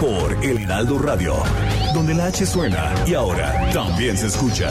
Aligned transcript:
Por 0.00 0.44
El 0.44 0.58
Heraldo 0.58 0.98
Radio, 0.98 1.34
donde 1.94 2.12
la 2.14 2.26
H 2.26 2.44
suena 2.44 2.92
y 3.06 3.14
ahora 3.14 3.70
también 3.72 4.16
se 4.16 4.26
escucha. 4.26 4.70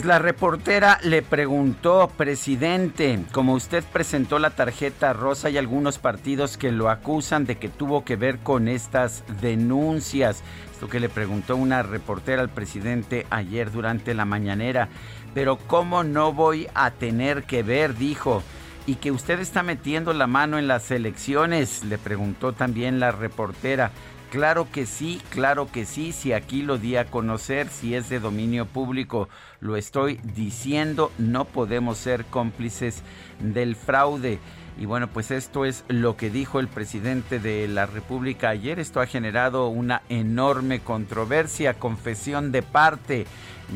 Pues 0.00 0.08
la 0.08 0.18
reportera 0.18 0.98
le 1.02 1.20
preguntó, 1.20 2.10
presidente, 2.16 3.22
como 3.32 3.52
usted 3.52 3.84
presentó 3.84 4.38
la 4.38 4.48
tarjeta 4.48 5.12
rosa, 5.12 5.48
hay 5.48 5.58
algunos 5.58 5.98
partidos 5.98 6.56
que 6.56 6.72
lo 6.72 6.88
acusan 6.88 7.44
de 7.44 7.58
que 7.58 7.68
tuvo 7.68 8.02
que 8.02 8.16
ver 8.16 8.38
con 8.38 8.66
estas 8.66 9.24
denuncias. 9.42 10.42
Esto 10.72 10.88
que 10.88 11.00
le 11.00 11.10
preguntó 11.10 11.54
una 11.54 11.82
reportera 11.82 12.40
al 12.40 12.48
presidente 12.48 13.26
ayer 13.28 13.70
durante 13.70 14.14
la 14.14 14.24
mañanera. 14.24 14.88
Pero 15.34 15.58
¿cómo 15.58 16.02
no 16.02 16.32
voy 16.32 16.66
a 16.72 16.92
tener 16.92 17.42
que 17.42 17.62
ver? 17.62 17.94
Dijo. 17.94 18.42
Y 18.86 18.94
que 18.94 19.10
usted 19.10 19.38
está 19.38 19.62
metiendo 19.62 20.14
la 20.14 20.26
mano 20.26 20.58
en 20.58 20.66
las 20.66 20.90
elecciones, 20.90 21.84
le 21.84 21.98
preguntó 21.98 22.54
también 22.54 23.00
la 23.00 23.12
reportera. 23.12 23.90
Claro 24.30 24.68
que 24.70 24.86
sí, 24.86 25.20
claro 25.30 25.68
que 25.72 25.84
sí, 25.84 26.12
si 26.12 26.32
aquí 26.32 26.62
lo 26.62 26.78
di 26.78 26.94
a 26.94 27.06
conocer, 27.06 27.68
si 27.68 27.96
es 27.96 28.08
de 28.08 28.20
dominio 28.20 28.64
público, 28.64 29.28
lo 29.58 29.76
estoy 29.76 30.20
diciendo, 30.22 31.10
no 31.18 31.46
podemos 31.46 31.98
ser 31.98 32.24
cómplices 32.26 33.02
del 33.40 33.74
fraude. 33.74 34.38
Y 34.78 34.86
bueno, 34.86 35.08
pues 35.08 35.32
esto 35.32 35.64
es 35.64 35.84
lo 35.88 36.16
que 36.16 36.30
dijo 36.30 36.60
el 36.60 36.68
presidente 36.68 37.40
de 37.40 37.66
la 37.66 37.86
República 37.86 38.50
ayer. 38.50 38.78
Esto 38.78 39.00
ha 39.00 39.06
generado 39.06 39.66
una 39.66 40.02
enorme 40.08 40.78
controversia, 40.78 41.74
confesión 41.74 42.52
de 42.52 42.62
parte, 42.62 43.26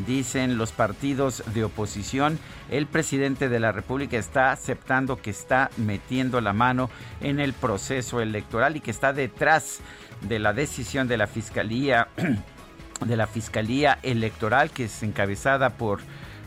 dicen 0.06 0.56
los 0.56 0.72
partidos 0.72 1.42
de 1.52 1.64
oposición. 1.64 2.38
El 2.70 2.86
presidente 2.86 3.48
de 3.48 3.60
la 3.60 3.72
República 3.72 4.16
está 4.16 4.52
aceptando 4.52 5.20
que 5.20 5.30
está 5.30 5.70
metiendo 5.76 6.40
la 6.40 6.52
mano 6.52 6.90
en 7.20 7.40
el 7.40 7.52
proceso 7.52 8.20
electoral 8.20 8.76
y 8.76 8.80
que 8.80 8.90
está 8.90 9.12
detrás 9.12 9.78
de 9.78 9.84
la 10.28 10.52
decisión 10.52 11.08
de 11.08 11.16
la 11.16 11.26
Fiscalía 11.26 12.08
de 13.06 13.16
la 13.16 13.26
Fiscalía 13.26 13.98
Electoral 14.02 14.70
que 14.70 14.84
es 14.84 15.02
encabezada 15.02 15.70
por 15.70 16.00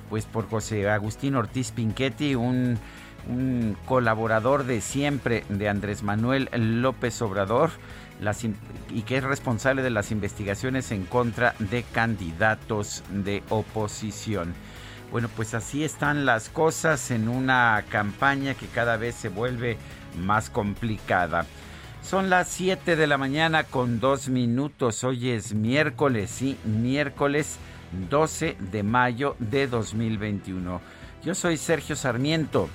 pues 0.09 0.25
por 0.25 0.49
José 0.49 0.89
Agustín 0.89 1.35
Ortiz 1.35 1.71
Pinchetti, 1.71 2.35
un, 2.35 2.79
colaborador 3.85 4.63
de 4.63 4.79
siempre 4.79 5.43
de 5.49 5.67
Andrés 5.67 6.01
Manuel 6.01 6.49
López 6.53 7.21
Obrador 7.21 7.71
y 8.89 9.01
que 9.01 9.17
es 9.17 9.23
responsable 9.23 9.81
de 9.81 9.89
las 9.89 10.11
investigaciones 10.11 10.91
en 10.91 11.03
contra 11.03 11.53
de 11.59 11.83
candidatos 11.83 13.03
de 13.09 13.43
oposición. 13.49 14.53
Bueno, 15.11 15.29
pues 15.35 15.53
así 15.53 15.83
están 15.83 16.25
las 16.25 16.47
cosas 16.47 17.11
en 17.11 17.27
una 17.27 17.83
campaña 17.89 18.53
que 18.53 18.67
cada 18.67 18.95
vez 18.95 19.15
se 19.15 19.27
vuelve 19.27 19.77
más 20.17 20.49
complicada. 20.49 21.45
Son 22.09 22.29
las 22.29 22.47
7 22.47 22.95
de 22.95 23.05
la 23.05 23.17
mañana 23.17 23.65
con 23.65 23.99
dos 23.99 24.29
minutos. 24.29 25.03
Hoy 25.03 25.31
es 25.31 25.53
miércoles, 25.53 26.29
sí, 26.29 26.57
miércoles 26.63 27.57
12 28.09 28.55
de 28.71 28.81
mayo 28.81 29.35
de 29.39 29.67
2021. 29.67 30.79
Yo 31.25 31.35
soy 31.35 31.57
Sergio 31.57 31.97
Sarmiento. 31.97 32.69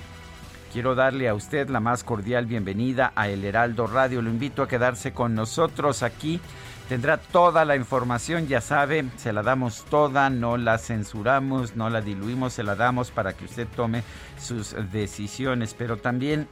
Quiero 0.71 0.93
darle 0.93 1.29
a 1.29 1.33
usted 1.33 1.67
la 1.69 1.79
más 1.79 2.03
cordial 2.03 2.45
bienvenida 2.45 3.11
a 3.15 3.27
El 3.27 3.43
Heraldo 3.43 3.87
Radio. 3.87 4.21
Lo 4.21 4.29
invito 4.29 4.61
a 4.61 4.67
quedarse 4.67 5.13
con 5.13 5.33
nosotros 5.33 6.03
aquí. 6.03 6.39
Tendrá 6.87 7.17
toda 7.17 7.65
la 7.65 7.75
información, 7.75 8.47
ya 8.47 8.61
sabe, 8.61 9.03
se 9.17 9.33
la 9.33 9.41
damos 9.41 9.83
toda, 9.85 10.29
no 10.29 10.57
la 10.57 10.77
censuramos, 10.77 11.75
no 11.75 11.89
la 11.89 12.01
diluimos, 12.01 12.53
se 12.53 12.61
la 12.61 12.75
damos 12.75 13.09
para 13.09 13.33
que 13.33 13.45
usted 13.45 13.67
tome 13.75 14.03
sus 14.39 14.75
decisiones. 14.91 15.73
Pero 15.73 15.97
también, 15.97 16.47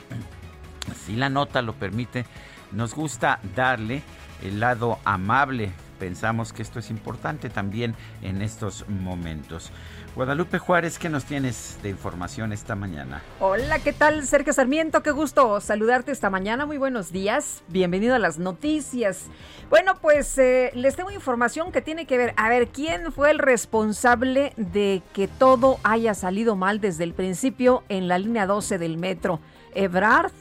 si 1.06 1.16
la 1.16 1.30
nota 1.30 1.62
lo 1.62 1.74
permite, 1.74 2.26
nos 2.72 2.96
gusta 2.96 3.40
darle 3.56 4.02
el 4.44 4.60
lado 4.60 5.00
amable. 5.04 5.72
Pensamos 6.00 6.52
que 6.52 6.64
esto 6.64 6.80
es 6.80 6.90
importante 6.90 7.50
también 7.50 7.96
en 8.24 8.42
estos 8.42 8.90
momentos. 8.90 9.72
Guadalupe 10.16 10.58
Juárez, 10.58 10.98
¿qué 10.98 11.10
nos 11.10 11.26
tienes 11.26 11.78
de 11.84 11.90
información 11.90 12.52
esta 12.52 12.76
mañana? 12.76 13.22
Hola, 13.40 13.80
¿qué 13.80 13.94
tal? 13.94 14.26
Sergio 14.26 14.52
Sarmiento, 14.52 15.04
qué 15.04 15.12
gusto 15.12 15.62
saludarte 15.62 16.12
esta 16.12 16.30
mañana. 16.30 16.66
Muy 16.66 16.78
buenos 16.78 17.12
días. 17.12 17.64
Bienvenido 17.70 18.16
a 18.16 18.20
las 18.20 18.40
noticias. 18.40 19.28
Bueno, 19.70 20.00
pues 20.02 20.38
eh, 20.38 20.72
les 20.74 20.96
tengo 20.96 21.12
información 21.12 21.72
que 21.72 21.82
tiene 21.82 22.06
que 22.08 22.18
ver, 22.18 22.34
a 22.36 22.50
ver, 22.50 22.70
¿quién 22.70 23.14
fue 23.14 23.32
el 23.32 23.40
responsable 23.40 24.54
de 24.58 25.02
que 25.14 25.30
todo 25.30 25.80
haya 25.84 26.14
salido 26.14 26.56
mal 26.56 26.82
desde 26.82 27.06
el 27.06 27.14
principio 27.14 27.84
en 27.88 28.08
la 28.10 28.18
línea 28.18 28.48
12 28.48 28.80
del 28.80 28.98
metro? 28.98 29.40
¿Ebrard? 29.76 30.34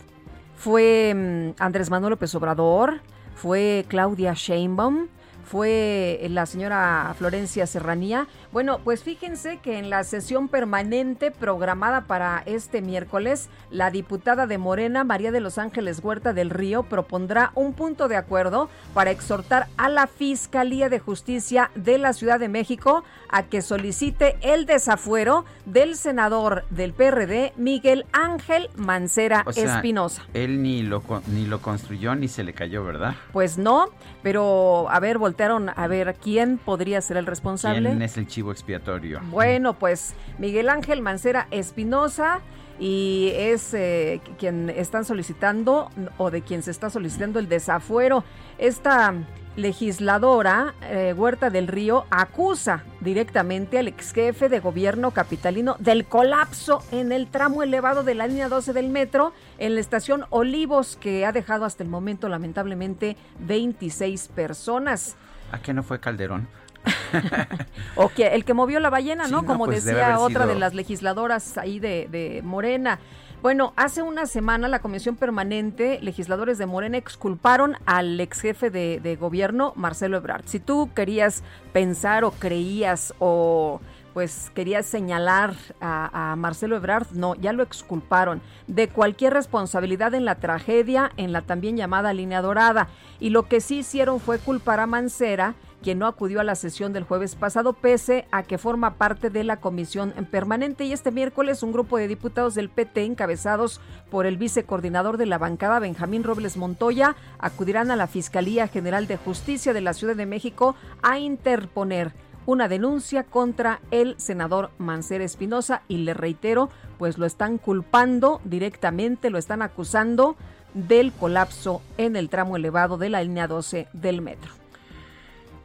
Fue 0.60 1.14
mm, 1.14 1.62
Andrés 1.62 1.88
Manuel 1.88 2.10
López 2.10 2.34
Obrador, 2.34 3.00
fue 3.34 3.86
Claudia 3.88 4.34
Sheinbaum, 4.34 5.08
fue 5.42 6.20
la 6.28 6.44
señora 6.44 7.14
Florencia 7.16 7.66
Serranía. 7.66 8.28
Bueno, 8.52 8.80
pues 8.82 9.04
fíjense 9.04 9.58
que 9.58 9.78
en 9.78 9.90
la 9.90 10.02
sesión 10.02 10.48
permanente 10.48 11.30
programada 11.30 12.00
para 12.02 12.42
este 12.46 12.82
miércoles, 12.82 13.48
la 13.70 13.92
diputada 13.92 14.48
de 14.48 14.58
Morena, 14.58 15.04
María 15.04 15.30
de 15.30 15.40
los 15.40 15.56
Ángeles 15.56 16.00
Huerta 16.02 16.32
del 16.32 16.50
Río, 16.50 16.82
propondrá 16.82 17.52
un 17.54 17.74
punto 17.74 18.08
de 18.08 18.16
acuerdo 18.16 18.68
para 18.92 19.12
exhortar 19.12 19.68
a 19.76 19.88
la 19.88 20.08
Fiscalía 20.08 20.88
de 20.88 20.98
Justicia 20.98 21.70
de 21.76 21.98
la 21.98 22.12
Ciudad 22.12 22.40
de 22.40 22.48
México 22.48 23.04
a 23.28 23.44
que 23.44 23.62
solicite 23.62 24.36
el 24.40 24.66
desafuero 24.66 25.44
del 25.64 25.94
senador 25.94 26.64
del 26.70 26.92
PRD, 26.92 27.52
Miguel 27.56 28.04
Ángel 28.12 28.68
Mancera 28.74 29.44
Espinosa. 29.54 30.24
Él 30.34 30.60
ni 30.60 30.82
lo, 30.82 31.04
ni 31.28 31.46
lo 31.46 31.62
construyó 31.62 32.16
ni 32.16 32.26
se 32.26 32.42
le 32.42 32.52
cayó, 32.52 32.82
¿verdad? 32.82 33.14
Pues 33.32 33.58
no, 33.58 33.90
pero 34.24 34.90
a 34.90 34.98
ver, 34.98 35.18
voltearon 35.18 35.68
a 35.68 35.86
ver 35.86 36.16
quién 36.20 36.58
podría 36.58 37.00
ser 37.00 37.16
el 37.16 37.26
responsable. 37.26 37.90
¿Quién 37.90 38.02
es 38.02 38.16
el 38.16 38.26
chivo 38.40 38.52
expiatorio? 38.52 39.20
Bueno, 39.30 39.74
pues 39.74 40.14
Miguel 40.38 40.70
Ángel 40.70 41.02
Mancera 41.02 41.46
Espinosa 41.50 42.40
y 42.78 43.32
es 43.34 43.74
eh, 43.74 44.22
quien 44.38 44.70
están 44.70 45.04
solicitando 45.04 45.90
o 46.16 46.30
de 46.30 46.40
quien 46.40 46.62
se 46.62 46.70
está 46.70 46.88
solicitando 46.88 47.38
el 47.38 47.50
desafuero. 47.50 48.24
Esta 48.56 49.12
legisladora 49.56 50.72
eh, 50.80 51.12
Huerta 51.14 51.50
del 51.50 51.68
Río 51.68 52.06
acusa 52.08 52.82
directamente 53.00 53.78
al 53.78 53.88
ex 53.88 54.14
jefe 54.14 54.48
de 54.48 54.60
gobierno 54.60 55.10
capitalino 55.10 55.76
del 55.78 56.06
colapso 56.06 56.82
en 56.92 57.12
el 57.12 57.26
tramo 57.26 57.62
elevado 57.62 58.04
de 58.04 58.14
la 58.14 58.26
línea 58.26 58.48
12 58.48 58.72
del 58.72 58.88
metro 58.88 59.34
en 59.58 59.74
la 59.74 59.82
estación 59.82 60.24
Olivos 60.30 60.96
que 60.96 61.26
ha 61.26 61.32
dejado 61.32 61.66
hasta 61.66 61.82
el 61.82 61.90
momento 61.90 62.26
lamentablemente 62.30 63.18
26 63.40 64.28
personas. 64.28 65.16
¿A 65.52 65.58
qué 65.58 65.74
no 65.74 65.82
fue 65.82 66.00
Calderón? 66.00 66.48
o 67.96 68.08
que 68.08 68.28
el 68.28 68.44
que 68.44 68.54
movió 68.54 68.80
la 68.80 68.90
ballena, 68.90 69.28
¿no? 69.28 69.44
Como 69.44 69.66
pues 69.66 69.84
decía 69.84 70.18
otra 70.18 70.46
de 70.46 70.54
las 70.54 70.74
legisladoras 70.74 71.58
ahí 71.58 71.78
de, 71.78 72.08
de 72.10 72.42
Morena. 72.42 72.98
Bueno, 73.42 73.72
hace 73.76 74.02
una 74.02 74.26
semana 74.26 74.68
la 74.68 74.80
Comisión 74.80 75.16
Permanente, 75.16 75.98
legisladores 76.02 76.58
de 76.58 76.66
Morena, 76.66 76.98
exculparon 76.98 77.76
al 77.86 78.20
ex 78.20 78.42
jefe 78.42 78.68
de, 78.68 79.00
de 79.00 79.16
gobierno, 79.16 79.72
Marcelo 79.76 80.18
Ebrard. 80.18 80.44
Si 80.44 80.60
tú 80.60 80.90
querías 80.94 81.42
pensar 81.72 82.24
o 82.24 82.32
creías 82.32 83.14
o 83.18 83.80
pues 84.12 84.50
quería 84.54 84.82
señalar 84.82 85.54
a, 85.80 86.34
Marcelo 86.36 86.76
Ebrard, 86.76 87.06
no, 87.12 87.34
ya 87.36 87.52
lo 87.52 87.62
exculparon 87.62 88.42
de 88.66 88.88
cualquier 88.88 89.32
responsabilidad 89.32 90.14
en 90.14 90.24
la 90.24 90.36
tragedia 90.36 91.12
en 91.16 91.32
la 91.32 91.42
también 91.42 91.76
llamada 91.76 92.12
línea 92.12 92.42
dorada. 92.42 92.88
Y 93.18 93.30
lo 93.30 93.44
que 93.44 93.60
sí 93.60 93.78
hicieron 93.78 94.20
fue 94.20 94.38
culpar 94.38 94.80
a 94.80 94.86
Mancera, 94.86 95.54
quien 95.82 95.98
no 95.98 96.06
acudió 96.06 96.40
a 96.40 96.44
la 96.44 96.54
sesión 96.54 96.92
del 96.92 97.04
jueves 97.04 97.34
pasado, 97.34 97.72
pese 97.72 98.26
a 98.30 98.42
que 98.42 98.58
forma 98.58 98.94
parte 98.94 99.30
de 99.30 99.44
la 99.44 99.58
comisión 99.58 100.12
permanente. 100.30 100.84
Y 100.84 100.92
este 100.92 101.10
miércoles 101.10 101.62
un 101.62 101.72
grupo 101.72 101.96
de 101.96 102.08
diputados 102.08 102.54
del 102.54 102.68
PT, 102.68 103.04
encabezados 103.04 103.80
por 104.10 104.26
el 104.26 104.36
vicecoordinador 104.36 105.16
de 105.16 105.26
la 105.26 105.38
bancada, 105.38 105.78
Benjamín 105.78 106.24
Robles 106.24 106.56
Montoya, 106.56 107.16
acudirán 107.38 107.90
a 107.90 107.96
la 107.96 108.06
Fiscalía 108.06 108.68
General 108.68 109.06
de 109.06 109.16
Justicia 109.16 109.72
de 109.72 109.80
la 109.80 109.94
Ciudad 109.94 110.16
de 110.16 110.26
México 110.26 110.76
a 111.02 111.18
interponer 111.18 112.12
una 112.46 112.68
denuncia 112.68 113.24
contra 113.24 113.80
el 113.90 114.18
senador 114.18 114.70
Mancera 114.78 115.24
Espinosa 115.24 115.82
y 115.88 115.98
le 115.98 116.14
reitero, 116.14 116.70
pues 116.98 117.18
lo 117.18 117.26
están 117.26 117.58
culpando 117.58 118.40
directamente, 118.44 119.30
lo 119.30 119.38
están 119.38 119.62
acusando 119.62 120.36
del 120.74 121.12
colapso 121.12 121.82
en 121.96 122.16
el 122.16 122.28
tramo 122.28 122.56
elevado 122.56 122.98
de 122.98 123.08
la 123.08 123.22
línea 123.22 123.46
12 123.46 123.88
del 123.92 124.22
metro. 124.22 124.59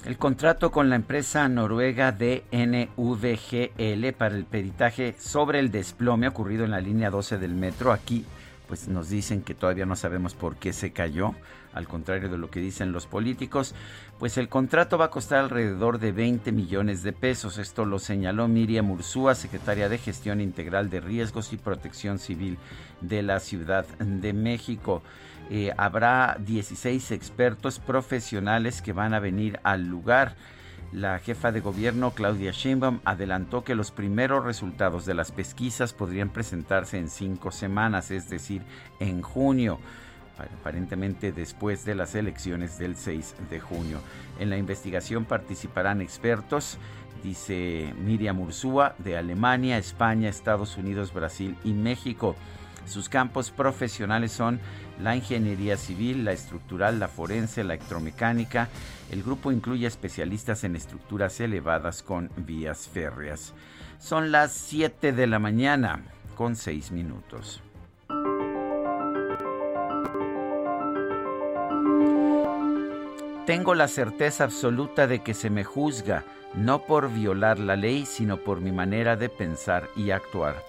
El 0.05 0.17
contrato 0.19 0.71
con 0.71 0.89
la 0.91 0.95
empresa 0.95 1.49
noruega 1.49 2.11
DNVGL 2.11 2.43
para 4.15 4.35
el 4.35 4.45
peritaje 4.45 5.15
sobre 5.17 5.57
el 5.57 5.71
desplome 5.71 6.27
ocurrido 6.27 6.63
en 6.63 6.71
la 6.71 6.79
línea 6.79 7.09
12 7.09 7.39
del 7.39 7.55
metro 7.55 7.91
aquí 7.91 8.23
pues 8.67 8.87
nos 8.87 9.09
dicen 9.09 9.41
que 9.41 9.55
todavía 9.55 9.85
no 9.85 9.95
sabemos 9.95 10.33
por 10.33 10.55
qué 10.57 10.73
se 10.73 10.91
cayó, 10.91 11.33
al 11.73 11.87
contrario 11.87 12.29
de 12.29 12.37
lo 12.37 12.49
que 12.49 12.59
dicen 12.59 12.91
los 12.91 13.05
políticos, 13.05 13.75
pues 14.19 14.37
el 14.37 14.49
contrato 14.49 14.97
va 14.97 15.05
a 15.05 15.09
costar 15.11 15.39
alrededor 15.39 15.99
de 15.99 16.11
20 16.11 16.51
millones 16.51 17.03
de 17.03 17.13
pesos. 17.13 17.57
Esto 17.57 17.85
lo 17.85 17.99
señaló 17.99 18.47
Miriam 18.47 18.89
Ursúa, 18.91 19.35
secretaria 19.35 19.89
de 19.89 19.97
Gestión 19.97 20.41
Integral 20.41 20.89
de 20.89 21.01
Riesgos 21.01 21.53
y 21.53 21.57
Protección 21.57 22.17
Civil 22.19 22.57
de 23.01 23.23
la 23.23 23.39
Ciudad 23.39 23.85
de 23.99 24.33
México. 24.33 25.03
Eh, 25.49 25.71
habrá 25.77 26.37
16 26.39 27.11
expertos 27.11 27.79
profesionales 27.79 28.81
que 28.81 28.93
van 28.93 29.13
a 29.13 29.19
venir 29.19 29.59
al 29.63 29.87
lugar. 29.87 30.35
La 30.91 31.19
jefa 31.19 31.51
de 31.51 31.61
gobierno, 31.61 32.11
Claudia 32.11 32.51
Sheinbaum, 32.51 32.99
adelantó 33.05 33.63
que 33.63 33.75
los 33.75 33.91
primeros 33.91 34.45
resultados 34.45 35.05
de 35.05 35.13
las 35.13 35.31
pesquisas 35.31 35.93
podrían 35.93 36.29
presentarse 36.29 36.97
en 36.97 37.09
cinco 37.09 37.51
semanas, 37.51 38.11
es 38.11 38.29
decir, 38.29 38.61
en 38.99 39.21
junio 39.21 39.79
aparentemente 40.37 41.31
después 41.31 41.85
de 41.85 41.95
las 41.95 42.15
elecciones 42.15 42.77
del 42.77 42.95
6 42.95 43.35
de 43.49 43.59
junio. 43.59 43.99
En 44.39 44.49
la 44.49 44.57
investigación 44.57 45.25
participarán 45.25 46.01
expertos, 46.01 46.77
dice 47.23 47.93
Miriam 48.03 48.39
Ursúa, 48.41 48.95
de 48.99 49.17
Alemania, 49.17 49.77
España, 49.77 50.29
Estados 50.29 50.77
Unidos, 50.77 51.13
Brasil 51.13 51.55
y 51.63 51.73
México. 51.73 52.35
Sus 52.85 53.09
campos 53.09 53.49
profesionales 53.49 54.31
son 54.31 54.59
la 55.01 55.15
ingeniería 55.15 55.77
civil, 55.77 56.25
la 56.25 56.31
estructural, 56.31 56.99
la 56.99 57.07
forense, 57.07 57.63
la 57.63 57.73
electromecánica. 57.73 58.69
El 59.11 59.23
grupo 59.23 59.51
incluye 59.51 59.87
especialistas 59.87 60.63
en 60.63 60.75
estructuras 60.75 61.39
elevadas 61.39 62.03
con 62.03 62.29
vías 62.37 62.87
férreas. 62.87 63.53
Son 63.99 64.31
las 64.31 64.51
7 64.53 65.11
de 65.11 65.27
la 65.27 65.39
mañana 65.39 66.03
con 66.35 66.55
6 66.55 66.91
minutos. 66.91 67.61
Tengo 73.45 73.75
la 73.75 73.87
certeza 73.87 74.43
absoluta 74.43 75.05
de 75.05 75.19
que 75.19 75.35
se 75.35 75.51
me 75.51 75.63
juzga 75.63 76.23
no 76.55 76.83
por 76.83 77.11
violar 77.13 77.59
la 77.59 77.75
ley, 77.75 78.05
sino 78.05 78.37
por 78.37 78.61
mi 78.61 78.71
manera 78.71 79.17
de 79.17 79.29
pensar 79.29 79.89
y 79.95 80.11
actuar. 80.11 80.63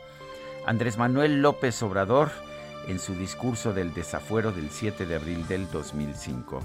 Andrés 0.67 0.99
Manuel 0.99 1.41
López 1.41 1.83
Obrador 1.83 2.31
en 2.87 2.99
su 2.99 3.15
discurso 3.15 3.73
del 3.73 3.93
desafuero 3.93 4.53
del 4.53 4.71
7 4.71 5.07
de 5.07 5.17
abril 5.17 5.47
del 5.47 5.71
2005. 5.71 6.63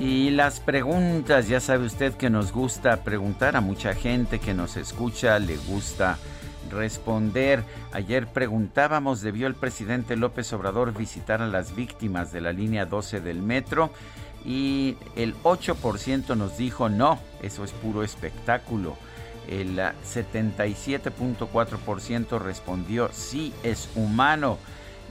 Y 0.00 0.30
las 0.30 0.60
preguntas, 0.60 1.48
ya 1.48 1.60
sabe 1.60 1.86
usted 1.86 2.14
que 2.14 2.28
nos 2.28 2.52
gusta 2.52 3.04
preguntar 3.04 3.56
a 3.56 3.60
mucha 3.60 3.94
gente 3.94 4.40
que 4.40 4.52
nos 4.52 4.76
escucha, 4.76 5.38
le 5.38 5.56
gusta 5.56 6.18
responder. 6.70 7.62
Ayer 7.92 8.26
preguntábamos, 8.26 9.20
¿debió 9.20 9.46
el 9.46 9.54
presidente 9.54 10.16
López 10.16 10.52
Obrador 10.52 10.92
visitar 10.92 11.40
a 11.40 11.46
las 11.46 11.76
víctimas 11.76 12.32
de 12.32 12.40
la 12.40 12.52
línea 12.52 12.86
12 12.86 13.20
del 13.20 13.42
metro? 13.42 13.92
y 14.44 14.96
el 15.16 15.34
8% 15.42 16.36
nos 16.36 16.56
dijo 16.56 16.88
no, 16.88 17.18
eso 17.42 17.64
es 17.64 17.72
puro 17.72 18.02
espectáculo. 18.02 18.96
El 19.48 19.76
77.4% 19.76 22.40
respondió 22.40 23.10
sí, 23.12 23.52
es 23.62 23.90
humano. 23.94 24.58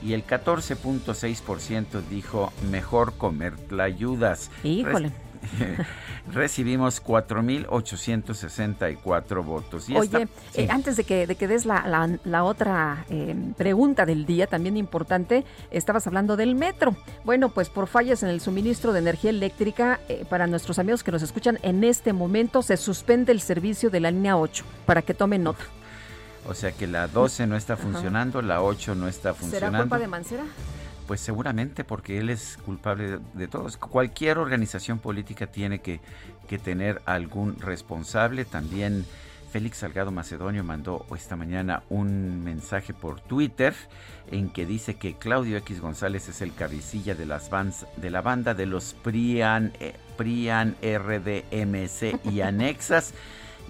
Y 0.02 0.12
el 0.14 0.26
14.6% 0.26 2.02
dijo 2.10 2.52
mejor 2.70 3.14
comer 3.14 3.56
tlayudas. 3.56 4.50
Híjole. 4.64 5.12
recibimos 6.32 7.04
4.864 7.04 9.44
votos. 9.44 9.88
Y 9.88 9.96
Oye, 9.96 10.28
eh, 10.54 10.68
antes 10.70 10.96
de 10.96 11.02
que, 11.04 11.26
de 11.26 11.34
que 11.36 11.48
des 11.48 11.66
la, 11.66 12.08
la, 12.24 12.44
otra 12.44 13.04
eh, 13.10 13.34
pregunta 13.56 14.06
del 14.06 14.24
día, 14.26 14.46
también 14.46 14.76
importante, 14.76 15.44
estabas 15.70 16.06
hablando 16.06 16.36
del 16.36 16.54
metro. 16.54 16.94
Bueno, 17.24 17.48
pues 17.48 17.68
por 17.68 17.88
fallas 17.88 18.22
en 18.22 18.28
el 18.28 18.40
suministro 18.40 18.92
de 18.92 19.00
energía 19.00 19.30
eléctrica, 19.30 19.98
eh, 20.08 20.24
para 20.28 20.46
nuestros 20.46 20.78
amigos 20.78 21.02
que 21.02 21.10
nos 21.12 21.22
escuchan, 21.22 21.58
en 21.62 21.84
este 21.84 22.12
momento 22.12 22.60
se 22.62 22.76
suspende 22.76 23.32
el 23.32 23.40
servicio 23.40 23.88
de 23.90 24.00
la 24.00 24.10
línea 24.10 24.36
8, 24.36 24.64
para 24.86 25.00
que 25.02 25.14
tomen 25.14 25.42
nota. 25.42 25.64
O 26.48 26.54
sea 26.54 26.72
que 26.72 26.88
la 26.88 27.06
12 27.06 27.46
no 27.46 27.56
está 27.56 27.76
funcionando, 27.76 28.42
la 28.42 28.62
8 28.62 28.96
no 28.96 29.06
está 29.06 29.32
funcionando. 29.32 29.78
¿Será 29.78 29.82
culpa 29.82 29.98
de 29.98 30.08
Mancera? 30.08 30.42
Pues 31.06 31.20
seguramente 31.20 31.84
porque 31.84 32.18
él 32.18 32.30
es 32.30 32.58
culpable 32.64 33.18
de, 33.34 33.48
todos. 33.48 33.76
Cualquier 33.76 34.38
organización 34.38 34.98
política 34.98 35.46
tiene 35.46 35.80
que, 35.80 36.00
tener 36.62 37.00
algún 37.06 37.58
responsable. 37.60 38.44
También 38.44 39.06
Félix 39.50 39.78
Salgado 39.78 40.10
Macedonio 40.10 40.62
mandó 40.62 41.06
esta 41.16 41.34
mañana 41.34 41.82
un 41.88 42.44
mensaje 42.44 42.92
por 42.92 43.20
Twitter 43.20 43.74
en 44.30 44.50
que 44.50 44.66
dice 44.66 44.96
que 44.96 45.14
Claudio 45.14 45.56
X 45.56 45.80
González 45.80 46.28
es 46.28 46.42
el 46.42 46.54
cabecilla 46.54 47.14
de, 47.14 47.24
las 47.24 47.50
de 47.96 48.10
la 48.10 48.20
banda 48.20 48.52
de 48.52 48.66
los 48.66 48.94
Prian, 49.02 49.72
eh, 49.80 49.94
RDMC 50.98 52.26
y 52.30 52.42
anexas. 52.42 53.14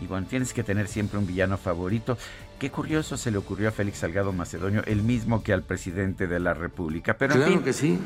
Y 0.01 0.07
bueno, 0.07 0.27
tienes 0.29 0.53
que 0.53 0.65
tener 0.65 0.89
siempre 0.89 1.19
un 1.19 1.27
villano 1.27 1.57
favorito. 1.57 2.19
Qué 2.63 2.71
curioso 2.71 3.17
se 3.17 3.33
le 3.33 3.39
ocurrió 3.39 3.71
a 3.71 3.73
Félix 3.73 3.99
Salgado 3.99 4.33
Macedonio, 4.33 4.85
el 4.87 5.03
mismo 5.03 5.43
que 5.43 5.53
al 5.53 5.65
presidente 5.65 6.29
de 6.29 6.39
la 6.39 6.55
República. 6.55 7.17
Pero 7.19 7.35
en 7.35 7.43
fin, 7.43 7.63
que 7.65 7.73
sí. 7.73 7.99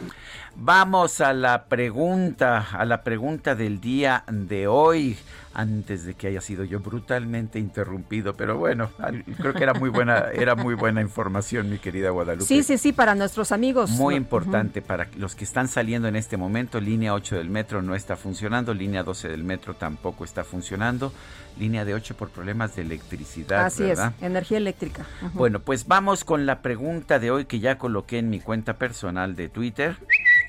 Vamos 0.54 1.20
a 1.20 1.34
la 1.34 1.66
pregunta, 1.66 2.66
a 2.72 2.86
la 2.86 3.02
pregunta 3.02 3.54
del 3.54 3.82
día 3.82 4.24
de 4.28 4.66
hoy 4.66 5.18
antes 5.56 6.04
de 6.04 6.12
que 6.12 6.26
haya 6.26 6.42
sido 6.42 6.64
yo 6.64 6.80
brutalmente 6.80 7.58
interrumpido, 7.58 8.36
pero 8.36 8.58
bueno, 8.58 8.90
creo 9.38 9.54
que 9.54 9.62
era 9.62 9.72
muy 9.72 9.88
buena, 9.88 10.26
era 10.34 10.54
muy 10.54 10.74
buena 10.74 11.00
información, 11.00 11.70
mi 11.70 11.78
querida 11.78 12.10
Guadalupe. 12.10 12.44
Sí, 12.44 12.62
sí, 12.62 12.76
sí, 12.76 12.92
para 12.92 13.14
nuestros 13.14 13.52
amigos. 13.52 13.90
Muy 13.92 14.16
importante 14.16 14.82
para 14.82 15.08
los 15.16 15.34
que 15.34 15.44
están 15.44 15.68
saliendo 15.68 16.08
en 16.08 16.16
este 16.16 16.36
momento, 16.36 16.78
línea 16.78 17.14
8 17.14 17.36
del 17.36 17.48
metro 17.48 17.80
no 17.80 17.94
está 17.94 18.16
funcionando, 18.16 18.74
línea 18.74 19.02
12 19.02 19.28
del 19.28 19.44
metro 19.44 19.72
tampoco 19.72 20.24
está 20.24 20.44
funcionando, 20.44 21.10
línea 21.58 21.86
de 21.86 21.94
8 21.94 22.18
por 22.18 22.28
problemas 22.28 22.76
de 22.76 22.82
electricidad. 22.82 23.64
Así 23.64 23.84
es, 23.84 23.98
energía 24.20 24.58
eléctrica. 24.58 25.06
Bueno, 25.32 25.60
pues 25.60 25.86
vamos 25.86 26.24
con 26.24 26.44
la 26.44 26.60
pregunta 26.60 27.18
de 27.18 27.30
hoy 27.30 27.46
que 27.46 27.60
ya 27.60 27.78
coloqué 27.78 28.18
en 28.18 28.28
mi 28.28 28.40
cuenta 28.40 28.74
personal 28.74 29.34
de 29.34 29.48
Twitter, 29.48 29.96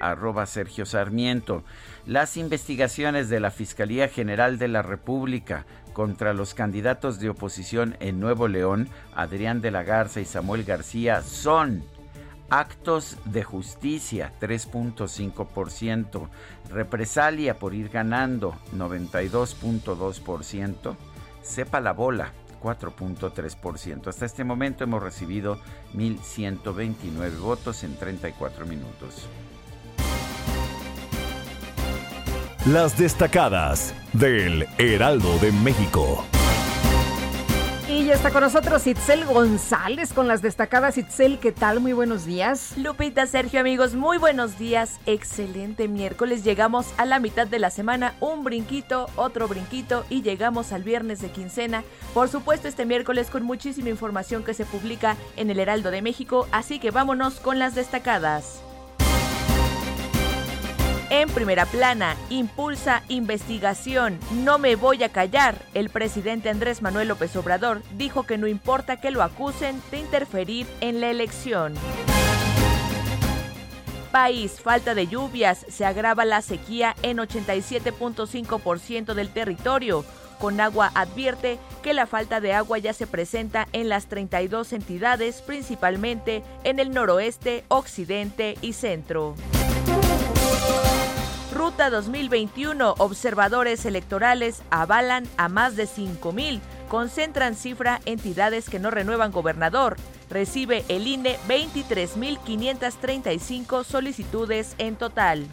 arroba 0.01 0.45
Sergio 0.45 0.85
Sarmiento 0.85 1.63
las 2.07 2.37
investigaciones 2.37 3.29
de 3.29 3.41
la 3.41 3.51
Fiscalía 3.51 4.07
General 4.07 4.57
de 4.57 4.69
la 4.69 4.81
República 4.81 5.65
contra 5.91 6.33
los 6.33 6.53
candidatos 6.53 7.19
de 7.19 7.27
oposición 7.29 7.97
en 7.99 8.21
Nuevo 8.21 8.47
León, 8.47 8.87
Adrián 9.13 9.59
de 9.59 9.71
la 9.71 9.83
Garza 9.83 10.21
y 10.21 10.25
Samuel 10.25 10.63
García, 10.63 11.21
son 11.21 11.83
actos 12.49 13.17
de 13.25 13.43
justicia, 13.43 14.31
3.5%, 14.39 16.29
represalia 16.69 17.59
por 17.59 17.73
ir 17.73 17.89
ganando, 17.89 18.55
92.2%, 18.73 20.95
sepa 21.41 21.81
la 21.81 21.91
bola, 21.91 22.31
4.3%. 22.63 24.07
Hasta 24.07 24.25
este 24.25 24.45
momento 24.45 24.85
hemos 24.85 25.03
recibido 25.03 25.59
1.129 25.93 27.37
votos 27.39 27.83
en 27.83 27.97
34 27.97 28.65
minutos. 28.65 29.27
Las 32.67 32.97
destacadas 32.97 33.93
del 34.11 34.67
Heraldo 34.77 35.37
de 35.39 35.53
México. 35.53 36.25
Y 37.87 38.03
ya 38.03 38.13
está 38.13 38.29
con 38.29 38.41
nosotros 38.41 38.85
Itzel 38.85 39.23
González 39.23 40.11
con 40.11 40.27
las 40.27 40.41
destacadas. 40.41 40.97
Itzel, 40.97 41.39
¿qué 41.39 41.53
tal? 41.53 41.79
Muy 41.79 41.93
buenos 41.93 42.25
días. 42.25 42.73
Lupita, 42.77 43.25
Sergio, 43.25 43.61
amigos, 43.61 43.95
muy 43.95 44.17
buenos 44.17 44.59
días. 44.59 44.99
Excelente 45.05 45.87
miércoles. 45.87 46.43
Llegamos 46.43 46.87
a 46.97 47.05
la 47.05 47.21
mitad 47.21 47.47
de 47.47 47.59
la 47.59 47.69
semana, 47.69 48.15
un 48.19 48.43
brinquito, 48.43 49.09
otro 49.15 49.47
brinquito 49.47 50.05
y 50.09 50.21
llegamos 50.21 50.73
al 50.73 50.83
viernes 50.83 51.21
de 51.21 51.29
quincena. 51.29 51.85
Por 52.13 52.27
supuesto, 52.27 52.67
este 52.67 52.85
miércoles 52.85 53.29
con 53.29 53.43
muchísima 53.43 53.89
información 53.89 54.43
que 54.43 54.53
se 54.53 54.65
publica 54.65 55.15
en 55.37 55.49
el 55.49 55.59
Heraldo 55.59 55.89
de 55.89 56.01
México, 56.01 56.49
así 56.51 56.79
que 56.79 56.91
vámonos 56.91 57.39
con 57.39 57.59
las 57.59 57.75
destacadas. 57.75 58.61
En 61.09 61.29
primera 61.29 61.65
plana, 61.65 62.17
impulsa 62.29 63.01
investigación. 63.07 64.19
No 64.43 64.59
me 64.59 64.75
voy 64.75 65.03
a 65.03 65.09
callar. 65.09 65.55
El 65.73 65.89
presidente 65.89 66.49
Andrés 66.49 66.81
Manuel 66.81 67.07
López 67.07 67.33
Obrador 67.37 67.81
dijo 67.93 68.23
que 68.23 68.37
no 68.37 68.45
importa 68.45 68.99
que 68.99 69.11
lo 69.11 69.23
acusen 69.23 69.81
de 69.89 69.99
interferir 69.99 70.67
en 70.81 70.99
la 70.99 71.09
elección. 71.09 71.75
País, 74.11 74.59
falta 74.61 74.95
de 74.95 75.07
lluvias. 75.07 75.65
Se 75.69 75.85
agrava 75.85 76.25
la 76.25 76.41
sequía 76.41 76.93
en 77.03 77.19
87.5% 77.19 79.13
del 79.13 79.29
territorio. 79.29 80.03
Con 80.39 80.59
agua 80.59 80.91
advierte 80.93 81.57
que 81.83 81.93
la 81.93 82.05
falta 82.05 82.41
de 82.41 82.51
agua 82.51 82.79
ya 82.79 82.91
se 82.91 83.07
presenta 83.07 83.69
en 83.71 83.87
las 83.87 84.07
32 84.07 84.73
entidades, 84.73 85.41
principalmente 85.41 86.43
en 86.65 86.79
el 86.79 86.91
noroeste, 86.91 87.63
occidente 87.69 88.57
y 88.61 88.73
centro. 88.73 89.35
Ruta 91.53 91.89
2021, 91.89 92.95
observadores 92.97 93.85
electorales 93.85 94.61
avalan 94.69 95.25
a 95.37 95.47
más 95.47 95.77
de 95.77 95.85
5.000. 95.85 96.59
Concentran 96.89 97.55
cifra 97.55 98.01
entidades 98.05 98.69
que 98.69 98.79
no 98.79 98.91
renuevan 98.91 99.31
gobernador. 99.31 99.95
Recibe 100.29 100.83
el 100.89 101.07
INE 101.07 101.37
23.535 101.47 103.85
solicitudes 103.85 104.75
en 104.77 104.97
total. 104.97 105.47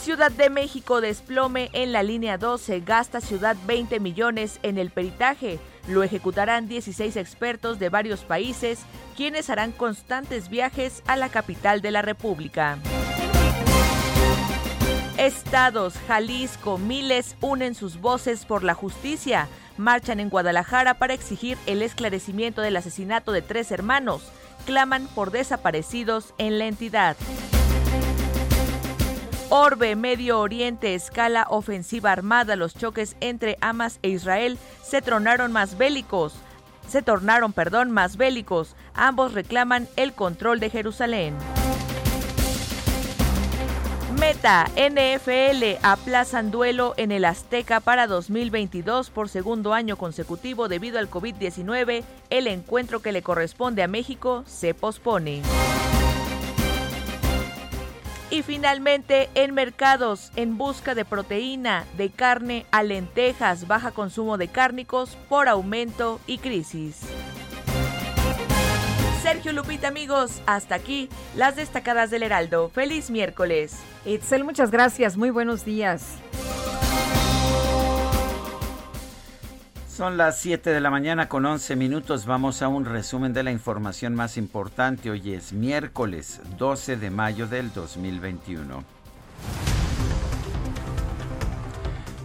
Ciudad 0.00 0.32
de 0.32 0.50
México 0.50 1.00
desplome 1.00 1.70
en 1.72 1.92
la 1.92 2.02
línea 2.02 2.38
12, 2.38 2.80
gasta 2.80 3.20
ciudad 3.20 3.56
20 3.66 4.00
millones 4.00 4.58
en 4.62 4.78
el 4.78 4.90
peritaje. 4.90 5.60
Lo 5.88 6.02
ejecutarán 6.02 6.66
16 6.68 7.16
expertos 7.16 7.78
de 7.78 7.90
varios 7.90 8.20
países, 8.20 8.80
quienes 9.16 9.50
harán 9.50 9.72
constantes 9.72 10.48
viajes 10.48 11.02
a 11.06 11.16
la 11.16 11.28
capital 11.28 11.80
de 11.80 11.92
la 11.92 12.02
República. 12.02 12.78
Estados, 15.26 15.94
Jalisco, 16.06 16.78
miles 16.78 17.34
unen 17.40 17.74
sus 17.74 18.00
voces 18.00 18.44
por 18.44 18.62
la 18.62 18.74
justicia. 18.74 19.48
Marchan 19.76 20.20
en 20.20 20.30
Guadalajara 20.30 20.94
para 20.94 21.14
exigir 21.14 21.58
el 21.66 21.82
esclarecimiento 21.82 22.62
del 22.62 22.76
asesinato 22.76 23.32
de 23.32 23.42
tres 23.42 23.72
hermanos. 23.72 24.22
Claman 24.66 25.08
por 25.16 25.32
desaparecidos 25.32 26.32
en 26.38 26.60
la 26.60 26.66
entidad. 26.66 27.16
Orbe, 29.48 29.96
Medio 29.96 30.38
Oriente, 30.38 30.94
escala 30.94 31.48
ofensiva 31.50 32.12
armada. 32.12 32.54
Los 32.54 32.74
choques 32.74 33.16
entre 33.18 33.58
Hamas 33.60 33.98
e 34.02 34.10
Israel 34.10 34.58
se 34.84 35.02
tornaron 35.02 35.50
más 35.50 35.76
bélicos. 35.76 36.34
Se 36.88 37.02
tornaron, 37.02 37.52
perdón, 37.52 37.90
más 37.90 38.16
bélicos. 38.16 38.76
Ambos 38.94 39.34
reclaman 39.34 39.88
el 39.96 40.12
control 40.12 40.60
de 40.60 40.70
Jerusalén. 40.70 41.34
Meta, 44.18 44.66
NFL 44.76 45.78
aplazan 45.82 46.50
duelo 46.50 46.94
en 46.96 47.12
el 47.12 47.26
Azteca 47.26 47.80
para 47.80 48.06
2022 48.06 49.10
por 49.10 49.28
segundo 49.28 49.74
año 49.74 49.96
consecutivo 49.96 50.68
debido 50.68 50.98
al 50.98 51.10
COVID-19. 51.10 52.02
El 52.30 52.46
encuentro 52.46 53.00
que 53.00 53.12
le 53.12 53.22
corresponde 53.22 53.82
a 53.82 53.88
México 53.88 54.42
se 54.46 54.72
pospone. 54.72 55.42
Y 58.30 58.42
finalmente, 58.42 59.28
en 59.34 59.52
mercados, 59.52 60.32
en 60.34 60.56
busca 60.56 60.94
de 60.94 61.04
proteína, 61.04 61.84
de 61.96 62.10
carne 62.10 62.64
a 62.70 62.82
lentejas, 62.82 63.66
baja 63.66 63.90
consumo 63.90 64.38
de 64.38 64.48
cárnicos 64.48 65.16
por 65.28 65.46
aumento 65.46 66.20
y 66.26 66.38
crisis. 66.38 67.02
Sergio 69.26 69.52
Lupita, 69.52 69.88
amigos, 69.88 70.40
hasta 70.46 70.76
aquí 70.76 71.08
las 71.34 71.56
destacadas 71.56 72.10
del 72.10 72.22
Heraldo. 72.22 72.68
Feliz 72.68 73.10
miércoles. 73.10 73.76
Itzel, 74.04 74.44
muchas 74.44 74.70
gracias. 74.70 75.16
Muy 75.16 75.30
buenos 75.30 75.64
días. 75.64 76.18
Son 79.88 80.16
las 80.16 80.38
7 80.38 80.70
de 80.70 80.80
la 80.80 80.90
mañana 80.90 81.28
con 81.28 81.44
11 81.44 81.74
minutos. 81.74 82.24
Vamos 82.24 82.62
a 82.62 82.68
un 82.68 82.84
resumen 82.84 83.32
de 83.32 83.42
la 83.42 83.50
información 83.50 84.14
más 84.14 84.36
importante. 84.36 85.10
Hoy 85.10 85.34
es 85.34 85.52
miércoles 85.52 86.40
12 86.56 86.96
de 86.96 87.10
mayo 87.10 87.48
del 87.48 87.72
2021. 87.72 88.84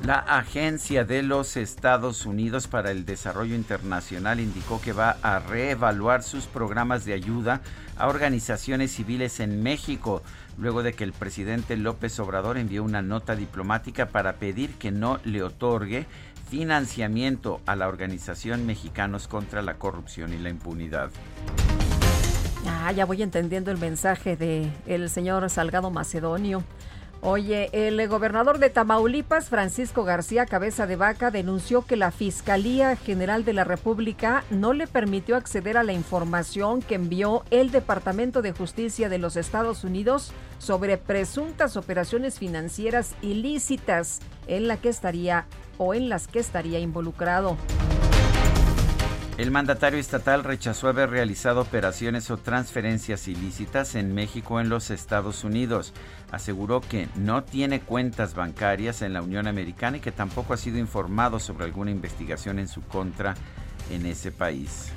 La 0.03 0.15
Agencia 0.15 1.05
de 1.05 1.21
los 1.21 1.55
Estados 1.57 2.25
Unidos 2.25 2.67
para 2.67 2.89
el 2.89 3.05
Desarrollo 3.05 3.53
Internacional 3.53 4.39
indicó 4.39 4.81
que 4.81 4.93
va 4.93 5.17
a 5.21 5.37
reevaluar 5.37 6.23
sus 6.23 6.45
programas 6.45 7.05
de 7.05 7.13
ayuda 7.13 7.61
a 7.97 8.07
organizaciones 8.07 8.91
civiles 8.91 9.39
en 9.39 9.61
México, 9.61 10.23
luego 10.57 10.81
de 10.81 10.93
que 10.93 11.03
el 11.03 11.13
presidente 11.13 11.77
López 11.77 12.19
Obrador 12.19 12.57
envió 12.57 12.83
una 12.83 13.03
nota 13.03 13.35
diplomática 13.35 14.07
para 14.07 14.37
pedir 14.37 14.73
que 14.73 14.89
no 14.89 15.19
le 15.23 15.43
otorgue 15.43 16.07
financiamiento 16.49 17.61
a 17.67 17.75
la 17.75 17.87
organización 17.87 18.65
Mexicanos 18.65 19.27
contra 19.27 19.61
la 19.61 19.75
Corrupción 19.75 20.33
y 20.33 20.39
la 20.39 20.49
Impunidad. 20.49 21.11
Ah, 22.67 22.91
ya 22.91 23.05
voy 23.05 23.21
entendiendo 23.21 23.69
el 23.69 23.77
mensaje 23.77 24.35
de 24.35 24.71
señor 25.09 25.47
Salgado 25.51 25.91
Macedonio. 25.91 26.63
Oye, 27.23 27.69
el 27.73 28.07
gobernador 28.07 28.57
de 28.57 28.71
Tamaulipas, 28.71 29.47
Francisco 29.47 30.03
García 30.03 30.47
Cabeza 30.47 30.87
de 30.87 30.95
Vaca, 30.95 31.29
denunció 31.29 31.85
que 31.85 31.95
la 31.95 32.09
Fiscalía 32.09 32.95
General 32.95 33.45
de 33.45 33.53
la 33.53 33.63
República 33.63 34.43
no 34.49 34.73
le 34.73 34.87
permitió 34.87 35.35
acceder 35.35 35.77
a 35.77 35.83
la 35.83 35.93
información 35.93 36.81
que 36.81 36.95
envió 36.95 37.43
el 37.51 37.69
Departamento 37.69 38.41
de 38.41 38.53
Justicia 38.53 39.07
de 39.07 39.19
los 39.19 39.35
Estados 39.35 39.83
Unidos 39.83 40.31
sobre 40.57 40.97
presuntas 40.97 41.77
operaciones 41.77 42.39
financieras 42.39 43.13
ilícitas 43.21 44.19
en 44.47 44.67
la 44.67 44.77
que 44.77 44.89
estaría 44.89 45.45
o 45.77 45.93
en 45.93 46.09
las 46.09 46.27
que 46.27 46.39
estaría 46.39 46.79
involucrado. 46.79 47.55
El 49.41 49.49
mandatario 49.49 49.99
estatal 49.99 50.43
rechazó 50.43 50.87
haber 50.87 51.09
realizado 51.09 51.61
operaciones 51.61 52.29
o 52.29 52.37
transferencias 52.37 53.27
ilícitas 53.27 53.95
en 53.95 54.13
México 54.13 54.59
en 54.59 54.69
los 54.69 54.91
Estados 54.91 55.43
Unidos. 55.43 55.93
Aseguró 56.31 56.79
que 56.79 57.09
no 57.15 57.43
tiene 57.43 57.79
cuentas 57.79 58.35
bancarias 58.35 59.01
en 59.01 59.13
la 59.13 59.23
Unión 59.23 59.47
Americana 59.47 59.97
y 59.97 59.99
que 59.99 60.11
tampoco 60.11 60.53
ha 60.53 60.57
sido 60.57 60.77
informado 60.77 61.39
sobre 61.39 61.65
alguna 61.65 61.89
investigación 61.89 62.59
en 62.59 62.67
su 62.67 62.83
contra 62.83 63.33
en 63.89 64.05
ese 64.05 64.31
país. 64.31 64.91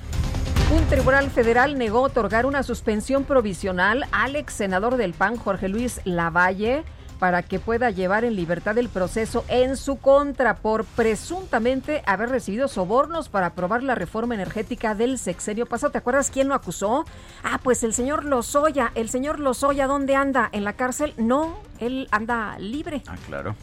Un 0.70 0.84
tribunal 0.88 1.30
federal 1.30 1.78
negó 1.78 2.02
otorgar 2.02 2.44
una 2.44 2.62
suspensión 2.62 3.24
provisional 3.24 4.04
al 4.12 4.36
ex 4.36 4.52
senador 4.52 4.98
del 4.98 5.14
PAN, 5.14 5.38
Jorge 5.38 5.70
Luis 5.70 6.02
Lavalle, 6.04 6.84
para 7.18 7.42
que 7.42 7.59
pueda 7.59 7.90
llevar 7.90 8.25
en 8.25 8.37
libertad 8.37 8.76
el 8.78 8.88
proceso 8.88 9.44
en 9.49 9.76
su 9.76 9.97
contra 9.97 10.56
por 10.56 10.85
presuntamente 10.85 12.02
haber 12.06 12.28
recibido 12.28 12.68
sobornos 12.68 13.28
para 13.28 13.47
aprobar 13.47 13.83
la 13.83 13.94
reforma 13.94 14.35
energética 14.35 14.94
del 14.94 15.18
sexenio 15.18 15.66
pasado. 15.66 15.92
¿Te 15.92 15.99
acuerdas 15.99 16.30
quién 16.30 16.49
lo 16.49 16.54
acusó? 16.54 17.04
Ah, 17.42 17.61
pues 17.62 17.83
el 17.83 17.94
señor 17.94 18.25
Lozoya. 18.25 18.92
¿El 18.94 19.09
señor 19.09 19.40
Lozoya 19.40 19.87
dónde 19.87 20.16
anda? 20.16 20.49
¿En 20.52 20.64
la 20.64 20.75
cárcel? 20.75 21.14
No, 21.16 21.59
él 21.78 22.09
anda 22.11 22.59
libre. 22.59 23.02
Ah, 23.06 23.16
claro. 23.26 23.54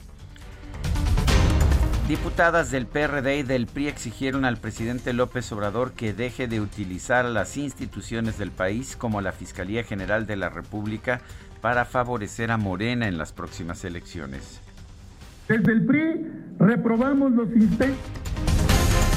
Diputadas 2.08 2.72
del 2.72 2.88
PRD 2.88 3.38
y 3.38 3.43
del 3.43 3.67
PRI 3.67 3.88
exigieron 3.88 4.43
al 4.43 4.58
presidente 4.58 5.13
López 5.13 5.50
Obrador 5.53 5.93
que 5.93 6.13
deje 6.13 6.48
de 6.48 6.60
utilizar 6.60 7.25
a 7.25 7.29
las 7.29 7.55
instituciones 7.55 8.38
del 8.38 8.51
país 8.51 8.98
como 8.98 9.22
la 9.22 9.31
Fiscalía 9.31 9.84
General 9.84 10.27
de 10.27 10.36
la 10.36 10.50
República 10.50 11.22
para 11.62 11.86
favorecer 11.86 12.51
a 12.51 12.58
Morena 12.58 13.08
en 13.08 13.18
las 13.18 13.32
próximas 13.32 13.86
elecciones. 13.86 14.60
Desde 15.48 15.72
el 15.72 15.86
PRI 15.86 16.27
reprobamos 16.60 17.32
los 17.34 17.50
intentos. 17.50 18.00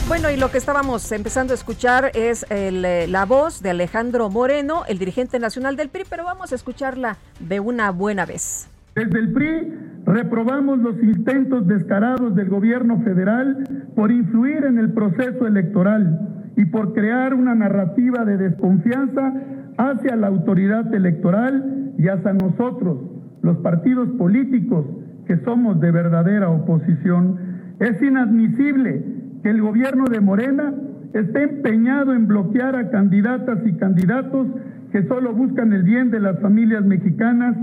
Bueno, 0.07 0.31
y 0.31 0.37
lo 0.37 0.51
que 0.51 0.59
estábamos 0.59 1.11
empezando 1.13 1.55
a 1.55 1.57
escuchar 1.57 2.11
es 2.15 2.45
el, 2.51 2.83
la 3.11 3.25
voz 3.25 3.63
de 3.63 3.71
Alejandro 3.71 4.29
Moreno, 4.29 4.83
el 4.87 4.99
dirigente 4.99 5.39
nacional 5.39 5.77
del 5.77 5.89
PRI, 5.89 6.03
pero 6.09 6.25
vamos 6.25 6.53
a 6.53 6.55
escucharla 6.55 7.17
de 7.41 7.61
una 7.61 7.91
buena 7.91 8.27
vez. 8.27 8.69
Desde 8.95 9.19
el 9.19 9.33
PRI 9.33 9.75
reprobamos 10.05 10.79
los 10.81 11.03
intentos 11.03 11.67
descarados 11.67 12.35
del 12.35 12.51
gobierno 12.51 13.01
federal 13.01 13.65
por 13.97 14.13
influir 14.13 14.65
en 14.65 14.79
el 14.79 14.93
proceso 14.93 15.47
electoral 15.47 16.53
y 16.57 16.67
por 16.67 16.93
crear 16.93 17.33
una 17.33 17.55
narrativa 17.55 18.25
de 18.25 18.37
desconfianza 18.37 19.33
hacia 19.79 20.15
la 20.17 20.29
autoridad 20.29 20.95
electoral 20.95 21.84
y 21.99 22.09
hacia 22.09 22.33
nosotros, 22.33 22.99
los 23.43 23.59
partidos 23.59 24.09
políticos 24.13 24.87
que 25.27 25.37
somos 25.39 25.81
de 25.81 25.91
verdadera 25.91 26.51
oposición, 26.51 27.39
es 27.81 28.01
inadmisible 28.03 29.05
que 29.43 29.51
el 29.51 29.61
gobierno 29.61 30.05
de 30.05 30.21
Morena 30.21 30.75
esté 31.13 31.43
empeñado 31.43 32.15
en 32.15 32.27
bloquear 32.27 32.77
a 32.77 32.91
candidatas 32.91 33.59
y 33.67 33.73
candidatos 33.75 34.49
que 34.91 35.03
solo 35.05 35.33
buscan 35.35 35.73
el 35.73 35.83
bien 35.83 36.11
de 36.11 36.21
las 36.21 36.41
familias 36.41 36.85
mexicanas 36.85 37.57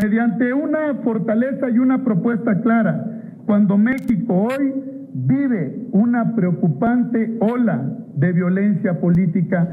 mediante 0.00 0.52
una 0.52 0.94
fortaleza 1.04 1.70
y 1.70 1.78
una 1.78 2.04
propuesta 2.04 2.60
clara, 2.60 3.04
cuando 3.46 3.76
México 3.78 4.48
hoy 4.50 4.74
vive 5.14 5.88
una 5.92 6.34
preocupante 6.34 7.36
ola 7.40 7.98
de 8.14 8.32
violencia 8.32 9.00
política. 9.00 9.68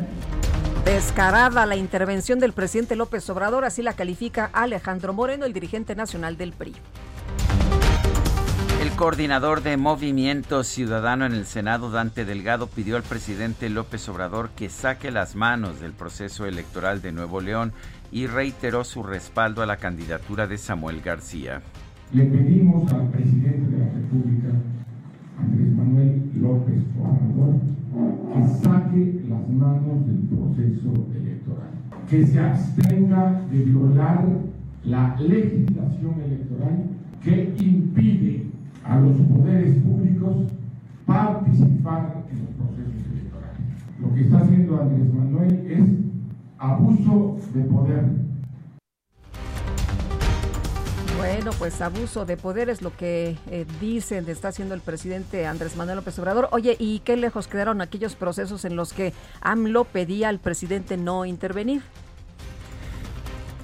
Descarada 0.85 1.65
la 1.65 1.75
intervención 1.75 2.37
del 2.37 2.53
presidente 2.53 2.95
López 2.95 3.27
Obrador, 3.31 3.65
así 3.65 3.81
la 3.81 3.93
califica 3.93 4.51
Alejandro 4.53 5.13
Moreno, 5.13 5.45
el 5.45 5.51
dirigente 5.51 5.95
nacional 5.95 6.37
del 6.37 6.53
PRI. 6.53 6.75
El 8.83 8.91
coordinador 8.91 9.63
de 9.63 9.77
Movimiento 9.77 10.63
Ciudadano 10.63 11.25
en 11.25 11.33
el 11.33 11.47
Senado, 11.47 11.89
Dante 11.89 12.23
Delgado, 12.23 12.67
pidió 12.67 12.97
al 12.97 13.03
presidente 13.03 13.67
López 13.69 14.07
Obrador 14.09 14.51
que 14.51 14.69
saque 14.69 15.09
las 15.09 15.35
manos 15.35 15.79
del 15.79 15.93
proceso 15.93 16.45
electoral 16.45 17.01
de 17.01 17.11
Nuevo 17.11 17.41
León 17.41 17.73
y 18.11 18.27
reiteró 18.27 18.83
su 18.83 19.01
respaldo 19.01 19.63
a 19.63 19.65
la 19.65 19.77
candidatura 19.77 20.45
de 20.45 20.59
Samuel 20.59 21.01
García. 21.01 21.63
Le 22.13 22.25
pedimos 22.25 22.93
al 22.93 23.09
presidente 23.09 23.71
de 23.71 23.79
la 23.79 23.91
República, 23.91 24.49
Andrés 25.39 25.71
Manuel 25.71 26.31
López 26.35 26.83
Obrador, 26.99 27.34
que 28.35 28.47
saque 28.47 29.21
las 29.29 29.49
manos 29.49 30.05
del 30.05 30.19
proceso 30.27 30.91
electoral, 31.15 31.69
que 32.09 32.27
se 32.27 32.39
abstenga 32.39 33.41
de 33.49 33.63
violar 33.63 34.25
la 34.83 35.15
legislación 35.19 36.15
electoral 36.25 36.83
que 37.23 37.55
impide 37.59 38.43
a 38.83 38.99
los 38.99 39.17
poderes 39.17 39.77
públicos 39.77 40.35
participar 41.05 42.25
en 42.29 42.39
los 42.39 42.49
procesos 42.55 43.07
electorales. 43.13 44.01
Lo 44.01 44.13
que 44.13 44.21
está 44.21 44.39
haciendo 44.39 44.81
Andrés 44.81 45.13
Manuel 45.13 45.65
es 45.69 45.85
abuso 46.57 47.37
de 47.53 47.61
poder. 47.63 48.24
Bueno, 51.17 51.51
pues 51.57 51.81
abuso 51.81 52.25
de 52.25 52.35
poder 52.35 52.69
es 52.69 52.81
lo 52.81 52.95
que 52.95 53.37
eh, 53.49 53.65
dicen, 53.79 54.27
está 54.27 54.49
haciendo 54.49 54.75
el 54.75 54.81
presidente 54.81 55.47
Andrés 55.47 55.75
Manuel 55.77 55.97
López 55.97 56.19
Obrador. 56.19 56.49
Oye, 56.51 56.75
¿y 56.77 56.99
qué 56.99 57.15
lejos 57.15 57.47
quedaron 57.47 57.81
aquellos 57.81 58.15
procesos 58.15 58.65
en 58.65 58.75
los 58.75 58.91
que 58.91 59.13
AMLO 59.41 59.85
pedía 59.85 60.29
al 60.29 60.39
presidente 60.39 60.97
no 60.97 61.25
intervenir? 61.25 61.81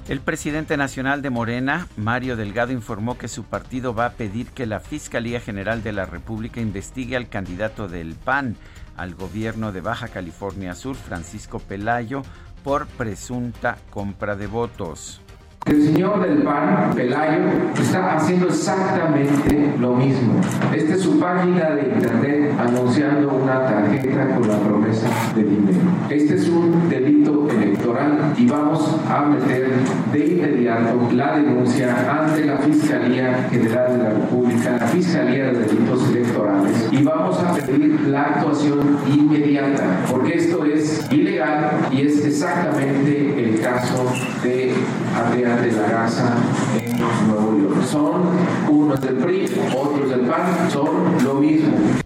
El 0.07 0.19
presidente 0.21 0.77
nacional 0.77 1.21
de 1.21 1.29
Morena, 1.29 1.87
Mario 1.97 2.35
Delgado, 2.35 2.71
informó 2.71 3.17
que 3.17 3.27
su 3.27 3.43
partido 3.43 3.93
va 3.93 4.07
a 4.07 4.13
pedir 4.13 4.47
que 4.47 4.65
la 4.65 4.79
Fiscalía 4.79 5.39
General 5.39 5.83
de 5.83 5.91
la 5.91 6.05
República 6.05 6.59
investigue 6.59 7.15
al 7.15 7.29
candidato 7.29 7.87
del 7.87 8.15
PAN 8.15 8.55
al 8.97 9.15
gobierno 9.15 9.71
de 9.71 9.81
Baja 9.81 10.07
California 10.07 10.73
Sur, 10.73 10.95
Francisco 10.95 11.59
Pelayo, 11.59 12.23
por 12.63 12.87
presunta 12.87 13.77
compra 13.89 14.35
de 14.35 14.47
votos. 14.47 15.20
El 15.67 15.79
señor 15.83 16.19
del 16.21 16.41
PAN, 16.41 16.91
Pelayo, 16.95 17.43
está 17.79 18.15
haciendo 18.15 18.47
exactamente 18.47 19.71
lo 19.79 19.93
mismo. 19.93 20.41
Esta 20.73 20.95
es 20.95 21.01
su 21.01 21.19
página 21.19 21.75
de 21.75 21.83
internet 21.83 22.51
anunciando 22.59 23.29
una 23.29 23.67
tarjeta 23.67 24.35
con 24.35 24.47
la 24.47 24.57
promesa 24.57 25.07
de 25.35 25.43
dinero. 25.43 25.77
Este 26.09 26.33
es 26.33 26.49
un 26.49 26.89
delito 26.89 27.47
electoral 27.47 28.33
y 28.35 28.47
vamos 28.47 28.99
a 29.07 29.21
meter 29.21 29.69
de 30.11 30.25
inmediato 30.25 31.09
la 31.13 31.37
denuncia 31.37 31.95
ante 32.09 32.43
la 32.43 32.57
Fiscalía 32.57 33.47
General 33.51 33.91
de 33.91 34.03
la 34.03 34.09
República, 34.09 34.77
la 34.79 34.87
Fiscalía 34.87 35.51
de 35.51 35.59
Delitos 35.59 36.09
Electorales, 36.09 36.89
y 36.91 37.03
vamos 37.03 37.39
a 37.39 37.53
pedir 37.53 38.01
la 38.07 38.23
actuación 38.23 38.97
inmediata, 39.07 39.83
porque 40.09 40.37
esto 40.37 40.65
es 40.65 41.07
ilegal 41.11 41.69
y 41.91 42.07
es 42.07 42.25
exactamente 42.25 43.43
el 43.43 43.61
caso 43.61 44.11
de 44.43 44.73
Adrián 45.15 45.61
de 45.61 45.71
la 45.71 45.87
Garza 45.87 46.35
en 46.79 46.97
Nuevo 47.27 47.57
York. 47.57 47.83
Son 47.85 48.21
unos 48.69 49.01
del 49.01 49.15
PRI, 49.15 49.45
otros 49.75 50.09
del 50.09 50.21
PAN, 50.21 50.71
son 50.71 51.23
lo 51.23 51.33
mismo. 51.35 52.01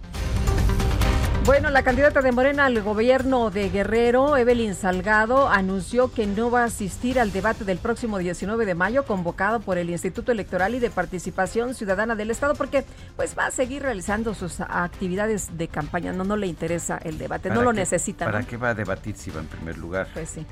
Bueno, 1.46 1.70
la 1.70 1.84
candidata 1.84 2.24
de 2.24 2.32
Morena 2.32 2.66
al 2.66 2.82
gobierno 2.82 3.52
de 3.52 3.70
Guerrero, 3.70 4.36
Evelyn 4.36 4.74
Salgado, 4.74 5.48
anunció 5.48 6.12
que 6.12 6.26
no 6.26 6.50
va 6.50 6.64
a 6.64 6.66
asistir 6.66 7.20
al 7.20 7.32
debate 7.32 7.64
del 7.66 7.78
próximo 7.78 8.18
19 8.18 8.66
de 8.66 8.74
mayo 8.74 9.06
convocado 9.06 9.60
por 9.60 9.78
el 9.78 9.92
Instituto 9.92 10.32
Electoral 10.32 10.74
y 10.74 10.80
de 10.80 10.90
Participación 10.90 11.76
Ciudadana 11.76 12.16
del 12.16 12.32
Estado 12.32 12.56
porque 12.56 12.84
pues 13.16 13.38
va 13.38 13.46
a 13.46 13.52
seguir 13.52 13.84
realizando 13.84 14.34
sus 14.34 14.60
actividades 14.60 15.56
de 15.56 15.68
campaña. 15.68 16.12
No, 16.14 16.24
no 16.24 16.36
le 16.36 16.48
interesa 16.48 16.98
el 17.04 17.20
debate, 17.20 17.52
no 17.52 17.62
lo 17.62 17.74
necesita. 17.74 18.26
¿Para 18.26 18.42
qué 18.42 18.58
va 18.58 18.70
a 18.70 18.74
debatir 18.74 19.16
si 19.16 19.30
va 19.30 19.42
en 19.42 19.48
primer 19.48 19.78
lugar? 19.78 20.08
Pues 20.16 20.32
sí. 20.32 20.48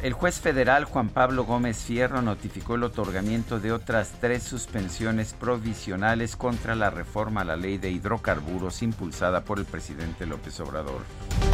El 0.00 0.12
juez 0.12 0.38
federal 0.38 0.84
Juan 0.84 1.08
Pablo 1.08 1.44
Gómez 1.44 1.78
Fierro 1.78 2.22
notificó 2.22 2.76
el 2.76 2.84
otorgamiento 2.84 3.58
de 3.58 3.72
otras 3.72 4.12
tres 4.20 4.44
suspensiones 4.44 5.34
provisionales 5.34 6.36
contra 6.36 6.76
la 6.76 6.88
reforma 6.88 7.40
a 7.40 7.44
la 7.44 7.56
ley 7.56 7.78
de 7.78 7.90
hidrocarburos 7.90 8.82
impulsada 8.82 9.40
por 9.40 9.58
el 9.58 9.64
presidente 9.64 10.24
López 10.24 10.60
Obrador. 10.60 11.00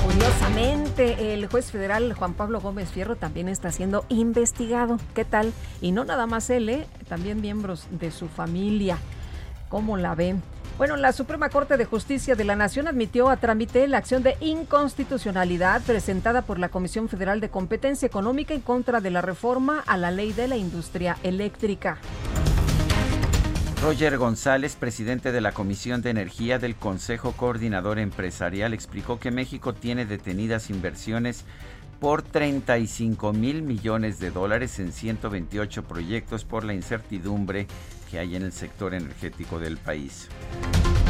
Curiosamente, 0.04 1.32
el 1.32 1.46
juez 1.46 1.70
federal 1.70 2.12
Juan 2.12 2.34
Pablo 2.34 2.60
Gómez 2.60 2.90
Fierro 2.90 3.16
también 3.16 3.48
está 3.48 3.72
siendo 3.72 4.04
investigado. 4.10 4.98
¿Qué 5.14 5.24
tal? 5.24 5.54
Y 5.80 5.92
no 5.92 6.04
nada 6.04 6.26
más 6.26 6.50
él, 6.50 6.68
¿eh? 6.68 6.86
también 7.08 7.40
miembros 7.40 7.86
de 7.92 8.10
su 8.10 8.28
familia. 8.28 8.98
¿Cómo 9.70 9.96
la 9.96 10.14
ven? 10.14 10.42
Bueno, 10.76 10.96
la 10.96 11.12
Suprema 11.12 11.50
Corte 11.50 11.76
de 11.76 11.84
Justicia 11.84 12.34
de 12.34 12.42
la 12.42 12.56
Nación 12.56 12.88
admitió 12.88 13.30
a 13.30 13.36
trámite 13.36 13.86
la 13.86 13.98
acción 13.98 14.24
de 14.24 14.36
inconstitucionalidad 14.40 15.82
presentada 15.82 16.42
por 16.42 16.58
la 16.58 16.68
Comisión 16.68 17.08
Federal 17.08 17.40
de 17.40 17.48
Competencia 17.48 18.06
Económica 18.06 18.54
en 18.54 18.60
contra 18.60 19.00
de 19.00 19.12
la 19.12 19.20
reforma 19.20 19.84
a 19.86 19.96
la 19.96 20.10
ley 20.10 20.32
de 20.32 20.48
la 20.48 20.56
industria 20.56 21.16
eléctrica. 21.22 21.98
Roger 23.80 24.18
González, 24.18 24.74
presidente 24.74 25.30
de 25.30 25.40
la 25.40 25.52
Comisión 25.52 26.02
de 26.02 26.10
Energía 26.10 26.58
del 26.58 26.74
Consejo 26.74 27.32
Coordinador 27.32 28.00
Empresarial, 28.00 28.74
explicó 28.74 29.20
que 29.20 29.30
México 29.30 29.74
tiene 29.74 30.06
detenidas 30.06 30.70
inversiones 30.70 31.44
por 32.00 32.22
35 32.22 33.32
mil 33.32 33.62
millones 33.62 34.18
de 34.18 34.30
dólares 34.30 34.80
en 34.80 34.92
128 34.92 35.84
proyectos 35.84 36.44
por 36.44 36.64
la 36.64 36.74
incertidumbre 36.74 37.68
que 38.10 38.18
hay 38.18 38.36
en 38.36 38.42
el 38.42 38.52
sector 38.52 38.94
energético 38.94 39.58
del 39.58 39.76
país. 39.76 40.28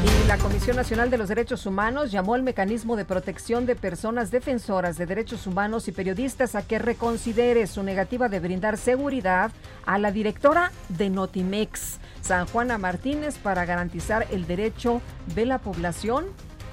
Y 0.05 0.29
la 0.29 0.37
Comisión 0.37 0.77
Nacional 0.77 1.11
de 1.11 1.17
los 1.17 1.29
Derechos 1.29 1.65
Humanos 1.65 2.13
llamó 2.13 2.35
al 2.35 2.43
mecanismo 2.43 2.95
de 2.97 3.05
protección 3.07 3.65
de 3.65 3.75
personas 3.75 4.31
defensoras 4.31 4.99
de 4.99 5.07
derechos 5.07 5.47
humanos 5.47 5.89
y 5.89 5.93
periodistas 5.93 6.55
a 6.55 6.63
que 6.63 6.79
reconsidere 6.79 7.67
su 7.67 7.83
negativa 7.83 8.29
de 8.29 8.41
brindar 8.41 8.77
seguridad 8.77 9.51
a 9.87 9.99
la 9.99 10.13
directora 10.13 10.73
de 10.91 11.09
Notimex, 11.09 11.99
San 12.21 12.47
Juana 12.47 12.77
Martínez, 12.77 13.39
para 13.39 13.65
garantizar 13.65 14.27
el 14.31 14.47
derecho 14.47 15.01
de 15.35 15.47
la 15.47 15.59
población 15.59 16.27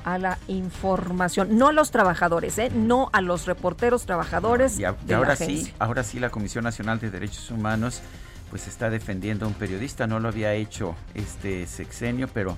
a 0.03 0.17
la 0.17 0.37
información, 0.47 1.57
no 1.57 1.69
a 1.69 1.71
los 1.73 1.91
trabajadores, 1.91 2.57
¿eh? 2.57 2.69
no 2.73 3.09
a 3.13 3.21
los 3.21 3.45
reporteros 3.45 4.05
trabajadores. 4.05 4.79
Y, 4.79 4.83
ahora 4.83 5.35
sí, 5.35 5.71
ahora 5.79 6.03
sí 6.03 6.19
la 6.19 6.29
Comisión 6.29 6.63
Nacional 6.63 6.99
de 6.99 7.11
Derechos 7.11 7.51
Humanos 7.51 8.01
pues 8.51 8.67
está 8.67 8.89
defendiendo 8.91 9.45
a 9.45 9.47
un 9.47 9.55
periodista, 9.55 10.05
no 10.05 10.19
lo 10.19 10.27
había 10.27 10.53
hecho 10.53 10.95
este 11.15 11.65
sexenio, 11.65 12.27
pero 12.27 12.57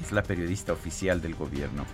es 0.00 0.12
la 0.12 0.22
periodista 0.22 0.72
oficial 0.72 1.20
del 1.20 1.34
gobierno. 1.34 1.84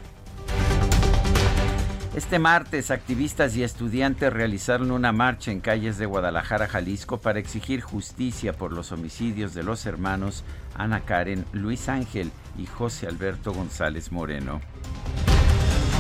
Este 2.16 2.38
martes, 2.38 2.90
activistas 2.90 3.56
y 3.56 3.62
estudiantes 3.62 4.32
realizaron 4.32 4.90
una 4.90 5.12
marcha 5.12 5.52
en 5.52 5.60
calles 5.60 5.98
de 5.98 6.06
Guadalajara, 6.06 6.66
Jalisco, 6.66 7.18
para 7.18 7.38
exigir 7.38 7.82
justicia 7.82 8.54
por 8.54 8.72
los 8.72 8.90
homicidios 8.90 9.54
de 9.54 9.62
los 9.62 9.86
hermanos 9.86 10.42
Ana 10.74 11.02
Karen, 11.04 11.44
Luis 11.52 11.88
Ángel 11.88 12.32
y 12.58 12.66
José 12.66 13.06
Alberto 13.06 13.52
González 13.52 14.12
Moreno. 14.12 14.60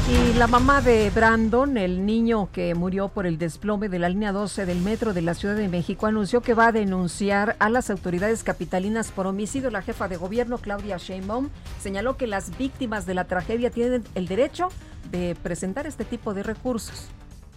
Y 0.08 0.34
la 0.34 0.46
mamá 0.46 0.82
de 0.82 1.10
Brandon, 1.10 1.76
el 1.76 2.06
niño 2.06 2.48
que 2.52 2.76
murió 2.76 3.08
por 3.08 3.26
el 3.26 3.38
desplome 3.38 3.88
de 3.88 3.98
la 3.98 4.08
línea 4.08 4.30
12 4.30 4.64
del 4.64 4.80
metro 4.80 5.12
de 5.12 5.20
la 5.20 5.34
Ciudad 5.34 5.56
de 5.56 5.66
México, 5.66 6.06
anunció 6.06 6.42
que 6.42 6.54
va 6.54 6.68
a 6.68 6.72
denunciar 6.72 7.56
a 7.58 7.68
las 7.68 7.90
autoridades 7.90 8.44
capitalinas 8.44 9.10
por 9.10 9.26
homicidio. 9.26 9.68
La 9.68 9.82
jefa 9.82 10.06
de 10.06 10.16
gobierno, 10.16 10.58
Claudia 10.58 10.98
Sheinbaum, 10.98 11.48
señaló 11.80 12.16
que 12.16 12.28
las 12.28 12.56
víctimas 12.56 13.04
de 13.04 13.14
la 13.14 13.24
tragedia 13.24 13.70
tienen 13.70 14.04
el 14.14 14.28
derecho 14.28 14.68
de 15.10 15.36
presentar 15.42 15.88
este 15.88 16.04
tipo 16.04 16.34
de 16.34 16.44
recursos. 16.44 17.08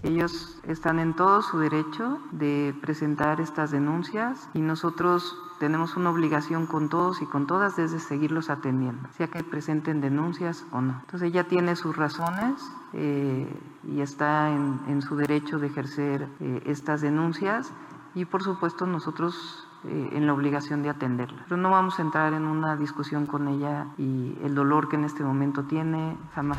Ellos 0.03 0.59
están 0.63 0.99
en 0.99 1.13
todo 1.13 1.41
su 1.41 1.59
derecho 1.59 2.19
de 2.31 2.73
presentar 2.81 3.41
estas 3.41 3.71
denuncias 3.71 4.49
y 4.53 4.61
nosotros 4.61 5.35
tenemos 5.59 5.97
una 5.97 6.09
obligación 6.09 6.65
con 6.67 6.87
todos 6.87 7.21
y 7.21 7.25
con 7.25 7.45
todas 7.45 7.75
desde 7.75 7.99
seguirlos 7.99 8.49
atendiendo, 8.49 9.09
sea 9.17 9.27
que 9.27 9.43
presenten 9.43 9.99
denuncias 9.99 10.65
o 10.71 10.79
no. 10.79 10.95
Entonces 11.01 11.29
ella 11.29 11.43
tiene 11.43 11.75
sus 11.75 11.97
razones 11.97 12.61
eh, 12.93 13.47
y 13.83 13.99
está 13.99 14.49
en, 14.49 15.01
su 15.01 15.17
derecho 15.17 15.59
de 15.59 15.67
ejercer 15.67 16.27
eh, 16.39 16.63
estas 16.65 17.01
denuncias 17.01 17.71
y 18.15 18.23
por 18.23 18.41
supuesto 18.41 18.85
nosotros 18.85 19.67
eh, 19.83 20.09
en 20.13 20.25
la 20.25 20.33
obligación 20.33 20.81
de 20.81 20.89
atenderla. 20.89 21.43
Pero 21.43 21.57
no 21.57 21.71
vamos 21.71 21.99
a 21.99 22.03
entrar 22.03 22.33
en 22.33 22.45
una 22.45 22.77
discusión 22.77 23.25
con 23.25 23.49
ella 23.49 23.87
y 23.97 24.37
el 24.43 24.55
dolor 24.55 24.87
que 24.87 24.95
en 24.95 25.03
este 25.03 25.23
momento 25.23 25.63
tiene, 25.63 26.17
jamás. 26.33 26.57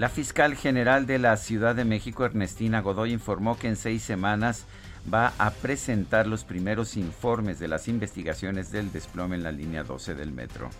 La 0.00 0.08
fiscal 0.08 0.56
general 0.56 1.04
de 1.04 1.18
la 1.18 1.36
Ciudad 1.36 1.74
de 1.74 1.84
México, 1.84 2.24
Ernestina 2.24 2.80
Godoy, 2.80 3.12
informó 3.12 3.58
que 3.58 3.68
en 3.68 3.76
seis 3.76 4.02
semanas 4.02 4.64
va 5.12 5.34
a 5.36 5.50
presentar 5.50 6.26
los 6.26 6.44
primeros 6.44 6.96
informes 6.96 7.58
de 7.58 7.68
las 7.68 7.86
investigaciones 7.86 8.72
del 8.72 8.92
desplome 8.92 9.36
en 9.36 9.42
la 9.42 9.52
línea 9.52 9.84
12 9.84 10.14
del 10.14 10.32
metro. 10.32 10.70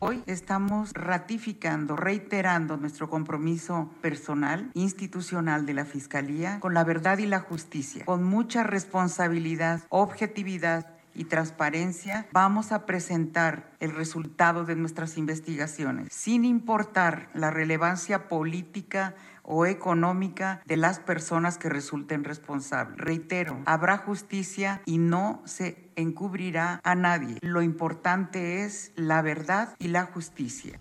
Hoy 0.00 0.24
estamos 0.26 0.90
ratificando, 0.92 1.94
reiterando 1.94 2.76
nuestro 2.76 3.08
compromiso 3.08 3.90
personal, 4.02 4.72
institucional 4.74 5.66
de 5.66 5.74
la 5.74 5.84
Fiscalía 5.84 6.58
con 6.58 6.74
la 6.74 6.82
verdad 6.82 7.18
y 7.18 7.26
la 7.26 7.38
justicia, 7.38 8.04
con 8.04 8.24
mucha 8.24 8.64
responsabilidad, 8.64 9.82
objetividad 9.88 10.93
y 11.14 11.24
transparencia, 11.24 12.26
vamos 12.32 12.72
a 12.72 12.86
presentar 12.86 13.70
el 13.80 13.94
resultado 13.94 14.64
de 14.64 14.76
nuestras 14.76 15.16
investigaciones, 15.16 16.08
sin 16.12 16.44
importar 16.44 17.28
la 17.34 17.50
relevancia 17.50 18.28
política 18.28 19.14
o 19.42 19.66
económica 19.66 20.62
de 20.66 20.76
las 20.76 20.98
personas 20.98 21.58
que 21.58 21.68
resulten 21.68 22.24
responsables. 22.24 22.98
Reitero, 22.98 23.60
habrá 23.66 23.98
justicia 23.98 24.80
y 24.86 24.98
no 24.98 25.42
se 25.44 25.90
encubrirá 25.96 26.80
a 26.82 26.94
nadie. 26.94 27.38
Lo 27.42 27.62
importante 27.62 28.64
es 28.64 28.92
la 28.96 29.22
verdad 29.22 29.74
y 29.78 29.88
la 29.88 30.06
justicia. 30.06 30.78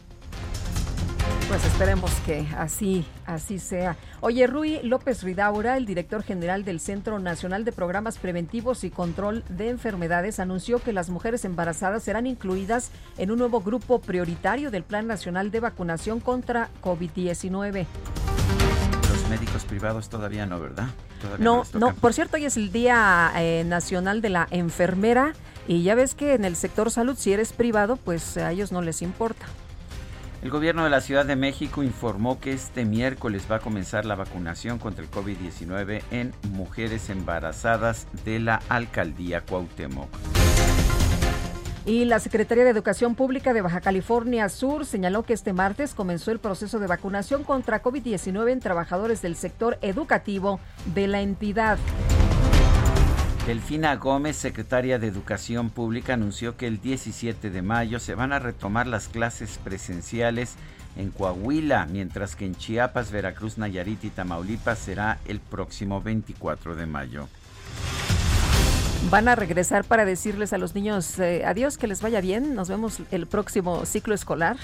Pues 1.47 1.65
esperemos 1.65 2.11
que 2.25 2.47
así, 2.57 3.05
así 3.25 3.59
sea. 3.59 3.95
Oye, 4.21 4.47
Rui 4.47 4.79
López 4.81 5.23
Ridaura, 5.23 5.77
el 5.77 5.85
director 5.85 6.23
general 6.23 6.63
del 6.63 6.79
Centro 6.79 7.19
Nacional 7.19 7.65
de 7.65 7.71
Programas 7.71 8.17
Preventivos 8.17 8.83
y 8.83 8.89
Control 8.89 9.43
de 9.49 9.69
Enfermedades, 9.69 10.39
anunció 10.39 10.79
que 10.79 10.93
las 10.93 11.09
mujeres 11.09 11.45
embarazadas 11.45 12.03
serán 12.03 12.27
incluidas 12.27 12.91
en 13.17 13.29
un 13.29 13.39
nuevo 13.39 13.61
grupo 13.61 13.99
prioritario 13.99 14.71
del 14.71 14.83
Plan 14.83 15.05
Nacional 15.05 15.51
de 15.51 15.59
Vacunación 15.59 16.19
contra 16.19 16.69
COVID-19 16.81 17.85
Los 19.09 19.29
médicos 19.29 19.63
privados 19.65 20.09
todavía 20.09 20.45
no, 20.45 20.59
¿verdad? 20.59 20.87
no, 21.39 21.63
no, 21.73 21.93
por 21.95 22.13
cierto, 22.13 22.37
hoy 22.37 22.45
es 22.45 22.57
el 22.57 22.71
Día 22.71 23.31
eh, 23.35 23.63
Nacional 23.65 24.21
de 24.21 24.29
la 24.29 24.47
Enfermera 24.49 25.33
y 25.67 25.83
ya 25.83 25.93
ves 25.93 26.15
que 26.15 26.33
en 26.33 26.45
el 26.45 26.55
sector 26.55 26.89
salud, 26.89 27.15
si 27.17 27.33
eres 27.33 27.53
privado, 27.53 27.97
pues 27.97 28.37
a 28.37 28.51
ellos 28.51 28.71
no 28.71 28.81
les 28.81 29.01
importa. 29.01 29.45
El 30.43 30.49
gobierno 30.49 30.83
de 30.83 30.89
la 30.89 30.99
Ciudad 30.99 31.25
de 31.25 31.37
México 31.37 31.83
informó 31.83 32.41
que 32.41 32.51
este 32.51 32.83
miércoles 32.83 33.47
va 33.49 33.55
a 33.55 33.59
comenzar 33.59 34.03
la 34.03 34.15
vacunación 34.15 34.77
contra 34.77 35.01
el 35.01 35.09
COVID-19 35.09 36.01
en 36.11 36.33
mujeres 36.51 37.09
embarazadas 37.09 38.07
de 38.25 38.41
la 38.41 38.61
alcaldía 38.67 39.39
Cuauhtémoc. 39.39 40.09
Y 41.85 42.03
la 42.03 42.19
Secretaría 42.19 42.65
de 42.65 42.71
Educación 42.71 43.15
Pública 43.15 43.53
de 43.53 43.61
Baja 43.61 43.79
California 43.79 44.49
Sur 44.49 44.85
señaló 44.85 45.23
que 45.23 45.31
este 45.31 45.53
martes 45.53 45.93
comenzó 45.93 46.31
el 46.31 46.39
proceso 46.39 46.77
de 46.77 46.87
vacunación 46.87 47.45
contra 47.45 47.81
COVID-19 47.81 48.51
en 48.51 48.59
trabajadores 48.59 49.21
del 49.21 49.37
sector 49.37 49.77
educativo 49.81 50.59
de 50.93 51.07
la 51.07 51.21
entidad. 51.21 51.77
Delfina 53.45 53.97
Gómez, 53.97 54.37
secretaria 54.37 54.99
de 54.99 55.07
Educación 55.07 55.69
Pública, 55.69 56.13
anunció 56.13 56.55
que 56.55 56.65
el 56.65 56.79
17 56.79 57.49
de 57.49 57.61
mayo 57.61 57.99
se 57.99 58.15
van 58.15 58.31
a 58.31 58.39
retomar 58.39 58.87
las 58.87 59.09
clases 59.09 59.59
presenciales 59.61 60.55
en 60.95 61.11
Coahuila, 61.11 61.85
mientras 61.87 62.37
que 62.37 62.45
en 62.45 62.55
Chiapas, 62.55 63.11
Veracruz, 63.11 63.57
Nayarit 63.57 64.01
y 64.05 64.11
Tamaulipas 64.11 64.79
será 64.79 65.19
el 65.25 65.41
próximo 65.41 66.01
24 66.01 66.77
de 66.77 66.85
mayo. 66.85 67.27
Van 69.09 69.27
a 69.27 69.35
regresar 69.35 69.83
para 69.83 70.05
decirles 70.05 70.53
a 70.53 70.57
los 70.57 70.73
niños 70.73 71.19
eh, 71.19 71.43
adiós, 71.45 71.77
que 71.77 71.87
les 71.87 72.01
vaya 72.01 72.21
bien, 72.21 72.55
nos 72.55 72.69
vemos 72.69 73.01
el 73.11 73.27
próximo 73.27 73.85
ciclo 73.85 74.15
escolar. 74.15 74.55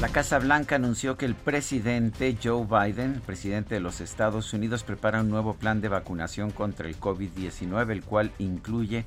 La 0.05 0.13
Casa 0.13 0.39
Blanca 0.39 0.77
anunció 0.77 1.17
que 1.17 1.25
el 1.25 1.35
presidente 1.35 2.37
Joe 2.41 2.67
Biden, 2.67 3.23
presidente 3.25 3.77
de 3.77 3.81
los 3.81 4.03
Estados 4.03 4.53
Unidos, 4.53 4.85
prepara 4.85 5.23
un 5.23 5.31
nuevo 5.31 5.55
plan 5.55 5.81
de 5.81 5.89
vacunación 5.89 6.51
contra 6.51 6.87
el 6.87 7.01
COVID-19, 7.01 7.91
el 7.91 8.03
cual 8.03 8.31
incluye 8.39 9.07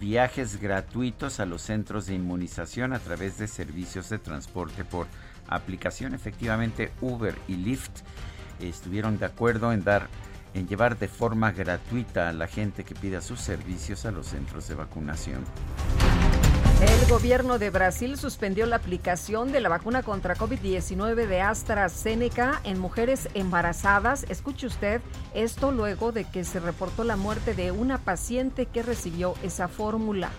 viajes 0.00 0.58
gratuitos 0.58 1.40
a 1.40 1.44
los 1.44 1.60
centros 1.60 2.06
de 2.06 2.14
inmunización 2.14 2.94
a 2.94 3.00
través 3.00 3.36
de 3.36 3.48
servicios 3.48 4.08
de 4.08 4.18
transporte 4.18 4.82
por 4.82 5.08
aplicación. 5.46 6.14
Efectivamente, 6.14 6.90
Uber 7.02 7.34
y 7.46 7.56
Lyft 7.56 8.00
estuvieron 8.60 9.18
de 9.18 9.26
acuerdo 9.26 9.74
en 9.74 9.84
dar 9.84 10.08
en 10.54 10.68
llevar 10.68 10.98
de 10.98 11.08
forma 11.08 11.52
gratuita 11.52 12.28
a 12.28 12.32
la 12.32 12.46
gente 12.46 12.84
que 12.84 12.94
pida 12.94 13.20
sus 13.20 13.40
servicios 13.40 14.06
a 14.06 14.10
los 14.10 14.26
centros 14.26 14.68
de 14.68 14.74
vacunación. 14.74 15.44
El 16.80 17.10
gobierno 17.10 17.58
de 17.58 17.68
Brasil 17.68 18.16
suspendió 18.16 18.64
la 18.64 18.76
aplicación 18.76 19.52
de 19.52 19.60
la 19.60 19.68
vacuna 19.68 20.02
contra 20.02 20.34
COVID-19 20.34 21.26
de 21.26 21.42
AstraZeneca 21.42 22.62
en 22.64 22.78
mujeres 22.78 23.28
embarazadas. 23.34 24.24
Escuche 24.30 24.66
usted 24.66 25.02
esto 25.34 25.72
luego 25.72 26.10
de 26.10 26.24
que 26.24 26.42
se 26.42 26.58
reportó 26.58 27.04
la 27.04 27.16
muerte 27.16 27.52
de 27.52 27.70
una 27.70 27.98
paciente 27.98 28.64
que 28.64 28.82
recibió 28.82 29.34
esa 29.42 29.68
fórmula. 29.68 30.30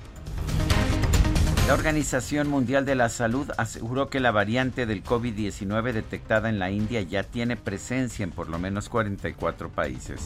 La 1.72 1.76
Organización 1.76 2.50
Mundial 2.50 2.86
de 2.86 2.96
la 2.96 3.08
Salud 3.08 3.50
aseguró 3.56 4.10
que 4.10 4.20
la 4.20 4.32
variante 4.32 4.86
del 4.86 5.06
COVID-19 5.06 5.94
detectada 5.94 6.50
en 6.50 6.60
la 6.60 6.70
India 6.70 7.00
ya 7.00 7.24
tiene 7.24 7.56
presencia 7.56 8.26
en 8.26 8.32
por 8.32 8.50
lo 8.50 8.60
menos 8.60 8.90
44 8.90 9.70
países. 9.70 10.20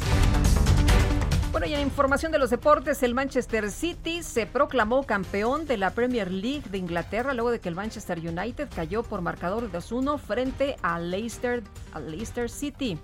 Bueno, 1.52 1.68
y 1.68 1.76
en 1.76 1.82
información 1.82 2.32
de 2.32 2.40
los 2.40 2.50
deportes, 2.50 3.04
el 3.04 3.14
Manchester 3.14 3.70
City 3.70 4.24
se 4.24 4.48
proclamó 4.48 5.04
campeón 5.04 5.68
de 5.68 5.78
la 5.78 5.92
Premier 5.92 6.32
League 6.32 6.64
de 6.72 6.80
Inglaterra 6.80 7.36
luego 7.36 7.52
de 7.52 7.60
que 7.60 7.70
el 7.70 7.76
Manchester 7.76 8.18
United 8.18 8.68
cayó 8.76 9.04
por 9.04 9.22
marcador 9.22 9.70
de 9.70 9.78
2-1 9.78 10.18
frente 10.18 10.78
a 10.82 10.98
Leicester, 10.98 11.62
a 11.94 12.00
Leicester 12.00 12.50
City. 12.50 12.98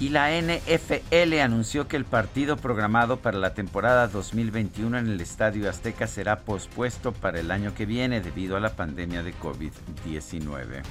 Y 0.00 0.10
la 0.10 0.30
NFL 0.30 1.40
anunció 1.40 1.88
que 1.88 1.96
el 1.96 2.04
partido 2.04 2.56
programado 2.56 3.16
para 3.16 3.36
la 3.36 3.54
temporada 3.54 4.06
2021 4.06 4.96
en 4.96 5.08
el 5.08 5.20
Estadio 5.20 5.68
Azteca 5.68 6.06
será 6.06 6.38
pospuesto 6.40 7.10
para 7.10 7.40
el 7.40 7.50
año 7.50 7.74
que 7.74 7.84
viene 7.84 8.20
debido 8.20 8.56
a 8.56 8.60
la 8.60 8.76
pandemia 8.76 9.24
de 9.24 9.34
COVID-19. 9.34 10.82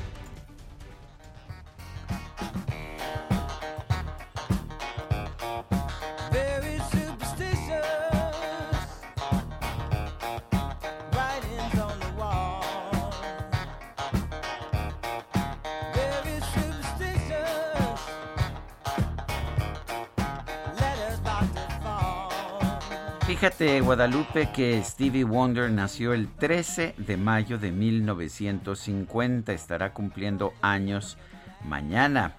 Fíjate, 23.39 23.81
Guadalupe, 23.81 24.49
que 24.51 24.81
Stevie 24.83 25.23
Wonder 25.23 25.69
nació 25.69 26.15
el 26.15 26.27
13 26.27 26.95
de 26.97 27.17
mayo 27.17 27.59
de 27.59 27.71
1950. 27.71 29.53
Estará 29.53 29.93
cumpliendo 29.93 30.53
años 30.63 31.19
mañana. 31.63 32.33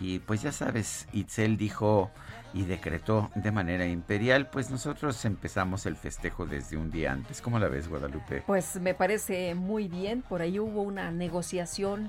Y 0.00 0.20
pues 0.20 0.42
ya 0.42 0.52
sabes, 0.52 1.08
Itzel 1.12 1.56
dijo 1.56 2.12
y 2.54 2.62
decretó 2.62 3.28
de 3.34 3.50
manera 3.50 3.86
imperial, 3.86 4.48
pues 4.48 4.70
nosotros 4.70 5.24
empezamos 5.24 5.84
el 5.84 5.96
festejo 5.96 6.46
desde 6.46 6.76
un 6.76 6.92
día 6.92 7.10
antes. 7.10 7.42
¿Cómo 7.42 7.58
la 7.58 7.66
ves, 7.66 7.88
Guadalupe? 7.88 8.44
Pues 8.46 8.80
me 8.80 8.94
parece 8.94 9.56
muy 9.56 9.88
bien. 9.88 10.22
Por 10.22 10.42
ahí 10.42 10.60
hubo 10.60 10.82
una 10.82 11.10
negociación 11.10 12.08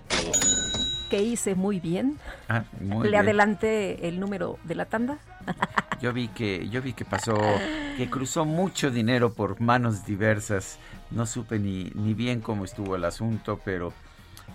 que, 1.09 1.23
hice 1.23 1.55
muy 1.55 1.79
bien. 1.79 2.19
Ah, 2.49 2.65
muy 2.79 3.09
Le 3.09 3.17
adelanté 3.17 4.07
el 4.07 4.19
número 4.19 4.59
de 4.63 4.75
la 4.75 4.85
tanda. 4.85 5.17
Yo 5.99 6.13
vi 6.13 6.27
que 6.27 6.69
yo 6.69 6.81
vi 6.81 6.93
que 6.93 7.05
pasó 7.05 7.35
que 7.97 8.09
cruzó 8.09 8.45
mucho 8.45 8.91
dinero 8.91 9.33
por 9.33 9.59
manos 9.59 10.05
diversas. 10.05 10.77
No 11.09 11.25
supe 11.25 11.57
ni 11.59 11.85
ni 11.95 12.13
bien 12.13 12.41
cómo 12.41 12.65
estuvo 12.65 12.95
el 12.95 13.05
asunto, 13.05 13.59
pero 13.65 13.93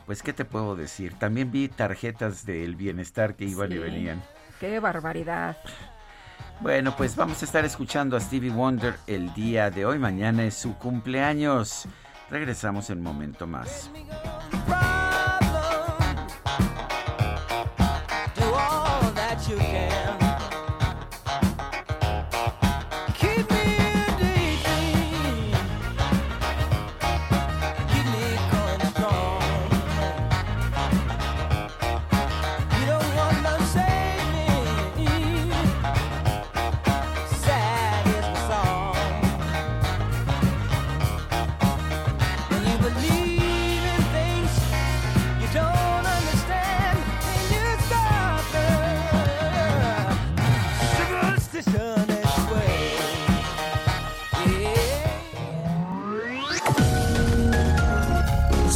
pues 0.06 0.22
qué 0.22 0.32
te 0.32 0.44
puedo 0.44 0.76
decir. 0.76 1.14
También 1.14 1.50
vi 1.50 1.68
tarjetas 1.68 2.46
del 2.46 2.76
bienestar 2.76 3.34
que 3.34 3.44
iban 3.44 3.72
y 3.72 3.78
venían. 3.78 4.22
Qué 4.60 4.78
barbaridad. 4.78 5.56
Bueno, 6.60 6.94
pues 6.96 7.16
vamos 7.16 7.42
a 7.42 7.44
estar 7.44 7.64
escuchando 7.64 8.16
a 8.16 8.20
Stevie 8.20 8.50
Wonder 8.50 8.94
el 9.08 9.34
día 9.34 9.70
de 9.70 9.84
hoy. 9.84 9.98
Mañana 9.98 10.44
es 10.44 10.54
su 10.54 10.76
cumpleaños. 10.76 11.88
Regresamos 12.30 12.88
en 12.90 12.98
un 12.98 13.04
momento 13.04 13.46
más. 13.46 13.90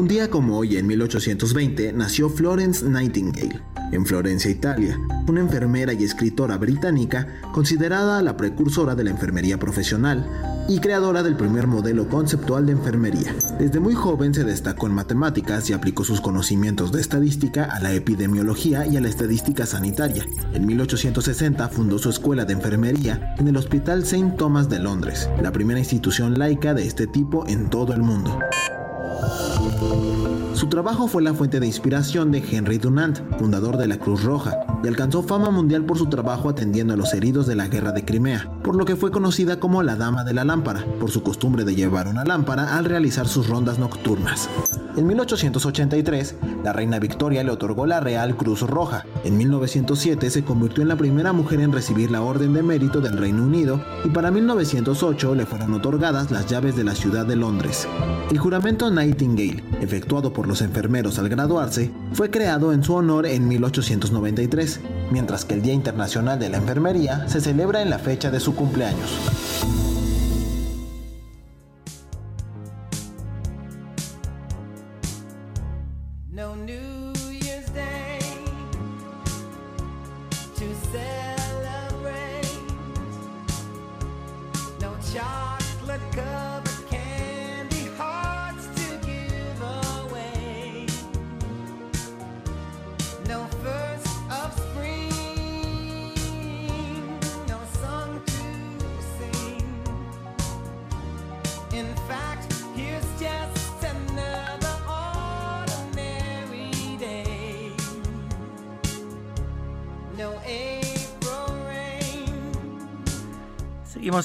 Un 0.00 0.08
día 0.08 0.30
como 0.30 0.56
hoy, 0.56 0.78
en 0.78 0.86
1820, 0.86 1.92
nació 1.92 2.30
Florence 2.30 2.88
Nightingale, 2.88 3.60
en 3.92 4.06
Florencia, 4.06 4.50
Italia, 4.50 4.98
una 5.28 5.40
enfermera 5.40 5.92
y 5.92 6.04
escritora 6.04 6.56
británica 6.56 7.28
considerada 7.52 8.22
la 8.22 8.34
precursora 8.34 8.94
de 8.94 9.04
la 9.04 9.10
enfermería 9.10 9.58
profesional 9.58 10.26
y 10.70 10.78
creadora 10.78 11.22
del 11.22 11.36
primer 11.36 11.66
modelo 11.66 12.08
conceptual 12.08 12.64
de 12.64 12.72
enfermería. 12.72 13.34
Desde 13.58 13.78
muy 13.78 13.92
joven 13.92 14.32
se 14.32 14.44
destacó 14.44 14.86
en 14.86 14.94
matemáticas 14.94 15.68
y 15.68 15.74
aplicó 15.74 16.02
sus 16.02 16.22
conocimientos 16.22 16.92
de 16.92 17.02
estadística 17.02 17.64
a 17.64 17.78
la 17.80 17.92
epidemiología 17.92 18.86
y 18.86 18.96
a 18.96 19.02
la 19.02 19.08
estadística 19.08 19.66
sanitaria. 19.66 20.24
En 20.54 20.64
1860 20.64 21.68
fundó 21.68 21.98
su 21.98 22.08
escuela 22.08 22.46
de 22.46 22.54
enfermería 22.54 23.34
en 23.36 23.48
el 23.48 23.56
Hospital 23.58 24.04
St. 24.04 24.32
Thomas 24.38 24.70
de 24.70 24.78
Londres, 24.78 25.28
la 25.42 25.52
primera 25.52 25.78
institución 25.78 26.38
laica 26.38 26.72
de 26.72 26.86
este 26.86 27.06
tipo 27.06 27.46
en 27.46 27.68
todo 27.68 27.92
el 27.92 28.00
mundo. 28.00 28.38
Su 30.60 30.66
trabajo 30.66 31.08
fue 31.08 31.22
la 31.22 31.32
fuente 31.32 31.58
de 31.58 31.66
inspiración 31.66 32.30
de 32.30 32.44
Henry 32.46 32.76
Dunant, 32.76 33.20
fundador 33.38 33.78
de 33.78 33.86
la 33.86 33.96
Cruz 33.96 34.22
Roja, 34.24 34.58
y 34.84 34.88
alcanzó 34.88 35.22
fama 35.22 35.48
mundial 35.48 35.86
por 35.86 35.96
su 35.96 36.10
trabajo 36.10 36.50
atendiendo 36.50 36.92
a 36.92 36.98
los 36.98 37.14
heridos 37.14 37.46
de 37.46 37.56
la 37.56 37.68
Guerra 37.68 37.92
de 37.92 38.04
Crimea, 38.04 38.46
por 38.62 38.76
lo 38.76 38.84
que 38.84 38.94
fue 38.94 39.10
conocida 39.10 39.58
como 39.58 39.82
la 39.82 39.96
Dama 39.96 40.22
de 40.22 40.34
la 40.34 40.44
Lámpara, 40.44 40.84
por 41.00 41.10
su 41.10 41.22
costumbre 41.22 41.64
de 41.64 41.74
llevar 41.74 42.08
una 42.08 42.26
lámpara 42.26 42.76
al 42.76 42.84
realizar 42.84 43.26
sus 43.26 43.48
rondas 43.48 43.78
nocturnas. 43.78 44.50
En 44.96 45.06
1883, 45.06 46.34
la 46.62 46.74
reina 46.74 46.98
Victoria 46.98 47.42
le 47.42 47.52
otorgó 47.52 47.86
la 47.86 48.00
Real 48.00 48.36
Cruz 48.36 48.60
Roja. 48.60 49.06
En 49.24 49.38
1907 49.38 50.28
se 50.28 50.44
convirtió 50.44 50.82
en 50.82 50.88
la 50.88 50.96
primera 50.96 51.32
mujer 51.32 51.60
en 51.60 51.72
recibir 51.72 52.10
la 52.10 52.20
Orden 52.20 52.52
de 52.52 52.62
Mérito 52.62 53.00
del 53.00 53.16
Reino 53.16 53.44
Unido 53.44 53.80
y 54.04 54.08
para 54.08 54.30
1908 54.30 55.36
le 55.36 55.46
fueron 55.46 55.72
otorgadas 55.72 56.30
las 56.30 56.48
llaves 56.48 56.76
de 56.76 56.84
la 56.84 56.94
ciudad 56.94 57.24
de 57.24 57.36
Londres. 57.36 57.88
El 58.30 58.38
juramento 58.38 58.90
Nightingale, 58.90 59.62
efectuado 59.80 60.32
por 60.32 60.46
los 60.50 60.62
enfermeros 60.62 61.20
al 61.20 61.28
graduarse, 61.28 61.92
fue 62.12 62.28
creado 62.28 62.72
en 62.72 62.82
su 62.82 62.94
honor 62.94 63.24
en 63.24 63.46
1893, 63.46 64.80
mientras 65.12 65.44
que 65.44 65.54
el 65.54 65.62
Día 65.62 65.74
Internacional 65.74 66.40
de 66.40 66.48
la 66.48 66.56
Enfermería 66.56 67.28
se 67.28 67.40
celebra 67.40 67.82
en 67.82 67.88
la 67.88 68.00
fecha 68.00 68.32
de 68.32 68.40
su 68.40 68.56
cumpleaños. 68.56 69.89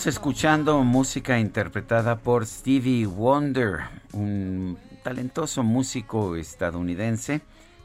Escuchando 0.06 0.84
música 0.84 1.40
interpretada 1.40 2.20
por 2.20 2.46
Stevie 2.46 3.08
Wonder, 3.08 3.80
un 4.14 4.78
talentoso 5.04 5.64
músico 5.64 6.36
estadounidense. 6.36 7.42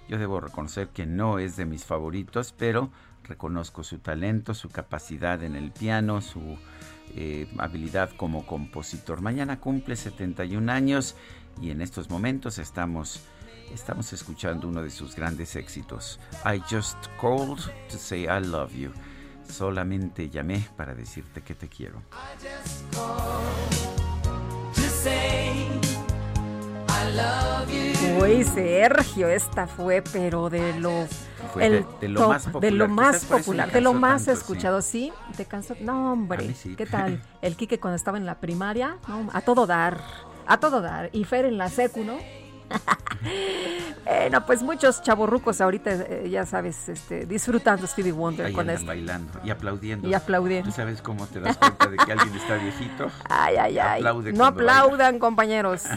Yo 0.07 0.19
debo 0.19 0.39
reconocer 0.39 0.89
que 0.89 1.07
no 1.07 1.39
es 1.39 1.57
de 1.57 1.65
mis 1.65 1.87
favoritos, 1.87 2.53
pero 2.53 2.91
reconozco 3.25 3.83
su 3.85 4.01
talento, 4.01 4.53
su 4.53 4.69
capacidad 4.69 5.43
en 5.43 5.57
el 5.57 5.71
piano, 5.71 6.21
su 6.21 6.59
eh, 7.17 7.49
habilidad 7.57 8.11
como 8.19 8.47
compositor. 8.47 9.23
Mañana 9.23 9.59
cumple 9.59 9.97
71 9.97 10.71
años 10.71 11.17
y 11.63 11.71
en 11.71 11.81
estos 11.81 12.11
momentos 12.11 12.59
estamos, 12.59 13.23
estamos 13.73 14.13
escuchando 14.13 14.69
uno 14.69 14.83
de 14.83 14.91
sus 14.91 15.17
grandes 15.17 15.57
éxitos. 15.57 16.21
I 16.45 16.61
just 16.71 16.99
called 17.19 17.61
to 17.89 17.97
say 17.97 18.25
I 18.25 18.45
love 18.45 18.75
you. 18.75 18.93
Solamente 19.51 20.31
llamé 20.31 20.67
para 20.77 20.95
decirte 20.95 21.43
que 21.43 21.55
te 21.55 21.69
quiero. 21.69 22.03
Uy, 28.21 28.45
Sergio, 28.45 29.29
esta 29.29 29.67
fue, 29.67 30.03
pero 30.13 30.51
de 30.51 30.79
lo. 30.79 31.07
Fue 31.53 31.69
de- 31.69 31.87
de 32.01 32.09
lo 32.09 32.29
más 32.29 32.45
de 32.47 32.51
popular, 32.53 32.73
lo 32.75 32.85
quizás 32.87 32.97
más 32.97 33.25
popular, 33.25 33.73
de 33.73 33.81
lo 33.81 33.93
más 33.95 34.25
tanto, 34.25 34.39
escuchado, 34.41 34.83
sí. 34.83 35.13
¿Te 35.37 35.45
cansó? 35.47 35.75
No, 35.81 36.13
hombre. 36.13 36.55
Sí. 36.55 36.77
¿Qué 36.77 36.87
tal? 36.87 37.21
El 37.43 37.57
Quique 37.57 37.81
cuando 37.81 37.97
estaba 37.97 38.19
en 38.19 38.27
la 38.27 38.37
primaria, 38.39 38.99
no, 39.09 39.29
a 39.33 39.41
todo 39.41 39.67
dar, 39.67 40.01
a 40.47 40.59
todo 40.61 40.81
dar. 40.81 41.11
Y 41.13 41.25
Fer 41.25 41.47
en 41.47 41.59
la 41.59 41.69
secu, 41.69 42.05
¿no? 42.05 42.19
Bueno, 44.05 44.47
pues 44.47 44.63
muchos 44.63 45.03
chavorrucos 45.03 45.61
ahorita, 45.61 45.91
eh, 45.93 46.29
ya 46.31 46.47
sabes, 46.47 46.89
este, 46.89 47.27
disfrutando 47.27 47.87
Stevie 47.87 48.13
Wonder 48.13 48.47
Ahí 48.47 48.53
con 48.53 48.71
esto. 48.71 48.87
bailando 48.87 49.41
y 49.45 49.51
aplaudiendo. 49.51 50.09
Y 50.09 50.15
aplaudiendo. 50.15 50.69
¿Tú 50.71 50.75
sabes 50.75 51.03
cómo 51.03 51.27
te 51.27 51.41
das 51.41 51.57
cuenta 51.57 51.89
de 51.89 51.97
que 51.97 52.13
alguien 52.13 52.35
está 52.35 52.55
viejito? 52.57 53.11
Ay, 53.29 53.57
ay, 53.57 53.79
ay. 53.79 54.01
Aplaude 54.01 54.33
no 54.33 54.39
baila. 54.39 54.49
aplaudan, 54.49 55.19
compañeros. 55.19 55.85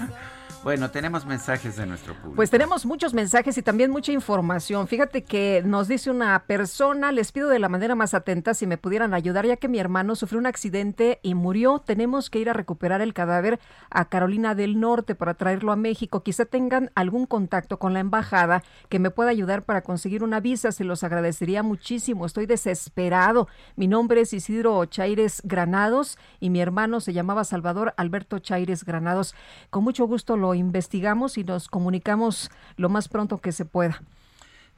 Bueno, 0.63 0.89
tenemos 0.91 1.25
mensajes 1.25 1.75
de 1.75 1.85
nuestro 1.85 2.13
público. 2.13 2.37
Pues 2.37 2.49
tenemos 2.49 2.85
muchos 2.85 3.13
mensajes 3.13 3.57
y 3.57 3.61
también 3.61 3.91
mucha 3.91 4.13
información. 4.13 4.87
Fíjate 4.87 5.25
que 5.25 5.61
nos 5.65 5.89
dice 5.89 6.09
una 6.09 6.41
persona, 6.47 7.11
les 7.11 7.33
pido 7.33 7.49
de 7.49 7.59
la 7.59 7.67
manera 7.67 7.95
más 7.95 8.13
atenta 8.13 8.53
si 8.53 8.65
me 8.65 8.77
pudieran 8.77 9.13
ayudar, 9.13 9.45
ya 9.45 9.57
que 9.57 9.67
mi 9.67 9.79
hermano 9.79 10.15
sufrió 10.15 10.39
un 10.39 10.45
accidente 10.45 11.19
y 11.21 11.35
murió. 11.35 11.79
Tenemos 11.79 12.29
que 12.29 12.39
ir 12.39 12.49
a 12.49 12.53
recuperar 12.53 13.01
el 13.01 13.13
cadáver 13.13 13.59
a 13.89 14.05
Carolina 14.05 14.55
del 14.55 14.79
Norte 14.79 15.15
para 15.15 15.33
traerlo 15.33 15.73
a 15.73 15.75
México. 15.75 16.23
Quizá 16.23 16.45
tengan 16.45 16.91
algún 16.95 17.25
contacto 17.25 17.77
con 17.77 17.93
la 17.93 17.99
embajada 17.99 18.63
que 18.87 18.99
me 18.99 19.11
pueda 19.11 19.31
ayudar 19.31 19.63
para 19.63 19.81
conseguir 19.81 20.23
una 20.23 20.39
visa. 20.39 20.71
Se 20.71 20.85
los 20.85 21.03
agradecería 21.03 21.61
muchísimo. 21.61 22.25
Estoy 22.25 22.45
desesperado. 22.45 23.49
Mi 23.75 23.89
nombre 23.89 24.21
es 24.21 24.31
Isidro 24.31 24.85
Chaires 24.85 25.41
Granados 25.43 26.17
y 26.39 26.49
mi 26.49 26.61
hermano 26.61 27.01
se 27.01 27.11
llamaba 27.11 27.43
Salvador 27.43 27.93
Alberto 27.97 28.39
Chaires 28.39 28.85
Granados. 28.85 29.35
Con 29.69 29.83
mucho 29.83 30.07
gusto 30.07 30.37
lo 30.37 30.52
investigamos 30.53 31.37
y 31.37 31.43
nos 31.43 31.67
comunicamos 31.67 32.49
lo 32.77 32.89
más 32.89 33.07
pronto 33.07 33.39
que 33.39 33.51
se 33.51 33.65
pueda. 33.65 34.01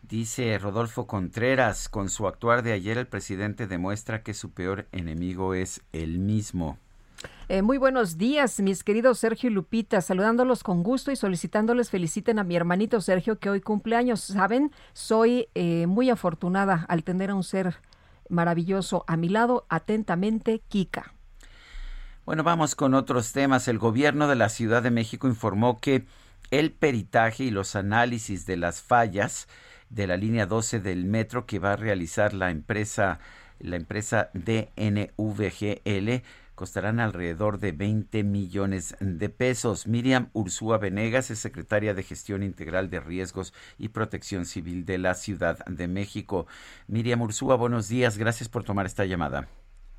Dice 0.08 0.60
Rodolfo 0.60 1.08
Contreras, 1.08 1.90
con 1.90 2.10
su 2.10 2.28
actuar 2.28 2.62
de 2.62 2.74
ayer 2.74 2.98
el 3.00 3.08
presidente 3.08 3.66
demuestra 3.66 4.22
que 4.22 4.36
su 4.36 4.52
peor 4.52 4.88
enemigo 4.92 5.56
es 5.56 5.82
él 5.94 6.20
mismo. 6.20 6.78
Eh, 7.50 7.64
muy 7.64 7.80
buenos 7.80 8.18
días, 8.18 8.60
mis 8.60 8.84
queridos 8.84 9.18
Sergio 9.18 9.50
y 9.50 9.54
Lupita, 9.54 10.02
saludándolos 10.02 10.64
con 10.64 10.84
gusto 10.84 11.12
y 11.12 11.16
solicitándoles 11.16 11.90
feliciten 11.90 12.38
a 12.38 12.44
mi 12.44 12.56
hermanito 12.56 13.02
Sergio 13.02 13.40
que 13.40 13.50
hoy 13.50 13.62
cumpleaños. 13.62 14.22
Saben, 14.22 14.72
soy 14.94 15.48
eh, 15.56 15.88
muy 15.88 16.12
afortunada 16.12 16.86
al 16.88 17.04
tener 17.04 17.32
a 17.32 17.36
un 17.36 17.44
ser 17.44 17.78
maravilloso 18.30 19.06
a 19.08 19.18
mi 19.18 19.30
lado. 19.30 19.66
Atentamente, 19.70 20.62
Kika. 20.68 21.15
Bueno, 22.26 22.42
vamos 22.42 22.74
con 22.74 22.96
otros 22.96 23.34
temas. 23.34 23.68
El 23.68 23.78
gobierno 23.78 24.28
de 24.28 24.36
la 24.36 24.50
Ciudad 24.50 24.82
de 24.82 24.90
México 24.90 25.28
informó 25.28 25.80
que 25.80 26.08
el 26.50 26.72
peritaje 26.72 27.44
y 27.44 27.52
los 27.52 27.76
análisis 27.76 28.48
de 28.48 28.58
las 28.58 28.82
fallas 28.82 29.48
de 29.92 30.08
la 30.08 30.18
línea 30.18 30.48
12 30.48 30.80
del 30.80 31.06
metro 31.06 31.46
que 31.46 31.60
va 31.60 31.74
a 31.74 31.76
realizar 31.76 32.34
la 32.34 32.50
empresa 32.50 33.20
la 33.60 33.76
empresa 33.76 34.32
DNVGL 34.34 36.24
costarán 36.56 37.00
alrededor 37.00 37.60
de 37.60 37.72
20 37.74 38.24
millones 38.24 38.96
de 39.00 39.30
pesos. 39.30 39.86
Miriam 39.88 40.30
Ursúa 40.34 40.80
Venegas 40.80 41.30
es 41.30 41.40
secretaria 41.40 41.94
de 41.94 42.04
Gestión 42.04 42.42
Integral 42.44 42.90
de 42.90 43.02
Riesgos 43.02 43.54
y 43.78 43.90
Protección 43.90 44.46
Civil 44.46 44.86
de 44.86 44.98
la 44.98 45.14
Ciudad 45.14 45.64
de 45.66 45.88
México. 45.88 46.48
Miriam 46.88 47.22
Ursúa, 47.22 47.56
buenos 47.56 47.88
días. 47.88 48.18
Gracias 48.18 48.50
por 48.50 48.64
tomar 48.64 48.88
esta 48.88 49.06
llamada. 49.06 49.48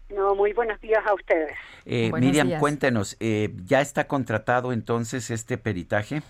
No, 0.08 0.34
muy 0.34 0.52
buenos 0.52 0.80
días 0.80 1.04
a 1.06 1.14
ustedes. 1.14 1.56
Eh, 1.84 2.10
Miriam, 2.12 2.48
días. 2.48 2.60
cuéntenos, 2.60 3.16
eh, 3.20 3.50
¿ya 3.64 3.80
está 3.80 4.06
contratado 4.06 4.72
entonces 4.72 5.30
este 5.30 5.58
peritaje? 5.58 6.22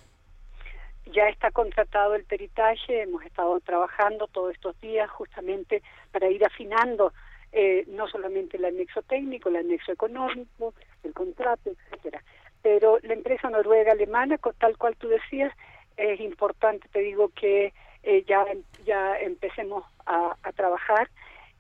Ya 1.13 1.29
está 1.29 1.51
contratado 1.51 2.15
el 2.15 2.25
peritaje, 2.25 3.03
hemos 3.03 3.23
estado 3.25 3.61
trabajando 3.61 4.27
todos 4.29 4.55
estos 4.55 4.79
días 4.81 5.09
justamente 5.11 5.83
para 6.11 6.29
ir 6.31 6.45
afinando 6.45 7.13
eh, 7.53 7.85
no 7.89 8.09
solamente 8.09 8.57
el 8.57 8.65
anexo 8.65 9.03
técnico, 9.03 9.49
el 9.49 9.57
anexo 9.57 9.93
económico, 9.93 10.75
el 11.05 11.13
contrato, 11.13 11.71
etcétera. 11.71 12.23
Pero 12.63 12.99
la 13.03 13.15
empresa 13.15 13.49
noruega 13.49 13.93
alemana, 13.93 14.39
tal 14.59 14.77
cual 14.77 14.97
tú 14.97 15.09
decías, 15.09 15.53
es 15.97 16.21
importante, 16.21 16.89
te 16.89 16.99
digo 17.01 17.31
que 17.31 17.73
eh, 18.03 18.25
ya 18.27 18.45
ya 18.85 19.19
empecemos 19.19 19.85
a, 20.05 20.37
a 20.43 20.53
trabajar. 20.53 21.09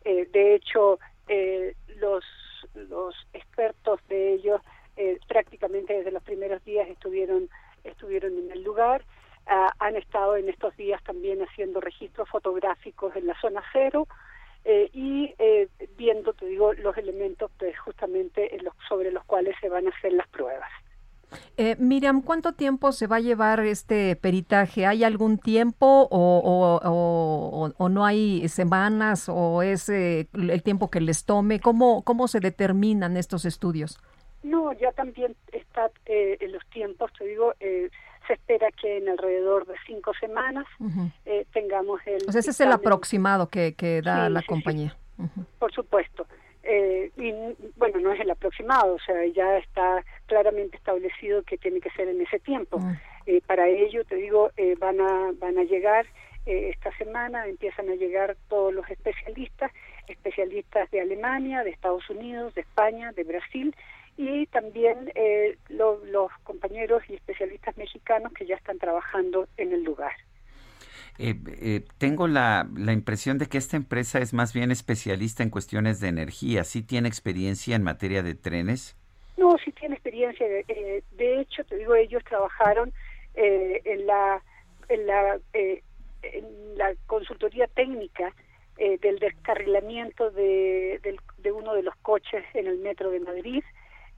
Eh, 0.05 0.29
de 0.33 0.55
hecho, 0.55 0.99
eh, 1.29 1.75
los 1.97 2.25
los 2.75 3.15
expertos 3.33 4.01
de 4.09 4.33
ellos 4.35 4.61
eh, 4.97 5.19
prácticamente 5.29 5.93
desde 5.95 6.11
los 6.11 6.23
primeros 6.23 6.65
días 6.65 6.89
estuvieron 6.89 7.49
estuvieron 7.85 8.37
en 8.39 8.51
el 8.51 8.63
lugar. 8.63 9.05
Ah, 9.47 9.73
han 9.79 9.95
estado 9.97 10.37
en 10.37 10.49
estos 10.49 10.77
días 10.77 11.01
también 11.05 11.41
haciendo 11.43 11.81
registros 11.81 12.29
fotográficos 12.29 13.15
en 13.15 13.27
la 13.29 13.41
zona 13.41 13.63
cero 13.73 14.09
eh, 14.65 14.91
y 14.93 15.33
eh, 15.39 15.69
viendo, 15.97 16.33
te 16.33 16.47
digo, 16.47 16.73
los 16.75 16.97
elementos 16.97 17.51
pues, 17.57 17.79
justamente 17.79 18.57
en 18.57 18.65
los- 18.65 18.75
sobre 18.89 19.13
los 19.13 19.23
cuales 19.25 19.55
se 19.61 19.69
van 19.69 19.87
a 19.87 19.91
hacer 19.91 20.13
las 20.15 20.27
pruebas. 20.29 20.71
Eh, 21.57 21.77
Miriam, 21.79 22.23
¿cuánto 22.23 22.53
tiempo 22.53 22.93
se 22.93 23.07
va 23.07 23.17
a 23.17 23.21
llevar 23.21 23.61
este 23.61 24.15
peritaje? 24.17 24.87
¿Hay 24.87 25.05
algún 25.05 25.39
tiempo 25.39 25.87
o, 25.87 26.09
o- 26.11 26.77
o- 26.89 27.65
o- 27.67 27.73
o 27.77 27.89
no 27.89 28.05
hay 28.05 28.49
semanas 28.49 29.29
o 29.29 29.63
es 29.63 29.89
eh, 29.89 30.29
el 30.35 30.63
tiempo 30.63 30.91
que 30.91 31.01
les 31.01 31.25
tome? 31.25 31.61
¿Cómo, 31.61 32.03
¿Cómo 32.05 32.29
se 32.29 32.41
determinan 32.41 33.17
estos 33.17 33.45
estudios? 33.45 33.99
No, 34.43 34.73
ya 34.75 34.93
también 34.93 35.35
está 35.53 35.91
eh, 36.07 36.37
en 36.41 36.53
los 36.53 36.65
tiempos, 36.67 37.11
te 37.19 37.25
digo, 37.27 37.55
eh, 37.59 37.91
se 38.29 38.35
espera 38.35 38.69
que 38.81 38.99
en 38.99 39.09
alrededor 39.09 39.67
de 39.67 39.75
cinco 39.87 40.13
semanas 40.21 40.67
eh, 41.25 41.47
tengamos 41.53 42.01
el... 42.07 42.21
Sea, 42.31 42.41
ese 42.41 42.51
es 42.51 42.61
el 42.61 42.71
aproximado 42.73 43.49
que, 43.49 43.75
que 43.75 44.03
da 44.03 44.27
Sí, 44.29 44.33
la 44.33 44.41
sí, 44.41 44.45
sí. 44.45 44.49
compañía. 44.49 44.97
Por 45.59 45.73
supuesto. 45.73 46.27
Eh, 46.69 47.11
y 47.17 47.33
bueno, 47.77 48.01
no 48.01 48.13
es 48.13 48.21
el 48.21 48.31
aproximado, 48.31 48.95
o 48.95 48.99
sea, 48.99 49.25
ya 49.27 49.59
está 49.59 50.05
claramente 50.27 50.77
establecido 50.77 51.43
que 51.45 51.59
tiene 51.59 51.81
que 51.81 51.91
ser 51.91 52.09
en 52.09 52.21
ese 52.21 52.39
tiempo. 52.41 52.79
Eh, 53.27 53.41
para 53.47 53.69
ello, 53.69 54.05
te 54.05 54.17
digo, 54.17 54.51
eh, 54.57 54.75
van 54.79 55.01
a 55.01 55.33
van 55.39 55.59
a 55.59 55.65
llegar 55.65 56.07
eh, 56.47 56.71
esta 56.75 56.97
semana, 56.97 57.47
empiezan 57.47 57.89
a 57.91 57.95
llegar 57.95 58.37
todos 58.49 58.73
los 58.73 58.89
especialistas, 58.91 59.71
especialistas 60.09 60.91
de 60.91 61.01
Alemania, 61.01 61.63
de 61.65 61.71
Estados 61.71 62.09
Unidos, 62.11 62.55
de 62.55 62.61
España, 62.63 63.13
de 63.13 63.25
Brasil 63.25 63.75
y 64.17 64.47
también 64.47 65.11
eh, 65.15 65.57
lo- 65.69 66.05
los 66.07 66.31
compañeros 66.45 67.03
y 67.09 67.15
especialistas 67.15 67.77
mexicanos 67.77 68.33
que 68.33 68.47
ya 68.47 68.57
están 68.57 68.79
trabajando 68.79 69.49
en 69.57 69.73
el 69.73 69.83
lugar. 69.83 70.13
Eh, 71.19 71.35
eh, 71.47 71.85
tengo 71.99 72.29
la, 72.29 72.69
la 72.77 72.93
impresión 72.93 73.39
de 73.39 73.47
que 73.47 73.59
esta 73.59 73.77
empresa 73.77 74.19
es 74.19 74.33
más 74.35 74.53
bien 74.53 74.71
especialista 74.71 75.43
en 75.43 75.51
cuestiones 75.51 76.01
de 76.01 76.09
energía. 76.09 76.65
¿Sí 76.65 76.83
tiene 76.83 77.09
experiencia 77.09 77.75
en 77.77 77.83
materia 77.83 78.23
de 78.23 78.35
trenes? 78.35 78.97
No, 79.37 79.57
sí 79.65 79.73
tiene 79.73 79.95
experiencia. 79.97 80.47
eh, 80.47 81.03
de 81.13 81.41
hecho, 81.41 81.65
te 81.65 81.77
digo, 81.77 81.95
ellos 81.95 82.23
trabajaron 82.25 82.93
eh, 83.35 83.81
en 83.85 84.07
la 84.07 84.43
en 84.89 85.07
la 85.07 85.39
eh, 85.53 85.83
en 86.23 86.79
la 86.79 86.95
consultoría 87.07 87.67
técnica 87.69 88.35
del 88.79 89.19
descarrilamiento 89.19 90.31
de, 90.33 91.01
del- 91.03 91.19
de 91.39 91.51
uno 91.51 91.73
de 91.73 91.83
los 91.83 91.97
coches 92.03 92.45
en 92.53 92.67
el 92.67 92.77
metro 92.79 93.11
de 93.11 93.21
Madrid. 93.21 93.65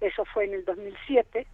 Eso 0.00 0.24
fue 0.24 0.46
en 0.46 0.54
el 0.54 0.64
2007. 0.64 1.46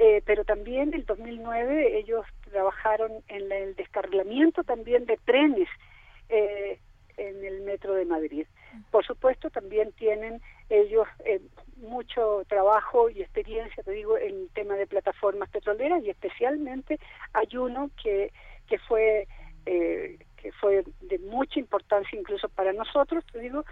Eh, 0.00 0.22
pero 0.24 0.44
también 0.44 0.94
el 0.94 1.04
2009 1.04 1.98
ellos 1.98 2.24
trabajaron 2.50 3.10
en 3.26 3.50
el 3.50 3.74
descarrilamiento 3.74 4.62
también 4.62 5.06
de 5.06 5.18
trenes 5.24 5.68
eh, 6.28 6.78
en 7.16 7.44
el 7.44 7.62
metro 7.62 7.94
de 7.94 8.04
Madrid. 8.04 8.46
Por 8.92 9.04
supuesto, 9.04 9.50
también 9.50 9.90
tienen 9.92 10.40
ellos 10.70 11.08
eh, 11.24 11.40
mucho 11.78 12.44
trabajo 12.48 13.10
y 13.10 13.22
experiencia, 13.22 13.82
te 13.82 13.90
digo, 13.90 14.16
en 14.16 14.42
el 14.42 14.50
tema 14.54 14.74
de 14.74 14.86
plataformas 14.86 15.50
petroleras 15.50 16.04
y 16.04 16.10
especialmente 16.10 17.00
hay 17.32 17.56
uno 17.56 17.90
que, 18.00 18.32
que 18.68 18.78
fue 18.78 19.26
eh, 19.66 20.18
que 20.36 20.52
fue 20.52 20.84
de 21.00 21.18
mucha 21.18 21.58
importancia 21.58 22.18
incluso 22.18 22.48
para 22.48 22.72
nosotros, 22.72 23.24
te 23.32 23.40
digo, 23.40 23.64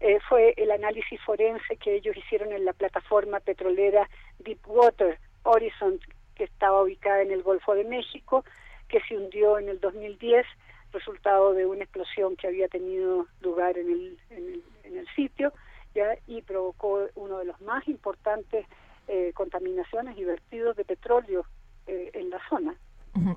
eh, 0.00 0.18
fue 0.28 0.54
el 0.56 0.70
análisis 0.70 1.20
forense 1.22 1.76
que 1.76 1.94
ellos 1.96 2.16
hicieron 2.16 2.52
en 2.52 2.64
la 2.64 2.72
plataforma 2.72 3.40
petrolera 3.40 4.08
Deepwater 4.38 5.18
Horizon, 5.42 6.00
que 6.34 6.44
estaba 6.44 6.82
ubicada 6.82 7.22
en 7.22 7.30
el 7.30 7.42
Golfo 7.42 7.74
de 7.74 7.84
México, 7.84 8.44
que 8.88 9.00
se 9.08 9.16
hundió 9.16 9.58
en 9.58 9.68
el 9.68 9.80
2010, 9.80 10.46
resultado 10.92 11.52
de 11.52 11.66
una 11.66 11.84
explosión 11.84 12.36
que 12.36 12.48
había 12.48 12.68
tenido 12.68 13.26
lugar 13.40 13.78
en 13.78 13.90
el, 13.90 14.18
en 14.30 14.44
el, 14.48 14.62
en 14.84 14.98
el 14.98 15.08
sitio, 15.14 15.52
¿ya? 15.94 16.16
y 16.26 16.42
provocó 16.42 17.06
uno 17.14 17.38
de 17.38 17.44
los 17.44 17.60
más 17.60 17.86
importantes 17.88 18.66
eh, 19.08 19.32
contaminaciones 19.34 20.16
y 20.18 20.24
vertidos 20.24 20.76
de 20.76 20.84
petróleo 20.84 21.44
eh, 21.86 22.10
en 22.14 22.30
la 22.30 22.40
zona. 22.48 22.74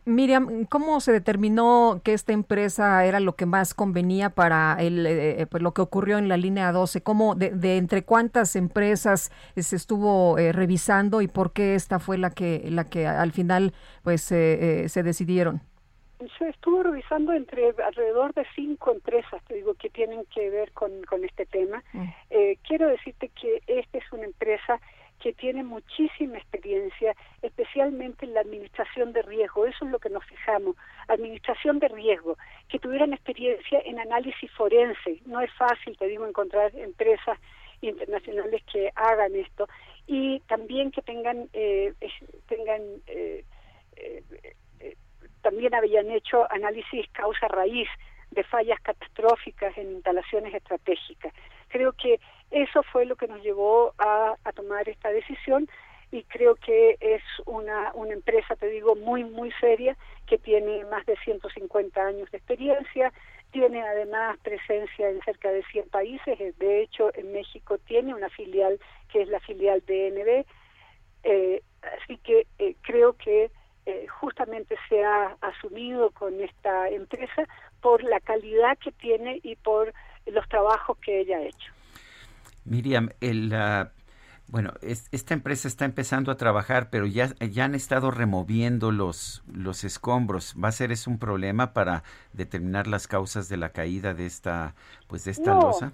Miriam, 0.05 0.65
¿cómo 0.65 0.99
se 0.99 1.11
determinó 1.11 2.01
que 2.03 2.13
esta 2.13 2.31
empresa 2.31 3.05
era 3.05 3.19
lo 3.19 3.35
que 3.35 3.45
más 3.45 3.73
convenía 3.73 4.29
para 4.29 4.75
el, 4.79 5.05
eh, 5.07 5.47
pues, 5.49 5.63
lo 5.63 5.73
que 5.73 5.81
ocurrió 5.81 6.17
en 6.17 6.29
la 6.29 6.37
línea 6.37 6.71
12? 6.71 7.01
¿Cómo, 7.01 7.35
de, 7.35 7.49
de 7.49 7.77
entre 7.77 8.03
cuántas 8.03 8.55
empresas 8.55 9.31
eh, 9.55 9.63
se 9.63 9.75
estuvo 9.75 10.37
eh, 10.37 10.51
revisando 10.51 11.21
y 11.21 11.27
por 11.27 11.53
qué 11.53 11.75
esta 11.75 11.99
fue 11.99 12.17
la 12.17 12.29
que, 12.29 12.63
la 12.69 12.83
que 12.83 13.07
al 13.07 13.31
final 13.31 13.73
pues 14.03 14.31
eh, 14.31 14.83
eh, 14.83 14.89
se 14.89 15.03
decidieron? 15.03 15.61
Se 16.37 16.47
estuvo 16.47 16.83
revisando 16.83 17.33
entre 17.33 17.73
alrededor 17.85 18.33
de 18.33 18.45
cinco 18.55 18.93
empresas, 18.93 19.43
te 19.45 19.55
digo, 19.55 19.73
que 19.73 19.89
tienen 19.89 20.23
que 20.33 20.49
ver 20.49 20.71
con, 20.71 20.91
con 21.09 21.25
este 21.25 21.45
tema. 21.45 21.83
Eh, 22.29 22.57
quiero 22.65 22.87
decirte 22.87 23.29
que 23.29 23.61
esta 23.67 23.97
es 23.97 24.13
una 24.13 24.23
empresa 24.23 24.79
que 25.23 25.31
tiene 25.31 25.63
muchísima 25.63 26.37
experiencia, 26.37 27.15
especialmente 27.41 28.25
en 28.25 28.33
la 28.33 28.41
administración 28.41 29.13
de 29.13 29.21
riesgo. 29.21 29.65
Eso 29.65 29.85
es 29.85 29.91
lo 29.91 29.99
que 29.99 30.09
nos 30.09 30.25
fijamos. 30.25 30.75
Administración 31.07 31.79
de 31.79 31.87
riesgo, 31.87 32.37
que 32.67 32.77
tuvieran 32.77 33.13
experiencia 33.13 33.79
en 33.85 33.99
análisis 33.99 34.51
forense. 34.51 35.21
No 35.25 35.39
es 35.39 35.49
fácil, 35.53 35.97
te 35.97 36.07
digo, 36.07 36.27
encontrar 36.27 36.75
empresas 36.75 37.39
internacionales 37.79 38.61
que 38.69 38.91
hagan 38.95 39.33
esto 39.35 39.69
y 40.07 40.41
también 40.41 40.91
que 40.91 41.01
tengan 41.01 41.49
eh, 41.53 41.93
tengan 42.47 42.81
eh, 43.07 43.45
eh, 43.95 44.23
eh, 44.79 44.95
también 45.41 45.73
habían 45.73 46.09
hecho 46.11 46.49
análisis 46.51 47.05
causa 47.13 47.47
raíz 47.47 47.87
de 48.33 48.43
fallas 48.43 48.79
catastróficas 48.81 49.77
en 49.77 49.91
instalaciones 49.91 50.53
estratégicas. 50.53 51.33
Creo 51.69 51.93
que 51.93 52.19
eso 52.51 52.83
fue 52.83 53.05
lo 53.05 53.15
que 53.15 53.27
nos 53.27 53.41
llevó 53.41 53.93
a, 53.97 54.35
tomar 54.55 54.87
esta 54.87 55.09
decisión 55.09 55.67
y 56.11 56.23
creo 56.23 56.55
que 56.55 56.97
es 56.99 57.23
una, 57.45 57.91
una 57.95 58.13
empresa, 58.13 58.55
te 58.55 58.69
digo, 58.69 58.95
muy, 58.95 59.23
muy 59.23 59.51
seria, 59.59 59.97
que 60.27 60.37
tiene 60.37 60.85
más 60.85 61.05
de 61.07 61.17
150 61.17 61.99
años 61.99 62.29
de 62.29 62.37
experiencia, 62.37 63.11
tiene 63.51 63.81
además 63.81 64.37
presencia 64.43 65.09
en 65.09 65.21
cerca 65.21 65.51
de 65.51 65.63
100 65.63 65.89
países, 65.89 66.39
eh, 66.39 66.53
de 66.57 66.83
hecho 66.83 67.11
en 67.15 67.31
México 67.33 67.79
tiene 67.79 68.13
una 68.13 68.29
filial 68.29 68.79
que 69.11 69.23
es 69.23 69.29
la 69.29 69.39
filial 69.39 69.81
DNB, 69.87 70.45
eh, 71.23 71.61
así 71.81 72.17
que 72.17 72.45
eh, 72.59 72.75
creo 72.81 73.13
que 73.13 73.49
eh, 73.85 74.07
justamente 74.07 74.77
se 74.87 75.03
ha 75.03 75.35
asumido 75.41 76.11
con 76.11 76.39
esta 76.41 76.89
empresa 76.89 77.47
por 77.83 78.01
la 78.03 78.19
calidad 78.21 78.77
que 78.79 78.91
tiene 78.93 79.39
y 79.43 79.55
por 79.57 79.93
los 80.25 80.47
trabajos 80.47 80.97
que 80.99 81.19
ella 81.19 81.37
ha 81.37 81.41
hecho. 81.43 81.71
Miriam, 82.65 83.09
el, 83.19 83.53
ah, 83.53 83.91
bueno, 84.47 84.73
esta 84.81 85.33
empresa 85.33 85.67
está 85.67 85.83
empezando 85.83 86.31
a 86.31 86.37
trabajar, 86.37 86.89
pero 86.89 87.05
ya, 87.05 87.35
ya 87.39 87.65
han 87.65 87.75
estado 87.75 88.09
removiendo 88.09 88.91
los, 88.91 89.43
los 89.53 89.83
escombros. 89.83 90.55
¿Va 90.61 90.69
a 90.69 90.71
ser 90.71 90.93
eso 90.93 91.11
un 91.11 91.19
problema 91.19 91.73
para 91.73 92.03
determinar 92.31 92.87
las 92.87 93.07
causas 93.07 93.49
de 93.49 93.57
la 93.57 93.69
caída 93.69 94.13
de 94.13 94.25
esta, 94.25 94.75
pues 95.07 95.25
de 95.25 95.31
esta 95.31 95.53
No. 95.53 95.61
losa? 95.67 95.91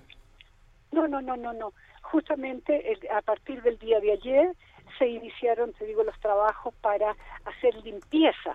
No, 0.92 1.08
no, 1.08 1.22
no, 1.22 1.36
no, 1.38 1.54
no. 1.54 1.74
Justamente 2.04 2.92
el- 2.92 3.08
a 3.16 3.22
partir 3.22 3.62
del 3.64 3.78
día 3.80 4.00
de 4.00 4.12
ayer 4.12 4.56
se 4.98 5.08
iniciaron, 5.08 5.74
te 5.74 5.86
digo, 5.86 6.04
los 6.04 6.20
trabajos 6.20 6.74
para 6.82 7.16
hacer 7.46 7.76
limpieza, 7.84 8.54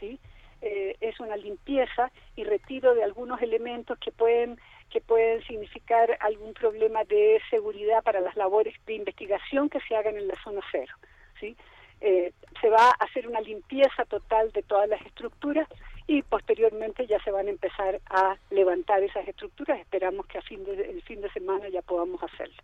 ¿sí? 0.00 0.18
Eh, 0.62 0.96
es 1.00 1.18
una 1.18 1.36
limpieza 1.36 2.12
y 2.36 2.44
retiro 2.44 2.94
de 2.94 3.02
algunos 3.02 3.42
elementos 3.42 3.98
que 3.98 4.12
pueden 4.12 4.58
que 4.90 5.00
pueden 5.00 5.42
significar 5.44 6.16
algún 6.20 6.52
problema 6.52 7.02
de 7.04 7.40
seguridad 7.50 8.02
para 8.04 8.20
las 8.20 8.36
labores 8.36 8.74
de 8.86 8.94
investigación 8.94 9.70
que 9.70 9.80
se 9.80 9.96
hagan 9.96 10.16
en 10.16 10.28
la 10.28 10.34
zona 10.44 10.60
cero, 10.70 10.94
¿sí? 11.40 11.56
Eh, 12.00 12.32
se 12.60 12.68
va 12.68 12.88
a 12.90 13.04
hacer 13.04 13.26
una 13.26 13.40
limpieza 13.40 14.04
total 14.04 14.52
de 14.52 14.62
todas 14.62 14.88
las 14.88 15.00
estructuras 15.02 15.66
y 16.06 16.22
posteriormente 16.22 17.06
ya 17.06 17.22
se 17.22 17.30
van 17.30 17.46
a 17.46 17.50
empezar 17.50 18.00
a 18.10 18.36
levantar 18.50 19.02
esas 19.02 19.26
estructuras. 19.26 19.80
Esperamos 19.80 20.26
que 20.26 20.38
a 20.38 20.42
fin 20.42 20.62
de, 20.64 20.74
el 20.90 21.02
fin 21.02 21.20
de 21.20 21.30
semana 21.30 21.68
ya 21.70 21.80
podamos 21.80 22.22
hacerlo. 22.22 22.62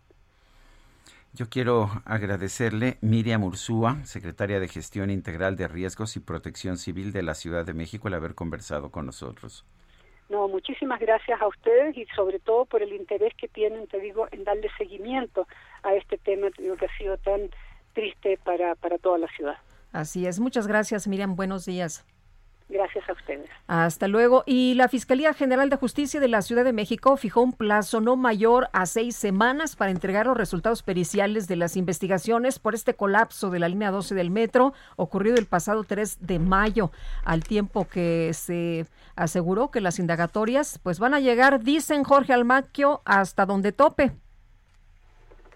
Yo 1.33 1.47
quiero 1.47 1.89
agradecerle 2.05 2.97
Miriam 3.01 3.43
Ursúa, 3.43 4.03
secretaria 4.03 4.59
de 4.59 4.67
Gestión 4.67 5.11
Integral 5.11 5.55
de 5.55 5.67
Riesgos 5.67 6.15
y 6.15 6.19
Protección 6.19 6.77
Civil 6.77 7.11
de 7.11 7.21
la 7.21 7.35
Ciudad 7.35 7.65
de 7.65 7.73
México, 7.73 8.07
el 8.07 8.15
haber 8.15 8.33
conversado 8.33 8.89
con 8.89 9.05
nosotros. 9.05 9.63
No, 10.29 10.47
muchísimas 10.47 10.99
gracias 10.99 11.41
a 11.41 11.47
ustedes 11.47 11.97
y 11.97 12.05
sobre 12.15 12.39
todo 12.39 12.65
por 12.65 12.81
el 12.81 12.93
interés 12.93 13.33
que 13.35 13.47
tienen, 13.47 13.87
te 13.87 13.99
digo, 13.99 14.27
en 14.31 14.43
darle 14.43 14.69
seguimiento 14.77 15.47
a 15.83 15.93
este 15.93 16.17
tema 16.17 16.47
digo, 16.57 16.75
que 16.77 16.85
ha 16.85 16.97
sido 16.97 17.17
tan 17.17 17.49
triste 17.93 18.39
para, 18.43 18.75
para 18.75 18.97
toda 18.97 19.17
la 19.17 19.27
ciudad. 19.27 19.57
Así 19.91 20.27
es. 20.27 20.39
Muchas 20.39 20.67
gracias, 20.67 21.07
Miriam. 21.07 21.35
Buenos 21.35 21.65
días. 21.65 22.05
Gracias 22.69 23.09
a 23.09 23.13
ustedes. 23.13 23.49
Hasta 23.65 24.07
luego. 24.07 24.43
Y 24.45 24.75
la 24.75 24.87
Fiscalía 24.87 25.33
General 25.33 25.71
de 25.71 25.75
Justicia 25.75 26.19
de 26.19 26.27
la 26.27 26.43
Ciudad 26.43 26.63
de 26.63 26.71
México 26.71 27.17
fijó 27.17 27.41
un 27.41 27.51
plazo 27.51 27.99
no 27.99 28.15
mayor 28.15 28.69
a 28.73 28.85
seis 28.85 29.15
semanas 29.15 29.75
para 29.75 29.89
entregar 29.89 30.27
los 30.27 30.37
resultados 30.37 30.83
periciales 30.83 31.47
de 31.47 31.55
las 31.55 31.75
investigaciones 31.75 32.59
por 32.59 32.75
este 32.75 32.93
colapso 32.93 33.49
de 33.49 33.57
la 33.57 33.69
línea 33.69 33.89
12 33.89 34.13
del 34.13 34.29
metro 34.29 34.73
ocurrido 34.97 35.37
el 35.37 35.47
pasado 35.47 35.83
3 35.83 36.27
de 36.27 36.37
mayo, 36.37 36.91
al 37.25 37.43
tiempo 37.43 37.87
que 37.87 38.31
se 38.33 38.85
aseguró 39.15 39.71
que 39.71 39.81
las 39.81 39.97
indagatorias 39.97 40.79
pues 40.83 40.99
van 40.99 41.15
a 41.15 41.19
llegar, 41.19 41.63
dicen 41.63 42.03
Jorge 42.03 42.33
Almaquio, 42.33 43.01
hasta 43.03 43.47
donde 43.47 43.71
tope. 43.71 44.11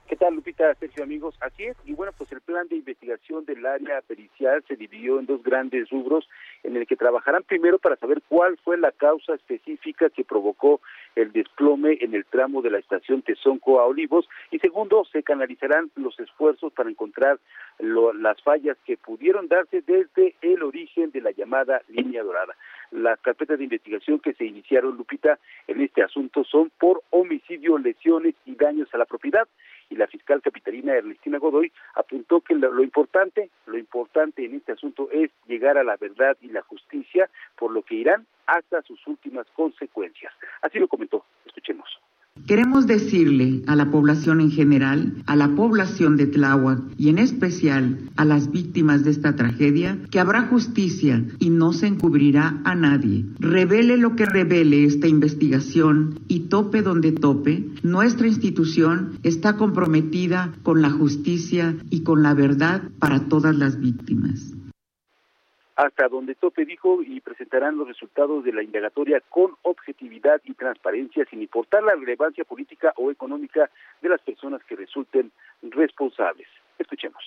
¿Qué 0.07 0.17
tal, 0.17 0.35
Lupita, 0.35 0.75
Sergio, 0.75 1.03
amigos? 1.03 1.35
Así 1.41 1.63
es, 1.63 1.75
y 1.85 1.93
bueno, 1.93 2.11
pues 2.15 2.31
el 2.31 2.41
plan 2.41 2.67
de 2.67 2.75
investigación 2.75 3.45
del 3.45 3.65
área 3.65 4.01
pericial 4.01 4.63
se 4.67 4.75
dividió 4.75 5.19
en 5.19 5.25
dos 5.25 5.41
grandes 5.41 5.89
rubros, 5.89 6.27
en 6.63 6.77
el 6.77 6.87
que 6.87 6.95
trabajarán 6.95 7.43
primero 7.43 7.77
para 7.77 7.95
saber 7.97 8.21
cuál 8.27 8.57
fue 8.63 8.77
la 8.77 8.91
causa 8.91 9.35
específica 9.35 10.09
que 10.09 10.23
provocó 10.23 10.81
el 11.15 11.31
desplome 11.31 11.97
en 12.01 12.13
el 12.15 12.25
tramo 12.25 12.61
de 12.61 12.71
la 12.71 12.79
estación 12.79 13.21
Tezonco 13.21 13.79
a 13.79 13.85
Olivos, 13.85 14.27
y 14.51 14.59
segundo, 14.59 15.05
se 15.11 15.23
canalizarán 15.23 15.91
los 15.95 16.19
esfuerzos 16.19 16.73
para 16.73 16.89
encontrar 16.89 17.39
lo- 17.79 18.13
las 18.13 18.41
fallas 18.41 18.77
que 18.85 18.97
pudieron 18.97 19.47
darse 19.47 19.81
desde 19.81 20.35
el 20.41 20.63
origen 20.63 21.11
de 21.11 21.21
la 21.21 21.31
llamada 21.31 21.81
línea 21.89 22.23
dorada. 22.23 22.55
Las 22.91 23.19
carpetas 23.19 23.57
de 23.57 23.63
investigación 23.65 24.19
que 24.19 24.33
se 24.33 24.45
iniciaron, 24.45 24.95
Lupita, 24.97 25.39
en 25.67 25.81
este 25.81 26.03
asunto 26.03 26.43
son 26.43 26.71
por 26.79 27.01
homicidio, 27.09 27.77
lesiones 27.77 28.35
y 28.45 28.55
daños 28.55 28.87
a 28.93 28.97
la 28.97 29.05
propiedad 29.05 29.47
y 29.89 29.95
la 29.95 30.07
fiscal 30.07 30.41
capitalina 30.41 30.93
Ernestina 30.93 31.37
Godoy 31.37 31.71
apuntó 31.95 32.41
que 32.41 32.55
lo, 32.55 32.71
lo 32.71 32.83
importante, 32.83 33.49
lo 33.65 33.77
importante 33.77 34.45
en 34.45 34.55
este 34.55 34.73
asunto 34.73 35.09
es 35.11 35.31
llegar 35.47 35.77
a 35.77 35.83
la 35.83 35.97
verdad 35.97 36.37
y 36.41 36.47
la 36.47 36.61
justicia, 36.61 37.29
por 37.55 37.71
lo 37.71 37.83
que 37.83 37.95
irán 37.95 38.25
hasta 38.45 38.81
sus 38.81 39.05
últimas 39.07 39.47
consecuencias. 39.51 40.33
Así 40.61 40.79
lo 40.79 40.87
comentó. 40.87 41.25
Escuchemos. 41.45 41.99
Queremos 42.45 42.87
decirle 42.87 43.63
a 43.67 43.75
la 43.77 43.89
población 43.89 44.41
en 44.41 44.51
general, 44.51 45.23
a 45.27 45.37
la 45.37 45.55
población 45.55 46.17
de 46.17 46.27
Tláhuac 46.27 46.81
y 46.97 47.07
en 47.07 47.17
especial 47.17 48.09
a 48.17 48.25
las 48.25 48.51
víctimas 48.51 49.05
de 49.05 49.11
esta 49.11 49.37
tragedia, 49.37 49.97
que 50.11 50.19
habrá 50.19 50.47
justicia 50.47 51.23
y 51.39 51.49
no 51.49 51.71
se 51.71 51.87
encubrirá 51.87 52.59
a 52.65 52.75
nadie. 52.75 53.25
Revele 53.39 53.95
lo 53.95 54.17
que 54.17 54.25
revele 54.25 54.83
esta 54.83 55.07
investigación 55.07 56.19
y 56.27 56.41
tope 56.41 56.81
donde 56.81 57.13
tope, 57.13 57.65
nuestra 57.81 58.27
institución 58.27 59.19
está 59.23 59.55
comprometida 59.55 60.53
con 60.63 60.81
la 60.81 60.89
justicia 60.89 61.77
y 61.89 62.01
con 62.01 62.23
la 62.23 62.33
verdad 62.33 62.83
para 62.99 63.29
todas 63.29 63.55
las 63.55 63.79
víctimas. 63.79 64.53
Hasta 65.75 66.07
donde 66.07 66.35
tope 66.35 66.65
dijo 66.65 67.01
y 67.01 67.19
presentarán 67.21 67.77
los 67.77 67.87
resultados 67.87 68.43
de 68.43 68.53
la 68.53 68.63
indagatoria 68.63 69.21
con 69.29 69.51
objetividad 69.63 70.41
y 70.45 70.53
transparencia 70.53 71.25
sin 71.29 71.41
importar 71.41 71.83
la 71.83 71.95
relevancia 71.95 72.43
política 72.43 72.93
o 72.97 73.11
económica 73.11 73.69
de 74.01 74.09
las 74.09 74.21
personas 74.21 74.63
que 74.65 74.75
resulten 74.75 75.31
responsables. 75.61 76.47
Escuchemos. 76.77 77.23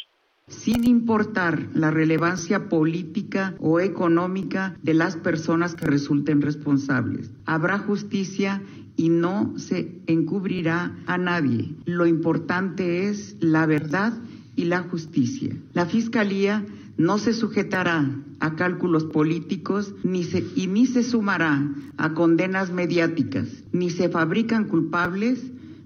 sin 0.49 0.85
importar 0.85 1.59
la 1.75 1.91
relevancia 1.91 2.69
política 2.69 3.55
o 3.59 3.81
económica 3.81 4.77
de 4.81 4.95
las 4.95 5.17
personas 5.17 5.75
que 5.75 5.87
resulten 5.87 6.41
responsables. 6.41 7.33
Habrá 7.47 7.79
justicia 7.79 8.63
y 8.97 9.09
no 9.09 9.59
se 9.59 10.01
encubrirá 10.07 10.97
a 11.07 11.19
nadie. 11.19 11.75
Lo 11.85 12.07
importante 12.07 13.09
es 13.09 13.37
la 13.41 13.67
verdad 13.67 14.13
y 14.55 14.67
la 14.67 14.83
justicia. 14.83 15.53
La 15.73 15.87
Fiscalía 15.87 16.65
no 16.97 17.19
se 17.19 17.33
sujetará 17.33 18.11
a 18.41 18.57
cálculos 18.57 19.05
políticos 19.05 19.95
ni 20.03 20.25
se, 20.25 20.45
y 20.55 20.67
ni 20.67 20.87
se 20.87 21.03
sumará 21.03 21.71
a 21.97 22.15
condenas 22.15 22.73
mediáticas, 22.73 23.49
ni 23.73 23.91
se 23.91 24.09
fabrican 24.09 24.65
culpables, 24.65 25.41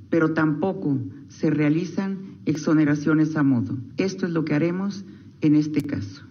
pero 0.08 0.32
tampoco 0.34 0.98
se 1.28 1.50
realizan 1.50 2.38
exoneraciones 2.46 3.36
a 3.36 3.42
modo. 3.42 3.76
Esto 3.96 4.26
es 4.26 4.32
lo 4.32 4.44
que 4.44 4.54
haremos 4.54 5.04
en 5.40 5.56
este 5.56 5.82
caso. 5.82 6.29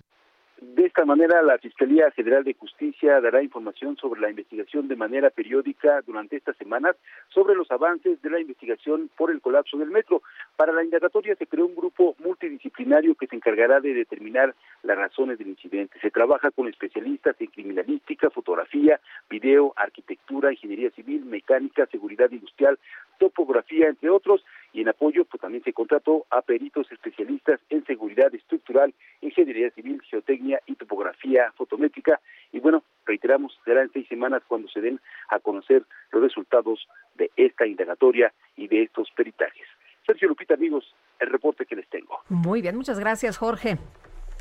Esta 1.00 1.16
manera, 1.16 1.42
la 1.42 1.58
Fiscalía 1.58 2.12
General 2.12 2.44
de 2.44 2.56
Justicia 2.56 3.22
dará 3.22 3.42
información 3.42 3.96
sobre 3.96 4.20
la 4.20 4.30
investigación 4.30 4.90
de 4.90 4.98
manera 4.98 5.30
periódica 5.30 6.02
durante 6.06 6.36
estas 6.36 6.58
semanas 6.58 6.98
sobre 7.30 7.56
los 7.56 7.72
avances 7.72 8.22
de 8.22 8.30
la 8.30 8.42
investigación 8.42 9.10
por 9.16 9.32
el 9.32 9.40
colapso 9.40 9.78
del 9.78 9.92
metro. 9.92 10.22
Para 10.58 10.74
la 10.74 10.84
indagatoria 10.84 11.38
se 11.38 11.48
creó 11.48 11.68
un 11.68 11.76
grupo 11.76 12.18
multidisciplinario 12.20 13.16
que 13.16 13.28
se 13.28 13.38
encargará 13.38 13.80
de 13.80 13.94
determinar 13.94 14.54
las 14.84 14.98
razones 14.98 15.38
del 15.38 15.48
incidente. 15.48 15.98
Se 16.02 16.12
trabaja 16.12 16.52
con 16.52 16.68
especialistas 16.68 17.38
en 17.40 17.48
criminalística, 17.48 18.30
fotografía, 18.30 19.00
video, 19.30 19.72
arquitectura, 19.78 20.52
ingeniería 20.52 20.92
civil, 20.92 21.24
mecánica, 21.24 21.86
seguridad 21.86 22.30
industrial, 22.30 22.78
topografía, 23.20 23.88
entre 23.88 24.10
otros, 24.10 24.44
y 24.74 24.82
en 24.82 24.90
apoyo 24.90 25.26
pues 25.26 25.42
también 25.42 25.64
se 25.64 25.74
contrató 25.74 26.26
a 26.30 26.42
peritos 26.42 26.92
especialistas 26.92 27.60
en 27.70 27.86
seguridad 27.86 28.34
estructural, 28.34 28.94
ingeniería 29.22 29.72
civil, 29.72 30.02
geotecnia 30.10 30.60
y 30.66 30.76
topografía 30.76 31.52
fotométrica. 31.54 32.20
Y 32.52 32.60
bueno, 32.60 32.84
reiteramos, 33.06 33.58
será 33.66 33.82
en 33.82 33.92
seis 33.92 34.08
semanas 34.08 34.44
cuando 34.48 34.68
se 34.70 34.82
den 34.82 35.00
a 35.30 35.40
conocer 35.40 35.84
los 36.12 36.22
resultados 36.22 36.88
de 37.16 37.32
esta 37.36 37.66
indagatoria 37.66 38.34
y 38.56 38.68
de 38.68 38.84
estos 38.84 39.10
peritajes. 39.12 39.68
Sergio 40.06 40.28
Lupita, 40.28 40.56
amigos, 40.56 40.96
el 41.20 41.30
reporte 41.30 41.66
que 41.66 41.76
les 41.76 41.88
tengo. 41.90 42.20
Muy 42.30 42.62
bien, 42.62 42.76
muchas 42.76 43.00
gracias, 43.00 43.38
Jorge. 43.38 43.78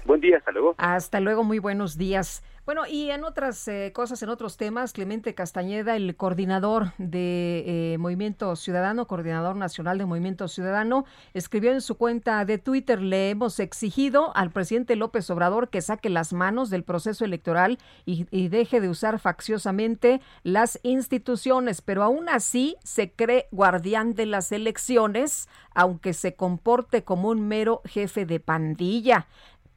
Buen 0.07 0.21
día, 0.21 0.39
hasta 0.39 0.53
luego. 0.53 0.75
Hasta 0.79 1.21
luego, 1.21 1.45
muy 1.45 1.59
buenos 1.59 1.99
días. 1.99 2.43
Bueno, 2.69 2.87
y 2.87 3.11
en 3.11 3.25
otras 3.25 3.67
eh, 3.69 3.93
cosas, 3.95 4.23
en 4.23 4.29
otros 4.29 4.59
temas, 4.59 4.93
Clemente 4.93 5.35
Castañeda, 5.35 5.97
el 5.97 6.15
coordinador 6.17 6.93
de 6.99 7.95
eh, 7.95 7.97
Movimiento 7.97 8.55
Ciudadano, 8.57 9.07
coordinador 9.07 9.57
nacional 9.57 9.97
de 9.97 10.05
Movimiento 10.05 10.49
Ciudadano, 10.49 11.07
escribió 11.33 11.73
en 11.73 11.81
su 11.81 11.97
cuenta 11.97 12.45
de 12.45 12.59
Twitter, 12.59 13.01
le 13.01 13.31
hemos 13.31 13.59
exigido 13.59 14.37
al 14.37 14.51
presidente 14.51 14.97
López 14.97 15.31
Obrador 15.31 15.71
que 15.71 15.81
saque 15.81 16.11
las 16.11 16.35
manos 16.35 16.69
del 16.69 16.85
proceso 16.85 17.25
electoral 17.25 17.79
y, 18.05 18.27
y 18.31 18.49
deje 18.49 18.83
de 18.83 18.91
usar 18.91 19.19
facciosamente 19.19 20.21
las 20.43 20.79
instituciones, 20.83 21.81
pero 21.81 22.03
aún 22.03 22.29
así 22.29 22.77
se 22.85 23.11
cree 23.11 23.49
guardián 23.51 24.13
de 24.13 24.27
las 24.27 24.53
elecciones, 24.53 25.49
aunque 25.75 26.13
se 26.13 26.35
comporte 26.35 27.03
como 27.03 27.31
un 27.31 27.49
mero 27.49 27.81
jefe 27.87 28.27
de 28.27 28.41
pandilla 28.41 29.27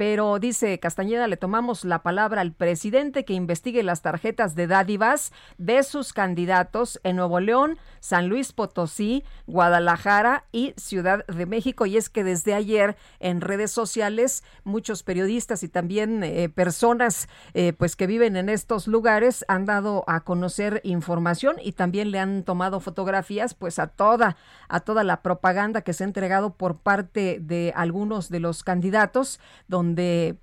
pero 0.02 0.40
dice 0.40 0.80
Castañeda, 0.80 1.28
le 1.28 1.38
tomamos 1.38 1.86
la 1.86 2.02
palabra 2.02 2.42
al 2.42 2.54
presidente 2.54 3.24
que 3.24 3.34
investigue 3.34 3.84
las 3.84 4.02
tarjetas 4.02 4.56
de 4.56 4.66
dádivas 4.66 5.32
de 5.60 5.84
sus 5.84 6.12
candidatos 6.12 7.00
en 7.04 7.18
Nuevo 7.18 7.40
León, 7.40 7.78
San 8.00 8.28
Luis 8.28 8.52
Potosí, 8.52 9.24
Guadalajara 9.46 10.46
y 10.52 10.74
Ciudad 10.76 11.24
de 11.28 11.46
México. 11.46 11.86
Y 11.86 11.98
es 11.98 12.10
que 12.10 12.24
desde 12.24 12.56
ayer 12.56 12.98
en 13.20 13.42
redes 13.42 13.70
sociales 13.70 14.44
muchos 14.64 15.04
periodistas 15.04 15.62
y 15.62 15.70
también 15.70 16.24
eh, 16.24 16.50
personas 16.50 17.30
eh, 17.54 17.74
pues 17.74 17.96
que 17.96 18.08
viven 18.08 18.38
en 18.38 18.50
estos 18.50 18.88
lugares 18.88 19.46
han 19.48 19.68
dado 19.68 20.04
a 20.08 20.22
conocer 20.22 20.82
información 20.84 21.58
y 21.62 21.74
también 21.74 22.10
le 22.10 22.18
han 22.18 22.42
tomado 22.42 22.80
fotografías 22.80 23.54
pues 23.54 23.78
a 23.78 23.86
toda 23.86 24.36
a 24.68 24.80
toda 24.80 25.04
la 25.04 25.22
propaganda 25.22 25.82
que 25.82 25.94
se 25.94 26.06
ha 26.06 26.08
entregado 26.08 26.56
por 26.56 26.78
parte 26.78 27.38
de 27.40 27.72
algunos 27.76 28.30
de 28.30 28.40
los 28.40 28.64
candidatos 28.64 29.40
donde 29.68 29.91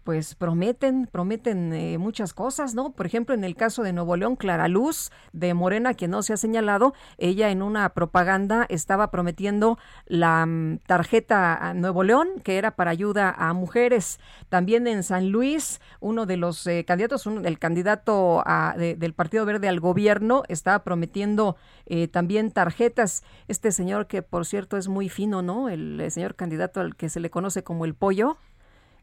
pues 0.05 0.35
prometen 0.35 1.07
prometen 1.11 1.73
eh, 1.73 1.99
muchas 1.99 2.35
cosas, 2.35 2.75
¿no? 2.75 2.91
Por 2.93 3.07
ejemplo, 3.07 3.35
en 3.35 3.45
el 3.45 3.55
caso 3.57 3.83
de 3.83 3.93
Nuevo 3.93 4.17
León, 4.17 4.37
Clara 4.37 4.69
Luz 4.69 5.11
de 5.33 5.55
Morena, 5.55 5.95
que 5.95 6.09
no 6.09 6.23
se 6.23 6.33
ha 6.33 6.37
señalado, 6.37 6.95
ella 7.19 7.51
en 7.51 7.63
una 7.63 7.89
propaganda 7.91 8.67
estaba 8.69 9.11
prometiendo 9.11 9.79
la 10.07 10.45
mm, 10.47 10.79
tarjeta 10.87 11.55
a 11.57 11.75
Nuevo 11.75 12.03
León, 12.03 12.29
que 12.43 12.59
era 12.59 12.73
para 12.77 12.91
ayuda 12.91 13.35
a 13.37 13.53
mujeres. 13.53 14.19
También 14.49 14.87
en 14.87 15.03
San 15.03 15.31
Luis, 15.31 15.81
uno 16.01 16.27
de 16.27 16.37
los 16.37 16.67
eh, 16.67 16.85
candidatos, 16.87 17.27
un- 17.27 17.45
el 17.47 17.59
candidato 17.59 18.43
del 18.77 19.15
Partido 19.15 19.45
Verde 19.45 19.69
al 19.69 19.81
gobierno, 19.81 20.43
estaba 20.49 20.85
prometiendo 20.85 21.57
eh, 21.87 22.09
también 22.09 22.51
tarjetas. 22.51 23.23
Este 23.49 23.73
señor 23.73 24.07
que, 24.07 24.23
por 24.23 24.45
cierto, 24.47 24.77
es 24.77 24.89
muy 24.89 25.09
fino, 25.09 25.43
¿no? 25.43 25.69
El, 25.69 26.01
eh, 26.01 26.11
señor 26.11 26.35
candidato 26.35 26.81
al 26.81 26.97
que 26.97 27.09
se 27.09 27.21
le 27.21 27.31
conoce 27.31 27.63
como 27.63 27.85
el 27.85 27.95
pollo 27.95 28.37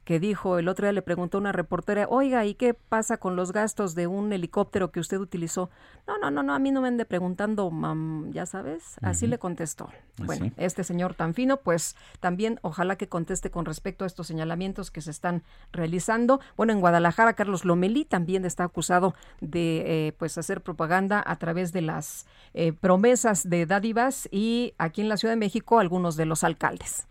que 0.05 0.19
dijo, 0.19 0.59
el 0.59 0.67
otro 0.67 0.85
día 0.85 0.93
le 0.93 1.01
preguntó 1.01 1.37
a 1.37 1.41
una 1.41 1.51
reportera, 1.51 2.05
oiga, 2.07 2.45
¿y 2.45 2.53
qué 2.53 2.75
pasa 2.75 3.17
con 3.17 3.35
los 3.35 3.51
gastos 3.51 3.95
de 3.95 4.05
un 4.05 4.31
helicóptero 4.31 4.91
que 4.91 4.99
usted 4.99 5.17
utilizó? 5.17 5.71
No, 6.07 6.19
no, 6.19 6.29
no, 6.29 6.43
no, 6.43 6.53
a 6.53 6.59
mí 6.59 6.71
no 6.71 6.81
me 6.81 6.87
ande 6.87 7.05
preguntando, 7.05 7.71
mam, 7.71 8.31
ya 8.31 8.45
sabes, 8.45 8.97
así 9.01 9.25
le 9.25 9.39
contestó. 9.39 9.89
Bueno, 10.17 10.45
Así. 10.45 10.53
este 10.57 10.83
señor 10.83 11.15
tan 11.15 11.33
fino, 11.33 11.57
pues 11.57 11.95
también 12.19 12.59
ojalá 12.61 12.97
que 12.97 13.09
conteste 13.09 13.49
con 13.49 13.65
respecto 13.65 14.03
a 14.03 14.07
estos 14.07 14.27
señalamientos 14.27 14.91
que 14.91 15.01
se 15.01 15.09
están 15.09 15.43
realizando. 15.73 16.39
Bueno, 16.55 16.71
en 16.71 16.79
Guadalajara, 16.79 17.33
Carlos 17.33 17.65
Lomelí 17.65 18.05
también 18.05 18.45
está 18.45 18.63
acusado 18.63 19.15
de 19.41 20.07
eh, 20.07 20.11
pues 20.13 20.37
hacer 20.37 20.61
propaganda 20.61 21.21
a 21.25 21.35
través 21.37 21.73
de 21.73 21.81
las 21.81 22.27
eh, 22.53 22.73
promesas 22.73 23.49
de 23.49 23.65
dádivas 23.65 24.29
y 24.31 24.75
aquí 24.77 25.01
en 25.01 25.09
la 25.09 25.17
Ciudad 25.17 25.33
de 25.33 25.39
México 25.39 25.79
algunos 25.79 26.15
de 26.15 26.25
los 26.25 26.43
alcaldes. 26.43 27.07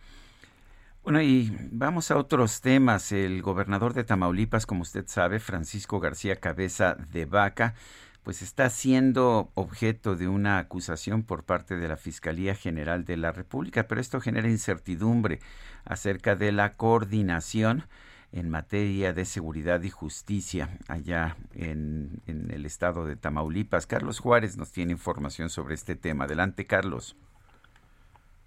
Bueno, 1.04 1.20
y 1.20 1.54
vamos 1.70 2.10
a 2.10 2.16
otros 2.16 2.62
temas. 2.62 3.12
El 3.12 3.42
gobernador 3.42 3.92
de 3.92 4.04
Tamaulipas, 4.04 4.64
como 4.64 4.80
usted 4.80 5.06
sabe, 5.06 5.38
Francisco 5.38 6.00
García 6.00 6.36
Cabeza 6.36 6.96
de 7.12 7.26
Vaca, 7.26 7.74
pues 8.22 8.40
está 8.40 8.70
siendo 8.70 9.50
objeto 9.52 10.16
de 10.16 10.28
una 10.28 10.56
acusación 10.56 11.22
por 11.22 11.44
parte 11.44 11.76
de 11.76 11.88
la 11.88 11.98
Fiscalía 11.98 12.54
General 12.54 13.04
de 13.04 13.18
la 13.18 13.32
República, 13.32 13.86
pero 13.86 14.00
esto 14.00 14.18
genera 14.18 14.48
incertidumbre 14.48 15.40
acerca 15.84 16.36
de 16.36 16.52
la 16.52 16.72
coordinación 16.72 17.84
en 18.32 18.48
materia 18.48 19.12
de 19.12 19.26
seguridad 19.26 19.82
y 19.82 19.90
justicia 19.90 20.78
allá 20.88 21.36
en, 21.52 22.22
en 22.26 22.50
el 22.50 22.64
estado 22.64 23.04
de 23.04 23.16
Tamaulipas. 23.16 23.86
Carlos 23.86 24.20
Juárez 24.20 24.56
nos 24.56 24.72
tiene 24.72 24.92
información 24.92 25.50
sobre 25.50 25.74
este 25.74 25.96
tema. 25.96 26.24
Adelante, 26.24 26.64
Carlos. 26.64 27.14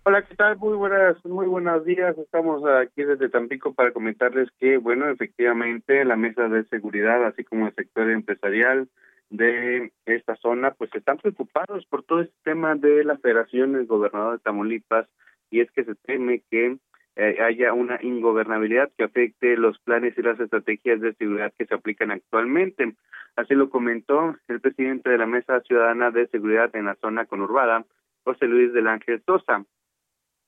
Hola, 0.10 0.22
¿qué 0.22 0.36
tal? 0.36 0.56
Muy 0.56 0.78
buenas, 0.78 1.18
muy 1.26 1.48
buenos 1.48 1.84
días. 1.84 2.18
Estamos 2.18 2.64
aquí 2.66 3.04
desde 3.04 3.28
Tampico 3.28 3.74
para 3.74 3.92
comentarles 3.92 4.50
que, 4.58 4.78
bueno, 4.78 5.10
efectivamente, 5.10 6.06
la 6.06 6.16
mesa 6.16 6.48
de 6.48 6.64
seguridad, 6.70 7.26
así 7.26 7.44
como 7.44 7.68
el 7.68 7.76
sector 7.76 8.10
empresarial 8.10 8.88
de 9.30 9.92
esta 10.06 10.38
zona, 10.38 10.72
pues 10.72 10.96
están 10.96 11.18
preocupados 11.18 11.86
por 11.88 12.04
todo 12.04 12.22
este 12.22 12.38
tema 12.46 12.76
de 12.76 13.04
la 13.04 13.18
Federación 13.18 13.74
del 13.74 13.86
Gobernador 13.86 14.38
de 14.38 14.44
Tamaulipas 14.46 15.10
y 15.52 15.60
es 15.60 15.70
que 15.72 15.84
se 15.84 15.96
teme 15.96 16.42
que 16.50 16.78
eh, 17.18 17.38
haya 17.42 17.74
una 17.74 18.00
ingobernabilidad 18.02 18.90
que 18.98 19.04
afecte 19.04 19.58
los 19.58 19.78
planes 19.80 20.18
y 20.18 20.22
las 20.22 20.40
estrategias 20.40 21.02
de 21.02 21.16
seguridad 21.16 21.52
que 21.58 21.66
se 21.66 21.76
aplican 21.76 22.12
actualmente. 22.12 22.96
Así 23.36 23.56
lo 23.56 23.70
comentó 23.70 24.38
el 24.48 24.62
presidente 24.62 25.10
de 25.10 25.18
la 25.18 25.26
Mesa 25.26 25.60
Ciudadana 25.68 26.12
de 26.12 26.28
Seguridad 26.28 26.74
en 26.78 26.86
la 26.86 26.96
zona 26.96 27.26
conurbada, 27.26 27.84
José 28.24 28.48
Luis 28.48 28.72
del 28.72 28.88
Ángel 28.88 29.22
Sosa 29.26 29.66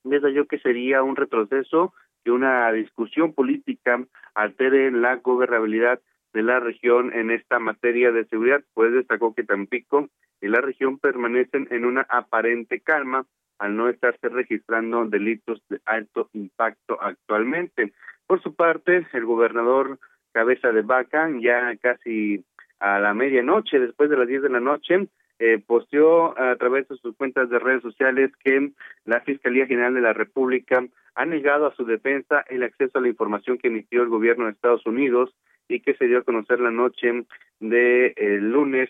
yo 0.03 0.45
que 0.45 0.59
sería 0.59 1.03
un 1.03 1.15
retroceso 1.15 1.93
que 2.23 2.31
una 2.31 2.71
discusión 2.71 3.33
política 3.33 4.03
altere 4.33 4.91
la 4.91 5.17
gobernabilidad 5.17 5.99
de 6.33 6.43
la 6.43 6.59
región 6.59 7.11
en 7.13 7.31
esta 7.31 7.59
materia 7.59 8.11
de 8.11 8.25
seguridad, 8.25 8.61
pues 8.73 8.93
destacó 8.93 9.33
que 9.33 9.43
Tampico 9.43 10.09
y 10.41 10.47
la 10.47 10.61
región 10.61 10.99
permanecen 10.99 11.67
en 11.71 11.85
una 11.85 12.01
aparente 12.01 12.81
calma 12.81 13.25
al 13.57 13.75
no 13.75 13.89
estarse 13.89 14.29
registrando 14.29 15.05
delitos 15.05 15.61
de 15.69 15.81
alto 15.85 16.29
impacto 16.33 17.01
actualmente. 17.01 17.93
Por 18.25 18.41
su 18.41 18.55
parte, 18.55 19.05
el 19.11 19.25
gobernador 19.25 19.99
Cabeza 20.31 20.71
de 20.71 20.81
Vaca, 20.81 21.29
ya 21.41 21.75
casi 21.77 22.45
a 22.79 22.99
la 22.99 23.13
medianoche, 23.13 23.79
después 23.79 24.09
de 24.09 24.17
las 24.17 24.27
10 24.27 24.43
de 24.43 24.49
la 24.49 24.59
noche, 24.59 25.09
eh, 25.39 25.57
posteó 25.65 26.37
a 26.37 26.55
través 26.57 26.87
de 26.89 26.97
sus 26.97 27.15
cuentas 27.15 27.49
de 27.49 27.59
redes 27.59 27.81
sociales 27.81 28.31
que 28.43 28.71
la 29.05 29.21
Fiscalía 29.21 29.65
General 29.65 29.93
de 29.93 30.01
la 30.01 30.13
República 30.13 30.85
ha 31.15 31.25
negado 31.25 31.65
a 31.65 31.75
su 31.75 31.85
defensa 31.85 32.43
el 32.49 32.63
acceso 32.63 32.97
a 32.97 33.01
la 33.01 33.07
información 33.07 33.57
que 33.57 33.69
emitió 33.69 34.03
el 34.03 34.09
gobierno 34.09 34.45
de 34.45 34.51
Estados 34.51 34.85
Unidos 34.85 35.33
y 35.67 35.79
que 35.79 35.93
se 35.95 36.07
dio 36.07 36.19
a 36.19 36.23
conocer 36.23 36.59
la 36.59 36.71
noche 36.71 37.25
de 37.59 38.13
el 38.17 38.51
lunes 38.51 38.89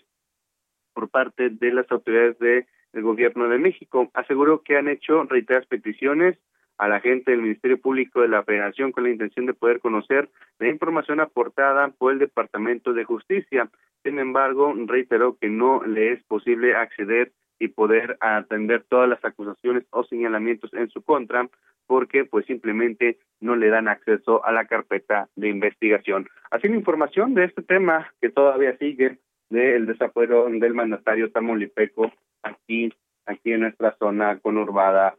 por 0.92 1.08
parte 1.08 1.50
de 1.50 1.72
las 1.72 1.90
autoridades 1.90 2.38
del 2.38 3.02
gobierno 3.02 3.48
de 3.48 3.58
México. 3.58 4.10
Aseguró 4.14 4.62
que 4.62 4.76
han 4.76 4.88
hecho 4.88 5.22
reiteradas 5.24 5.68
peticiones 5.68 6.36
a 6.80 6.88
la 6.88 7.00
gente 7.00 7.30
del 7.30 7.42
Ministerio 7.42 7.78
Público 7.78 8.22
de 8.22 8.28
la 8.28 8.42
Federación 8.42 8.90
con 8.90 9.04
la 9.04 9.10
intención 9.10 9.44
de 9.44 9.52
poder 9.52 9.80
conocer 9.80 10.30
la 10.58 10.68
información 10.68 11.20
aportada 11.20 11.88
por 11.88 12.12
el 12.12 12.18
Departamento 12.18 12.94
de 12.94 13.04
Justicia. 13.04 13.68
Sin 14.02 14.18
embargo, 14.18 14.74
reiteró 14.86 15.36
que 15.38 15.50
no 15.50 15.84
le 15.84 16.12
es 16.12 16.24
posible 16.24 16.74
acceder 16.74 17.32
y 17.58 17.68
poder 17.68 18.16
atender 18.20 18.84
todas 18.88 19.10
las 19.10 19.22
acusaciones 19.22 19.84
o 19.90 20.04
señalamientos 20.04 20.72
en 20.72 20.88
su 20.88 21.02
contra 21.02 21.46
porque 21.86 22.24
pues 22.24 22.46
simplemente 22.46 23.18
no 23.40 23.56
le 23.56 23.68
dan 23.68 23.86
acceso 23.86 24.42
a 24.46 24.52
la 24.52 24.64
carpeta 24.64 25.28
de 25.36 25.48
investigación. 25.48 26.28
Así 26.50 26.66
la 26.68 26.76
información 26.76 27.34
de 27.34 27.44
este 27.44 27.60
tema 27.60 28.10
que 28.22 28.30
todavía 28.30 28.78
sigue 28.78 29.18
del 29.50 29.84
desafuero 29.84 30.48
del 30.48 30.72
mandatario 30.72 31.30
tamaulipeco 31.30 32.10
aquí 32.42 32.90
aquí 33.26 33.52
en 33.52 33.60
nuestra 33.60 33.96
zona 33.98 34.38
conurbada. 34.38 35.14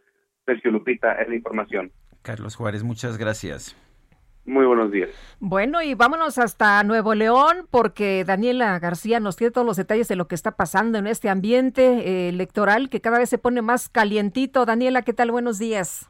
Sergio 0.46 0.72
Lupita, 0.72 1.14
es 1.14 1.28
la 1.28 1.36
información. 1.36 1.92
Carlos 2.22 2.56
Juárez, 2.56 2.84
muchas 2.84 3.18
gracias. 3.18 3.76
Muy 4.46 4.66
buenos 4.66 4.92
días. 4.92 5.10
Bueno, 5.40 5.82
y 5.84 5.94
vámonos 5.94 6.40
hasta 6.40 6.84
Nuevo 6.84 7.14
León 7.14 7.68
porque 7.70 8.24
Daniela 8.26 8.80
García 8.80 9.20
nos 9.20 9.36
tiene 9.38 9.52
todos 9.52 9.68
los 9.68 9.78
detalles 9.78 10.08
de 10.08 10.16
lo 10.16 10.28
que 10.28 10.34
está 10.36 10.56
pasando 10.56 10.98
en 10.98 11.06
este 11.06 11.30
ambiente 11.30 11.84
eh, 11.84 12.30
electoral 12.30 12.90
que 12.90 13.02
cada 13.02 13.20
vez 13.20 13.30
se 13.30 13.38
pone 13.38 13.62
más 13.62 13.88
calientito. 13.88 14.66
Daniela, 14.66 15.04
¿qué 15.04 15.14
tal? 15.14 15.32
Buenos 15.32 15.60
días. 15.60 16.10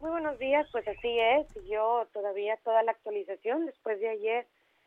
Muy 0.00 0.10
buenos 0.10 0.38
días, 0.38 0.66
pues 0.72 0.88
así 0.88 1.18
es. 1.18 1.46
Yo 1.68 2.06
todavía 2.14 2.56
toda 2.64 2.82
la 2.82 2.92
actualización 2.92 3.66
después 3.66 4.00
de 4.00 4.08
ayer, 4.08 4.46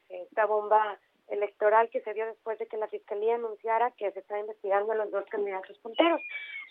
esta 0.10 0.48
bomba 0.48 0.98
electoral 1.34 1.90
que 1.90 2.02
se 2.02 2.14
dio 2.14 2.26
después 2.26 2.58
de 2.60 2.68
que 2.68 2.78
la 2.78 2.88
fiscalía 2.88 3.36
anunciara 3.36 3.92
que 3.92 4.12
se 4.12 4.20
está 4.20 4.40
investigando 4.40 4.92
a 4.92 4.96
los 4.96 5.12
dos 5.12 5.26
candidatos 5.30 5.78
punteros. 5.80 6.22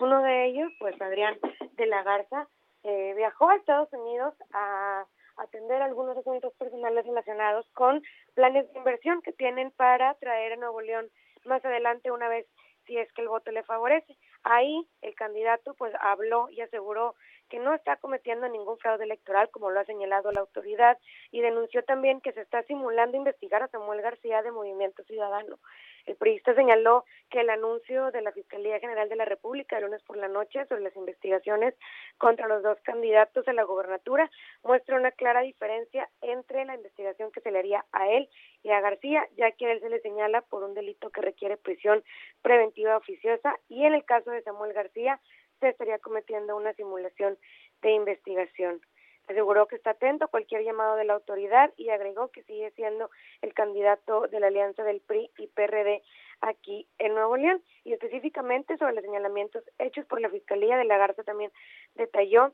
Uno 0.01 0.23
de 0.23 0.47
ellos, 0.47 0.73
pues 0.79 1.01
Adrián 1.01 1.39
de 1.73 1.87
la 1.87 2.03
Garza, 2.03 2.49
eh, 2.85 3.15
viajó 3.17 3.51
a 3.51 3.57
Estados 3.57 3.93
Unidos 3.93 4.35
a 4.53 5.05
atender 5.37 5.81
algunos 5.83 6.17
asuntos 6.17 6.53
personales 6.55 7.07
relacionados 7.07 7.67
con 7.75 8.03
planes 8.35 8.71
de 8.73 8.79
inversión 8.79 9.23
que 9.23 9.33
tienen 9.33 9.71
para 9.73 10.15
traer 10.15 10.55
a 10.55 10.57
Nuevo 10.57 10.81
León 10.81 11.09
más 11.45 11.65
adelante 11.65 12.11
una 12.11 12.29
vez 12.29 12.47
si 12.87 12.97
es 12.99 13.13
que 13.13 13.23
el 13.23 13.29
voto 13.29 13.51
le 13.51 13.63
favorece. 13.63 14.17
Ahí 14.43 14.87
el 15.03 15.15
candidato 15.15 15.75
pues 15.75 15.93
habló 16.01 16.49
y 16.51 16.61
aseguró 16.61 17.15
que 17.53 17.59
no 17.59 17.75
está 17.75 17.97
cometiendo 17.97 18.49
ningún 18.49 18.79
fraude 18.79 19.05
electoral, 19.05 19.51
como 19.51 19.71
lo 19.71 19.79
ha 19.79 19.85
señalado 19.85 20.33
la 20.33 20.41
autoridad, 20.41 20.97
y 21.31 21.43
denunció 21.43 21.85
también 21.85 22.23
que 22.23 22.33
se 22.33 22.41
está 22.41 22.63
simulando 22.63 23.19
investigar 23.19 23.63
a 23.63 23.69
Samuel 23.69 24.01
García 24.01 24.41
de 24.41 24.51
Movimiento 24.51 25.05
Ciudadano. 25.05 25.59
El 26.07 26.17
periodista 26.17 26.55
señaló 26.55 27.05
que 27.31 27.41
el 27.41 27.51
anuncio 27.51 28.11
de 28.11 28.23
la 28.23 28.33
Fiscalía 28.33 28.81
General 28.81 29.09
de 29.09 29.17
la 29.17 29.27
República 29.27 29.77
el 29.77 29.85
lunes 29.85 30.03
por 30.03 30.17
la 30.17 30.29
noche 30.29 30.65
sobre 30.67 30.81
las 30.81 30.97
investigaciones 30.97 31.75
contra 32.17 32.49
los 32.49 32.63
dos 32.63 32.79
candidatos 32.83 33.47
a 33.47 33.53
la 33.53 33.65
gobernatura 33.65 34.31
muestra 34.65 34.97
una 34.97 35.13
clara 35.13 35.43
diferencia 35.43 36.09
entre 36.23 36.65
la 36.65 36.75
investigación 36.75 37.31
que 37.33 37.41
se 37.43 37.51
le 37.51 37.59
haría 37.59 37.85
a 37.93 38.09
él 38.09 38.29
y 38.63 38.71
a 38.71 38.81
García, 38.81 39.29
ya 39.37 39.53
que 39.53 39.67
a 39.67 39.73
él 39.73 39.81
se 39.81 39.91
le 39.91 40.01
señala 40.01 40.41
por 40.41 40.65
un 40.65 40.75
delito 40.75 41.11
que 41.11 41.21
requiere 41.21 41.57
prisión 41.57 42.03
preventiva 42.41 42.97
oficiosa 42.97 43.55
y 43.69 43.85
en 43.85 43.93
el 43.95 44.05
caso 44.05 44.31
de 44.31 44.43
Samuel 44.43 44.73
García 44.73 45.21
se 45.63 45.71
estaría 45.71 45.99
cometiendo 45.99 46.57
una 46.57 46.73
simulación 46.75 47.39
de 47.81 47.93
investigación. 47.93 48.81
Aseguró 49.29 49.69
que 49.69 49.77
está 49.77 49.91
atento 49.91 50.25
a 50.25 50.29
cualquier 50.29 50.65
llamado 50.65 50.97
de 50.97 51.05
la 51.05 51.15
autoridad 51.15 51.73
y 51.77 51.91
agregó 51.91 52.29
que 52.33 52.43
sigue 52.43 52.73
siendo 52.73 53.09
el 53.41 53.55
candidato 53.55 54.27
de 54.27 54.41
la 54.41 54.49
alianza 54.49 54.83
del 54.83 55.01
PRI 55.01 55.31
y 55.39 55.47
PRD 55.47 56.03
aquí 56.41 56.89
en 56.99 57.15
Nuevo 57.15 57.37
León. 57.37 57.63
Y 57.85 57.93
específicamente 57.93 58.77
sobre 58.77 58.95
los 58.95 59.05
señalamientos 59.05 59.63
hechos 59.79 60.05
por 60.07 60.21
la 60.21 60.29
Fiscalía 60.29 60.77
de 60.77 60.85
la 60.85 60.99
Garza 60.99 61.23
también 61.23 61.53
detalló 61.95 62.53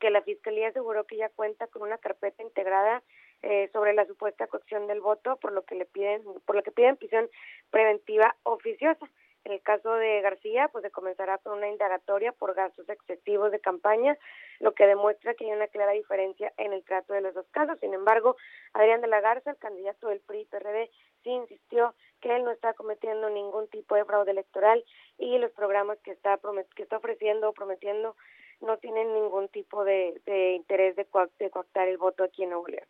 que 0.00 0.10
la 0.10 0.22
Fiscalía 0.22 0.68
aseguró 0.68 1.04
que 1.04 1.16
ya 1.16 1.28
cuenta 1.28 1.68
con 1.68 1.82
una 1.82 1.98
carpeta 1.98 2.42
integrada 2.42 3.04
eh, 3.42 3.70
sobre 3.72 3.94
la 3.94 4.04
supuesta 4.06 4.48
coacción 4.48 4.88
del 4.88 5.00
voto, 5.00 5.36
por 5.36 5.52
lo 5.52 5.62
que 5.62 5.76
le 5.76 5.86
piden, 5.86 6.24
por 6.44 6.56
lo 6.56 6.62
que 6.64 6.72
piden 6.72 6.96
prisión 6.96 7.30
preventiva 7.70 8.34
oficiosa. 8.42 9.08
En 9.44 9.52
el 9.52 9.60
caso 9.60 9.92
de 9.94 10.22
García, 10.22 10.68
pues 10.72 10.82
se 10.82 10.90
comenzará 10.90 11.36
con 11.38 11.58
una 11.58 11.68
indagatoria 11.68 12.32
por 12.32 12.54
gastos 12.54 12.88
excesivos 12.88 13.50
de 13.52 13.60
campaña, 13.60 14.16
lo 14.58 14.72
que 14.72 14.86
demuestra 14.86 15.34
que 15.34 15.44
hay 15.44 15.52
una 15.52 15.66
clara 15.66 15.92
diferencia 15.92 16.52
en 16.56 16.72
el 16.72 16.82
trato 16.82 17.12
de 17.12 17.20
los 17.20 17.34
dos 17.34 17.46
casos. 17.50 17.78
Sin 17.80 17.92
embargo, 17.92 18.36
Adrián 18.72 19.02
de 19.02 19.08
la 19.08 19.20
Garza, 19.20 19.50
el 19.50 19.58
candidato 19.58 20.08
del 20.08 20.20
PRI-PRD, 20.20 20.90
sí 21.22 21.30
insistió 21.30 21.94
que 22.22 22.34
él 22.34 22.44
no 22.44 22.52
está 22.52 22.72
cometiendo 22.72 23.28
ningún 23.28 23.68
tipo 23.68 23.94
de 23.94 24.04
fraude 24.06 24.30
electoral 24.30 24.82
y 25.18 25.36
los 25.38 25.50
programas 25.52 25.98
que 25.98 26.12
está 26.12 26.38
que 26.74 26.82
está 26.82 26.96
ofreciendo 26.96 27.50
o 27.50 27.52
prometiendo 27.52 28.16
no 28.60 28.78
tienen 28.78 29.12
ningún 29.12 29.48
tipo 29.48 29.84
de, 29.84 30.20
de 30.24 30.52
interés 30.52 30.96
de, 30.96 31.06
de 31.38 31.50
coactar 31.50 31.88
el 31.88 31.98
voto 31.98 32.24
aquí 32.24 32.44
en 32.44 32.50
Nuevo 32.50 32.68
León. 32.68 32.86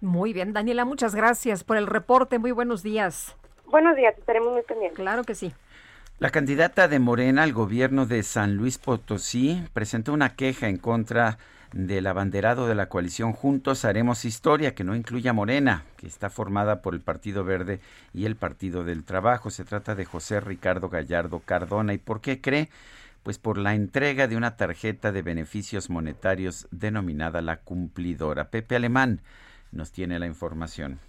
Muy 0.00 0.32
bien, 0.32 0.52
Daniela, 0.52 0.84
muchas 0.84 1.14
gracias 1.14 1.62
por 1.62 1.76
el 1.76 1.86
reporte. 1.86 2.40
Muy 2.40 2.50
buenos 2.50 2.82
días. 2.82 3.36
Buenos 3.66 3.94
días, 3.94 4.18
estaremos 4.18 4.52
muy 4.52 4.62
pendientes. 4.62 4.96
Claro 4.98 5.22
que 5.22 5.36
sí. 5.36 5.52
La 6.22 6.30
candidata 6.30 6.86
de 6.86 7.00
Morena 7.00 7.42
al 7.42 7.52
gobierno 7.52 8.06
de 8.06 8.22
San 8.22 8.54
Luis 8.54 8.78
Potosí 8.78 9.60
presentó 9.72 10.12
una 10.12 10.36
queja 10.36 10.68
en 10.68 10.76
contra 10.76 11.36
del 11.72 12.06
abanderado 12.06 12.68
de 12.68 12.76
la 12.76 12.88
coalición 12.88 13.32
Juntos 13.32 13.84
Haremos 13.84 14.24
Historia, 14.24 14.72
que 14.72 14.84
no 14.84 14.94
incluye 14.94 15.28
a 15.28 15.32
Morena, 15.32 15.84
que 15.96 16.06
está 16.06 16.30
formada 16.30 16.80
por 16.80 16.94
el 16.94 17.00
Partido 17.00 17.42
Verde 17.42 17.80
y 18.14 18.26
el 18.26 18.36
Partido 18.36 18.84
del 18.84 19.02
Trabajo. 19.02 19.50
Se 19.50 19.64
trata 19.64 19.96
de 19.96 20.04
José 20.04 20.38
Ricardo 20.38 20.88
Gallardo 20.88 21.40
Cardona. 21.40 21.92
¿Y 21.92 21.98
por 21.98 22.20
qué 22.20 22.40
cree? 22.40 22.68
Pues 23.24 23.38
por 23.38 23.58
la 23.58 23.74
entrega 23.74 24.28
de 24.28 24.36
una 24.36 24.56
tarjeta 24.56 25.10
de 25.10 25.22
beneficios 25.22 25.90
monetarios 25.90 26.68
denominada 26.70 27.42
la 27.42 27.56
cumplidora. 27.56 28.48
Pepe 28.48 28.76
Alemán 28.76 29.22
nos 29.72 29.90
tiene 29.90 30.20
la 30.20 30.28
información. 30.28 31.00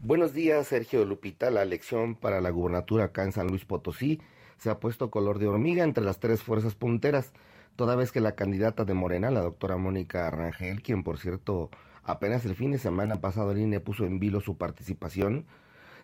Buenos 0.00 0.32
días, 0.32 0.68
Sergio 0.68 1.04
Lupita. 1.04 1.50
La 1.50 1.60
elección 1.60 2.14
para 2.14 2.40
la 2.40 2.48
gubernatura 2.48 3.04
acá 3.04 3.24
en 3.24 3.32
San 3.32 3.48
Luis 3.48 3.66
Potosí 3.66 4.22
se 4.58 4.70
ha 4.70 4.80
puesto 4.80 5.10
color 5.10 5.38
de 5.38 5.46
hormiga 5.46 5.84
entre 5.84 6.04
las 6.04 6.18
tres 6.18 6.42
fuerzas 6.42 6.74
punteras, 6.74 7.32
toda 7.76 7.96
vez 7.96 8.12
que 8.12 8.20
la 8.20 8.32
candidata 8.32 8.84
de 8.84 8.94
Morena, 8.94 9.30
la 9.30 9.40
doctora 9.40 9.76
Mónica 9.76 10.28
Rangel, 10.30 10.82
quien 10.82 11.04
por 11.04 11.18
cierto 11.18 11.70
apenas 12.02 12.44
el 12.44 12.54
fin 12.54 12.72
de 12.72 12.78
semana 12.78 13.20
pasado 13.20 13.52
el 13.52 13.58
INE 13.58 13.80
puso 13.80 14.04
en 14.04 14.18
vilo 14.18 14.40
su 14.40 14.56
participación, 14.56 15.46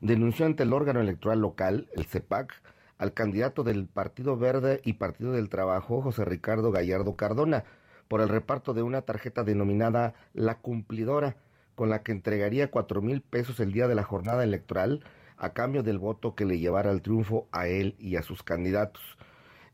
denunció 0.00 0.46
ante 0.46 0.62
el 0.62 0.72
órgano 0.72 1.00
electoral 1.00 1.40
local, 1.40 1.88
el 1.94 2.04
CEPAC, 2.04 2.62
al 2.98 3.12
candidato 3.12 3.64
del 3.64 3.86
Partido 3.86 4.36
Verde 4.36 4.80
y 4.84 4.94
Partido 4.94 5.32
del 5.32 5.48
Trabajo, 5.48 6.00
José 6.00 6.24
Ricardo 6.24 6.70
Gallardo 6.70 7.16
Cardona, 7.16 7.64
por 8.06 8.20
el 8.20 8.28
reparto 8.28 8.74
de 8.74 8.82
una 8.82 9.02
tarjeta 9.02 9.42
denominada 9.42 10.14
La 10.32 10.58
Cumplidora, 10.58 11.36
con 11.74 11.88
la 11.88 12.02
que 12.02 12.12
entregaría 12.12 12.70
cuatro 12.70 13.02
mil 13.02 13.20
pesos 13.20 13.58
el 13.58 13.72
día 13.72 13.88
de 13.88 13.96
la 13.96 14.04
jornada 14.04 14.44
electoral 14.44 15.02
a 15.36 15.52
cambio 15.52 15.82
del 15.82 15.98
voto 15.98 16.34
que 16.34 16.44
le 16.44 16.58
llevara 16.58 16.90
al 16.90 17.02
triunfo 17.02 17.48
a 17.52 17.68
él 17.68 17.96
y 17.98 18.16
a 18.16 18.22
sus 18.22 18.42
candidatos. 18.42 19.02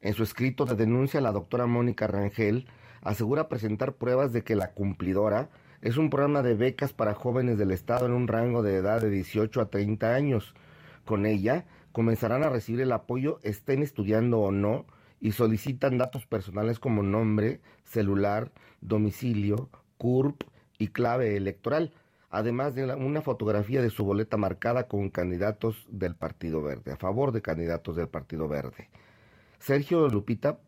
En 0.00 0.14
su 0.14 0.22
escrito 0.22 0.64
de 0.64 0.76
denuncia, 0.76 1.20
la 1.20 1.32
doctora 1.32 1.66
Mónica 1.66 2.06
Rangel 2.06 2.66
asegura 3.02 3.48
presentar 3.48 3.94
pruebas 3.94 4.32
de 4.32 4.42
que 4.42 4.56
la 4.56 4.72
cumplidora 4.72 5.50
es 5.82 5.96
un 5.96 6.11
programa 6.11 6.42
de 6.42 6.54
becas 6.54 6.92
para 6.92 7.14
jóvenes 7.14 7.58
del 7.58 7.70
Estado 7.70 8.06
en 8.06 8.12
un 8.12 8.28
rango 8.28 8.62
de 8.62 8.76
edad 8.76 9.00
de 9.00 9.11
18 9.11 9.61
a 9.61 9.70
30 9.70 10.14
años. 10.14 10.54
Con 11.04 11.26
ella 11.26 11.66
comenzarán 11.92 12.44
a 12.44 12.50
recibir 12.50 12.82
el 12.82 12.92
apoyo 12.92 13.40
estén 13.42 13.82
estudiando 13.82 14.40
o 14.40 14.52
no 14.52 14.86
y 15.20 15.32
solicitan 15.32 15.98
datos 15.98 16.26
personales 16.26 16.78
como 16.78 17.02
nombre, 17.02 17.61
celular, 17.84 18.52
domicilio, 18.80 19.68
CURP 19.98 20.44
y 20.78 20.88
clave 20.88 21.36
electoral, 21.36 21.92
además 22.31 22.76
de 22.76 22.85
una 22.95 23.22
fotografía 23.22 23.83
de 23.83 23.91
su 23.91 24.05
boleta 24.05 24.37
marcada 24.37 24.87
con 24.87 25.11
candidatos 25.11 25.87
del 25.91 26.14
Partido 26.14 26.62
Verde, 26.62 26.93
a 26.93 26.97
favor 26.97 27.33
de 27.33 27.43
candidatos 27.43 27.97
del 27.97 28.09
Partido 28.09 28.49
Verde. 28.49 28.89
Sergio 29.59 30.09
Lupita, 30.09 30.61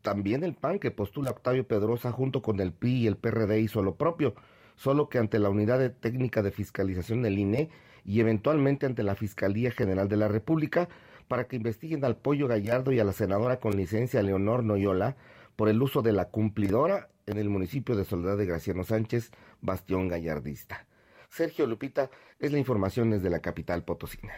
también 0.00 0.44
el 0.44 0.54
PAN 0.54 0.78
que 0.78 0.90
postula 0.90 1.30
Octavio 1.30 1.66
Pedrosa 1.66 2.12
junto 2.12 2.40
con 2.40 2.60
el 2.60 2.72
PRI 2.72 2.92
y 2.92 3.06
el 3.08 3.16
PRD 3.16 3.60
hizo 3.60 3.82
lo 3.82 3.96
propio, 3.96 4.34
solo 4.76 5.08
que 5.08 5.18
ante 5.18 5.38
la 5.38 5.50
Unidad 5.50 5.78
de 5.80 5.90
Técnica 5.90 6.40
de 6.42 6.52
Fiscalización 6.52 7.22
del 7.22 7.38
INE 7.38 7.70
y 8.04 8.20
eventualmente 8.20 8.86
ante 8.86 9.02
la 9.02 9.16
Fiscalía 9.16 9.72
General 9.72 10.08
de 10.08 10.16
la 10.16 10.28
República 10.28 10.88
para 11.28 11.46
que 11.46 11.56
investiguen 11.56 12.04
al 12.04 12.16
Pollo 12.16 12.46
Gallardo 12.48 12.92
y 12.92 13.00
a 13.00 13.04
la 13.04 13.12
senadora 13.12 13.58
con 13.58 13.76
licencia 13.76 14.22
Leonor 14.22 14.64
Noyola 14.64 15.16
por 15.56 15.68
el 15.68 15.82
uso 15.82 16.02
de 16.02 16.12
la 16.12 16.26
cumplidora 16.26 17.08
en 17.26 17.38
el 17.38 17.48
municipio 17.48 17.96
de 17.96 18.04
Soledad 18.04 18.36
de 18.36 18.46
Graciano 18.46 18.84
Sánchez, 18.84 19.30
Bastión 19.60 20.08
Gallardista. 20.08 20.86
Sergio 21.32 21.66
Lupita 21.66 22.10
es 22.38 22.52
la 22.52 22.58
información 22.58 23.10
desde 23.10 23.30
la 23.30 23.40
capital 23.40 23.84
potosina. 23.84 24.34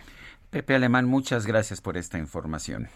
Pepe 0.50 0.76
Alemán, 0.76 1.06
muchas 1.06 1.44
gracias 1.44 1.80
por 1.80 1.96
esta 1.96 2.18
información. 2.18 2.88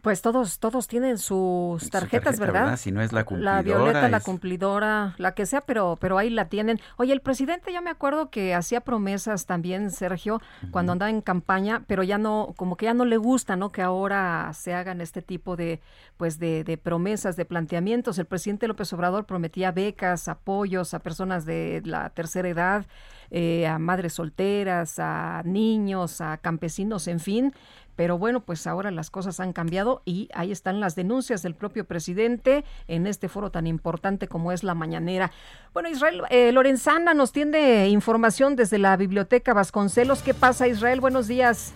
Pues 0.00 0.22
todos, 0.22 0.60
todos 0.60 0.86
tienen 0.86 1.18
sus 1.18 1.82
Su 1.82 1.90
tarjetas, 1.90 2.36
tarjeta, 2.36 2.52
¿verdad? 2.52 2.76
Si 2.76 2.92
no 2.92 3.02
es 3.02 3.12
la 3.12 3.24
cumplidora. 3.24 3.56
La 3.56 3.62
violeta, 3.62 4.08
la 4.08 4.20
cumplidora, 4.20 5.14
la 5.18 5.32
que 5.32 5.44
sea, 5.44 5.60
pero, 5.60 5.98
pero 6.00 6.18
ahí 6.18 6.30
la 6.30 6.48
tienen. 6.48 6.80
Oye, 6.96 7.12
el 7.12 7.20
presidente 7.20 7.72
yo 7.72 7.82
me 7.82 7.90
acuerdo 7.90 8.30
que 8.30 8.54
hacía 8.54 8.80
promesas 8.80 9.46
también, 9.46 9.90
Sergio, 9.90 10.40
cuando 10.70 10.92
andaba 10.92 11.10
en 11.10 11.20
campaña, 11.20 11.82
pero 11.88 12.04
ya 12.04 12.16
no, 12.16 12.54
como 12.56 12.76
que 12.76 12.86
ya 12.86 12.94
no 12.94 13.04
le 13.04 13.16
gusta, 13.16 13.56
¿no? 13.56 13.70
Que 13.70 13.82
ahora 13.82 14.52
se 14.54 14.72
hagan 14.72 15.00
este 15.00 15.20
tipo 15.20 15.56
de, 15.56 15.80
pues 16.16 16.38
de, 16.38 16.62
de 16.62 16.78
promesas, 16.78 17.34
de 17.34 17.44
planteamientos. 17.44 18.18
El 18.18 18.26
presidente 18.26 18.68
López 18.68 18.92
Obrador 18.92 19.26
prometía 19.26 19.72
becas, 19.72 20.28
apoyos 20.28 20.94
a 20.94 21.00
personas 21.00 21.44
de 21.44 21.82
la 21.84 22.10
tercera 22.10 22.48
edad, 22.48 22.86
eh, 23.30 23.66
a 23.66 23.78
madres 23.78 24.14
solteras, 24.14 24.98
a 24.98 25.42
niños, 25.44 26.20
a 26.20 26.36
campesinos, 26.36 27.08
en 27.08 27.18
fin. 27.18 27.52
Pero 27.98 28.16
bueno, 28.16 28.38
pues 28.38 28.68
ahora 28.68 28.92
las 28.92 29.10
cosas 29.10 29.40
han 29.40 29.52
cambiado 29.52 30.02
y 30.04 30.28
ahí 30.32 30.52
están 30.52 30.78
las 30.78 30.94
denuncias 30.94 31.42
del 31.42 31.56
propio 31.56 31.84
presidente 31.84 32.62
en 32.86 33.08
este 33.08 33.28
foro 33.28 33.50
tan 33.50 33.66
importante 33.66 34.28
como 34.28 34.52
es 34.52 34.62
la 34.62 34.74
mañanera. 34.74 35.32
Bueno, 35.72 35.88
Israel 35.88 36.22
eh, 36.30 36.52
Lorenzana 36.52 37.12
nos 37.12 37.32
tiene 37.32 37.88
información 37.88 38.54
desde 38.54 38.78
la 38.78 38.96
Biblioteca 38.96 39.52
Vasconcelos. 39.52 40.22
¿Qué 40.22 40.32
pasa, 40.32 40.68
Israel? 40.68 41.00
Buenos 41.00 41.26
días. 41.26 41.74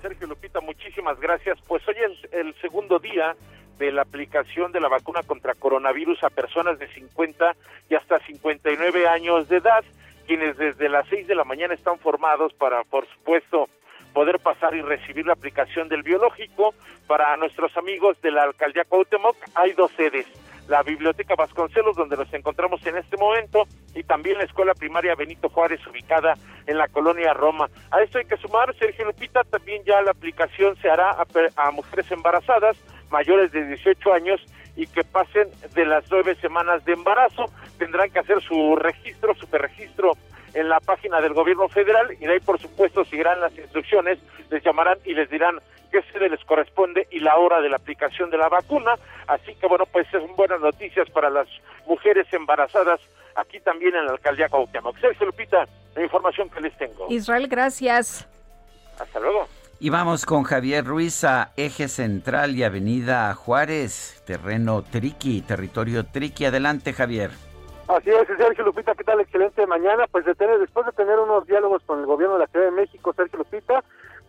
Sergio 0.00 0.26
Lupita, 0.26 0.62
muchísimas 0.62 1.20
gracias. 1.20 1.58
Pues 1.66 1.86
hoy 1.86 1.96
es 1.98 2.32
el 2.32 2.54
segundo 2.62 2.98
día 2.98 3.36
de 3.78 3.92
la 3.92 4.00
aplicación 4.00 4.72
de 4.72 4.80
la 4.80 4.88
vacuna 4.88 5.22
contra 5.22 5.52
coronavirus 5.52 6.24
a 6.24 6.30
personas 6.30 6.78
de 6.78 6.88
50 6.94 7.54
y 7.90 7.94
hasta 7.94 8.18
59 8.20 9.06
años 9.06 9.50
de 9.50 9.58
edad, 9.58 9.84
quienes 10.26 10.56
desde 10.56 10.88
las 10.88 11.06
6 11.08 11.26
de 11.26 11.34
la 11.34 11.44
mañana 11.44 11.74
están 11.74 11.98
formados 11.98 12.54
para, 12.54 12.84
por 12.84 13.06
supuesto, 13.08 13.68
poder 14.12 14.38
pasar 14.40 14.74
y 14.74 14.82
recibir 14.82 15.26
la 15.26 15.34
aplicación 15.34 15.88
del 15.88 16.02
biológico. 16.02 16.74
Para 17.06 17.36
nuestros 17.36 17.76
amigos 17.76 18.20
de 18.22 18.30
la 18.30 18.42
alcaldía 18.42 18.84
Cuauhtémoc 18.84 19.36
hay 19.54 19.72
dos 19.72 19.90
sedes. 19.96 20.26
La 20.68 20.82
Biblioteca 20.82 21.34
Vasconcelos, 21.34 21.96
donde 21.96 22.16
nos 22.16 22.32
encontramos 22.34 22.84
en 22.86 22.98
este 22.98 23.16
momento, 23.16 23.64
y 23.94 24.02
también 24.02 24.36
la 24.36 24.44
Escuela 24.44 24.74
Primaria 24.74 25.14
Benito 25.14 25.48
Juárez, 25.48 25.80
ubicada 25.86 26.34
en 26.66 26.76
la 26.76 26.88
colonia 26.88 27.32
Roma. 27.32 27.70
A 27.90 28.02
esto 28.02 28.18
hay 28.18 28.26
que 28.26 28.36
sumar, 28.36 28.74
Sergio 28.78 29.06
Lupita, 29.06 29.44
también 29.44 29.82
ya 29.84 30.02
la 30.02 30.10
aplicación 30.10 30.76
se 30.76 30.90
hará 30.90 31.12
a, 31.12 31.26
a 31.56 31.70
mujeres 31.70 32.10
embarazadas 32.10 32.76
mayores 33.10 33.52
de 33.52 33.66
18 33.66 34.12
años 34.12 34.40
y 34.76 34.86
que 34.86 35.02
pasen 35.04 35.48
de 35.74 35.84
las 35.84 36.04
nueve 36.10 36.36
semanas 36.36 36.84
de 36.84 36.92
embarazo. 36.92 37.46
Tendrán 37.78 38.10
que 38.10 38.20
hacer 38.20 38.40
su 38.42 38.76
registro, 38.76 39.34
su 39.34 39.46
registro 39.50 40.12
en 40.58 40.68
la 40.68 40.80
página 40.80 41.20
del 41.20 41.34
gobierno 41.34 41.68
federal 41.68 42.08
y 42.20 42.26
de 42.26 42.32
ahí 42.32 42.40
por 42.40 42.58
supuesto 42.60 43.04
seguirán 43.04 43.40
las 43.40 43.56
instrucciones, 43.56 44.18
les 44.50 44.62
llamarán 44.64 44.98
y 45.04 45.14
les 45.14 45.30
dirán 45.30 45.60
qué 45.90 46.02
sede 46.12 46.28
les 46.28 46.44
corresponde 46.44 47.06
y 47.10 47.20
la 47.20 47.36
hora 47.36 47.60
de 47.60 47.68
la 47.68 47.76
aplicación 47.76 48.30
de 48.30 48.38
la 48.38 48.48
vacuna. 48.48 48.94
Así 49.26 49.54
que 49.54 49.66
bueno, 49.66 49.86
pues 49.86 50.06
son 50.10 50.34
buenas 50.36 50.60
noticias 50.60 51.08
para 51.10 51.30
las 51.30 51.46
mujeres 51.86 52.26
embarazadas 52.32 53.00
aquí 53.36 53.60
también 53.60 53.94
en 53.94 54.06
la 54.06 54.12
alcaldía 54.12 54.48
Cuauhtémoc. 54.48 54.98
Sergio 54.98 55.26
Lupita, 55.26 55.66
la 55.94 56.02
información 56.02 56.50
que 56.50 56.60
les 56.60 56.76
tengo. 56.76 57.06
Israel, 57.08 57.46
gracias. 57.48 58.26
Hasta 58.98 59.20
luego. 59.20 59.46
Y 59.80 59.90
vamos 59.90 60.26
con 60.26 60.42
Javier 60.42 60.84
Ruiz 60.84 61.22
a 61.22 61.52
Eje 61.56 61.86
Central 61.86 62.56
y 62.56 62.64
Avenida 62.64 63.32
Juárez, 63.34 64.20
terreno 64.26 64.82
Triqui, 64.82 65.42
territorio 65.42 66.04
Triqui. 66.04 66.46
Adelante, 66.46 66.92
Javier. 66.92 67.30
Así 67.88 68.10
es, 68.10 68.26
Sergio 68.36 68.64
Lupita, 68.64 68.94
¿qué 68.94 69.02
tal? 69.02 69.18
Excelente 69.20 69.66
mañana. 69.66 70.04
Pues 70.12 70.26
de 70.26 70.34
tener, 70.34 70.58
después 70.58 70.84
de 70.84 70.92
tener 70.92 71.18
unos 71.18 71.46
diálogos 71.46 71.82
con 71.84 72.00
el 72.00 72.06
gobierno 72.06 72.34
de 72.34 72.40
la 72.40 72.46
Ciudad 72.48 72.66
de 72.66 72.72
México, 72.72 73.14
Sergio 73.14 73.38
Lupita, 73.38 73.82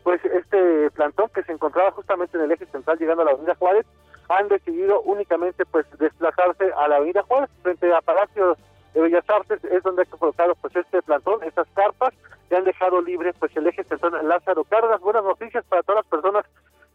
pues 0.03 0.24
este 0.24 0.89
plantón 0.91 1.28
que 1.36 1.43
se 1.43 1.51
encontraba 1.51 1.91
justamente 1.91 2.38
en 2.38 2.45
el 2.45 2.53
eje 2.53 2.66
central 2.68 2.97
llegando 2.97 3.24
a 3.24 3.26
la 3.26 3.32
Avenida 3.32 3.55
Juárez, 3.55 3.86
han 4.30 4.47
decidido 4.47 5.01
únicamente 5.01 5.66
pues 5.66 5.86
desplazarse 5.99 6.72
a 6.78 6.88
la 6.88 6.95
Avenida 6.97 7.22
Juárez 7.24 7.49
frente 7.62 7.93
a 7.93 7.99
Palacio 7.99 8.55
de 8.93 9.01
Bellas 9.01 9.30
Artes 9.30 9.62
es 9.66 9.84
donde 9.84 10.03
ha 10.03 10.05
colocado 10.05 10.55
pues 10.55 10.74
este 10.78 11.01
plantón, 11.01 11.43
estas 11.43 11.68
carpas 11.74 12.14
que 12.47 12.55
han 12.55 12.64
dejado 12.64 13.01
libre 13.01 13.34
pues 13.34 13.55
el 13.57 13.68
eje 13.68 13.84
central 13.84 14.26
Lázaro 14.26 14.64
Cárdenas. 14.64 15.01
Buenas 15.01 15.26
noticias 15.26 15.66
para 15.66 15.84
todas 15.84 16.05
las 16.05 16.10
personas 16.10 16.45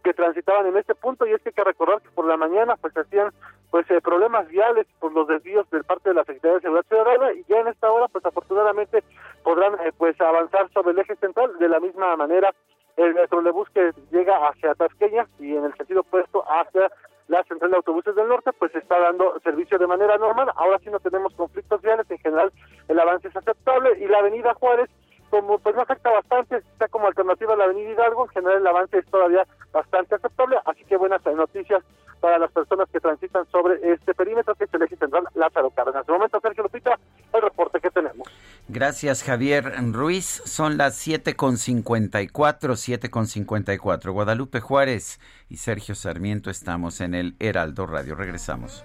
que 0.05 0.13
transitaban 0.13 0.67
en 0.67 0.77
este 0.77 0.95
punto 0.95 1.27
y 1.27 1.33
es 1.33 1.41
que 1.41 1.49
hay 1.49 1.55
que 1.55 1.65
recordar 1.65 2.03
que 2.03 2.11
por 2.11 2.27
la 2.27 2.37
mañana 2.37 2.77
pues 2.77 2.95
hacían 2.97 3.33
pues 3.71 3.91
eh, 3.91 4.01
problemas 4.03 4.47
viales 4.49 4.87
por 5.01 5.13
los 5.13 5.27
desvíos 5.27 5.69
del 5.71 5.83
parte 5.83 6.11
de 6.11 6.15
la 6.15 6.25
Secretaría 6.25 6.57
de 6.57 6.61
Seguridad 6.61 6.87
Ciudadana 6.87 7.33
y 7.33 7.43
ya 7.49 7.61
en 7.61 7.69
esta 7.69 7.91
hora 7.91 8.07
pues 8.09 8.25
afortunadamente 8.25 9.03
podrán 9.43 9.75
eh, 9.81 9.93
pues 9.97 10.21
avanzar 10.21 10.71
sobre 10.73 10.93
el 10.93 10.99
eje 10.99 11.17
central. 11.17 11.59
De 11.59 11.69
la 11.69 11.81
misma 11.81 12.15
manera 12.17 12.55
el 12.99 13.15
metrolebús 13.15 13.69
que 13.71 13.93
llega 14.13 14.47
hacia 14.47 14.75
Tasqueña 14.75 15.27
y 15.41 15.57
en 15.57 15.65
el 15.65 15.75
sentido 15.75 16.03
opuesto 16.03 16.45
hacia 16.47 16.91
la 17.29 17.43
central 17.45 17.71
de 17.71 17.79
autobuses 17.79 18.15
del 18.15 18.29
norte 18.29 18.53
pues 18.53 18.75
está 18.75 19.01
dando 19.01 19.41
servicio 19.41 19.79
de 19.79 19.87
manera 19.87 20.19
normal. 20.19 20.51
Ahora 20.55 20.79
sí 20.81 20.91
no 20.91 21.01
tenemos 21.01 21.33
conflictos 21.35 21.81
viales. 21.81 22.09
En 22.11 22.19
general 22.19 22.53
el 22.89 23.01
avance 23.01 23.29
es 23.29 23.37
aceptable 23.37 23.99
y 23.99 24.07
la 24.07 24.19
avenida 24.19 24.53
Juárez 24.53 24.91
como 25.35 25.59
pues 25.59 25.75
no 25.75 25.83
afecta 25.83 26.11
bastante, 26.11 26.59
está 26.59 26.87
como 26.87 27.09
alternativa 27.09 27.57
la 27.57 27.65
Avenida 27.65 27.91
Hidalgo, 27.91 28.27
en 28.27 28.29
general 28.29 28.59
el 28.59 28.67
avance 28.69 28.99
es 28.99 29.07
todavía 29.07 29.45
bastante 29.73 30.15
aceptable, 30.15 30.57
así 30.65 30.85
que 30.85 30.97
buenas 30.97 31.21
noticias 31.25 31.83
para 32.21 32.39
las 32.39 32.53
personas 32.53 32.89
que 32.93 33.01
transitan 33.01 33.45
sobre 33.51 33.81
este 33.93 34.15
perímetro 34.15 34.55
que 34.55 34.63
es 34.63 34.75
el 34.75 34.83
eje 34.83 34.95
central 34.97 35.25
Lázaro 35.35 35.71
Cárdenas. 35.71 36.07
De 36.07 36.13
momento, 36.13 36.39
Sergio 36.41 36.63
Lupita, 36.63 36.97
el 37.33 37.43
reporte 37.43 37.81
que 37.81 37.91
tenemos. 37.91 38.29
Gracias, 38.69 39.25
Javier 39.25 39.75
Ruiz. 39.93 40.41
Son 40.45 40.77
las 40.77 41.05
7.54, 41.05 42.31
7.54. 42.31 44.13
Guadalupe 44.13 44.61
Juárez 44.61 45.19
y 45.49 45.57
Sergio 45.57 45.97
Sarmiento 45.97 46.49
estamos 46.49 47.01
en 47.01 47.17
el 47.17 47.35
Heraldo 47.41 47.87
Radio. 47.87 48.15
Regresamos. 48.15 48.85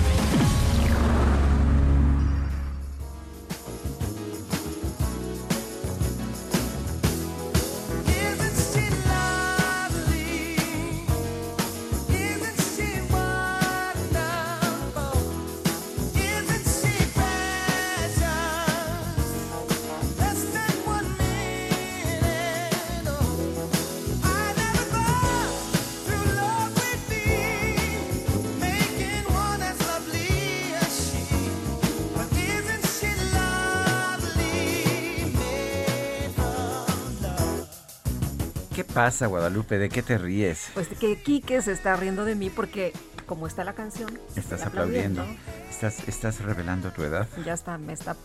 Pasa, 39.05 39.25
Guadalupe? 39.25 39.79
¿De 39.79 39.89
qué 39.89 40.03
te 40.03 40.19
ríes? 40.19 40.69
Pues 40.75 40.87
que 40.89 41.19
Quique 41.19 41.59
se 41.63 41.71
está 41.71 41.95
riendo 41.95 42.23
de 42.23 42.35
mí 42.35 42.51
porque, 42.51 42.93
como 43.25 43.47
está 43.47 43.63
la 43.63 43.73
canción, 43.73 44.11
Estás 44.35 44.59
está 44.59 44.67
aplaudiendo. 44.67 45.25
Estás, 45.71 46.07
estás 46.07 46.39
revelando 46.41 46.91
tu 46.91 47.01
edad. 47.01 47.27
Ya 47.43 47.53
está, 47.53 47.79
me 47.79 47.93
está. 47.93 48.15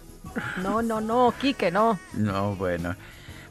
No, 0.62 0.82
no, 0.82 1.00
no, 1.00 1.32
Quique, 1.40 1.70
no. 1.70 1.98
No, 2.12 2.56
bueno. 2.56 2.94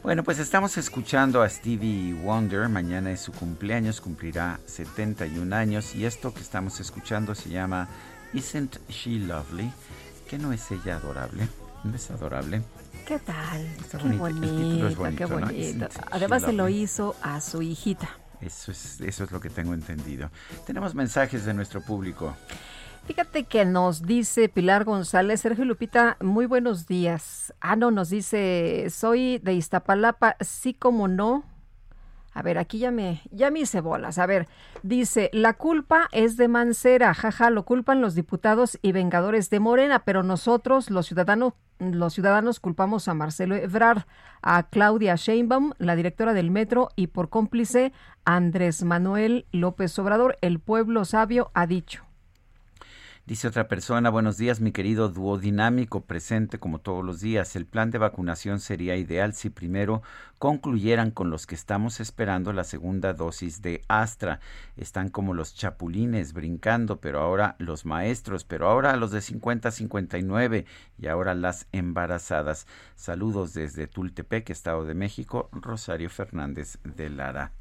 Bueno, 0.04 0.24
pues 0.24 0.38
estamos 0.38 0.78
escuchando 0.78 1.42
a 1.42 1.50
Stevie 1.50 2.14
Wonder. 2.14 2.70
Mañana 2.70 3.10
es 3.12 3.22
su 3.22 3.32
cumpleaños, 3.32 4.02
cumplirá 4.02 4.60
71 4.68 5.56
años. 5.56 5.96
Y 5.96 6.06
esto 6.06 6.32
que 6.32 6.42
estamos 6.42 6.80
escuchando 6.80 7.34
se 7.34 7.50
llama 7.50 7.88
Isn't 8.34 8.78
She 8.88 9.18
Lovely? 9.18 9.74
¿Que 10.30 10.38
no 10.38 10.54
es 10.54 10.70
ella 10.70 10.98
adorable? 10.98 11.48
¿No 11.84 11.96
es 11.96 12.12
adorable? 12.12 12.62
¿Qué 13.06 13.20
tal? 13.20 13.62
Está 13.80 14.00
qué 14.00 14.10
bonito, 14.18 14.88
es 14.88 15.16
qué 15.16 15.88
Además 16.12 16.42
se 16.42 16.54
lo 16.54 16.70
hizo 16.70 17.16
a 17.22 17.40
su 17.40 17.62
hijita. 17.62 18.10
Eso 18.42 18.72
es, 18.72 19.00
eso 19.00 19.24
es 19.24 19.32
lo 19.32 19.40
que 19.40 19.50
tengo 19.50 19.74
entendido. 19.74 20.32
Tenemos 20.66 20.96
mensajes 20.96 21.46
de 21.46 21.54
nuestro 21.54 21.82
público. 21.82 22.36
Fíjate 23.06 23.44
que 23.44 23.64
nos 23.64 24.02
dice 24.02 24.50
Pilar 24.50 24.84
González, 24.84 25.42
Sergio 25.42 25.66
Lupita, 25.66 26.18
muy 26.20 26.48
buenos 26.48 26.88
días. 26.88 27.54
Ah, 27.62 27.76
no, 27.76 27.92
nos 27.92 28.10
dice, 28.10 28.88
soy 28.90 29.38
de 29.38 29.54
Iztapalapa, 29.54 30.36
sí 30.40 30.74
como 30.74 31.08
no. 31.08 31.44
A 32.36 32.42
ver, 32.42 32.58
aquí 32.58 32.80
ya 32.80 32.92
me, 32.92 33.22
ya 33.32 33.50
me 33.50 33.62
hice 33.62 33.80
bolas. 33.80 34.18
A 34.18 34.26
ver, 34.26 34.50
dice, 34.84 35.30
la 35.32 35.54
culpa 35.54 36.10
es 36.12 36.36
de 36.36 36.50
Mancera, 36.50 37.14
jaja, 37.14 37.50
lo 37.50 37.64
culpan 37.64 38.02
los 38.02 38.14
diputados 38.14 38.78
y 38.82 38.92
vengadores 38.92 39.50
de 39.50 39.62
Morena, 39.62 40.00
pero 40.00 40.22
nosotros, 40.22 40.90
los 40.90 41.06
ciudadanos, 41.06 41.54
los 41.80 42.14
ciudadanos 42.14 42.60
culpamos 42.60 43.08
a 43.08 43.14
Marcelo 43.14 43.56
Ebrard, 43.56 44.04
a 44.42 44.64
Claudia 44.64 45.16
Sheinbaum, 45.16 45.72
la 45.78 45.96
directora 45.96 46.34
del 46.34 46.52
metro, 46.52 46.90
y 46.98 47.08
por 47.08 47.30
cómplice 47.30 47.94
Andrés 48.26 48.84
Manuel 48.84 49.46
López 49.54 49.98
Obrador. 49.98 50.38
El 50.42 50.60
pueblo 50.60 51.06
sabio 51.06 51.52
ha 51.54 51.68
dicho. 51.68 52.05
Dice 53.28 53.48
otra 53.48 53.68
persona, 53.68 54.12
buenos 54.12 54.38
días 54.38 54.62
mi 54.62 54.72
querido 54.72 55.10
duodinámico 55.10 56.06
presente 56.06 56.60
como 56.60 56.78
todos 56.78 57.04
los 57.04 57.22
días. 57.22 57.56
El 57.56 57.66
plan 57.66 57.90
de 57.90 57.98
vacunación 57.98 58.60
sería 58.60 58.98
ideal 58.98 59.34
si 59.34 59.50
primero 59.50 60.04
concluyeran 60.38 61.10
con 61.10 61.32
los 61.32 61.48
que 61.48 61.56
estamos 61.56 62.00
esperando 62.00 62.54
la 62.54 62.64
segunda 62.64 63.14
dosis 63.14 63.64
de 63.64 63.84
Astra. 63.88 64.42
Están 64.78 65.10
como 65.10 65.34
los 65.34 65.56
chapulines 65.56 66.34
brincando, 66.34 67.02
pero 67.02 67.20
ahora 67.20 67.56
los 67.58 67.84
maestros, 67.84 68.44
pero 68.44 68.70
ahora 68.70 68.96
los 68.96 69.10
de 69.10 69.22
50 69.22 69.70
a 69.70 69.72
59 69.72 70.66
y 71.00 71.08
ahora 71.08 71.34
las 71.34 71.66
embarazadas. 71.72 72.68
Saludos 72.96 73.56
desde 73.56 73.88
Tultepec, 73.88 74.52
Estado 74.52 74.86
de 74.86 74.94
México, 74.94 75.50
Rosario 75.52 76.12
Fernández 76.12 76.78
de 76.84 77.10
Lara. 77.10 77.54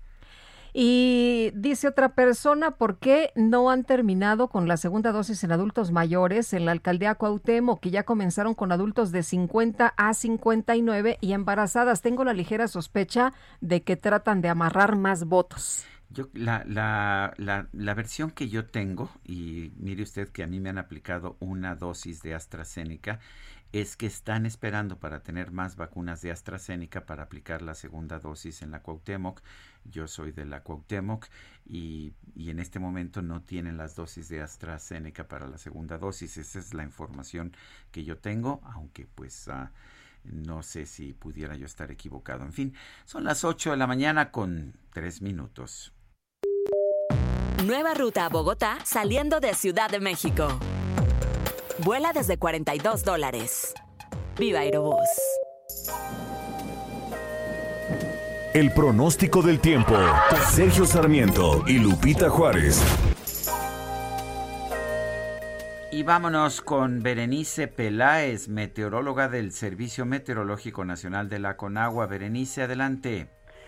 Y 0.77 1.53
dice 1.55 1.87
otra 1.87 2.17
persona, 2.17 2.73
¿por 2.73 2.99
qué 2.99 3.31
no 3.37 3.71
han 3.71 3.85
terminado 3.85 4.49
con 4.49 4.67
la 4.67 4.77
segunda 4.77 5.13
dosis 5.13 5.45
en 5.45 5.53
adultos 5.53 5.93
mayores 5.93 6.53
en 6.53 6.65
la 6.65 6.73
alcaldía 6.73 7.15
Cuauhtémoc, 7.15 7.79
que 7.79 7.93
ya 7.93 8.03
comenzaron 8.03 8.55
con 8.55 8.73
adultos 8.73 9.13
de 9.13 9.23
50 9.23 9.95
a 9.97 10.15
59 10.15 11.19
y 11.21 11.33
embarazadas? 11.33 12.03
Tengo 12.03 12.25
la 12.25 12.33
ligera 12.33 12.67
sospecha 12.67 13.33
de 13.61 13.85
que 13.85 13.95
tratan 13.95 14.41
de 14.41 14.49
amarrar 14.49 14.97
más 14.97 15.27
votos. 15.27 15.85
Yo, 16.11 16.29
la, 16.33 16.65
la, 16.67 17.35
la, 17.37 17.69
la 17.73 17.95
versión 17.95 18.33
que 18.33 18.49
yo 18.49 18.67
tengo, 18.67 19.11
y 19.25 19.73
mire 19.77 20.03
usted 20.03 20.29
que 20.29 20.43
a 20.43 20.49
mí 20.49 20.59
me 20.59 20.71
han 20.71 20.79
aplicado 20.79 21.37
una 21.39 21.77
dosis 21.77 22.21
de 22.21 22.35
AstraZeneca, 22.35 23.21
es 23.75 23.97
que 23.97 24.07
están 24.07 24.47
esperando 24.47 25.01
para 25.01 25.25
tener 25.25 25.51
más 25.51 25.75
vacunas 25.75 26.23
de 26.23 26.31
AstraZeneca 26.31 27.07
para 27.07 27.25
aplicar 27.25 27.61
la 27.61 27.75
segunda 27.75 28.21
dosis 28.21 28.63
en 28.63 28.71
la 28.71 28.83
Cuauhtémoc. 28.83 29.41
Yo 29.85 30.07
soy 30.07 30.33
de 30.33 30.45
la 30.45 30.63
Cuauhtémoc 30.63 31.27
y, 31.67 32.13
y 32.35 32.51
en 32.51 32.59
este 32.59 32.79
momento 32.79 33.23
no 33.23 33.43
tienen 33.43 33.77
las 33.77 33.97
dosis 33.97 34.29
de 34.29 34.41
AstraZeneca 34.41 35.29
para 35.29 35.47
la 35.47 35.59
segunda 35.59 35.99
dosis. 35.99 36.37
Esa 36.37 36.59
es 36.59 36.75
la 36.75 36.83
información 36.83 37.57
que 37.91 38.05
yo 38.05 38.19
tengo, 38.19 38.61
aunque 38.65 39.07
pues... 39.07 39.49
ah, 39.49 39.73
no 40.25 40.63
sé 40.63 40.87
si 40.87 41.13
pudiera 41.13 41.55
yo 41.55 41.67
estar 41.67 41.91
equivocado. 41.91 42.45
En 42.45 42.53
fin, 42.53 42.75
son 43.05 43.25
las 43.25 43.45
8 43.45 43.73
de 43.73 43.77
la 43.77 43.87
mañana 43.87 44.31
con 44.31 44.75
3 44.93 45.23
minutos. 45.23 45.93
Nueva 47.65 47.95
ruta 47.95 48.27
a 48.27 48.29
Bogotá 48.29 48.79
saliendo 48.85 49.41
de 49.41 49.55
Ciudad 49.55 49.91
de 49.91 50.01
México. 50.01 50.49
Vuela 51.79 52.13
desde 52.13 52.39
42 52.39 53.05
dólares. 53.05 53.75
Viva 54.39 54.61
Aerobús. 54.61 55.09
El 58.55 58.71
pronóstico 58.71 59.43
del 59.43 59.61
tiempo. 59.61 59.95
Sergio 60.53 60.85
Sarmiento 60.85 61.65
y 61.67 61.81
Lupita 61.81 62.31
Juárez. 62.31 62.81
Y 65.91 66.05
vámonos 66.05 66.61
con 66.61 67.03
Berenice 67.03 67.67
Peláez, 67.67 68.49
meteoróloga 68.49 69.27
del 69.27 69.51
Servicio 69.51 70.07
Meteorológico 70.07 70.85
Nacional 70.85 71.29
de 71.29 71.41
la 71.41 71.57
Conagua. 71.57 72.07
Berenice, 72.07 72.63
adelante. 72.63 73.27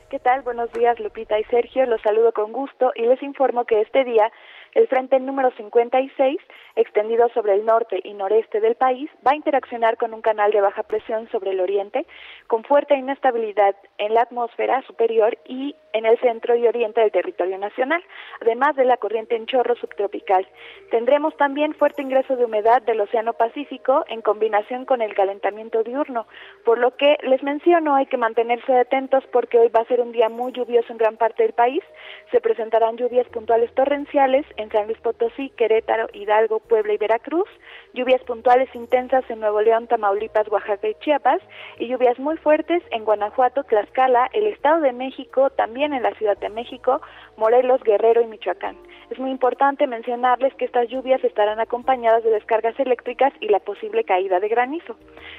¿Qué 0.09 0.21
tal? 0.21 0.43
Buenos 0.43 0.73
días, 0.73 1.01
Lupita 1.01 1.37
y 1.37 1.43
Sergio. 1.47 1.85
Los 1.87 2.01
saludo 2.03 2.31
con 2.33 2.53
gusto 2.53 2.93
y 2.95 3.03
les 3.07 3.21
informo 3.25 3.65
que 3.65 3.81
este 3.81 4.05
día 4.05 4.31
el 4.75 4.87
frente 4.87 5.19
número 5.19 5.51
56, 5.57 6.39
extendido 6.77 7.29
sobre 7.31 7.55
el 7.55 7.65
norte 7.65 8.01
y 8.05 8.15
noreste 8.15 8.61
del 8.61 8.77
país, 8.77 9.11
va 9.27 9.33
a 9.33 9.37
interaccionar 9.37 9.97
con 9.97 10.15
un 10.15 10.21
canal 10.21 10.53
de 10.53 10.61
baja 10.61 10.83
presión 10.83 11.29
sobre 11.31 11.51
el 11.51 11.61
oriente, 11.61 12.07
con 12.47 12.65
fuerte 12.65 12.95
inestabilidad 12.95 13.75
en 13.99 14.15
la 14.15 14.23
atmósfera 14.23 14.83
superior 14.83 15.37
y 15.47 15.75
en 15.97 16.05
el 16.05 16.19
centro 16.21 16.55
y 16.55 16.67
oriente 16.67 17.01
del 17.01 17.11
territorio 17.11 17.57
nacional, 17.57 18.03
además 18.43 18.77
de 18.77 18.85
la 18.85 18.99
corriente 18.99 19.35
en 19.35 19.47
chorro 19.47 19.75
subtropical. 19.77 20.47
Tendremos 20.91 21.35
también 21.39 21.75
fuerte 21.75 22.03
ingreso 22.03 22.37
de 22.37 22.45
humedad 22.45 22.83
del 22.83 23.01
Océano 23.01 23.33
Pacífico 23.33 24.05
en 24.09 24.21
combinación 24.21 24.85
con 24.85 25.01
el 25.01 25.15
calentamiento 25.15 25.83
diurno, 25.83 26.27
por 26.65 26.79
lo 26.79 26.97
que 26.97 27.17
les 27.23 27.43
menciono 27.43 27.95
hay 27.95 28.07
que 28.07 28.19
mantenerse 28.19 28.77
atentos 28.77 29.25
porque 29.33 29.59
hoy 29.59 29.69
va 29.69 29.81
a 29.81 29.87
ser 29.87 30.01
un 30.01 30.13
día 30.13 30.29
muy 30.29 30.53
lluvioso 30.53 30.93
en 30.93 30.99
gran 30.99 31.17
parte 31.17 31.43
del 31.43 31.55
país. 31.55 31.83
Se 32.31 32.41
presentarán 32.41 32.97
lluvias 32.97 33.27
puntuales 33.29 33.73
torrenciales 33.75 34.45
en 34.57 34.71
San 34.71 34.87
Luis 34.87 34.99
Potosí, 34.99 35.51
Querétaro, 35.57 36.09
Hidalgo, 36.13 36.61
Puebla 36.61 36.93
y 36.93 36.99
Veracruz, 36.99 37.49
lluvias 37.95 38.23
puntuales 38.25 38.69
intensas 38.75 39.25
en 39.31 39.41
Nuevo 39.41 39.63
León, 39.63 39.87
Tamaulipas, 39.87 40.49
Oaxaca 40.49 40.89
y 40.89 40.95
Chiapas, 40.97 41.41
y 41.79 41.89
lluvias 41.89 42.19
muy 42.19 42.37
fuertes 42.37 42.83
en 42.91 43.05
Guanajuato, 43.05 43.65
Tlaxcala, 43.65 44.29
el 44.33 44.47
Estado 44.47 44.81
de 44.81 44.93
México, 44.93 45.51
también 45.51 45.86
en 45.93 46.03
la 46.03 46.13
Ciudad 46.15 46.39
de 46.39 46.49
México, 46.49 47.01
Morelos, 47.37 47.83
Guerrero 47.83 48.23
y 48.23 48.27
Michoacán. 48.27 48.77
Es 49.11 49.19
muy 49.21 49.31
importante 49.31 49.87
mencionarles 49.87 50.53
que 50.55 50.65
estas 50.65 50.89
lluvias 50.89 51.23
estarán 51.23 51.61
acompañadas 51.61 52.25
de 52.25 52.31
descargas 52.31 52.79
eléctricas 52.81 53.33
y 53.41 53.49
la 53.49 53.61
posible 53.61 54.03
caída 54.03 54.41
de 54.41 54.49
granizo. 54.49 54.97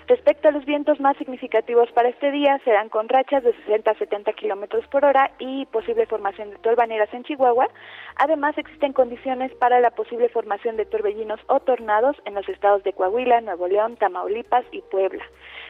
Respecto 0.08 0.48
a 0.48 0.52
los 0.52 0.64
vientos 0.64 1.02
más 1.02 1.18
significativos 1.18 1.92
para 1.92 2.08
este 2.08 2.32
día, 2.32 2.60
serán 2.64 2.88
con 2.88 3.10
rachas 3.10 3.44
de 3.44 3.54
60 3.54 3.92
a 3.92 3.96
70 3.96 4.32
kilómetros 4.34 4.88
por 4.88 5.04
hora 5.04 5.32
y 5.40 5.66
posible 5.66 6.06
formación 6.06 6.52
de 6.52 6.58
tolvaneras 6.60 7.14
en 7.14 7.24
Chihuahua. 7.24 7.68
Además, 8.16 8.58
existen 8.58 8.94
condiciones 8.94 9.54
para 9.56 9.82
la 9.82 9.92
posible 9.92 10.30
formación 10.30 10.78
de 10.78 10.86
torbellinos 10.86 11.42
o 11.48 11.60
tornados 11.60 12.16
en 12.24 12.36
los 12.36 12.48
estados 12.48 12.84
de 12.84 12.94
Coahuila, 12.94 13.42
Nuevo 13.42 13.68
León, 13.68 13.98
Tamaulipas 13.98 14.64
y 14.72 14.82
Puebla. 14.82 15.26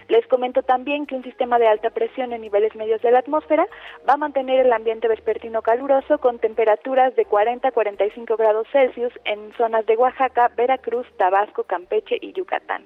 Les 0.08 0.26
comento 0.28 0.62
también 0.62 1.06
que 1.06 1.16
un 1.16 1.24
sistema 1.24 1.60
de 1.60 1.68
alta 1.68 1.90
presión 1.90 2.32
en 2.32 2.42
niveles 2.42 2.76
medios 2.76 3.02
de 3.02 3.12
la 3.12 3.20
atmósfera 3.20 3.68
va 4.08 4.14
a 4.14 4.18
mantener 4.18 4.67
el 4.68 4.74
ambiente 4.74 5.08
vespertino 5.08 5.62
caluroso 5.62 6.18
con 6.20 6.40
temperaturas 6.40 7.16
de 7.16 7.24
40 7.26 7.70
a 7.70 7.72
45 7.72 8.36
grados 8.36 8.68
Celsius 8.72 9.14
en 9.24 9.54
zonas 9.54 9.86
de 9.86 9.96
Oaxaca, 9.96 10.52
Veracruz, 10.58 11.08
Tabasco, 11.18 11.64
Campeche 11.64 12.18
y 12.20 12.34
Yucatán. 12.34 12.84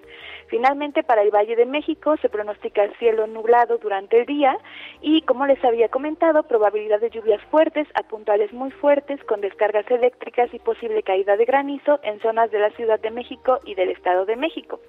Finalmente, 0.48 1.02
para 1.02 1.24
el 1.24 1.32
Valle 1.32 1.56
de 1.56 1.66
México 1.66 2.18
se 2.18 2.30
pronostica 2.30 2.84
cielo 3.00 3.26
nublado 3.26 3.80
durante 3.80 4.20
el 4.20 4.26
día 4.26 4.58
y, 5.02 5.22
como 5.24 5.48
les 5.48 5.64
había 5.64 5.90
comentado, 5.90 6.44
probabilidad 6.44 7.00
de 7.00 7.10
lluvias 7.10 7.42
fuertes 7.50 7.88
a 7.96 8.04
puntuales 8.04 8.54
muy 8.54 8.70
fuertes 8.70 9.24
con 9.24 9.42
descargas 9.42 9.90
eléctricas 9.90 10.54
y 10.54 10.60
posible 10.60 11.02
caída 11.04 11.36
de 11.36 11.46
granizo 11.46 12.00
en 12.04 12.20
zonas 12.20 12.52
de 12.52 12.60
la 12.60 12.70
Ciudad 12.72 13.00
de 13.00 13.10
México 13.10 13.60
y 13.66 13.74
del 13.74 13.90
Estado 13.90 14.26
de 14.26 14.36
México. 14.36 14.80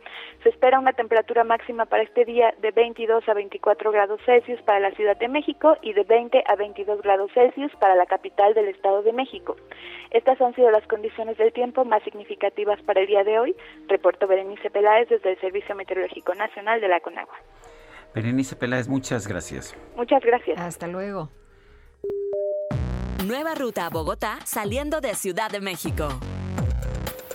Se 0.43 0.51
espera 0.51 0.79
una 0.79 0.93
temperatura 0.93 1.45
máxima 1.45 1.87
para 1.87 2.03
este 2.03 2.25
día 2.25 2.53
de 2.61 2.71
22 2.73 3.27
a 3.29 3.35
24 3.35 3.93
grados 3.93 4.21
Celsius 4.27 4.61
para 4.63 4.81
la 4.81 4.91
Ciudad 4.91 5.17
de 5.17 5.29
México 5.29 5.77
y 5.81 5.95
de 5.95 6.03
20 6.03 6.43
a 6.47 6.57
22 6.73 7.03
grados 7.03 7.31
Celsius 7.35 7.71
para 7.79 7.95
la 7.95 8.07
capital 8.07 8.55
del 8.55 8.69
Estado 8.69 9.03
de 9.03 9.13
México. 9.13 9.57
Estas 10.11 10.41
han 10.41 10.55
sido 10.55 10.71
las 10.71 10.87
condiciones 10.87 11.37
del 11.37 11.53
tiempo 11.53 11.85
más 11.85 12.03
significativas 12.03 12.81
para 12.83 13.01
el 13.01 13.07
día 13.07 13.25
de 13.25 13.39
hoy. 13.39 13.57
Reporto 13.89 14.27
Berenice 14.27 14.71
Peláez 14.71 15.09
desde 15.09 15.33
el 15.33 15.41
Servicio 15.41 15.75
Meteorológico 15.75 16.35
Nacional 16.35 16.81
de 16.81 16.89
la 16.89 17.01
Conagua. 17.01 17.37
Berenice 18.15 18.57
Peláez, 18.57 18.89
muchas 18.89 19.27
gracias. 19.27 19.77
Muchas 19.97 20.23
gracias. 20.23 20.59
Hasta 20.59 20.87
luego. 20.87 21.29
Nueva 23.27 23.55
ruta 23.55 23.87
a 23.87 23.91
Bogotá 23.91 24.39
saliendo 24.45 25.01
de 25.01 25.15
Ciudad 25.15 25.51
de 25.51 25.61
México. 25.61 26.09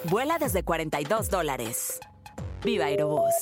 Vuela 0.04 0.38
desde 0.40 0.64
42 0.64 1.30
dólares. 1.30 2.00
Viva 2.64 2.86
Aerobús. 2.86 3.34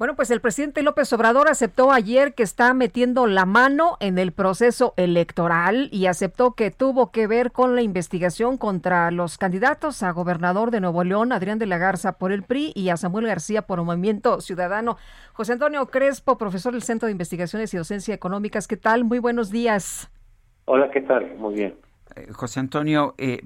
Bueno, 0.00 0.16
pues 0.16 0.30
el 0.30 0.40
presidente 0.40 0.82
López 0.82 1.12
Obrador 1.12 1.48
aceptó 1.48 1.92
ayer 1.92 2.32
que 2.32 2.42
está 2.42 2.72
metiendo 2.72 3.26
la 3.26 3.44
mano 3.44 3.98
en 4.00 4.16
el 4.16 4.32
proceso 4.32 4.94
electoral 4.96 5.90
y 5.92 6.06
aceptó 6.06 6.54
que 6.54 6.70
tuvo 6.70 7.12
que 7.12 7.26
ver 7.26 7.52
con 7.52 7.74
la 7.74 7.82
investigación 7.82 8.56
contra 8.56 9.10
los 9.10 9.36
candidatos 9.36 10.02
a 10.02 10.10
gobernador 10.12 10.70
de 10.70 10.80
Nuevo 10.80 11.04
León, 11.04 11.32
Adrián 11.32 11.58
de 11.58 11.66
la 11.66 11.76
Garza 11.76 12.12
por 12.12 12.32
el 12.32 12.44
PRI 12.44 12.72
y 12.74 12.88
a 12.88 12.96
Samuel 12.96 13.26
García 13.26 13.66
por 13.66 13.78
el 13.78 13.84
Movimiento 13.84 14.40
Ciudadano. 14.40 14.96
José 15.34 15.52
Antonio 15.52 15.84
Crespo, 15.88 16.38
profesor 16.38 16.72
del 16.72 16.82
Centro 16.82 17.04
de 17.04 17.12
Investigaciones 17.12 17.74
y 17.74 17.76
Docencia 17.76 18.14
Económicas, 18.14 18.66
¿qué 18.66 18.78
tal? 18.78 19.04
Muy 19.04 19.18
buenos 19.18 19.50
días. 19.50 20.10
Hola, 20.64 20.90
¿qué 20.90 21.02
tal? 21.02 21.36
Muy 21.36 21.56
bien. 21.56 21.74
Eh, 22.16 22.28
José 22.32 22.58
Antonio, 22.60 23.14
eh, 23.18 23.42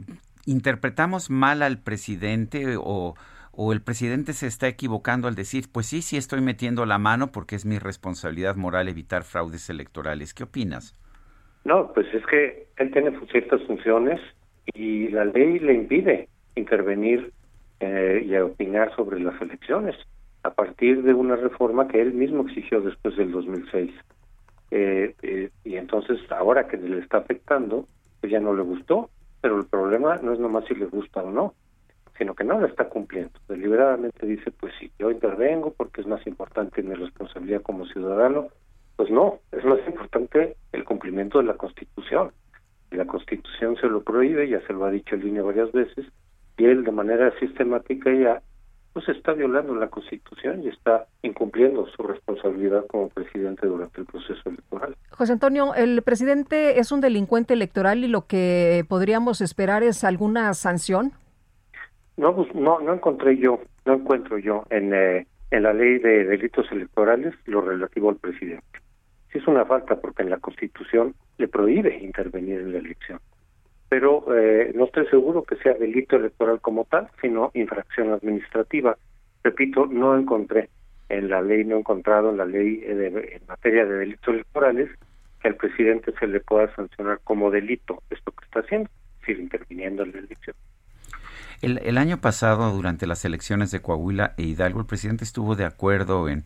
¿interpretamos 0.46 1.30
mal 1.30 1.62
al 1.62 1.78
presidente 1.78 2.76
o 2.78 3.16
o 3.56 3.72
el 3.72 3.82
presidente 3.82 4.32
se 4.32 4.46
está 4.46 4.68
equivocando 4.68 5.28
al 5.28 5.34
decir, 5.34 5.64
pues 5.72 5.86
sí, 5.86 6.02
sí 6.02 6.16
estoy 6.16 6.40
metiendo 6.40 6.86
la 6.86 6.98
mano 6.98 7.32
porque 7.32 7.56
es 7.56 7.64
mi 7.64 7.78
responsabilidad 7.78 8.56
moral 8.56 8.88
evitar 8.88 9.24
fraudes 9.24 9.70
electorales. 9.70 10.34
¿Qué 10.34 10.44
opinas? 10.44 10.94
No, 11.64 11.92
pues 11.92 12.06
es 12.12 12.24
que 12.26 12.68
él 12.76 12.90
tiene 12.92 13.18
ciertas 13.30 13.62
funciones 13.62 14.20
y 14.74 15.08
la 15.08 15.24
ley 15.24 15.58
le 15.58 15.74
impide 15.74 16.28
intervenir 16.56 17.32
eh, 17.80 18.24
y 18.24 18.36
opinar 18.36 18.94
sobre 18.94 19.20
las 19.20 19.40
elecciones 19.40 19.96
a 20.42 20.50
partir 20.50 21.02
de 21.02 21.14
una 21.14 21.36
reforma 21.36 21.88
que 21.88 22.00
él 22.00 22.12
mismo 22.12 22.42
exigió 22.42 22.80
después 22.80 23.16
del 23.16 23.32
2006. 23.32 23.90
Eh, 24.70 25.14
eh, 25.22 25.50
y 25.64 25.76
entonces 25.76 26.20
ahora 26.30 26.68
que 26.68 26.76
le 26.76 26.98
está 26.98 27.18
afectando, 27.18 27.86
pues 28.20 28.32
ya 28.32 28.40
no 28.40 28.54
le 28.54 28.62
gustó, 28.62 29.10
pero 29.40 29.58
el 29.58 29.66
problema 29.66 30.16
no 30.22 30.32
es 30.32 30.38
nomás 30.38 30.64
si 30.66 30.74
le 30.74 30.86
gusta 30.86 31.22
o 31.22 31.30
no, 31.30 31.54
sino 32.16 32.34
que 32.34 32.44
no 32.44 32.60
la 32.60 32.68
está 32.68 32.88
cumpliendo. 32.88 33.32
Deliberadamente 33.48 34.26
dice, 34.26 34.50
pues 34.50 34.72
sí, 34.78 34.90
yo 34.98 35.10
intervengo 35.10 35.72
porque 35.72 36.00
es 36.00 36.06
más 36.06 36.26
importante 36.26 36.82
mi 36.82 36.94
responsabilidad 36.94 37.62
como 37.62 37.86
ciudadano. 37.86 38.48
Pues 38.96 39.10
no, 39.10 39.40
es 39.50 39.64
más 39.64 39.80
importante 39.86 40.56
el 40.72 40.84
cumplimiento 40.84 41.38
de 41.38 41.44
la 41.44 41.54
Constitución. 41.54 42.30
Y 42.92 42.96
la 42.96 43.06
Constitución 43.06 43.76
se 43.76 43.88
lo 43.88 44.02
prohíbe, 44.02 44.48
ya 44.48 44.60
se 44.66 44.72
lo 44.72 44.84
ha 44.84 44.90
dicho 44.90 45.16
el 45.16 45.22
línea 45.22 45.42
varias 45.42 45.72
veces, 45.72 46.06
y 46.56 46.64
él 46.66 46.84
de 46.84 46.92
manera 46.92 47.36
sistemática 47.40 48.12
ya 48.12 48.40
pues 48.92 49.08
está 49.08 49.32
violando 49.32 49.74
la 49.74 49.88
Constitución 49.88 50.62
y 50.62 50.68
está 50.68 51.06
incumpliendo 51.22 51.84
su 51.88 52.02
responsabilidad 52.04 52.86
como 52.86 53.08
presidente 53.08 53.66
durante 53.66 54.00
el 54.00 54.06
proceso 54.06 54.48
electoral. 54.48 54.94
José 55.10 55.32
Antonio, 55.32 55.74
el 55.74 56.00
presidente 56.02 56.78
es 56.78 56.92
un 56.92 57.00
delincuente 57.00 57.54
electoral 57.54 58.04
y 58.04 58.06
lo 58.06 58.26
que 58.28 58.84
podríamos 58.88 59.40
esperar 59.40 59.82
es 59.82 60.04
alguna 60.04 60.54
sanción. 60.54 61.12
No, 62.16 62.34
pues, 62.34 62.54
no, 62.54 62.80
no 62.80 62.94
encontré 62.94 63.36
yo, 63.36 63.60
no 63.84 63.94
encuentro 63.94 64.38
yo 64.38 64.64
en, 64.70 64.94
eh, 64.94 65.26
en 65.50 65.62
la 65.62 65.72
ley 65.72 65.98
de 65.98 66.24
delitos 66.24 66.70
electorales 66.70 67.34
lo 67.46 67.60
relativo 67.60 68.10
al 68.10 68.16
presidente. 68.16 68.80
Sí 69.32 69.38
es 69.38 69.46
una 69.46 69.64
falta 69.64 69.96
porque 70.00 70.22
en 70.22 70.30
la 70.30 70.38
Constitución 70.38 71.14
le 71.38 71.48
prohíbe 71.48 71.98
intervenir 71.98 72.60
en 72.60 72.72
la 72.72 72.78
elección. 72.78 73.18
Pero 73.88 74.24
eh, 74.36 74.72
no 74.74 74.84
estoy 74.84 75.06
seguro 75.08 75.42
que 75.42 75.56
sea 75.56 75.74
delito 75.74 76.16
electoral 76.16 76.60
como 76.60 76.84
tal, 76.84 77.08
sino 77.20 77.50
infracción 77.54 78.12
administrativa. 78.12 78.96
Repito, 79.42 79.86
no 79.86 80.16
encontré 80.16 80.70
en 81.08 81.28
la 81.28 81.42
ley, 81.42 81.64
no 81.64 81.76
he 81.76 81.80
encontrado 81.80 82.30
en 82.30 82.38
la 82.38 82.46
ley 82.46 82.82
eh, 82.84 82.94
de, 82.94 83.06
en 83.08 83.46
materia 83.46 83.84
de 83.84 83.98
delitos 83.98 84.34
electorales 84.34 84.88
que 85.40 85.48
al 85.48 85.56
presidente 85.56 86.12
se 86.18 86.26
le 86.26 86.40
pueda 86.40 86.74
sancionar 86.74 87.20
como 87.24 87.50
delito 87.50 88.02
esto 88.10 88.32
que 88.32 88.44
está 88.46 88.60
haciendo, 88.60 88.88
es 89.26 89.38
interviniendo 89.38 90.02
en 90.04 90.12
la 90.12 90.18
elección. 90.18 90.56
El, 91.64 91.98
año 91.98 92.18
pasado, 92.18 92.70
durante 92.72 93.06
las 93.06 93.24
elecciones 93.24 93.70
de 93.70 93.80
Coahuila 93.80 94.34
e 94.36 94.42
Hidalgo, 94.42 94.80
el 94.80 94.86
presidente 94.86 95.24
estuvo 95.24 95.56
de 95.56 95.64
acuerdo 95.64 96.28
en 96.28 96.44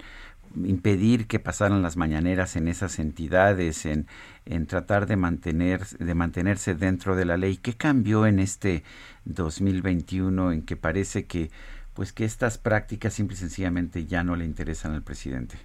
impedir 0.64 1.26
que 1.26 1.40
pasaran 1.40 1.82
las 1.82 1.96
mañaneras 1.96 2.54
en 2.54 2.68
esas 2.68 3.00
entidades, 3.00 3.84
en, 3.84 4.06
en 4.46 4.66
tratar 4.66 5.06
de 5.06 5.16
mantener, 5.16 5.80
de 5.80 6.14
mantenerse 6.14 6.74
dentro 6.74 7.16
de 7.16 7.24
la 7.24 7.36
ley. 7.36 7.56
¿Qué 7.56 7.72
cambió 7.72 8.26
en 8.26 8.38
este 8.38 8.84
2021 9.24 10.52
en 10.52 10.64
que 10.64 10.76
parece 10.76 11.26
que 11.26 11.50
pues 11.94 12.12
que 12.12 12.24
estas 12.24 12.58
prácticas 12.58 13.12
simple 13.12 13.34
y 13.34 13.38
sencillamente 13.38 14.06
ya 14.06 14.22
no 14.22 14.36
le 14.36 14.44
interesan 14.44 14.92
al 14.92 15.02
presidente? 15.02 15.56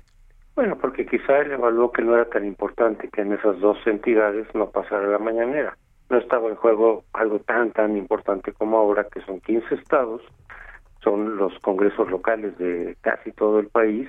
Bueno, 0.56 0.80
porque 0.80 1.06
quizá 1.06 1.38
él 1.39 1.51
evaluó 1.51 1.91
que 1.91 2.01
no 2.01 2.16
era 2.16 2.26
tan 2.26 2.43
importante 2.43 3.08
que 3.10 3.22
en 3.22 3.34
esas 3.34 3.60
dos 3.60 3.78
entidades 3.86 4.47
no 4.56 4.72
pasara 4.72 5.08
la 5.08 5.20
mañanera 5.20 5.78
no 6.10 6.18
estaba 6.18 6.49
en 6.49 6.56
juego 6.56 7.04
algo 7.14 7.39
tan, 7.39 7.72
tan 7.72 7.97
importante 7.97 8.51
como 8.54 8.78
ahora, 8.78 9.06
que 9.06 9.22
son 9.22 9.39
15 9.41 9.76
estados, 9.76 10.22
son 11.04 11.38
los 11.38 11.58
congresos 11.60 12.10
locales 12.10 12.58
de 12.58 12.95
casi 13.01 13.32
todo 13.32 13.60
el 13.60 13.68
país 13.68 14.08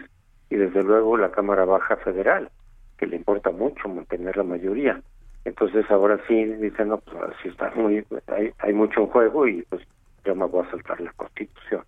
y 0.51 0.57
desde 0.57 0.82
luego 0.82 1.16
la 1.16 1.30
Cámara 1.30 1.64
Baja 1.64 1.97
Federal, 1.97 2.51
que 2.99 3.07
le 3.07 3.16
importa 3.16 3.51
mucho 3.51 3.88
mantener 3.88 4.36
la 4.36 4.45
mayoría. 4.45 5.03
Entonces 5.45 5.84
ahora 5.90 6.18
sí 6.26 6.45
dicen, 6.45 6.88
no, 6.88 6.99
pues 6.99 7.16
sí 7.42 7.49
está 7.49 7.70
muy, 7.74 8.05
hay, 8.28 8.53
hay 8.59 8.72
mucho 8.72 9.01
en 9.01 9.07
juego 9.09 9.47
y 9.47 9.62
pues 9.62 9.82
yo 10.24 10.34
me 10.34 10.47
voy 10.47 10.64
a 10.66 10.70
saltar 10.70 11.01
la 11.01 11.12
constitución. 11.12 11.82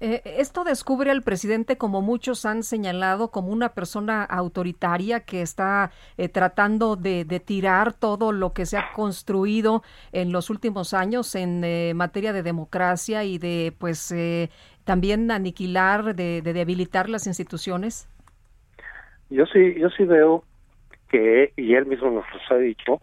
Eh, 0.00 0.22
esto 0.24 0.62
descubre 0.62 1.10
al 1.10 1.22
presidente, 1.22 1.76
como 1.76 2.02
muchos 2.02 2.46
han 2.46 2.62
señalado, 2.62 3.32
como 3.32 3.48
una 3.48 3.70
persona 3.70 4.22
autoritaria 4.22 5.20
que 5.20 5.42
está 5.42 5.90
eh, 6.16 6.28
tratando 6.28 6.94
de, 6.94 7.24
tirar 7.44 7.92
todo 7.92 8.30
lo 8.30 8.52
que 8.52 8.64
se 8.64 8.76
ha 8.76 8.92
construido 8.92 9.82
en 10.12 10.30
los 10.30 10.50
últimos 10.50 10.94
años 10.94 11.34
en 11.34 11.64
eh, 11.64 11.92
materia 11.94 12.32
de 12.32 12.44
democracia 12.44 13.24
y 13.24 13.38
de, 13.38 13.74
pues, 13.76 14.12
eh, 14.12 14.50
también 14.84 15.30
aniquilar, 15.32 16.14
de, 16.14 16.42
de, 16.42 16.52
debilitar 16.52 17.08
las 17.08 17.26
instituciones. 17.26 18.08
Yo 19.30 19.46
sí, 19.46 19.74
yo 19.78 19.90
sí 19.90 20.04
veo 20.04 20.44
que, 21.08 21.52
y 21.56 21.74
él 21.74 21.86
mismo 21.86 22.10
nos 22.10 22.24
ha 22.50 22.56
dicho, 22.56 23.00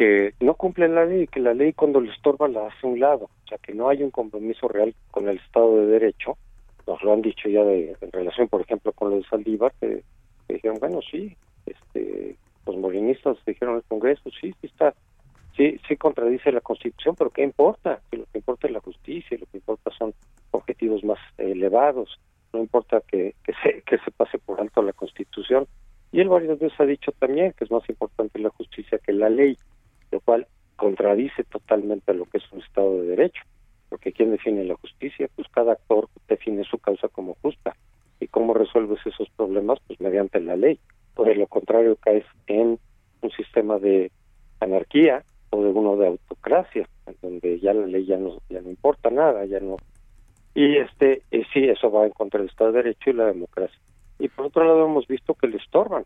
que 0.00 0.32
no 0.40 0.54
cumple 0.54 0.88
la 0.88 1.04
ley, 1.04 1.26
que 1.26 1.40
la 1.40 1.52
ley 1.52 1.74
cuando 1.74 2.00
le 2.00 2.10
estorba 2.10 2.48
la 2.48 2.68
hace 2.68 2.86
un 2.86 2.98
lado, 2.98 3.24
o 3.44 3.46
sea, 3.46 3.58
que 3.58 3.74
no 3.74 3.90
hay 3.90 4.02
un 4.02 4.10
compromiso 4.10 4.66
real 4.66 4.94
con 5.10 5.28
el 5.28 5.36
Estado 5.36 5.76
de 5.76 5.88
Derecho, 5.88 6.38
nos 6.86 7.02
lo 7.02 7.12
han 7.12 7.20
dicho 7.20 7.50
ya 7.50 7.62
de, 7.64 7.94
en 8.00 8.10
relación, 8.10 8.48
por 8.48 8.62
ejemplo, 8.62 8.92
con 8.92 9.10
lo 9.10 9.16
de 9.16 9.24
Saldívar, 9.24 9.74
que, 9.78 10.02
que 10.48 10.54
dijeron, 10.54 10.78
bueno, 10.80 11.00
sí, 11.02 11.36
este, 11.66 12.34
los 12.64 12.78
morinistas 12.78 13.36
dijeron 13.44 13.74
al 13.74 13.82
Congreso, 13.82 14.30
sí, 14.40 14.54
sí 14.62 14.68
está, 14.68 14.94
sí, 15.54 15.78
sí 15.86 15.98
contradice 15.98 16.50
la 16.50 16.62
Constitución, 16.62 17.14
pero 17.14 17.28
¿qué 17.28 17.42
importa? 17.42 18.00
Que 18.10 18.16
lo 18.16 18.24
que 18.24 18.38
importa 18.38 18.68
es 18.68 18.72
la 18.72 18.80
justicia, 18.80 19.36
lo 19.38 19.44
que 19.44 19.58
importa 19.58 19.90
son 19.98 20.14
objetivos 20.52 21.04
más 21.04 21.18
elevados, 21.36 22.18
no 22.54 22.60
importa 22.60 23.02
que, 23.06 23.34
que, 23.44 23.52
se, 23.62 23.82
que 23.82 23.98
se 23.98 24.10
pase 24.12 24.38
por 24.38 24.62
alto 24.62 24.80
la 24.80 24.94
Constitución. 24.94 25.66
Y 26.10 26.20
él 26.20 26.30
varias 26.30 26.58
veces 26.58 26.80
ha 26.80 26.86
dicho 26.86 27.12
también 27.18 27.52
que 27.52 27.64
es 27.64 27.70
más 27.70 27.86
importante 27.90 28.38
la 28.38 28.48
justicia 28.48 28.98
que 28.98 29.12
la 29.12 29.28
ley 29.28 29.58
lo 30.10 30.20
cual 30.20 30.46
contradice 30.76 31.44
totalmente 31.44 32.14
lo 32.14 32.24
que 32.24 32.38
es 32.38 32.52
un 32.52 32.60
Estado 32.60 33.02
de 33.02 33.08
Derecho, 33.08 33.42
porque 33.88 34.12
¿quién 34.12 34.30
define 34.30 34.64
la 34.64 34.76
justicia? 34.76 35.28
Pues 35.36 35.48
cada 35.48 35.72
actor 35.72 36.08
define 36.28 36.64
su 36.64 36.78
causa 36.78 37.08
como 37.08 37.36
justa. 37.42 37.76
¿Y 38.20 38.28
cómo 38.28 38.54
resuelves 38.54 39.04
esos 39.04 39.28
problemas? 39.30 39.78
Pues 39.86 40.00
mediante 40.00 40.40
la 40.40 40.56
ley. 40.56 40.78
Por 41.14 41.34
lo 41.36 41.46
contrario, 41.46 41.96
caes 41.96 42.24
en 42.46 42.78
un 43.22 43.30
sistema 43.32 43.78
de 43.78 44.10
anarquía 44.60 45.24
o 45.50 45.62
de 45.62 45.70
uno 45.70 45.96
de 45.96 46.06
autocracia, 46.06 46.88
en 47.06 47.16
donde 47.20 47.58
ya 47.58 47.74
la 47.74 47.86
ley 47.86 48.06
ya 48.06 48.16
no, 48.16 48.38
ya 48.48 48.60
no 48.60 48.70
importa 48.70 49.10
nada, 49.10 49.44
ya 49.46 49.60
no... 49.60 49.76
Y 50.54 50.76
este, 50.76 51.22
y 51.30 51.44
sí, 51.52 51.64
eso 51.64 51.90
va 51.90 52.06
en 52.06 52.12
contra 52.12 52.40
del 52.40 52.48
Estado 52.48 52.72
de 52.72 52.82
Derecho 52.82 53.10
y 53.10 53.14
la 53.14 53.26
democracia. 53.26 53.78
Y 54.18 54.28
por 54.28 54.46
otro 54.46 54.64
lado 54.64 54.84
hemos 54.84 55.06
visto 55.06 55.34
que 55.34 55.48
le 55.48 55.56
estorban 55.56 56.04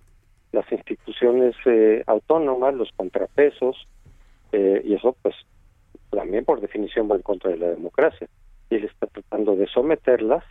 las 0.54 0.70
instituciones 0.72 1.54
eh, 1.66 2.02
autónomas, 2.06 2.74
los 2.74 2.90
contrapesos, 2.92 3.86
eh, 4.52 4.82
y 4.84 4.94
eso 4.94 5.16
pues 5.20 5.34
también 6.10 6.44
por 6.44 6.60
definición 6.60 7.10
va 7.10 7.16
en 7.16 7.22
contra 7.22 7.50
de 7.50 7.58
la 7.58 7.68
democracia. 7.68 8.28
Y 8.70 8.76
él 8.76 8.84
está 8.84 9.06
tratando 9.08 9.56
de 9.56 9.66
someterlas, 9.66 10.44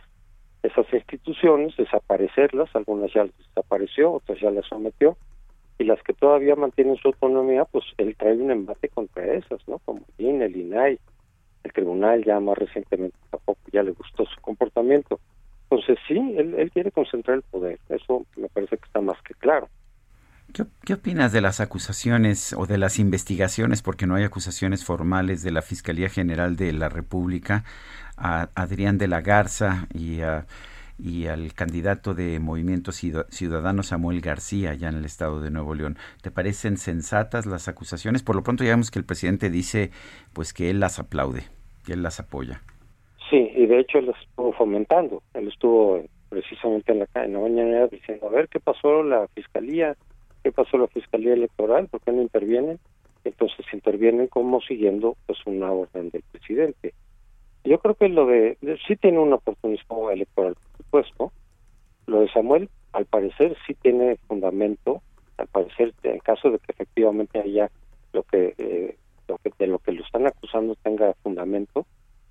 esas 0.62 0.86
instituciones, 0.92 1.76
desaparecerlas, 1.76 2.74
algunas 2.74 3.12
ya 3.12 3.24
desapareció, 3.24 4.12
otras 4.12 4.38
ya 4.40 4.50
las 4.50 4.66
sometió, 4.66 5.16
y 5.78 5.84
las 5.84 6.02
que 6.02 6.12
todavía 6.12 6.54
mantienen 6.54 6.96
su 6.96 7.08
autonomía, 7.08 7.64
pues 7.64 7.84
él 7.98 8.14
trae 8.16 8.34
un 8.34 8.50
embate 8.50 8.88
contra 8.88 9.34
esas, 9.34 9.66
¿no? 9.66 9.78
Como 9.80 10.02
el 10.18 10.26
INE, 10.26 10.44
el 10.44 10.56
INAI, 10.56 10.98
el 11.64 11.72
tribunal 11.72 12.24
ya 12.24 12.38
más 12.40 12.56
recientemente 12.56 13.16
tampoco 13.30 13.60
ya 13.72 13.82
le 13.82 13.90
gustó 13.92 14.24
su 14.26 14.40
comportamiento. 14.40 15.18
Entonces 15.70 15.98
sí, 16.06 16.18
él 16.36 16.70
quiere 16.72 16.92
concentrar 16.92 17.38
el 17.38 17.42
poder, 17.42 17.78
eso 17.88 18.24
me 18.36 18.48
parece 18.48 18.76
que 18.76 18.84
está 18.84 19.00
más 19.00 19.20
que 19.22 19.34
claro. 19.34 19.68
¿Qué, 20.54 20.62
¿Qué, 20.86 20.94
opinas 20.94 21.32
de 21.32 21.40
las 21.40 21.58
acusaciones 21.58 22.52
o 22.52 22.66
de 22.66 22.78
las 22.78 23.00
investigaciones, 23.00 23.82
porque 23.82 24.06
no 24.06 24.14
hay 24.14 24.22
acusaciones 24.22 24.84
formales 24.84 25.42
de 25.42 25.50
la 25.50 25.62
Fiscalía 25.62 26.08
General 26.08 26.54
de 26.54 26.72
la 26.72 26.88
República, 26.88 27.64
a 28.16 28.50
Adrián 28.54 28.96
de 28.96 29.08
la 29.08 29.20
Garza 29.20 29.88
y, 29.92 30.20
a, 30.20 30.46
y 30.96 31.26
al 31.26 31.52
candidato 31.54 32.14
de 32.14 32.38
Movimiento 32.38 32.92
Ciudadano 32.92 33.82
Samuel 33.82 34.20
García, 34.20 34.70
allá 34.70 34.90
en 34.90 34.94
el 34.94 35.04
estado 35.04 35.40
de 35.40 35.50
Nuevo 35.50 35.74
León? 35.74 35.96
¿Te 36.22 36.30
parecen 36.30 36.76
sensatas 36.76 37.46
las 37.46 37.66
acusaciones? 37.66 38.22
Por 38.22 38.36
lo 38.36 38.44
pronto 38.44 38.62
ya 38.62 38.70
vemos 38.70 38.92
que 38.92 39.00
el 39.00 39.04
presidente 39.04 39.50
dice 39.50 39.90
pues 40.32 40.52
que 40.52 40.70
él 40.70 40.78
las 40.78 41.00
aplaude, 41.00 41.42
que 41.84 41.94
él 41.94 42.04
las 42.04 42.20
apoya. 42.20 42.62
Sí, 43.28 43.50
y 43.56 43.66
de 43.66 43.80
hecho 43.80 43.98
él 43.98 44.06
las 44.06 44.20
estuvo 44.22 44.52
fomentando. 44.52 45.20
Él 45.34 45.48
estuvo 45.48 46.04
precisamente 46.28 46.92
en 46.92 47.00
la, 47.00 47.24
en 47.24 47.32
la 47.32 47.40
mañana 47.40 47.88
diciendo, 47.88 48.28
a 48.28 48.30
ver 48.30 48.48
qué 48.48 48.60
pasó 48.60 49.02
la 49.02 49.26
Fiscalía, 49.34 49.96
qué 50.44 50.52
pasó 50.52 50.76
la 50.76 50.86
Fiscalía 50.88 51.32
Electoral, 51.32 51.88
por 51.88 52.02
qué 52.02 52.12
no 52.12 52.20
intervienen, 52.20 52.78
entonces 53.24 53.64
intervienen 53.72 54.28
como 54.28 54.60
siguiendo 54.60 55.16
pues 55.26 55.38
una 55.46 55.72
orden 55.72 56.10
del 56.10 56.22
presidente. 56.30 56.92
Yo 57.64 57.78
creo 57.78 57.94
que 57.94 58.10
lo 58.10 58.26
de, 58.26 58.58
de 58.60 58.78
sí 58.86 58.94
tiene 58.96 59.18
un 59.18 59.32
oportunismo 59.32 60.10
electoral, 60.10 60.54
por 60.54 60.76
supuesto. 60.76 61.32
Lo 62.06 62.20
de 62.20 62.28
Samuel, 62.28 62.68
al 62.92 63.06
parecer, 63.06 63.56
sí 63.66 63.72
tiene 63.72 64.16
fundamento, 64.28 65.00
al 65.38 65.46
parecer, 65.46 65.94
en 66.02 66.18
caso 66.18 66.50
de 66.50 66.58
que 66.58 66.72
efectivamente 66.72 67.40
haya 67.40 67.70
lo 68.12 68.22
que, 68.24 68.54
eh, 68.58 68.98
lo 69.26 69.38
que 69.38 69.50
de 69.58 69.66
lo 69.66 69.78
que 69.78 69.92
lo 69.92 70.04
están 70.04 70.26
acusando 70.26 70.76
tenga 70.76 71.14
fundamento, 71.22 71.86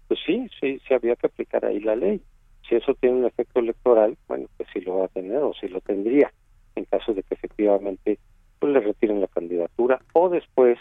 pues 0.08 0.20
sí, 0.24 0.48
sí, 0.62 0.80
sí 0.88 0.94
había 0.94 1.16
que 1.16 1.26
aplicar 1.26 1.66
ahí 1.66 1.80
la 1.80 1.96
ley. 1.96 2.22
Si 2.70 2.76
eso 2.76 2.94
tiene 2.94 3.18
un 3.18 3.26
efecto 3.26 3.60
electoral, 3.60 4.16
bueno, 4.28 4.46
pues 4.56 4.70
sí 4.72 4.82
lo 4.82 5.00
va 5.00 5.06
a 5.06 5.10
tener 5.10 5.38
o 5.38 5.54
sí 5.60 5.68
lo 5.68 5.82
tendría 5.82 6.32
en 6.76 6.86
caso 6.86 7.14
de 7.14 7.24
que 7.24 7.36
efectivamente 7.36 8.20
pues 8.60 8.74
le 8.74 8.80
retiren 8.80 9.22
la 9.22 9.28
candidatura 9.28 10.02
o 10.14 10.30
después 10.30 10.78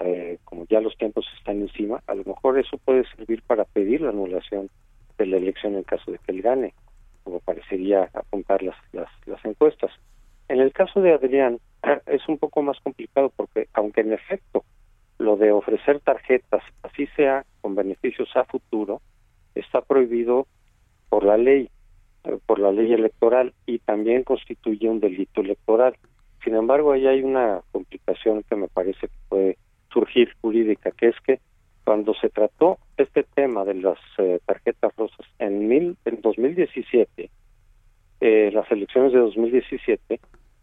eh, 0.00 0.38
como 0.44 0.66
ya 0.68 0.80
los 0.80 0.96
tiempos 0.96 1.26
están 1.38 1.60
encima 1.60 2.02
a 2.06 2.14
lo 2.14 2.24
mejor 2.24 2.58
eso 2.58 2.78
puede 2.78 3.04
servir 3.16 3.42
para 3.42 3.64
pedir 3.64 4.00
la 4.02 4.10
anulación 4.10 4.70
de 5.18 5.26
la 5.26 5.36
elección 5.36 5.74
en 5.74 5.82
caso 5.82 6.10
de 6.10 6.18
que 6.18 6.32
él 6.32 6.42
gane 6.42 6.74
como 7.24 7.40
parecería 7.40 8.08
apuntar 8.14 8.62
las, 8.62 8.76
las, 8.92 9.08
las 9.26 9.44
encuestas. 9.44 9.90
En 10.48 10.60
el 10.60 10.72
caso 10.72 11.00
de 11.00 11.12
Adrián 11.12 11.58
es 12.06 12.26
un 12.28 12.38
poco 12.38 12.62
más 12.62 12.78
complicado 12.80 13.32
porque 13.36 13.68
aunque 13.74 14.00
en 14.00 14.12
efecto 14.12 14.64
lo 15.18 15.36
de 15.36 15.52
ofrecer 15.52 16.00
tarjetas 16.00 16.62
así 16.82 17.06
sea 17.16 17.44
con 17.60 17.74
beneficios 17.74 18.28
a 18.34 18.44
futuro 18.44 19.00
está 19.54 19.82
prohibido 19.82 20.46
por 21.08 21.24
la 21.24 21.36
ley 21.36 21.70
por 22.46 22.58
la 22.58 22.72
ley 22.72 22.92
electoral 22.92 23.54
y 23.66 23.78
también 23.78 24.24
constituye 24.24 24.88
un 24.88 25.00
delito 25.00 25.40
electoral. 25.40 25.94
Sin 26.44 26.54
embargo, 26.54 26.92
ahí 26.92 27.06
hay 27.06 27.22
una 27.22 27.60
complicación 27.72 28.42
que 28.48 28.56
me 28.56 28.68
parece 28.68 29.08
que 29.08 29.14
puede 29.28 29.58
surgir 29.92 30.34
jurídica, 30.40 30.90
que 30.92 31.08
es 31.08 31.20
que 31.20 31.40
cuando 31.84 32.14
se 32.14 32.28
trató 32.28 32.78
este 32.96 33.24
tema 33.34 33.64
de 33.64 33.74
las 33.74 33.98
eh, 34.18 34.38
tarjetas 34.46 34.94
rosas 34.96 35.26
en, 35.38 35.66
mil, 35.66 35.96
en 36.04 36.20
2017, 36.20 37.30
eh, 38.20 38.50
las 38.52 38.70
elecciones 38.70 39.12
de 39.12 39.18
2017, 39.18 40.20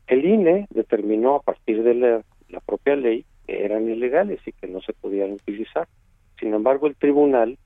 el 0.07 0.25
INE 0.25 0.67
determinó 0.69 1.35
a 1.35 1.41
partir 1.41 1.83
de 1.83 2.23
la 2.49 2.59
propia 2.61 2.95
ley 2.95 3.25
que 3.45 3.65
eran 3.65 3.89
ilegales 3.89 4.39
y 4.45 4.51
que 4.51 4.67
no 4.67 4.81
se 4.81 4.93
podían 4.93 5.33
utilizar. 5.33 5.87
Sin 6.39 6.53
embargo, 6.53 6.87
el 6.87 6.95
tribunal 6.95 7.57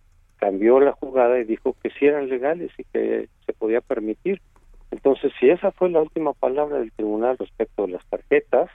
cambió 0.42 0.80
la 0.80 0.94
jugada 0.94 1.40
y 1.40 1.44
dijo 1.44 1.76
que 1.84 1.92
sí 1.92 2.08
eran 2.08 2.28
legales 2.28 2.72
y 2.80 2.84
que 2.86 3.30
se 3.46 3.54
podía 3.54 3.80
permitir. 3.80 4.42
Entonces, 4.90 5.32
si 5.40 5.50
esa 5.52 5.72
fue 5.72 5.92
la 5.92 6.02
última 6.02 6.34
palabra 6.34 6.80
del 6.80 6.92
tribunal 6.92 7.38
respecto 7.38 7.86
de 7.86 7.94
las 7.94 8.06
tarjetas, 8.08 8.70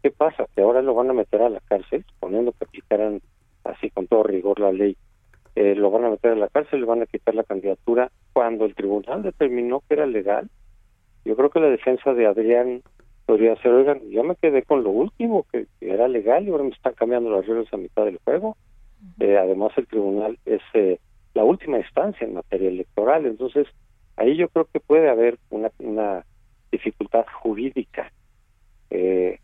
¿qué 0.00 0.12
pasa? 0.12 0.46
Que 0.54 0.62
ahora 0.62 0.80
lo 0.80 0.94
van 0.94 1.10
a 1.10 1.12
meter 1.12 1.42
a 1.42 1.50
la 1.50 1.58
cárcel, 1.58 2.04
poniendo 2.20 2.52
que 2.52 2.64
aplicaran 2.64 3.20
así 3.64 3.90
con 3.90 4.06
todo 4.06 4.22
rigor 4.22 4.60
la 4.60 4.70
ley, 4.70 4.96
eh, 5.56 5.74
lo 5.74 5.90
van 5.90 6.04
a 6.04 6.10
meter 6.10 6.32
a 6.32 6.36
la 6.36 6.48
cárcel, 6.48 6.80
le 6.80 6.86
van 6.86 7.02
a 7.02 7.06
quitar 7.06 7.34
la 7.34 7.44
candidatura 7.44 8.12
cuando 8.32 8.64
el 8.64 8.76
tribunal 8.76 9.24
determinó 9.24 9.80
que 9.80 9.94
era 9.94 10.06
legal. 10.06 10.48
Yo 11.24 11.34
creo 11.34 11.50
que 11.50 11.60
la 11.60 11.68
defensa 11.68 12.14
de 12.14 12.26
Adrián 12.26 12.82
podría 13.26 13.56
ser, 13.56 13.72
oigan, 13.72 14.08
yo 14.08 14.22
me 14.22 14.36
quedé 14.36 14.62
con 14.62 14.84
lo 14.84 14.90
último, 14.90 15.46
que, 15.50 15.66
que 15.80 15.90
era 15.92 16.06
legal 16.06 16.46
y 16.46 16.50
ahora 16.50 16.62
me 16.62 16.70
están 16.70 16.94
cambiando 16.94 17.28
las 17.30 17.44
reglas 17.44 17.72
a 17.72 17.76
mitad 17.76 18.04
del 18.04 18.20
juego. 18.24 18.56
Eh, 19.20 19.36
además, 19.36 19.72
el 19.76 19.86
tribunal 19.86 20.38
es 20.44 20.62
eh, 20.74 20.98
la 21.34 21.44
última 21.44 21.78
instancia 21.78 22.26
en 22.26 22.34
materia 22.34 22.68
electoral. 22.68 23.26
Entonces, 23.26 23.66
ahí 24.16 24.36
yo 24.36 24.48
creo 24.48 24.66
que 24.72 24.80
puede 24.80 25.08
haber 25.08 25.38
una, 25.50 25.70
una 25.78 26.24
dificultad 26.70 27.26
jurídica. 27.40 28.12
Eh, 28.90 29.38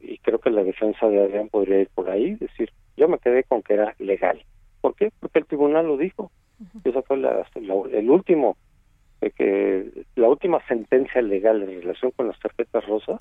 y 0.00 0.18
creo 0.18 0.38
que 0.38 0.50
la 0.50 0.62
defensa 0.62 1.08
de 1.08 1.22
Adrián 1.22 1.48
podría 1.48 1.80
ir 1.80 1.88
por 1.94 2.08
ahí, 2.08 2.34
decir, 2.36 2.70
yo 2.96 3.08
me 3.08 3.18
quedé 3.18 3.44
con 3.44 3.62
que 3.62 3.74
era 3.74 3.94
legal. 3.98 4.42
¿Por 4.80 4.94
qué? 4.94 5.12
Porque 5.20 5.40
el 5.40 5.46
tribunal 5.46 5.86
lo 5.86 5.96
dijo. 5.96 6.30
Esa 6.84 7.02
fue 7.02 7.18
la, 7.18 7.46
la, 7.54 7.74
el 7.92 8.10
último, 8.10 8.56
que 9.20 10.04
la 10.16 10.28
última 10.28 10.64
sentencia 10.66 11.22
legal 11.22 11.62
en 11.62 11.82
relación 11.82 12.10
con 12.12 12.26
las 12.26 12.38
tarjetas 12.40 12.84
rosas 12.86 13.20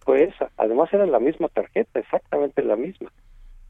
fue 0.00 0.24
esa. 0.24 0.50
Además 0.58 0.92
era 0.92 1.06
la 1.06 1.18
misma 1.18 1.48
tarjeta, 1.48 2.00
exactamente 2.00 2.62
la 2.62 2.76
misma 2.76 3.10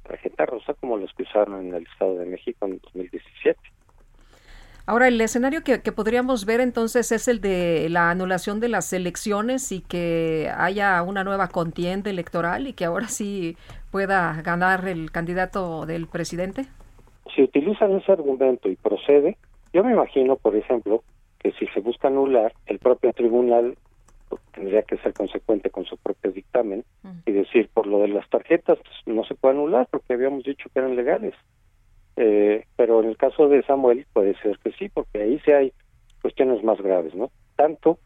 tarjeta 0.07 0.46
rosa 0.46 0.74
como 0.74 0.96
los 0.96 1.12
que 1.14 1.24
usaron 1.24 1.66
en 1.66 1.74
el 1.74 1.82
Estado 1.84 2.16
de 2.16 2.26
México 2.26 2.66
en 2.66 2.78
2017. 2.78 3.59
Ahora, 4.88 5.09
el 5.09 5.20
escenario 5.20 5.64
que, 5.64 5.82
que, 5.82 5.90
podríamos 5.90 6.46
ver 6.46 6.61
entonces 6.61 7.11
es 7.11 7.26
el 7.26 7.40
de 7.40 7.88
la 7.90 8.09
anulación 8.11 8.61
de 8.61 8.68
las 8.68 8.92
elecciones 8.92 9.72
y 9.72 9.80
que 9.80 10.48
haya 10.57 11.02
una 11.02 11.24
nueva 11.24 11.48
contienda 11.48 12.09
electoral 12.09 12.68
y 12.68 12.72
que 12.72 12.84
ahora 12.84 13.09
sí 13.09 13.57
pueda 13.90 14.40
ganar 14.42 14.86
el 14.86 15.11
candidato 15.11 15.86
del 15.86 16.07
presidente. 16.07 16.66
Si 17.34 17.42
utilizan 17.42 17.96
ese 17.96 18.12
argumento 18.12 18.68
y 18.68 18.76
procede, 18.76 19.36
yo 19.72 19.82
me 19.82 19.92
imagino, 19.92 20.36
por 20.36 20.54
ejemplo, 20.54 21.02
que 21.40 21.50
si 21.52 21.66
se 21.68 21.80
busca 21.80 22.07
anular, 22.07 22.52
el 22.66 22.78
propio 22.78 23.12
tribunal 23.12 23.76
tendría 24.53 24.83
que 24.83 24.97
ser 24.99 25.12
consecuente 25.12 25.70
con 25.70 25.85
su 25.85 25.97
propio 25.97 26.33
dictamen 26.33 26.85
y 27.27 27.33
decir, 27.33 27.68
por 27.72 27.87
lo 27.87 28.01
de 28.01 28.09
las 28.09 28.29
tarjetas, 28.29 28.79
no 29.05 29.24
se 29.24 29.35
puede 29.35 29.55
anular 29.55 29.87
porque 29.91 30.14
habíamos 30.14 30.45
dicho 30.45 30.68
que 30.72 30.79
eran 30.79 30.97
legales. 30.97 31.35
Eh, 32.16 32.64
pero 32.77 33.03
en 33.03 33.11
el 33.11 33.16
caso 33.16 33.49
de 33.49 33.62
Samuel 33.64 34.07
puede 34.12 34.35
ser 34.41 34.59
que 34.59 34.72
sí, 34.72 34.89
porque 34.89 35.20
ahí 35.20 35.39
sí 35.45 35.53
hay 35.53 35.72
cuestiones 36.22 36.64
más 36.64 36.81
graves, 36.81 37.14
¿no? 37.14 37.31
Tanto 37.57 37.99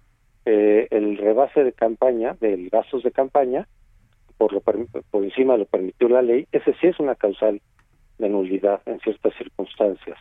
eh, 0.45 0.89
el 0.91 1.17
rebase 1.17 1.63
de 1.63 1.73
campaña, 1.73 2.37
del 2.41 2.69
gastos 2.71 3.05
de 3.05 3.13
campaña, 3.13 3.69
por, 4.37 4.53
lo, 4.53 4.61
por 4.61 5.25
encima 5.25 5.57
lo 5.57 5.67
permitió 5.67 6.09
la 6.09 6.23
ley, 6.23 6.47
ese 6.51 6.75
sí 6.81 6.89
es 6.89 6.99
una 6.99 7.15
causal 7.15 7.61
de 8.19 8.29
nulidad 8.29 8.81
en 8.87 8.99
ciertas 9.01 9.35
circunstancias. 9.37 10.19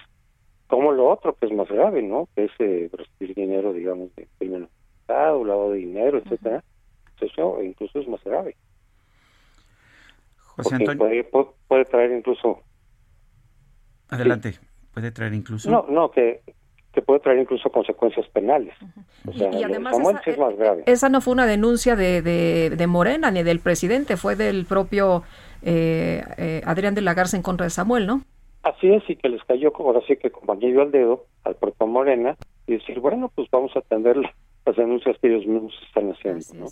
Como 0.67 0.91
lo 0.91 1.09
otro, 1.09 1.33
que 1.33 1.47
es 1.47 1.51
más 1.51 1.67
grave, 1.67 2.03
¿no? 2.03 2.29
Que 2.35 2.45
es 2.45 2.51
eh, 2.59 2.89
recibir 2.91 3.35
dinero, 3.35 3.73
digamos, 3.73 4.15
de 4.15 4.27
crimen 4.37 4.67
o 5.09 5.43
lavado 5.43 5.71
de 5.71 5.79
dinero, 5.79 6.17
etcétera. 6.17 6.63
Eso 7.19 7.61
incluso 7.61 7.99
es 7.99 8.07
más 8.07 8.23
grave. 8.23 8.55
José 10.37 10.75
Antonio. 10.75 11.29
Puede, 11.29 11.53
puede, 11.67 11.85
traer 11.85 12.11
incluso. 12.11 12.61
Adelante. 14.09 14.53
Sí. 14.53 14.59
Puede 14.93 15.11
traer 15.11 15.33
incluso. 15.33 15.69
No, 15.69 15.85
no, 15.89 16.09
que, 16.11 16.41
que 16.93 17.01
puede 17.01 17.19
traer 17.19 17.39
incluso 17.39 17.69
consecuencias 17.69 18.27
penales. 18.29 18.73
O 19.27 19.33
sea, 19.33 19.51
y, 19.53 19.57
y 19.57 19.63
además 19.63 19.97
esa, 19.99 20.31
es 20.31 20.37
más 20.37 20.55
grave. 20.57 20.83
esa 20.85 21.09
no 21.09 21.21
fue 21.21 21.33
una 21.33 21.45
denuncia 21.45 21.95
de, 21.95 22.21
de, 22.21 22.69
de 22.71 22.87
Morena 22.87 23.31
ni 23.31 23.43
del 23.43 23.59
presidente, 23.59 24.17
fue 24.17 24.35
del 24.35 24.65
propio 24.65 25.23
eh, 25.61 26.23
eh, 26.37 26.61
Adrián 26.65 26.95
de 26.95 27.01
la 27.01 27.13
Garza 27.13 27.37
en 27.37 27.43
contra 27.43 27.65
de 27.65 27.69
Samuel, 27.69 28.07
¿no? 28.07 28.23
Así 28.63 28.91
es, 28.91 29.03
y 29.09 29.15
que 29.15 29.29
les 29.29 29.43
cayó, 29.45 29.71
ahora 29.77 30.01
sí 30.07 30.17
que 30.17 30.31
como 30.31 30.51
anillo 30.51 30.81
al 30.81 30.91
dedo, 30.91 31.25
al 31.43 31.55
propio 31.55 31.87
Morena, 31.87 32.35
y 32.67 32.73
decir, 32.73 32.99
bueno, 32.99 33.31
pues 33.33 33.49
vamos 33.51 33.73
a 33.75 33.79
atender 33.79 34.17
las 34.69 34.77
denuncias 34.77 35.17
que 35.19 35.27
ellos 35.27 35.45
mismos 35.47 35.73
están 35.87 36.11
haciendo, 36.11 36.45
¿no? 36.53 36.65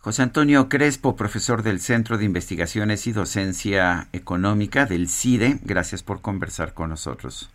José 0.00 0.22
Antonio 0.22 0.68
Crespo, 0.68 1.14
profesor 1.14 1.62
del 1.62 1.78
Centro 1.78 2.18
de 2.18 2.24
Investigaciones 2.24 3.06
y 3.06 3.12
Docencia 3.12 4.08
Económica 4.12 4.86
del 4.86 5.08
CIDE, 5.08 5.58
gracias 5.62 6.02
por 6.02 6.22
conversar 6.22 6.74
con 6.74 6.90
nosotros. 6.90 7.50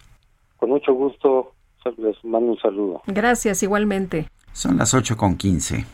Con 0.57 0.69
mucho 0.69 0.93
gusto, 0.93 1.53
les 1.97 2.23
mando 2.23 2.51
un 2.51 2.59
saludo. 2.59 3.01
Gracias, 3.07 3.63
igualmente. 3.63 4.29
Son 4.53 4.77
las 4.77 4.93
8 4.93 5.17
con 5.17 5.35
15. 5.35 5.85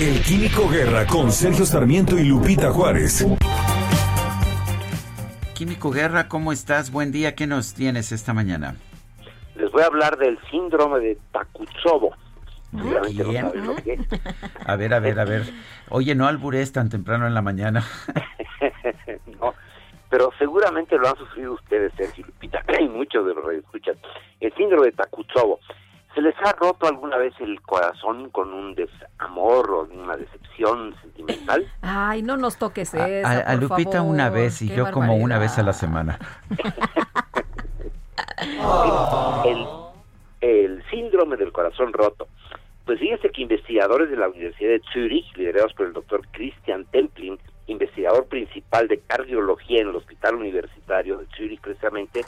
El 0.00 0.22
Químico 0.22 0.68
Guerra 0.68 1.06
con 1.06 1.30
Sergio 1.30 1.64
Sarmiento 1.64 2.18
y 2.18 2.24
Lupita 2.24 2.72
Juárez. 2.72 3.26
Químico 5.54 5.90
Guerra, 5.90 6.28
¿cómo 6.28 6.52
estás? 6.52 6.90
Buen 6.90 7.12
día, 7.12 7.34
¿qué 7.34 7.46
nos 7.46 7.72
tienes 7.72 8.12
esta 8.12 8.34
mañana? 8.34 8.76
Les 9.60 9.70
voy 9.70 9.82
a 9.82 9.86
hablar 9.86 10.16
del 10.16 10.38
síndrome 10.50 11.00
de 11.00 11.18
Takutsobo. 11.32 12.14
Bien. 12.72 13.50
No 13.64 13.74
a 14.64 14.76
ver, 14.76 14.94
a 14.94 15.00
ver, 15.00 15.20
a 15.20 15.24
ver. 15.24 15.42
Oye, 15.88 16.14
no 16.14 16.26
albures 16.26 16.72
tan 16.72 16.88
temprano 16.88 17.26
en 17.26 17.34
la 17.34 17.42
mañana. 17.42 17.84
no, 19.40 19.54
pero 20.08 20.30
seguramente 20.38 20.96
lo 20.96 21.08
han 21.08 21.16
sufrido 21.16 21.52
ustedes, 21.54 21.92
Sergio 21.96 22.24
Lupita, 22.26 22.62
y 22.80 22.88
muchos 22.88 23.26
de 23.26 23.34
los 23.34 23.52
escuchan. 23.52 23.96
El 24.40 24.54
síndrome 24.54 24.86
de 24.86 24.92
Takutsobo. 24.92 25.58
¿Se 26.14 26.20
les 26.20 26.34
ha 26.44 26.52
roto 26.52 26.88
alguna 26.88 27.16
vez 27.18 27.32
el 27.38 27.60
corazón 27.62 28.30
con 28.30 28.52
un 28.52 28.74
desamor 28.74 29.70
o 29.70 29.82
una 29.92 30.16
decepción 30.16 30.92
sentimental? 31.02 31.70
Ay, 31.82 32.22
no 32.22 32.36
nos 32.36 32.56
toques 32.56 32.92
eso. 32.94 33.28
A, 33.28 33.30
a, 33.30 33.38
a 33.40 33.54
Lupita 33.54 33.98
favor. 33.98 34.10
una 34.14 34.28
vez 34.28 34.60
y 34.62 34.68
Qué 34.68 34.74
yo 34.76 34.84
barbaridad. 34.84 35.06
como 35.08 35.22
una 35.22 35.38
vez 35.38 35.56
a 35.58 35.62
la 35.62 35.72
semana. 35.72 36.18
El, 40.40 40.82
síndrome 40.90 41.36
del 41.36 41.52
corazón 41.52 41.92
roto. 41.92 42.28
Pues 42.84 42.98
fíjense 42.98 43.30
que 43.30 43.42
investigadores 43.42 44.10
de 44.10 44.16
la 44.16 44.28
Universidad 44.28 44.70
de 44.70 44.82
Zurich, 44.92 45.36
liderados 45.36 45.72
por 45.74 45.86
el 45.86 45.92
doctor 45.92 46.22
Christian 46.32 46.84
Templin, 46.86 47.38
investigador 47.66 48.26
principal 48.26 48.88
de 48.88 48.98
cardiología 48.98 49.82
en 49.82 49.88
el 49.88 49.96
Hospital 49.96 50.34
Universitario 50.34 51.18
de 51.18 51.26
Zurich 51.36 51.60
precisamente, 51.60 52.22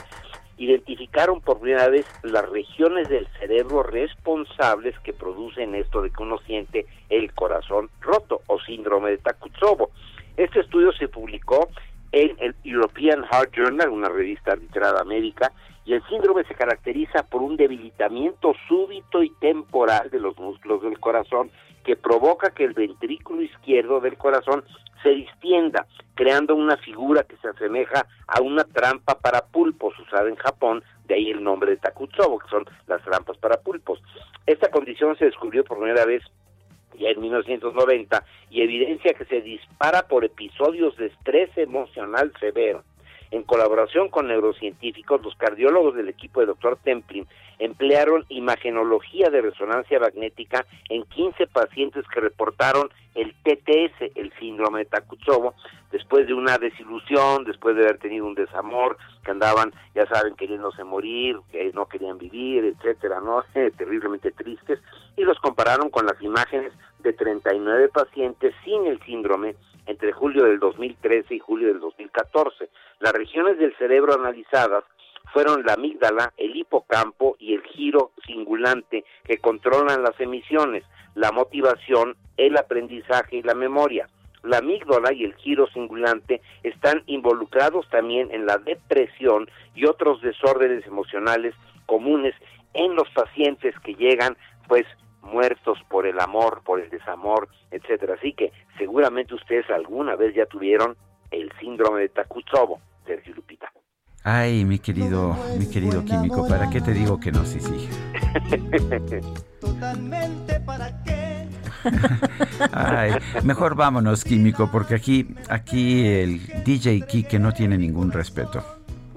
identificaron 0.57 1.41
por 1.41 1.59
primera 1.59 1.89
vez 1.89 2.05
las 2.21 2.47
regiones 2.49 3.09
del 3.09 3.27
cerebro 3.39 3.83
responsables 3.83 4.97
que 4.99 5.11
producen 5.11 5.75
esto 5.75 6.01
de 6.01 6.11
que 6.11 6.23
uno 6.23 6.37
siente 6.45 6.85
el 7.09 7.33
corazón 7.33 7.89
roto 7.99 8.41
o 8.47 8.59
síndrome 8.61 9.11
de 9.11 9.17
Takotsubo. 9.17 9.91
Este 10.37 10.61
estudio 10.61 10.93
se 10.93 11.07
publicó 11.07 11.69
en 12.11 12.37
el 12.39 12.55
European 12.63 13.25
Heart 13.25 13.53
Journal, 13.55 13.89
una 13.89 14.07
revista 14.07 14.51
arbitrada 14.51 15.03
médica, 15.03 15.51
y 15.85 15.93
el 15.93 16.03
síndrome 16.07 16.43
se 16.45 16.55
caracteriza 16.55 17.23
por 17.23 17.41
un 17.41 17.57
debilitamiento 17.57 18.53
súbito 18.67 19.21
y 19.23 19.29
temporal 19.31 20.09
de 20.09 20.19
los 20.19 20.37
músculos 20.37 20.81
del 20.81 20.99
corazón 20.99 21.51
que 21.83 21.95
provoca 21.95 22.51
que 22.51 22.63
el 22.63 22.73
ventrículo 22.73 23.41
izquierdo 23.41 23.99
del 23.99 24.17
corazón 24.17 24.63
se 25.01 25.09
distienda, 25.09 25.85
creando 26.15 26.55
una 26.55 26.77
figura 26.77 27.23
que 27.23 27.35
se 27.37 27.49
asemeja 27.49 28.07
a 28.27 28.41
una 28.41 28.63
trampa 28.63 29.19
para 29.19 29.41
pulpos 29.41 29.93
usada 29.99 30.29
en 30.29 30.35
Japón, 30.35 30.81
de 31.05 31.15
ahí 31.15 31.29
el 31.29 31.43
nombre 31.43 31.71
de 31.71 31.77
Takutsubo, 31.77 32.39
que 32.39 32.49
son 32.49 32.65
las 32.87 33.03
trampas 33.03 33.37
para 33.37 33.57
pulpos. 33.57 34.01
Esta 34.45 34.69
condición 34.71 35.17
se 35.17 35.25
descubrió 35.25 35.65
por 35.65 35.77
primera 35.77 36.05
vez 36.05 36.23
ya 36.97 37.09
en 37.09 37.19
1990 37.19 38.23
y 38.49 38.61
evidencia 38.61 39.13
que 39.13 39.25
se 39.25 39.41
dispara 39.41 40.07
por 40.07 40.23
episodios 40.23 40.95
de 40.95 41.07
estrés 41.07 41.49
emocional 41.57 42.31
severo. 42.39 42.83
En 43.33 43.41
colaboración 43.41 44.09
con 44.09 44.27
neurocientíficos, 44.27 45.23
los 45.23 45.35
cardiólogos 45.35 45.95
del 45.95 46.07
equipo 46.07 46.39
de 46.39 46.45
Dr. 46.45 46.77
Templin 46.83 47.25
emplearon 47.57 48.27
imagenología 48.29 49.31
de 49.31 49.41
resonancia 49.41 49.99
magnética 49.99 50.67
en 50.87 51.03
15 51.05 51.47
pacientes 51.47 52.05
que 52.13 52.19
reportaron 52.19 52.91
el 53.15 53.33
TTS, 53.41 54.11
el 54.13 54.31
síndrome 54.39 54.81
de 54.81 54.85
Takotsubo, 54.85 55.55
después 55.91 56.27
de 56.27 56.35
una 56.35 56.59
desilusión, 56.59 57.43
después 57.43 57.75
de 57.75 57.81
haber 57.81 57.97
tenido 57.97 58.27
un 58.27 58.35
desamor, 58.35 58.97
que 59.25 59.31
andaban, 59.31 59.73
ya 59.95 60.05
saben, 60.05 60.35
queriéndose 60.35 60.83
morir, 60.83 61.39
que 61.51 61.71
no 61.73 61.87
querían 61.87 62.19
vivir, 62.19 62.63
etcétera, 62.65 63.19
¿no? 63.19 63.43
Terriblemente 63.77 64.31
tristes, 64.31 64.79
y 65.17 65.23
los 65.23 65.39
compararon 65.39 65.89
con 65.89 66.05
las 66.05 66.21
imágenes 66.21 66.71
de 66.99 67.13
39 67.13 67.89
pacientes 67.89 68.53
sin 68.63 68.85
el 68.85 68.99
síndrome 69.07 69.55
entre 69.85 70.11
julio 70.13 70.45
del 70.45 70.59
2013 70.59 71.35
y 71.35 71.39
julio 71.39 71.67
del 71.67 71.79
2014. 71.79 72.69
Las 72.99 73.13
regiones 73.13 73.57
del 73.57 73.75
cerebro 73.77 74.13
analizadas 74.13 74.83
fueron 75.31 75.65
la 75.65 75.73
amígdala, 75.73 76.33
el 76.37 76.55
hipocampo 76.55 77.35
y 77.39 77.53
el 77.53 77.63
giro 77.63 78.11
cingulante 78.25 79.03
que 79.25 79.37
controlan 79.37 80.03
las 80.03 80.19
emisiones, 80.19 80.83
la 81.15 81.31
motivación, 81.31 82.15
el 82.37 82.57
aprendizaje 82.57 83.37
y 83.37 83.41
la 83.41 83.55
memoria. 83.55 84.07
La 84.43 84.57
amígdala 84.57 85.13
y 85.13 85.23
el 85.23 85.35
giro 85.35 85.67
cingulante 85.73 86.41
están 86.63 87.03
involucrados 87.05 87.87
también 87.89 88.29
en 88.31 88.45
la 88.45 88.57
depresión 88.57 89.49
y 89.73 89.85
otros 89.85 90.21
desórdenes 90.21 90.85
emocionales 90.85 91.55
comunes 91.85 92.35
en 92.73 92.95
los 92.95 93.09
pacientes 93.11 93.73
que 93.79 93.95
llegan 93.95 94.35
pues 94.67 94.85
muertos 95.23 95.79
por 95.89 96.05
el 96.05 96.19
amor, 96.19 96.61
por 96.63 96.79
el 96.79 96.89
desamor, 96.89 97.49
etcétera. 97.71 98.15
Así 98.15 98.33
que 98.33 98.51
seguramente 98.77 99.33
ustedes 99.33 99.69
alguna 99.69 100.15
vez 100.15 100.35
ya 100.35 100.45
tuvieron 100.45 100.95
el 101.31 101.51
síndrome 101.59 102.01
de 102.01 102.09
Takotsubo, 102.09 102.79
Sergio 103.05 103.33
Lupita. 103.35 103.71
Ay, 104.25 104.63
mi 104.63 104.79
querido, 104.79 105.35
mi 105.59 105.69
querido 105.69 106.05
químico, 106.05 106.47
¿para 106.47 106.69
qué 106.69 106.79
te 106.79 106.93
digo 106.93 107.19
que 107.19 107.31
no? 107.31 107.43
Sí, 107.43 107.59
sí. 107.59 107.89
Totalmente 109.59 110.61
para 110.61 111.03
qué. 111.03 111.47
Ay, 112.71 113.11
mejor 113.43 113.75
vámonos, 113.75 114.23
químico, 114.23 114.69
porque 114.71 114.95
aquí, 114.95 115.35
aquí 115.49 116.07
el 116.07 116.63
DJ 116.63 117.01
Kike 117.01 117.37
no 117.37 117.51
tiene 117.51 117.77
ningún 117.77 118.13
respeto. 118.13 118.63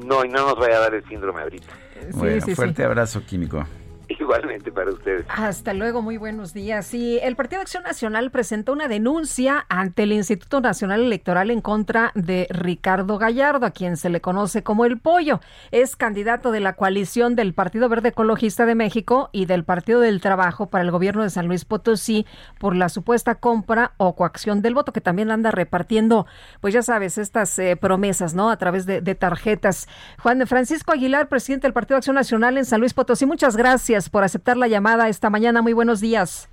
No, 0.04 0.24
y 0.24 0.28
no 0.28 0.46
nos 0.46 0.56
vaya 0.56 0.78
a 0.78 0.80
dar 0.80 0.94
el 0.94 1.04
síndrome 1.08 1.42
ahorita. 1.42 1.72
bueno, 2.14 2.44
fuerte 2.54 2.82
abrazo, 2.82 3.24
químico. 3.24 3.64
Igualmente 4.20 4.70
para 4.70 4.90
ustedes. 4.90 5.26
Hasta 5.28 5.72
luego, 5.72 6.02
muy 6.02 6.16
buenos 6.16 6.52
días. 6.52 6.92
Y 6.94 7.18
el 7.18 7.36
Partido 7.36 7.62
Acción 7.62 7.82
Nacional 7.82 8.30
presentó 8.30 8.72
una 8.72 8.88
denuncia 8.88 9.66
ante 9.68 10.04
el 10.04 10.12
Instituto 10.12 10.60
Nacional 10.60 11.00
Electoral 11.00 11.50
en 11.50 11.60
contra 11.60 12.12
de 12.14 12.46
Ricardo 12.50 13.18
Gallardo, 13.18 13.66
a 13.66 13.70
quien 13.70 13.96
se 13.96 14.10
le 14.10 14.20
conoce 14.20 14.62
como 14.62 14.84
el 14.84 14.98
Pollo. 14.98 15.40
Es 15.70 15.96
candidato 15.96 16.52
de 16.52 16.60
la 16.60 16.74
coalición 16.74 17.34
del 17.34 17.54
Partido 17.54 17.88
Verde 17.88 18.10
Ecologista 18.10 18.66
de 18.66 18.74
México 18.74 19.28
y 19.32 19.46
del 19.46 19.64
Partido 19.64 20.00
del 20.00 20.20
Trabajo 20.20 20.66
para 20.66 20.84
el 20.84 20.90
gobierno 20.90 21.22
de 21.22 21.30
San 21.30 21.46
Luis 21.46 21.64
Potosí 21.64 22.26
por 22.58 22.76
la 22.76 22.88
supuesta 22.88 23.36
compra 23.36 23.92
o 23.96 24.14
coacción 24.14 24.62
del 24.62 24.74
voto, 24.74 24.92
que 24.92 25.00
también 25.00 25.30
anda 25.30 25.50
repartiendo, 25.50 26.26
pues 26.60 26.74
ya 26.74 26.82
sabes, 26.82 27.18
estas 27.18 27.58
eh, 27.58 27.76
promesas, 27.76 28.34
¿no? 28.34 28.50
A 28.50 28.56
través 28.56 28.86
de, 28.86 29.00
de 29.00 29.14
tarjetas. 29.14 29.88
Juan 30.22 30.46
Francisco 30.46 30.92
Aguilar, 30.92 31.28
presidente 31.28 31.66
del 31.66 31.72
Partido 31.72 31.96
Acción 31.96 32.14
Nacional 32.14 32.58
en 32.58 32.64
San 32.64 32.80
Luis 32.80 32.94
Potosí, 32.94 33.26
muchas 33.26 33.56
gracias 33.56 33.95
por 34.10 34.24
aceptar 34.24 34.56
la 34.56 34.68
llamada 34.68 35.08
esta 35.08 35.30
mañana. 35.30 35.62
Muy 35.62 35.72
buenos 35.72 36.00
días. 36.00 36.50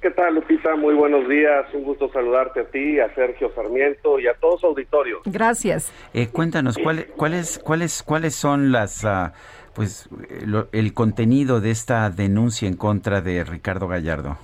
¿Qué 0.00 0.10
tal, 0.10 0.34
Lupita? 0.34 0.76
Muy 0.76 0.94
buenos 0.94 1.26
días. 1.26 1.64
Un 1.72 1.84
gusto 1.84 2.10
saludarte 2.12 2.60
a 2.60 2.64
ti, 2.64 3.00
a 3.00 3.12
Sergio 3.14 3.50
Sarmiento 3.54 4.18
y 4.18 4.26
a 4.26 4.34
todos 4.34 4.62
los 4.62 4.64
auditorios. 4.64 5.22
Gracias. 5.24 5.90
Eh, 6.12 6.28
cuéntanos, 6.30 6.76
¿cuál, 6.76 7.06
cuáles, 7.16 7.58
cuáles, 7.58 8.02
¿cuáles 8.02 8.34
son 8.34 8.70
las, 8.70 9.02
uh, 9.02 9.32
pues, 9.74 10.10
lo, 10.44 10.68
el 10.72 10.92
contenido 10.92 11.62
de 11.62 11.70
esta 11.70 12.10
denuncia 12.10 12.68
en 12.68 12.76
contra 12.76 13.22
de 13.22 13.44
Ricardo 13.44 13.88
Gallardo? 13.88 14.36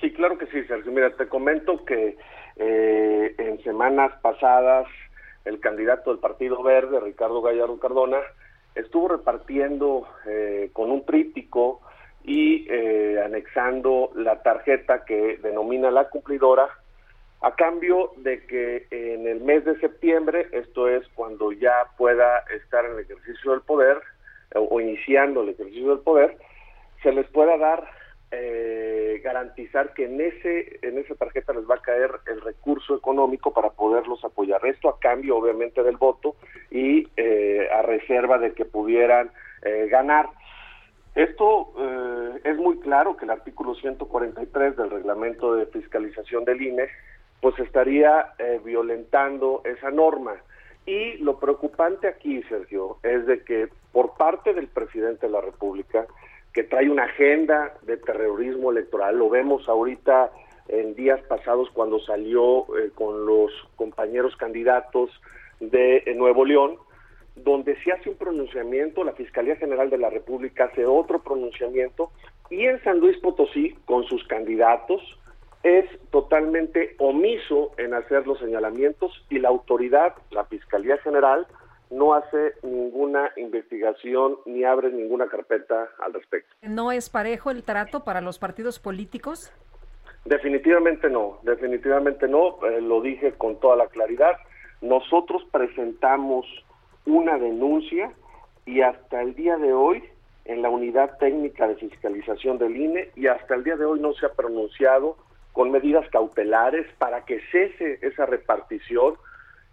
Sí, 0.00 0.12
claro 0.12 0.38
que 0.38 0.46
sí, 0.46 0.62
Sergio. 0.68 0.92
Mira, 0.92 1.10
te 1.10 1.26
comento 1.26 1.84
que 1.84 2.16
eh, 2.54 3.34
en 3.36 3.60
semanas 3.64 4.12
pasadas 4.22 4.86
el 5.44 5.58
candidato 5.58 6.10
del 6.10 6.20
Partido 6.20 6.62
Verde, 6.62 7.00
Ricardo 7.00 7.42
Gallardo 7.42 7.80
Cardona, 7.80 8.18
estuvo 8.78 9.08
repartiendo 9.08 10.08
eh, 10.26 10.70
con 10.72 10.90
un 10.90 11.04
tríptico 11.04 11.80
y 12.24 12.66
eh, 12.70 13.20
anexando 13.24 14.10
la 14.14 14.42
tarjeta 14.42 15.04
que 15.04 15.38
denomina 15.42 15.90
la 15.90 16.08
cumplidora 16.08 16.68
a 17.40 17.54
cambio 17.54 18.12
de 18.16 18.44
que 18.46 18.86
en 18.90 19.26
el 19.28 19.40
mes 19.40 19.64
de 19.64 19.78
septiembre, 19.78 20.48
esto 20.52 20.88
es 20.88 21.06
cuando 21.14 21.52
ya 21.52 21.72
pueda 21.96 22.40
estar 22.56 22.84
en 22.84 22.92
el 22.92 23.00
ejercicio 23.00 23.52
del 23.52 23.60
poder 23.60 24.00
o, 24.54 24.60
o 24.62 24.80
iniciando 24.80 25.42
el 25.42 25.50
ejercicio 25.50 25.90
del 25.90 26.00
poder, 26.00 26.36
se 27.02 27.12
les 27.12 27.28
pueda 27.28 27.56
dar 27.56 27.97
eh, 28.30 29.20
garantizar 29.24 29.94
que 29.94 30.04
en 30.04 30.20
ese 30.20 30.78
en 30.82 30.98
esa 30.98 31.14
tarjeta 31.14 31.52
les 31.52 31.68
va 31.68 31.76
a 31.76 31.82
caer 31.82 32.10
el 32.26 32.40
recurso 32.40 32.96
económico 32.96 33.52
para 33.52 33.70
poderlos 33.70 34.24
apoyar. 34.24 34.64
Esto 34.66 34.88
a 34.88 34.98
cambio, 34.98 35.36
obviamente, 35.36 35.82
del 35.82 35.96
voto 35.96 36.36
y 36.70 37.08
eh, 37.16 37.68
a 37.72 37.82
reserva 37.82 38.38
de 38.38 38.52
que 38.52 38.64
pudieran 38.64 39.30
eh, 39.62 39.88
ganar. 39.90 40.28
Esto 41.14 41.72
eh, 41.78 42.40
es 42.44 42.56
muy 42.58 42.78
claro 42.78 43.16
que 43.16 43.24
el 43.24 43.30
artículo 43.30 43.74
143 43.74 44.76
del 44.76 44.90
reglamento 44.90 45.54
de 45.54 45.66
fiscalización 45.66 46.44
del 46.44 46.62
INE 46.62 46.88
pues 47.40 47.58
estaría 47.58 48.34
eh, 48.38 48.60
violentando 48.64 49.62
esa 49.64 49.90
norma. 49.90 50.34
Y 50.86 51.18
lo 51.18 51.38
preocupante 51.38 52.08
aquí, 52.08 52.42
Sergio, 52.44 52.98
es 53.02 53.26
de 53.26 53.42
que 53.42 53.68
por 53.92 54.16
parte 54.16 54.54
del 54.54 54.68
presidente 54.68 55.26
de 55.26 55.32
la 55.32 55.40
República, 55.40 56.06
que 56.58 56.64
trae 56.64 56.90
una 56.90 57.04
agenda 57.04 57.72
de 57.82 57.98
terrorismo 57.98 58.72
electoral, 58.72 59.16
lo 59.16 59.30
vemos 59.30 59.68
ahorita 59.68 60.32
en 60.66 60.96
días 60.96 61.20
pasados 61.28 61.70
cuando 61.72 62.00
salió 62.00 62.62
eh, 62.76 62.90
con 62.96 63.26
los 63.26 63.52
compañeros 63.76 64.34
candidatos 64.34 65.08
de 65.60 65.98
eh, 65.98 66.14
Nuevo 66.16 66.44
León, 66.44 66.74
donde 67.36 67.80
se 67.84 67.92
hace 67.92 68.10
un 68.10 68.16
pronunciamiento, 68.16 69.04
la 69.04 69.12
Fiscalía 69.12 69.54
General 69.54 69.88
de 69.88 69.98
la 69.98 70.10
República 70.10 70.64
hace 70.64 70.84
otro 70.84 71.20
pronunciamiento, 71.20 72.10
y 72.50 72.64
en 72.64 72.82
San 72.82 72.98
Luis 72.98 73.16
Potosí, 73.18 73.76
con 73.84 74.02
sus 74.08 74.26
candidatos, 74.26 75.00
es 75.62 75.84
totalmente 76.10 76.96
omiso 76.98 77.70
en 77.78 77.94
hacer 77.94 78.26
los 78.26 78.40
señalamientos 78.40 79.12
y 79.30 79.38
la 79.38 79.50
autoridad, 79.50 80.14
la 80.32 80.44
Fiscalía 80.46 80.98
General, 80.98 81.46
no 81.90 82.14
hace 82.14 82.54
ninguna 82.62 83.30
investigación 83.36 84.36
ni 84.46 84.64
abre 84.64 84.90
ninguna 84.90 85.26
carpeta 85.26 85.88
al 85.98 86.12
respecto. 86.12 86.54
¿No 86.62 86.92
es 86.92 87.08
parejo 87.10 87.50
el 87.50 87.62
trato 87.62 88.04
para 88.04 88.20
los 88.20 88.38
partidos 88.38 88.78
políticos? 88.78 89.52
Definitivamente 90.24 91.08
no, 91.08 91.38
definitivamente 91.42 92.28
no, 92.28 92.58
eh, 92.66 92.80
lo 92.80 93.00
dije 93.00 93.32
con 93.32 93.58
toda 93.60 93.76
la 93.76 93.86
claridad. 93.86 94.32
Nosotros 94.80 95.42
presentamos 95.50 96.46
una 97.06 97.38
denuncia 97.38 98.12
y 98.66 98.82
hasta 98.82 99.22
el 99.22 99.34
día 99.34 99.56
de 99.56 99.72
hoy 99.72 100.04
en 100.44 100.62
la 100.62 100.70
unidad 100.70 101.16
técnica 101.18 101.66
de 101.66 101.76
fiscalización 101.76 102.58
del 102.58 102.76
INE 102.76 103.10
y 103.16 103.26
hasta 103.26 103.54
el 103.54 103.64
día 103.64 103.76
de 103.76 103.84
hoy 103.84 104.00
no 104.00 104.12
se 104.14 104.26
ha 104.26 104.32
pronunciado 104.32 105.16
con 105.52 105.70
medidas 105.70 106.08
cautelares 106.10 106.86
para 106.98 107.24
que 107.24 107.40
cese 107.50 107.98
esa 108.02 108.26
repartición. 108.26 109.14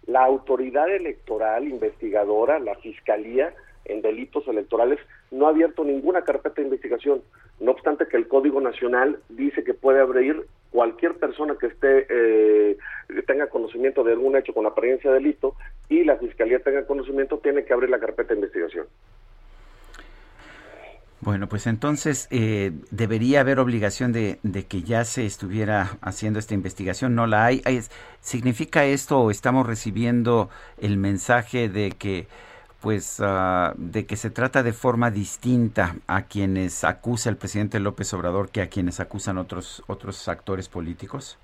La 0.06 0.24
autoridad 0.24 0.88
electoral 0.88 1.66
investigadora, 1.66 2.58
la 2.58 2.76
Fiscalía 2.76 3.54
en 3.84 4.02
delitos 4.02 4.46
electorales, 4.48 4.98
no 5.30 5.46
ha 5.46 5.50
abierto 5.50 5.84
ninguna 5.84 6.22
carpeta 6.22 6.56
de 6.56 6.68
investigación. 6.68 7.22
No 7.60 7.72
obstante 7.72 8.06
que 8.06 8.16
el 8.16 8.28
Código 8.28 8.60
Nacional 8.60 9.20
dice 9.28 9.64
que 9.64 9.74
puede 9.74 10.00
abrir 10.00 10.46
cualquier 10.70 11.14
persona 11.14 11.56
que 11.58 11.68
esté 11.68 12.06
eh, 12.08 12.76
tenga 13.26 13.48
conocimiento 13.48 14.04
de 14.04 14.12
algún 14.12 14.36
hecho 14.36 14.52
con 14.52 14.66
apariencia 14.66 15.10
de 15.10 15.18
delito 15.18 15.54
y 15.88 16.04
la 16.04 16.16
Fiscalía 16.16 16.58
tenga 16.60 16.86
conocimiento, 16.86 17.38
tiene 17.38 17.64
que 17.64 17.72
abrir 17.72 17.90
la 17.90 17.98
carpeta 17.98 18.34
de 18.34 18.40
investigación. 18.40 18.86
Bueno, 21.26 21.48
pues 21.48 21.66
entonces 21.66 22.28
eh, 22.30 22.70
debería 22.92 23.40
haber 23.40 23.58
obligación 23.58 24.12
de, 24.12 24.38
de, 24.44 24.64
que 24.64 24.82
ya 24.82 25.02
se 25.02 25.26
estuviera 25.26 25.98
haciendo 26.00 26.38
esta 26.38 26.54
investigación. 26.54 27.16
No 27.16 27.26
la 27.26 27.46
hay. 27.46 27.62
¿Significa 28.20 28.84
esto 28.84 29.18
o 29.18 29.32
estamos 29.32 29.66
recibiendo 29.66 30.50
el 30.80 30.98
mensaje 30.98 31.68
de 31.68 31.90
que 31.90 32.28
pues 32.80 33.18
uh, 33.18 33.74
de 33.76 34.06
que 34.06 34.14
se 34.14 34.30
trata 34.30 34.62
de 34.62 34.72
forma 34.72 35.10
distinta 35.10 35.96
a 36.06 36.26
quienes 36.26 36.84
acusa 36.84 37.28
el 37.28 37.36
presidente 37.36 37.80
López 37.80 38.14
Obrador 38.14 38.50
que 38.50 38.62
a 38.62 38.68
quienes 38.68 39.00
acusan 39.00 39.36
otros 39.36 39.82
otros 39.88 40.28
actores 40.28 40.68
políticos? 40.68 41.40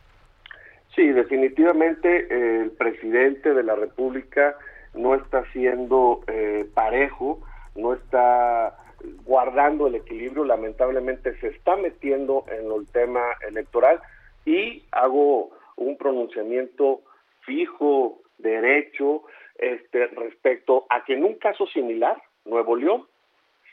Sí, 0.94 1.08
definitivamente 1.08 2.28
eh, 2.30 2.62
el 2.62 2.70
presidente 2.70 3.52
de 3.52 3.64
la 3.64 3.74
República 3.74 4.54
no 4.94 5.16
está 5.16 5.42
siendo 5.52 6.20
eh, 6.28 6.68
parejo, 6.72 7.40
no 7.74 7.94
está 7.94 8.76
guardando 9.24 9.86
el 9.86 9.94
equilibrio, 9.94 10.44
lamentablemente 10.44 11.38
se 11.40 11.48
está 11.48 11.76
metiendo 11.76 12.44
en 12.48 12.70
el 12.70 12.86
tema 12.92 13.22
electoral 13.46 14.00
y 14.44 14.84
hago 14.92 15.50
un 15.76 15.96
pronunciamiento 15.96 17.02
fijo, 17.40 18.20
derecho, 18.38 19.22
este, 19.56 20.06
respecto 20.08 20.86
a 20.90 21.04
que 21.04 21.14
en 21.14 21.24
un 21.24 21.34
caso 21.34 21.66
similar, 21.66 22.20
Nuevo 22.44 22.76
León, 22.76 23.06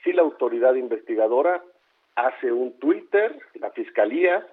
si 0.04 0.14
la 0.14 0.22
autoridad 0.22 0.76
investigadora 0.76 1.64
hace 2.16 2.52
un 2.52 2.78
Twitter, 2.80 3.38
la 3.56 3.72
Fiscalía 3.72 4.46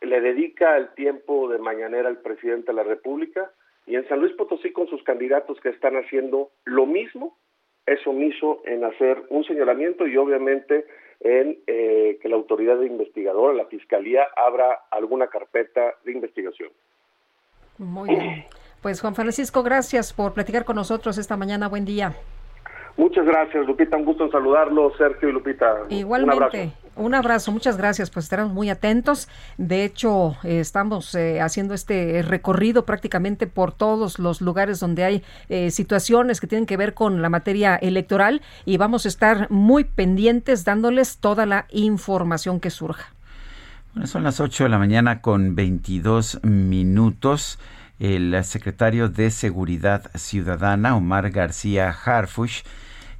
le 0.00 0.20
dedica 0.20 0.76
el 0.76 0.94
tiempo 0.94 1.48
de 1.48 1.58
mañanera 1.58 2.08
al 2.08 2.18
presidente 2.18 2.68
de 2.68 2.76
la 2.76 2.82
República 2.82 3.50
y 3.86 3.96
en 3.96 4.08
San 4.08 4.20
Luis 4.20 4.32
Potosí 4.34 4.72
con 4.72 4.88
sus 4.88 5.02
candidatos 5.02 5.60
que 5.60 5.70
están 5.70 5.96
haciendo 5.96 6.50
lo 6.64 6.86
mismo, 6.86 7.36
es 7.86 8.06
omiso 8.06 8.62
en 8.64 8.84
hacer 8.84 9.22
un 9.30 9.44
señalamiento 9.44 10.06
y 10.06 10.16
obviamente 10.16 10.86
en 11.20 11.58
eh, 11.66 12.18
que 12.22 12.28
la 12.28 12.36
autoridad 12.36 12.80
investigadora, 12.80 13.54
la 13.54 13.66
Fiscalía, 13.66 14.26
abra 14.36 14.80
alguna 14.90 15.26
carpeta 15.26 15.94
de 16.04 16.12
investigación. 16.12 16.70
Muy 17.78 18.10
bien. 18.10 18.44
Pues 18.82 19.00
Juan 19.00 19.14
Francisco, 19.14 19.62
gracias 19.62 20.12
por 20.12 20.32
platicar 20.32 20.64
con 20.64 20.76
nosotros 20.76 21.18
esta 21.18 21.36
mañana. 21.36 21.68
Buen 21.68 21.84
día. 21.84 22.14
Muchas 22.96 23.24
gracias, 23.24 23.66
Lupita. 23.66 23.96
Un 23.96 24.04
gusto 24.04 24.24
en 24.24 24.30
saludarlo, 24.30 24.92
Sergio 24.96 25.28
y 25.28 25.32
Lupita. 25.32 25.84
Igualmente. 25.88 26.36
Un 26.36 26.42
abrazo. 26.42 26.72
Un 27.00 27.14
abrazo, 27.14 27.50
muchas 27.50 27.78
gracias, 27.78 28.10
pues 28.10 28.26
estaremos 28.26 28.52
muy 28.52 28.68
atentos. 28.68 29.26
De 29.56 29.86
hecho, 29.86 30.36
eh, 30.44 30.60
estamos 30.60 31.14
eh, 31.14 31.40
haciendo 31.40 31.72
este 31.72 32.20
recorrido 32.20 32.84
prácticamente 32.84 33.46
por 33.46 33.72
todos 33.72 34.18
los 34.18 34.42
lugares 34.42 34.80
donde 34.80 35.04
hay 35.04 35.22
eh, 35.48 35.70
situaciones 35.70 36.42
que 36.42 36.46
tienen 36.46 36.66
que 36.66 36.76
ver 36.76 36.92
con 36.92 37.22
la 37.22 37.30
materia 37.30 37.76
electoral 37.76 38.42
y 38.66 38.76
vamos 38.76 39.06
a 39.06 39.08
estar 39.08 39.50
muy 39.50 39.84
pendientes 39.84 40.66
dándoles 40.66 41.16
toda 41.16 41.46
la 41.46 41.64
información 41.70 42.60
que 42.60 42.68
surja. 42.68 43.14
Bueno, 43.94 44.06
son 44.06 44.22
las 44.22 44.38
8 44.38 44.64
de 44.64 44.68
la 44.68 44.78
mañana 44.78 45.22
con 45.22 45.54
22 45.54 46.40
minutos. 46.44 47.58
El 47.98 48.44
secretario 48.44 49.08
de 49.08 49.30
Seguridad 49.30 50.10
Ciudadana, 50.16 50.94
Omar 50.96 51.30
García 51.30 51.88
Harfush, 52.04 52.60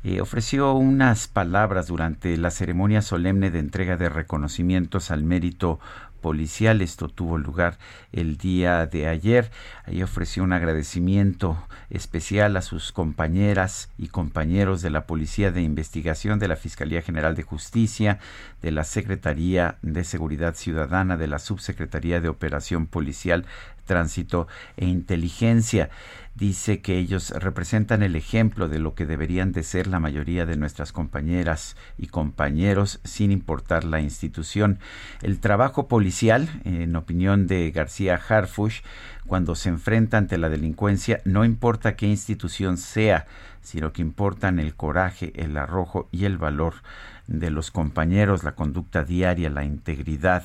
eh, 0.02 0.20
ofreció 0.20 0.72
unas 0.72 1.28
palabras 1.28 1.88
durante 1.88 2.36
la 2.36 2.50
ceremonia 2.50 3.02
solemne 3.02 3.50
de 3.50 3.58
entrega 3.58 3.96
de 3.96 4.08
reconocimientos 4.08 5.10
al 5.10 5.24
mérito 5.24 5.78
policial. 6.20 6.80
Esto 6.82 7.08
tuvo 7.08 7.38
lugar 7.38 7.78
el 8.12 8.36
día 8.36 8.86
de 8.86 9.08
ayer. 9.08 9.50
Ahí 9.84 10.02
ofreció 10.02 10.42
un 10.42 10.52
agradecimiento 10.52 11.56
especial 11.90 12.56
a 12.56 12.62
sus 12.62 12.92
compañeras 12.92 13.90
y 13.98 14.08
compañeros 14.08 14.82
de 14.82 14.90
la 14.90 15.06
Policía 15.06 15.50
de 15.50 15.62
Investigación, 15.62 16.38
de 16.38 16.48
la 16.48 16.56
Fiscalía 16.56 17.02
General 17.02 17.34
de 17.34 17.42
Justicia, 17.42 18.18
de 18.62 18.70
la 18.70 18.84
Secretaría 18.84 19.76
de 19.82 20.04
Seguridad 20.04 20.54
Ciudadana, 20.54 21.16
de 21.16 21.26
la 21.26 21.38
Subsecretaría 21.38 22.20
de 22.20 22.28
Operación 22.28 22.86
Policial, 22.86 23.44
Tránsito 23.90 24.46
e 24.76 24.86
Inteligencia 24.86 25.90
dice 26.36 26.80
que 26.80 26.96
ellos 26.96 27.30
representan 27.30 28.04
el 28.04 28.14
ejemplo 28.14 28.68
de 28.68 28.78
lo 28.78 28.94
que 28.94 29.04
deberían 29.04 29.50
de 29.50 29.64
ser 29.64 29.88
la 29.88 29.98
mayoría 29.98 30.46
de 30.46 30.56
nuestras 30.56 30.92
compañeras 30.92 31.76
y 31.98 32.06
compañeros 32.06 33.00
sin 33.02 33.32
importar 33.32 33.82
la 33.82 34.00
institución. 34.00 34.78
El 35.22 35.40
trabajo 35.40 35.88
policial, 35.88 36.48
en 36.62 36.94
opinión 36.94 37.48
de 37.48 37.68
García 37.72 38.14
Harfush, 38.14 38.82
cuando 39.26 39.56
se 39.56 39.70
enfrenta 39.70 40.18
ante 40.18 40.38
la 40.38 40.48
delincuencia, 40.48 41.20
no 41.24 41.44
importa 41.44 41.96
qué 41.96 42.06
institución 42.06 42.76
sea, 42.76 43.26
sino 43.60 43.92
que 43.92 44.02
importan 44.02 44.60
el 44.60 44.76
coraje, 44.76 45.32
el 45.34 45.56
arrojo 45.56 46.08
y 46.12 46.26
el 46.26 46.38
valor 46.38 46.74
de 47.26 47.50
los 47.50 47.70
compañeros, 47.70 48.44
la 48.44 48.54
conducta 48.54 49.04
diaria, 49.04 49.50
la 49.50 49.64
integridad. 49.64 50.44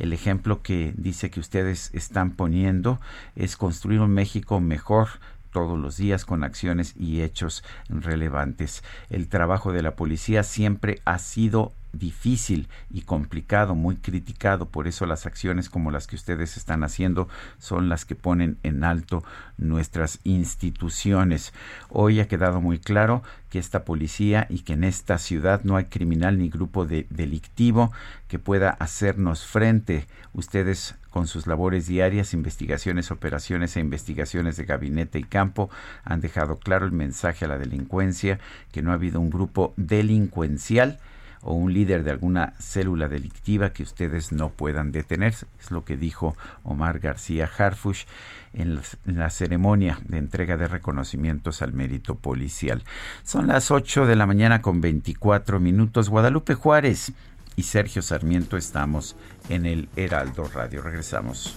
El 0.00 0.14
ejemplo 0.14 0.62
que 0.62 0.94
dice 0.96 1.30
que 1.30 1.40
ustedes 1.40 1.90
están 1.92 2.30
poniendo 2.30 3.00
es 3.36 3.58
construir 3.58 4.00
un 4.00 4.12
México 4.12 4.58
mejor 4.58 5.08
todos 5.52 5.78
los 5.78 5.98
días 5.98 6.24
con 6.24 6.42
acciones 6.42 6.94
y 6.96 7.20
hechos 7.20 7.62
relevantes. 7.88 8.82
El 9.10 9.28
trabajo 9.28 9.72
de 9.72 9.82
la 9.82 9.96
policía 9.96 10.42
siempre 10.42 11.00
ha 11.04 11.18
sido 11.18 11.72
difícil 11.92 12.68
y 12.90 13.02
complicado, 13.02 13.74
muy 13.74 13.96
criticado, 13.96 14.68
por 14.68 14.86
eso 14.86 15.06
las 15.06 15.26
acciones 15.26 15.70
como 15.70 15.90
las 15.90 16.06
que 16.06 16.16
ustedes 16.16 16.56
están 16.56 16.84
haciendo 16.84 17.28
son 17.58 17.88
las 17.88 18.04
que 18.04 18.14
ponen 18.14 18.58
en 18.62 18.84
alto 18.84 19.22
nuestras 19.58 20.20
instituciones. 20.24 21.52
Hoy 21.88 22.20
ha 22.20 22.28
quedado 22.28 22.60
muy 22.60 22.78
claro 22.78 23.22
que 23.48 23.58
esta 23.58 23.84
policía 23.84 24.46
y 24.48 24.60
que 24.60 24.74
en 24.74 24.84
esta 24.84 25.18
ciudad 25.18 25.62
no 25.64 25.76
hay 25.76 25.86
criminal 25.86 26.38
ni 26.38 26.48
grupo 26.48 26.86
de 26.86 27.06
delictivo 27.10 27.92
que 28.28 28.38
pueda 28.38 28.70
hacernos 28.70 29.44
frente. 29.44 30.06
Ustedes 30.32 30.94
con 31.10 31.26
sus 31.26 31.46
labores 31.46 31.86
diarias, 31.86 32.32
investigaciones, 32.32 33.10
operaciones 33.10 33.76
e 33.76 33.80
investigaciones 33.80 34.56
de 34.56 34.64
gabinete 34.64 35.18
y 35.18 35.24
campo 35.24 35.68
han 36.04 36.20
dejado 36.20 36.58
claro 36.58 36.86
el 36.86 36.92
mensaje 36.92 37.44
a 37.44 37.48
la 37.48 37.58
delincuencia 37.58 38.38
que 38.70 38.82
no 38.82 38.92
ha 38.92 38.94
habido 38.94 39.20
un 39.20 39.30
grupo 39.30 39.74
delincuencial 39.76 40.98
o 41.42 41.54
un 41.54 41.72
líder 41.72 42.04
de 42.04 42.10
alguna 42.10 42.54
célula 42.58 43.08
delictiva 43.08 43.72
que 43.72 43.82
ustedes 43.82 44.32
no 44.32 44.50
puedan 44.50 44.92
detener. 44.92 45.34
Es 45.58 45.70
lo 45.70 45.84
que 45.84 45.96
dijo 45.96 46.36
Omar 46.62 46.98
García 46.98 47.48
Harfush 47.56 48.04
en 48.52 48.76
la, 48.76 48.82
en 49.06 49.18
la, 49.18 49.30
ceremonia 49.30 49.98
de 50.06 50.18
entrega 50.18 50.56
de 50.56 50.68
reconocimientos 50.68 51.62
al 51.62 51.72
mérito 51.72 52.14
policial. 52.14 52.82
Son 53.22 53.46
las 53.46 53.70
8 53.70 54.06
de 54.06 54.16
la 54.16 54.26
mañana 54.26 54.60
con 54.60 54.80
24 54.80 55.60
minutos. 55.60 56.08
Guadalupe 56.08 56.54
Juárez 56.54 57.12
y 57.56 57.62
Sergio 57.62 58.02
Sarmiento 58.02 58.56
estamos 58.56 59.16
en 59.48 59.66
el 59.66 59.88
Heraldo 59.96 60.44
Radio. 60.52 60.82
Regresamos. 60.82 61.56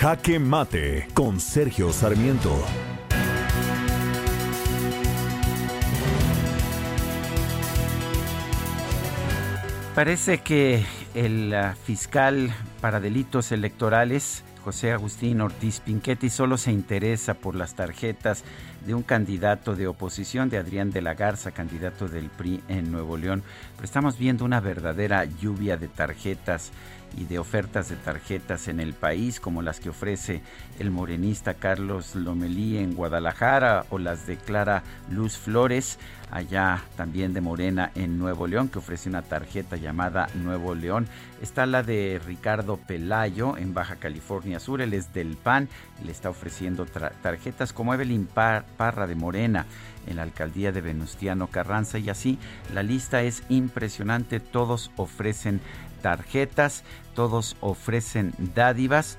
Jaque 0.00 0.38
Mate 0.38 1.08
con 1.12 1.40
Sergio 1.40 1.92
Sarmiento. 1.92 2.56
Parece 9.96 10.38
que 10.38 10.84
el 11.16 11.52
uh, 11.52 11.74
fiscal 11.84 12.54
para 12.80 13.00
delitos 13.00 13.50
electorales, 13.50 14.44
José 14.62 14.92
Agustín 14.92 15.40
Ortiz 15.40 15.80
Pinchetti, 15.80 16.30
solo 16.30 16.58
se 16.58 16.70
interesa 16.70 17.34
por 17.34 17.56
las 17.56 17.74
tarjetas 17.74 18.44
de 18.86 18.94
un 18.94 19.02
candidato 19.02 19.74
de 19.74 19.88
oposición, 19.88 20.48
de 20.48 20.58
Adrián 20.58 20.92
de 20.92 21.02
la 21.02 21.14
Garza, 21.14 21.50
candidato 21.50 22.06
del 22.06 22.30
PRI 22.30 22.62
en 22.68 22.92
Nuevo 22.92 23.16
León. 23.16 23.42
Pero 23.74 23.84
estamos 23.84 24.16
viendo 24.16 24.44
una 24.44 24.60
verdadera 24.60 25.24
lluvia 25.24 25.76
de 25.76 25.88
tarjetas 25.88 26.70
y 27.16 27.24
de 27.24 27.38
ofertas 27.38 27.88
de 27.88 27.96
tarjetas 27.96 28.68
en 28.68 28.80
el 28.80 28.94
país, 28.94 29.40
como 29.40 29.62
las 29.62 29.80
que 29.80 29.90
ofrece 29.90 30.42
el 30.78 30.90
morenista 30.90 31.54
Carlos 31.54 32.14
Lomelí 32.14 32.78
en 32.78 32.94
Guadalajara 32.94 33.86
o 33.90 33.98
las 33.98 34.26
de 34.26 34.36
Clara 34.36 34.82
Luz 35.10 35.36
Flores, 35.36 35.98
allá 36.30 36.82
también 36.96 37.32
de 37.32 37.40
Morena 37.40 37.90
en 37.94 38.18
Nuevo 38.18 38.46
León, 38.46 38.68
que 38.68 38.78
ofrece 38.78 39.08
una 39.08 39.22
tarjeta 39.22 39.76
llamada 39.76 40.28
Nuevo 40.34 40.74
León. 40.74 41.06
Está 41.40 41.66
la 41.66 41.82
de 41.82 42.20
Ricardo 42.24 42.76
Pelayo 42.76 43.56
en 43.56 43.74
Baja 43.74 43.96
California 43.96 44.60
Sur, 44.60 44.82
él 44.82 44.92
es 44.94 45.12
del 45.14 45.36
PAN, 45.36 45.68
le 46.04 46.12
está 46.12 46.30
ofreciendo 46.30 46.86
tarjetas 46.86 47.72
como 47.72 47.94
Evelyn 47.94 48.26
Parra 48.26 49.06
de 49.06 49.14
Morena 49.14 49.66
en 50.06 50.16
la 50.16 50.22
alcaldía 50.22 50.72
de 50.72 50.80
Venustiano 50.80 51.48
Carranza 51.48 51.98
y 51.98 52.10
así 52.10 52.38
la 52.74 52.82
lista 52.82 53.22
es 53.22 53.42
impresionante, 53.48 54.40
todos 54.40 54.90
ofrecen 54.96 55.60
tarjetas, 56.00 56.84
todos 57.14 57.56
ofrecen 57.60 58.32
dádivas, 58.54 59.18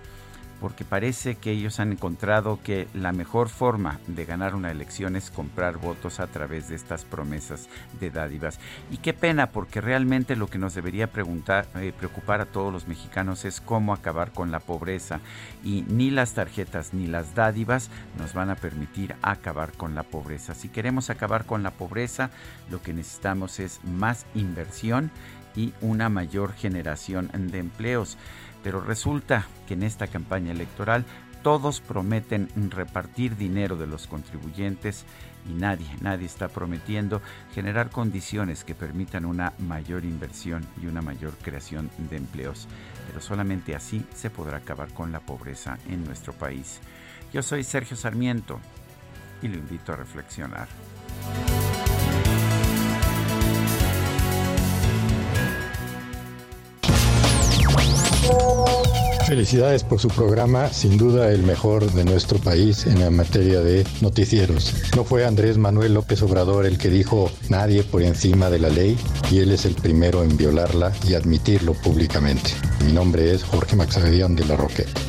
porque 0.60 0.84
parece 0.84 1.36
que 1.36 1.52
ellos 1.52 1.80
han 1.80 1.92
encontrado 1.92 2.60
que 2.64 2.88
la 2.94 3.12
mejor 3.12 3.50
forma 3.50 4.00
de 4.08 4.26
ganar 4.26 4.56
una 4.56 4.72
elección 4.72 5.16
es 5.16 5.32
comprar 5.32 5.78
votos 5.78 6.20
a 6.20 6.28
través 6.28 6.70
de 6.70 6.76
estas 6.76 7.06
promesas 7.06 7.70
de 8.00 8.10
dádivas. 8.10 8.60
Y 8.92 8.98
qué 8.98 9.14
pena, 9.14 9.52
porque 9.52 9.82
realmente 9.82 10.36
lo 10.36 10.48
que 10.48 10.58
nos 10.58 10.76
debería 10.76 11.06
eh, 11.06 11.94
preocupar 11.98 12.42
a 12.42 12.46
todos 12.46 12.74
los 12.74 12.88
mexicanos 12.88 13.46
es 13.46 13.62
cómo 13.62 13.94
acabar 13.94 14.32
con 14.32 14.52
la 14.52 14.60
pobreza. 14.60 15.20
Y 15.64 15.84
ni 15.88 16.12
las 16.12 16.34
tarjetas 16.34 16.94
ni 16.94 17.08
las 17.08 17.36
dádivas 17.36 17.90
nos 18.18 18.34
van 18.34 18.50
a 18.50 18.56
permitir 18.56 19.16
acabar 19.22 19.72
con 19.72 19.96
la 19.96 20.04
pobreza. 20.04 20.56
Si 20.56 20.70
queremos 20.70 21.10
acabar 21.10 21.46
con 21.46 21.64
la 21.64 21.72
pobreza, 21.72 22.32
lo 22.70 22.82
que 22.82 22.94
necesitamos 22.94 23.60
es 23.60 23.80
más 23.86 24.26
inversión 24.36 25.12
y 25.56 25.74
una 25.82 26.10
mayor 26.10 26.54
generación 26.54 27.30
de 27.34 27.60
empleos. 27.60 28.18
Pero 28.64 28.82
resulta 28.82 29.48
que 29.68 29.74
en 29.76 29.84
esta 29.84 30.08
campaña 30.08 30.52
electoral 30.52 31.06
todos 31.44 31.80
prometen 31.80 32.50
repartir 32.70 33.38
dinero 33.38 33.78
de 33.78 33.88
los 33.88 34.08
contribuyentes 34.08 35.06
y 35.50 35.54
nadie, 35.54 35.88
nadie 36.02 36.26
está 36.26 36.50
prometiendo 36.50 37.22
generar 37.54 37.90
condiciones 37.90 38.66
que 38.66 38.76
permitan 38.76 39.26
una 39.26 39.54
mayor 39.58 40.04
inversión 40.04 40.66
y 40.82 40.88
una 40.88 41.02
mayor 41.02 41.34
creación 41.42 41.90
de 42.10 42.18
empleos. 42.18 42.68
Pero 43.08 43.22
solamente 43.22 43.76
así 43.76 44.06
se 44.14 44.30
podrá 44.30 44.58
acabar 44.58 44.94
con 44.94 45.12
la 45.12 45.22
pobreza 45.22 45.78
en 45.88 46.04
nuestro 46.04 46.34
país. 46.34 46.80
Yo 47.32 47.42
soy 47.42 47.64
Sergio 47.64 47.96
Sarmiento 47.96 48.60
y 49.42 49.48
lo 49.48 49.56
invito 49.56 49.94
a 49.94 49.96
reflexionar. 49.96 50.68
Felicidades 59.30 59.84
por 59.84 60.00
su 60.00 60.08
programa, 60.08 60.70
sin 60.70 60.98
duda 60.98 61.32
el 61.32 61.44
mejor 61.44 61.92
de 61.92 62.04
nuestro 62.04 62.40
país 62.40 62.88
en 62.88 63.00
la 63.00 63.12
materia 63.12 63.60
de 63.60 63.86
noticieros. 64.02 64.74
No 64.96 65.04
fue 65.04 65.24
Andrés 65.24 65.60
Manuel 65.60 65.94
López 65.94 66.24
Obrador 66.24 66.66
el 66.66 66.80
que 66.80 66.90
dijo 66.90 67.32
nadie 67.48 67.84
por 67.84 68.02
encima 68.02 68.50
de 68.50 68.58
la 68.58 68.70
ley 68.70 68.98
y 69.30 69.38
él 69.38 69.52
es 69.52 69.66
el 69.66 69.76
primero 69.76 70.24
en 70.24 70.36
violarla 70.36 70.94
y 71.08 71.14
admitirlo 71.14 71.76
públicamente. 71.76 72.50
Mi 72.84 72.92
nombre 72.92 73.32
es 73.32 73.44
Jorge 73.44 73.76
Maxavedión 73.76 74.36
de 74.36 74.46
la 74.46 74.56
Roqueta. 74.56 75.00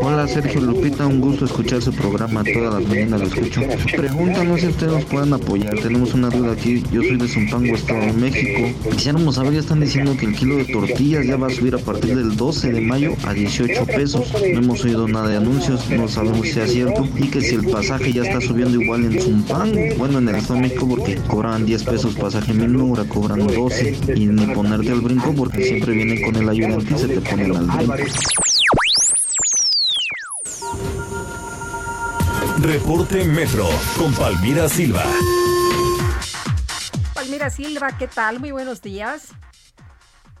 Hola 0.00 0.28
Sergio 0.28 0.60
Lupita, 0.60 1.06
un 1.06 1.20
gusto 1.20 1.44
escuchar 1.44 1.82
su 1.82 1.92
programa, 1.92 2.44
todas 2.44 2.74
las 2.74 2.88
mañanas 2.88 3.20
lo 3.20 3.26
escucho. 3.26 3.62
Pregunta, 3.96 4.44
no 4.44 4.54
sé 4.54 4.60
si 4.60 4.68
ustedes 4.68 4.92
nos 4.92 5.04
puedan 5.06 5.32
apoyar, 5.32 5.74
tenemos 5.80 6.14
una 6.14 6.28
duda 6.28 6.52
aquí, 6.52 6.82
yo 6.92 7.02
soy 7.02 7.16
de 7.16 7.26
Zumpango, 7.26 7.74
Estado 7.74 8.00
de 8.00 8.12
México. 8.12 8.90
Quisiéramos 8.90 9.34
saber, 9.34 9.54
ya 9.54 9.60
están 9.60 9.80
diciendo 9.80 10.16
que 10.16 10.26
el 10.26 10.36
kilo 10.36 10.56
de 10.56 10.66
tortillas 10.66 11.26
ya 11.26 11.36
va 11.36 11.48
a 11.48 11.50
subir 11.50 11.74
a 11.74 11.78
partir 11.78 12.14
del 12.14 12.36
12 12.36 12.72
de 12.72 12.80
mayo 12.80 13.14
a 13.24 13.34
18 13.38 13.86
pesos. 13.86 14.32
No 14.32 14.58
hemos 14.58 14.84
oído 14.84 15.06
nada 15.08 15.28
de 15.28 15.36
anuncios, 15.36 15.88
no 15.90 16.08
sabemos 16.08 16.48
si 16.48 16.60
es 16.60 16.72
cierto. 16.72 17.06
Y 17.16 17.28
que 17.28 17.40
si 17.40 17.54
el 17.54 17.66
pasaje 17.66 18.12
ya 18.12 18.22
está 18.22 18.40
subiendo 18.40 18.80
igual 18.80 19.04
en 19.04 19.20
Zumpango, 19.20 19.96
bueno, 19.96 20.18
en 20.18 20.28
el 20.28 20.36
Estado 20.36 20.54
de 20.56 20.60
México 20.62 20.86
porque 20.88 21.16
cobran 21.26 21.64
10 21.64 21.84
pesos 21.84 22.14
pasaje 22.14 22.52
mínimo, 22.52 22.88
ahora 22.88 23.04
cobran 23.04 23.46
12. 23.46 23.98
Y 24.14 24.26
ni 24.26 24.46
ponerte 24.54 24.90
al 24.90 25.00
brinco 25.00 25.32
porque 25.34 25.64
siempre 25.64 25.92
vienen 25.94 26.22
con 26.22 26.36
el 26.36 26.48
ayudante 26.48 26.94
y 26.94 26.98
se 26.98 27.08
te 27.08 27.20
ponen 27.20 27.54
al 27.54 27.66
brinco. 27.86 27.94
Reporte 32.60 33.24
Metro 33.24 33.68
con 33.96 34.12
Palmira 34.14 34.68
Silva. 34.68 35.04
Palmira 37.14 37.50
Silva, 37.50 37.96
¿qué 37.96 38.08
tal? 38.08 38.40
Muy 38.40 38.50
buenos 38.50 38.82
días. 38.82 39.28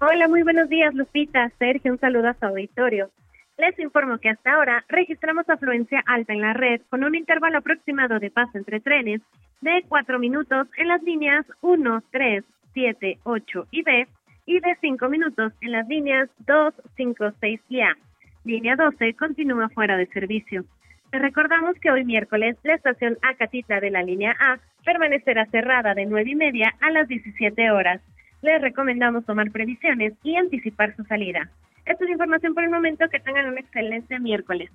Hola, 0.00 0.28
muy 0.28 0.44
buenos 0.44 0.68
días, 0.68 0.94
Lupita. 0.94 1.50
Sergio, 1.58 1.90
un 1.90 1.98
saludo 1.98 2.28
a 2.28 2.34
su 2.34 2.46
auditorio. 2.46 3.10
Les 3.56 3.76
informo 3.80 4.18
que 4.18 4.28
hasta 4.28 4.54
ahora 4.54 4.84
registramos 4.88 5.50
afluencia 5.50 6.04
alta 6.06 6.32
en 6.32 6.40
la 6.40 6.52
red 6.52 6.82
con 6.88 7.02
un 7.02 7.16
intervalo 7.16 7.58
aproximado 7.58 8.20
de 8.20 8.30
paso 8.30 8.56
entre 8.56 8.78
trenes 8.78 9.20
de 9.60 9.84
4 9.88 10.20
minutos 10.20 10.68
en 10.76 10.86
las 10.86 11.02
líneas 11.02 11.44
1, 11.62 12.04
3, 12.12 12.44
7, 12.74 13.18
8 13.24 13.66
y 13.72 13.82
B 13.82 14.06
y 14.46 14.60
de 14.60 14.76
5 14.80 15.08
minutos 15.08 15.52
en 15.62 15.72
las 15.72 15.88
líneas 15.88 16.30
2, 16.46 16.74
5, 16.96 17.32
6 17.40 17.60
y 17.68 17.80
A. 17.80 17.96
Línea 18.44 18.76
12 18.76 19.14
continúa 19.14 19.68
fuera 19.70 19.96
de 19.96 20.06
servicio. 20.06 20.64
Les 21.10 21.20
recordamos 21.20 21.74
que 21.80 21.90
hoy 21.90 22.04
miércoles 22.04 22.56
la 22.62 22.74
estación 22.74 23.18
Acatitla 23.22 23.80
de 23.80 23.90
la 23.90 24.04
línea 24.04 24.36
A 24.38 24.60
permanecerá 24.84 25.46
cerrada 25.46 25.94
de 25.94 26.06
9 26.06 26.30
y 26.30 26.36
media 26.36 26.72
a 26.80 26.92
las 26.92 27.08
17 27.08 27.72
horas. 27.72 28.00
Les 28.42 28.60
recomendamos 28.60 29.24
tomar 29.24 29.50
previsiones 29.50 30.14
y 30.22 30.36
anticipar 30.36 30.94
su 30.96 31.04
salida. 31.04 31.50
Esta 31.84 32.04
es 32.04 32.10
información 32.10 32.54
por 32.54 32.64
el 32.64 32.70
momento. 32.70 33.08
Que 33.08 33.18
tengan 33.20 33.46
un 33.46 33.58
excelente 33.58 34.18
miércoles. 34.20 34.70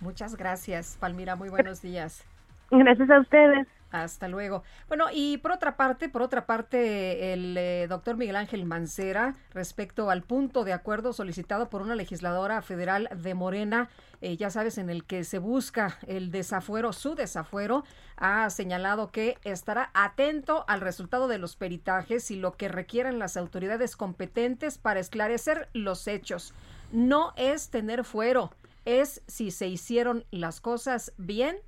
Muchas 0.00 0.36
gracias, 0.36 0.98
Palmira. 1.00 1.36
Muy 1.36 1.48
buenos 1.48 1.80
días. 1.80 2.24
Gracias 2.70 3.08
a 3.08 3.20
ustedes. 3.20 3.66
Hasta 3.90 4.26
luego. 4.26 4.64
Bueno, 4.88 5.04
y 5.14 5.38
por 5.38 5.52
otra 5.52 5.76
parte, 5.76 6.08
por 6.08 6.20
otra 6.20 6.46
parte, 6.46 7.32
el 7.32 7.56
eh, 7.56 7.86
doctor 7.88 8.16
Miguel 8.16 8.34
Ángel 8.34 8.64
Mancera, 8.64 9.36
respecto 9.52 10.10
al 10.10 10.22
punto 10.22 10.64
de 10.64 10.72
acuerdo 10.72 11.12
solicitado 11.12 11.70
por 11.70 11.80
una 11.80 11.94
legisladora 11.94 12.60
federal 12.60 13.08
de 13.14 13.34
Morena, 13.34 13.88
eh, 14.24 14.38
ya 14.38 14.48
sabes, 14.48 14.78
en 14.78 14.88
el 14.88 15.04
que 15.04 15.22
se 15.22 15.38
busca 15.38 15.98
el 16.06 16.30
desafuero, 16.30 16.94
su 16.94 17.14
desafuero, 17.14 17.84
ha 18.16 18.48
señalado 18.48 19.10
que 19.10 19.36
estará 19.44 19.90
atento 19.92 20.64
al 20.66 20.80
resultado 20.80 21.28
de 21.28 21.36
los 21.36 21.56
peritajes 21.56 22.30
y 22.30 22.36
lo 22.36 22.52
que 22.52 22.68
requieran 22.68 23.18
las 23.18 23.36
autoridades 23.36 23.96
competentes 23.96 24.78
para 24.78 24.98
esclarecer 24.98 25.68
los 25.74 26.08
hechos. 26.08 26.54
No 26.90 27.34
es 27.36 27.68
tener 27.68 28.02
fuero, 28.02 28.50
es 28.86 29.20
si 29.26 29.50
se 29.50 29.68
hicieron 29.68 30.24
las 30.30 30.62
cosas 30.62 31.12
bien 31.18 31.58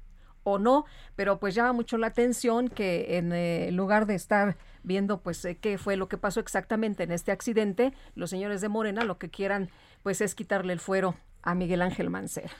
o 0.43 0.59
no, 0.59 0.87
pero 1.15 1.39
pues 1.39 1.55
llama 1.55 1.74
mucho 1.74 1.99
la 1.99 2.07
atención 2.07 2.69
que 2.69 3.19
en 3.19 3.35
eh, 3.35 3.70
lugar 3.70 4.07
de 4.07 4.15
estar 4.15 4.57
viendo 4.83 5.20
pues 5.20 5.45
eh, 5.45 5.59
qué 5.59 5.77
fue 5.77 5.99
lo 5.99 6.09
que 6.09 6.16
pasó 6.16 6.41
exactamente 6.41 7.03
en 7.03 7.12
este 7.12 7.33
accidente, 7.33 7.93
los 8.15 8.31
señores 8.31 8.62
de 8.62 8.70
Morena 8.70 9.05
lo 9.05 9.19
que 9.19 9.28
quieran 9.28 9.69
pues 10.03 10.23
es 10.23 10.35
quitarle 10.35 10.73
el 10.73 10.81
fuero 10.81 11.16
a 11.47 11.55
Miguel 11.55 11.81
Ángel 11.81 12.10
Mancera. 12.10 12.51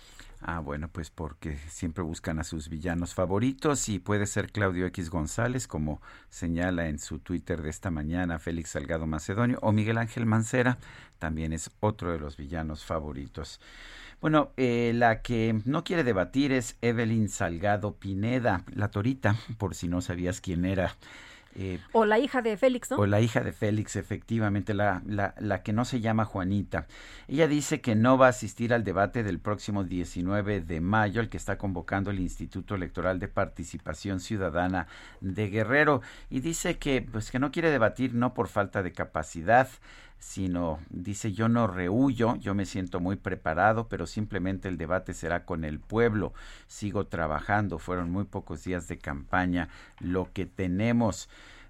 Ah, 0.40 0.60
bueno, 0.60 0.88
pues 0.88 1.10
porque 1.10 1.56
siempre 1.68 2.04
buscan 2.04 2.38
a 2.38 2.44
sus 2.44 2.68
villanos 2.68 3.14
favoritos 3.14 3.88
y 3.88 3.98
puede 3.98 4.26
ser 4.26 4.52
Claudio 4.52 4.86
X 4.86 5.10
González, 5.10 5.66
como 5.66 6.00
señala 6.28 6.88
en 6.88 6.98
su 6.98 7.18
Twitter 7.18 7.62
de 7.62 7.70
esta 7.70 7.90
mañana 7.90 8.38
Félix 8.38 8.70
Salgado 8.70 9.06
Macedonio, 9.06 9.58
o 9.62 9.72
Miguel 9.72 9.98
Ángel 9.98 10.24
Mancera, 10.24 10.78
también 11.18 11.52
es 11.52 11.70
otro 11.80 12.12
de 12.12 12.20
los 12.20 12.36
villanos 12.36 12.84
favoritos. 12.84 13.60
Bueno, 14.20 14.52
eh, 14.56 14.92
la 14.94 15.20
que 15.20 15.60
no 15.64 15.84
quiere 15.84 16.04
debatir 16.04 16.52
es 16.52 16.76
Evelyn 16.80 17.28
Salgado 17.28 17.96
Pineda, 17.96 18.62
la 18.72 18.90
torita, 18.90 19.36
por 19.58 19.74
si 19.74 19.88
no 19.88 20.00
sabías 20.00 20.40
quién 20.40 20.64
era. 20.64 20.94
Eh, 21.59 21.81
o 21.93 22.05
la 22.05 22.19
hija 22.19 22.43
de 22.43 22.57
Félix, 22.57 22.91
¿no? 22.91 22.99
O 22.99 23.07
la 23.07 23.20
hija 23.20 23.41
de 23.41 23.53
Félix, 23.53 23.97
efectivamente, 23.97 24.74
la, 24.74 25.03
la, 25.07 25.35
la, 25.39 25.62
que 25.62 25.73
no 25.73 25.85
se 25.87 26.01
llama 26.01 26.27
Juanita. 26.27 26.87
Ella 27.28 27.49
dice 27.49 27.81
que 27.81 27.95
no 27.95 28.19
va 28.19 28.27
a 28.27 28.31
asistir 28.31 28.74
al 28.74 28.85
debate 28.85 29.23
del 29.23 29.39
próximo 29.39 29.83
19 29.83 30.61
de 30.61 30.81
mayo, 30.81 31.20
el 31.20 31.31
que 31.31 31.39
está 31.39 31.57
convocando 31.57 32.11
el 32.11 32.20
Instituto 32.20 32.74
Electoral 32.74 33.19
de 33.19 33.28
Participación 33.28 34.20
Ciudadana 34.20 34.87
de 35.20 35.49
Guerrero. 35.49 36.03
Y 36.28 36.41
dice 36.41 36.77
que, 36.77 37.01
pues, 37.01 37.31
que 37.31 37.39
no 37.39 37.51
quiere 37.51 37.70
debatir 37.70 38.15
no 38.15 38.35
por 38.35 38.49
falta 38.49 38.83
de 38.83 38.93
capacidad, 38.93 39.69
sino 40.18 40.80
dice 40.90 41.32
yo 41.32 41.48
no 41.48 41.66
rehuyo, 41.66 42.36
yo 42.36 42.55
me 42.55 42.66
siento 42.66 43.01
muy 43.01 43.16
preparado, 43.16 43.88
pero 43.88 44.06
simplemente 44.06 44.68
el 44.68 44.78
debate 44.78 45.14
será 45.14 45.44
con 45.44 45.64
el 45.64 45.80
pueblo. 45.80 46.32
Sigo 46.66 47.06
trabajando, 47.06 47.78
fueron 47.78 48.10
muy 48.10 48.24
pocos 48.24 48.64
días 48.64 48.88
de 48.88 48.98
campaña. 48.98 49.68
Lo 50.01 50.32
que 50.32 50.47
tenemos 50.47 51.28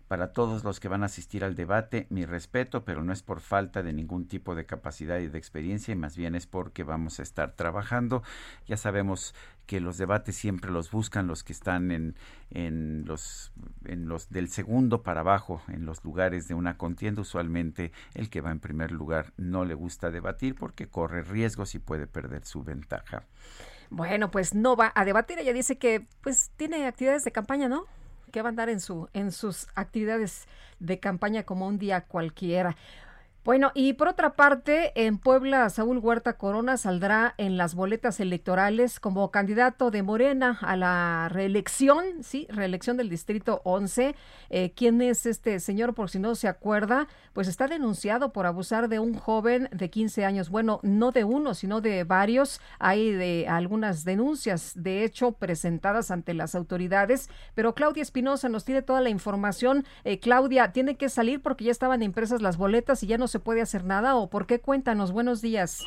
para 0.09 0.33
todos 0.33 0.63
los 0.63 0.79
que 0.79 0.89
van 0.89 1.03
a 1.03 1.07
asistir 1.07 1.45
al 1.45 1.57
debate, 1.57 2.07
mi 2.11 2.25
respeto, 2.25 2.85
pero 2.85 3.03
no 3.03 3.13
es 3.13 3.23
por 3.23 3.41
falta 3.41 3.83
de 3.83 3.93
ningún 3.93 4.29
tipo 4.29 4.55
de 4.55 4.65
capacidad 4.65 5.19
y 5.19 5.29
de 5.29 5.39
experiencia, 5.39 5.93
y 5.93 5.97
más 5.97 6.17
bien 6.17 6.35
es 6.35 6.47
porque 6.47 6.85
vamos 6.85 7.19
a 7.19 7.23
estar 7.23 7.53
trabajando. 7.53 8.23
Ya 8.67 8.77
sabemos 8.77 9.35
que 9.67 9.81
los 9.81 9.99
debates 9.99 10.37
siempre 10.37 10.71
los 10.71 10.91
buscan 10.93 11.27
los 11.27 11.43
que 11.43 11.53
están 11.53 11.91
en, 11.91 12.15
en 12.51 13.05
los 13.05 13.53
en 13.85 14.09
los 14.09 14.31
del 14.31 14.49
segundo 14.49 15.03
para 15.03 15.21
abajo 15.21 15.61
en 15.69 15.85
los 15.85 16.05
lugares 16.05 16.47
de 16.47 16.55
una 16.55 16.79
contienda. 16.79 17.23
Usualmente 17.23 17.91
el 18.15 18.31
que 18.31 18.41
va 18.41 18.53
en 18.53 18.61
primer 18.61 18.93
lugar 18.93 19.33
no 19.37 19.65
le 19.65 19.75
gusta 19.75 20.11
debatir 20.11 20.55
porque 20.55 20.87
corre 20.87 21.23
riesgos 21.23 21.75
y 21.75 21.81
puede 21.81 22.07
perder 22.07 22.45
su 22.45 22.63
ventaja. 22.63 23.25
Bueno 23.91 24.31
pues 24.31 24.55
no 24.55 24.77
va 24.77 24.93
a 24.95 25.05
debatir. 25.05 25.41
Ella 25.41 25.53
dice 25.53 25.79
que 25.79 26.07
pues 26.21 26.53
tiene 26.57 26.87
actividades 26.87 27.25
de 27.25 27.33
campaña 27.33 27.69
no 27.69 27.87
que 28.33 28.43
va 28.43 28.49
a 28.49 28.51
andar 28.51 28.69
en 28.69 28.81
su 28.81 29.09
en 29.13 29.33
sus 29.33 29.67
actividades 29.75 30.47
de 30.79 31.01
campaña 31.01 31.45
como 31.45 31.67
un 31.67 31.79
día 31.79 32.03
cualquiera 32.03 32.77
bueno, 33.47 33.71
y 33.75 33.93
por 33.93 34.09
otra 34.09 34.35
parte, 34.35 34.91
en 34.97 35.19
Puebla, 35.19 35.71
Saúl 35.71 35.99
Huerta 35.99 36.33
Corona 36.33 36.77
saldrá 36.77 37.35
en 37.39 37.57
las 37.57 37.77
boletas 37.77 38.19
electorales 38.19 38.99
como 38.99 39.31
candidato 39.31 39.93
de 39.93 40.03
Morena 40.03 40.59
a 40.63 40.75
la 40.75 41.29
reelección, 41.31 42.25
sí, 42.25 42.49
reelección 42.51 42.97
del 42.97 43.09
Distrito 43.09 43.61
11. 43.63 44.17
Eh, 44.51 44.73
¿Quién 44.75 45.01
es 45.01 45.27
este 45.27 45.61
señor? 45.61 45.95
Por 45.95 46.11
si 46.11 46.19
no 46.19 46.35
se 46.35 46.49
acuerda, 46.49 47.07
pues 47.35 47.47
está 47.47 47.69
denunciado 47.69 48.33
por 48.33 48.47
abusar 48.47 48.89
de 48.89 48.99
un 48.99 49.15
joven 49.15 49.69
de 49.71 49.91
15 49.91 50.25
años. 50.25 50.51
Bueno, 50.51 50.81
no 50.83 51.13
de 51.13 51.23
uno, 51.23 51.55
sino 51.55 51.81
de 51.81 52.03
varios. 52.03 52.61
Hay 52.81 53.13
de 53.13 53.47
algunas 53.49 54.05
denuncias, 54.05 54.73
de 54.75 55.05
hecho, 55.05 55.31
presentadas 55.31 56.11
ante 56.11 56.35
las 56.35 56.57
autoridades. 56.57 57.31
Pero 57.55 57.77
Claudia 57.77 58.03
Espinosa 58.03 58.49
nos 58.49 58.65
tiene 58.65 58.83
toda 58.83 59.01
la 59.01 59.11
información. 59.11 59.85
Eh, 60.03 60.19
Claudia, 60.19 60.73
tiene 60.73 60.97
que 60.97 61.09
salir 61.09 61.41
porque 61.41 61.67
ya 61.67 61.71
estaban 61.71 62.03
impresas 62.03 62.43
las 62.43 62.57
boletas 62.57 63.05
y 63.05 63.07
ya 63.07 63.19
no 63.19 63.29
se 63.29 63.36
puede 63.39 63.63
hacer 63.63 63.85
nada 63.85 64.17
o 64.17 64.29
por 64.29 64.47
qué? 64.47 64.61
Cuéntanos, 64.61 65.13
buenos 65.13 65.43
días. 65.43 65.85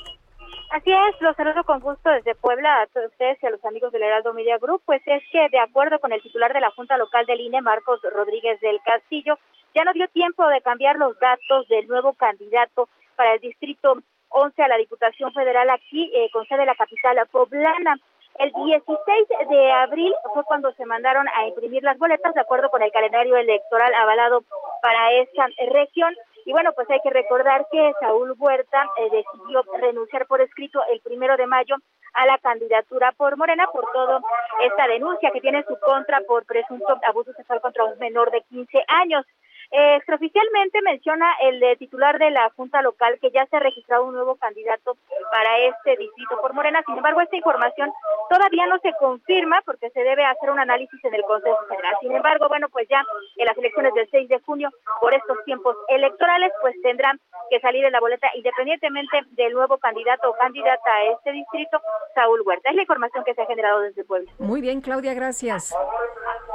Así 0.72 0.92
es, 0.92 1.22
los 1.22 1.36
saludo 1.36 1.64
con 1.64 1.80
gusto 1.80 2.10
desde 2.12 2.36
Puebla 2.36 2.82
a 2.82 2.88
todos 2.88 3.08
ustedes 3.08 3.42
y 3.42 3.48
a 3.48 3.50
los 3.50 3.66
amigos 3.66 3.92
del 3.92 4.04
Heraldo 4.04 4.34
Media 4.34 4.60
Group. 4.60 4.84
Pues 4.86 5.02
es 5.08 5.24
que, 5.32 5.50
de 5.50 5.60
acuerdo 5.60 6.00
con 6.00 6.12
el 6.12 6.22
titular 6.22 6.54
de 6.54 6.60
la 6.60 6.70
Junta 6.72 6.96
Local 6.98 7.26
del 7.26 7.42
INE, 7.42 7.62
Marcos 7.62 8.00
Rodríguez 8.14 8.60
del 8.62 8.80
Castillo, 8.86 9.40
ya 9.74 9.84
no 9.84 9.94
dio 9.94 10.08
tiempo 10.10 10.48
de 10.48 10.62
cambiar 10.62 10.98
los 10.98 11.18
datos 11.20 11.68
del 11.70 11.88
nuevo 11.88 12.14
candidato 12.14 12.88
para 13.16 13.34
el 13.34 13.40
Distrito 13.40 13.98
11 14.30 14.62
a 14.62 14.68
la 14.68 14.78
Diputación 14.78 15.34
Federal 15.34 15.70
aquí, 15.72 16.12
eh, 16.16 16.30
con 16.32 16.46
sede 16.46 16.60
de 16.60 16.66
la 16.68 16.76
capital 16.76 17.18
poblana. 17.32 17.98
El 18.38 18.52
16 18.54 19.28
de 19.50 19.72
abril 19.72 20.14
fue 20.34 20.44
cuando 20.46 20.72
se 20.74 20.86
mandaron 20.86 21.28
a 21.36 21.48
imprimir 21.48 21.84
las 21.84 21.98
boletas, 21.98 22.34
de 22.34 22.42
acuerdo 22.42 22.70
con 22.70 22.82
el 22.82 22.92
calendario 22.92 23.36
electoral 23.36 23.94
avalado 23.94 24.44
para 24.82 25.12
esta 25.14 25.48
región. 25.72 26.16
Y 26.46 26.52
bueno, 26.52 26.72
pues 26.74 26.90
hay 26.90 27.00
que 27.02 27.10
recordar 27.10 27.66
que 27.72 27.94
Saúl 28.00 28.34
Huerta 28.38 28.90
eh, 28.98 29.10
decidió 29.12 29.64
renunciar 29.80 30.26
por 30.28 30.42
escrito 30.42 30.82
el 30.92 31.00
primero 31.02 31.38
de 31.38 31.48
mayo 31.48 31.76
a 32.14 32.26
la 32.26 32.38
candidatura 32.40 33.12
por 33.14 33.38
Morena 33.38 33.68
por 33.72 33.86
toda 33.92 34.20
esta 34.62 34.88
denuncia 34.88 35.32
que 35.32 35.42
tiene 35.42 35.60
en 35.60 35.66
su 35.66 35.78
contra 35.80 36.22
por 36.22 36.46
presunto 36.46 37.00
abuso 37.08 37.34
sexual 37.34 37.62
contra 37.62 37.86
un 37.86 38.00
menor 38.00 38.32
de 38.32 38.42
15 38.50 38.84
años. 38.88 39.26
Extraoficialmente 39.72 40.82
menciona 40.82 41.32
el 41.42 41.60
de 41.60 41.76
titular 41.76 42.18
de 42.18 42.32
la 42.32 42.50
Junta 42.56 42.82
Local 42.82 43.20
que 43.22 43.30
ya 43.30 43.46
se 43.46 43.58
ha 43.58 43.60
registrado 43.60 44.06
un 44.06 44.16
nuevo 44.16 44.36
candidato 44.36 44.98
para 45.32 45.60
este 45.60 45.96
distrito 45.98 46.42
por 46.42 46.54
Morena. 46.54 46.82
Sin 46.86 46.98
embargo, 46.98 47.22
esta 47.22 47.36
información 47.36 47.92
todavía 48.30 48.66
no 48.66 48.80
se 48.80 48.94
confirma 49.00 49.62
porque 49.66 49.92
se 49.92 50.02
debe 50.02 50.26
hacer 50.26 50.50
un 50.50 50.60
análisis 50.60 51.04
en 51.04 51.14
el 51.14 51.22
Consejo 51.24 51.60
General. 51.70 51.96
Sin 52.02 52.16
embargo, 52.16 52.48
bueno, 52.48 52.68
pues 52.70 52.88
ya 52.90 53.04
en 53.38 53.46
las 53.46 53.58
elecciones 53.58 53.94
del 53.94 54.10
6 54.10 54.30
de 54.30 54.40
junio, 54.40 54.70
por 55.00 55.14
estos 55.14 55.38
tiempos 55.46 55.76
electorales, 55.88 56.52
pues 56.62 56.76
tendrán 56.82 57.20
que 57.50 57.60
salir 57.60 57.86
en 57.86 57.92
la 57.92 58.00
boleta 58.00 58.28
independientemente 58.36 59.22
del 59.32 59.54
nuevo 59.54 59.78
candidato 59.78 60.30
o 60.30 60.34
candidata 60.34 60.92
a 60.92 61.04
este 61.12 61.32
distrito, 61.32 61.80
Saúl 62.16 62.42
Huerta. 62.46 62.70
Es 62.70 62.76
la 62.76 62.82
información 62.82 63.24
que 63.24 63.34
se 63.36 63.42
ha 63.42 63.46
generado 63.46 63.82
desde 63.82 64.04
Puebla. 64.04 64.32
Muy 64.40 64.62
bien, 64.62 64.82
Claudia, 64.82 65.14
gracias. 65.14 65.76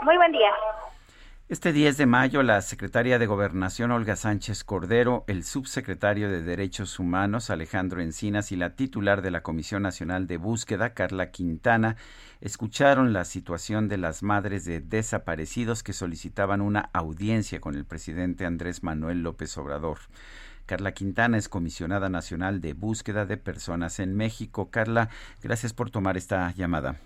Muy 0.02 0.16
buen 0.16 0.32
día. 0.32 0.52
Este 1.46 1.74
10 1.74 1.98
de 1.98 2.06
mayo, 2.06 2.42
la 2.42 2.62
secretaria 2.62 3.18
de 3.18 3.26
Gobernación 3.26 3.90
Olga 3.90 4.16
Sánchez 4.16 4.64
Cordero, 4.64 5.24
el 5.26 5.44
subsecretario 5.44 6.30
de 6.30 6.42
Derechos 6.42 6.98
Humanos 6.98 7.50
Alejandro 7.50 8.00
Encinas 8.00 8.50
y 8.50 8.56
la 8.56 8.76
titular 8.76 9.20
de 9.20 9.30
la 9.30 9.42
Comisión 9.42 9.82
Nacional 9.82 10.26
de 10.26 10.38
Búsqueda 10.38 10.94
Carla 10.94 11.32
Quintana 11.32 11.96
escucharon 12.40 13.12
la 13.12 13.26
situación 13.26 13.88
de 13.88 13.98
las 13.98 14.22
madres 14.22 14.64
de 14.64 14.80
desaparecidos 14.80 15.82
que 15.82 15.92
solicitaban 15.92 16.62
una 16.62 16.88
audiencia 16.94 17.60
con 17.60 17.74
el 17.74 17.84
presidente 17.84 18.46
Andrés 18.46 18.82
Manuel 18.82 19.22
López 19.22 19.58
Obrador. 19.58 19.98
Carla 20.64 20.92
Quintana 20.92 21.36
es 21.36 21.50
comisionada 21.50 22.08
nacional 22.08 22.62
de 22.62 22.72
búsqueda 22.72 23.26
de 23.26 23.36
personas 23.36 24.00
en 24.00 24.16
México. 24.16 24.70
Carla, 24.70 25.10
gracias 25.42 25.74
por 25.74 25.90
tomar 25.90 26.16
esta 26.16 26.52
llamada. 26.52 26.96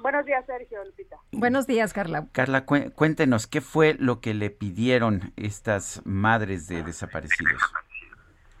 Buenos 0.00 0.24
días, 0.24 0.44
Sergio 0.46 0.84
Lupita. 0.84 1.16
Buenos 1.32 1.66
días, 1.66 1.92
Carla. 1.92 2.26
Carla, 2.32 2.64
cuéntenos, 2.64 3.46
¿qué 3.46 3.60
fue 3.60 3.94
lo 3.98 4.20
que 4.20 4.34
le 4.34 4.50
pidieron 4.50 5.32
estas 5.36 6.02
madres 6.04 6.68
de 6.68 6.82
desaparecidos? 6.82 7.60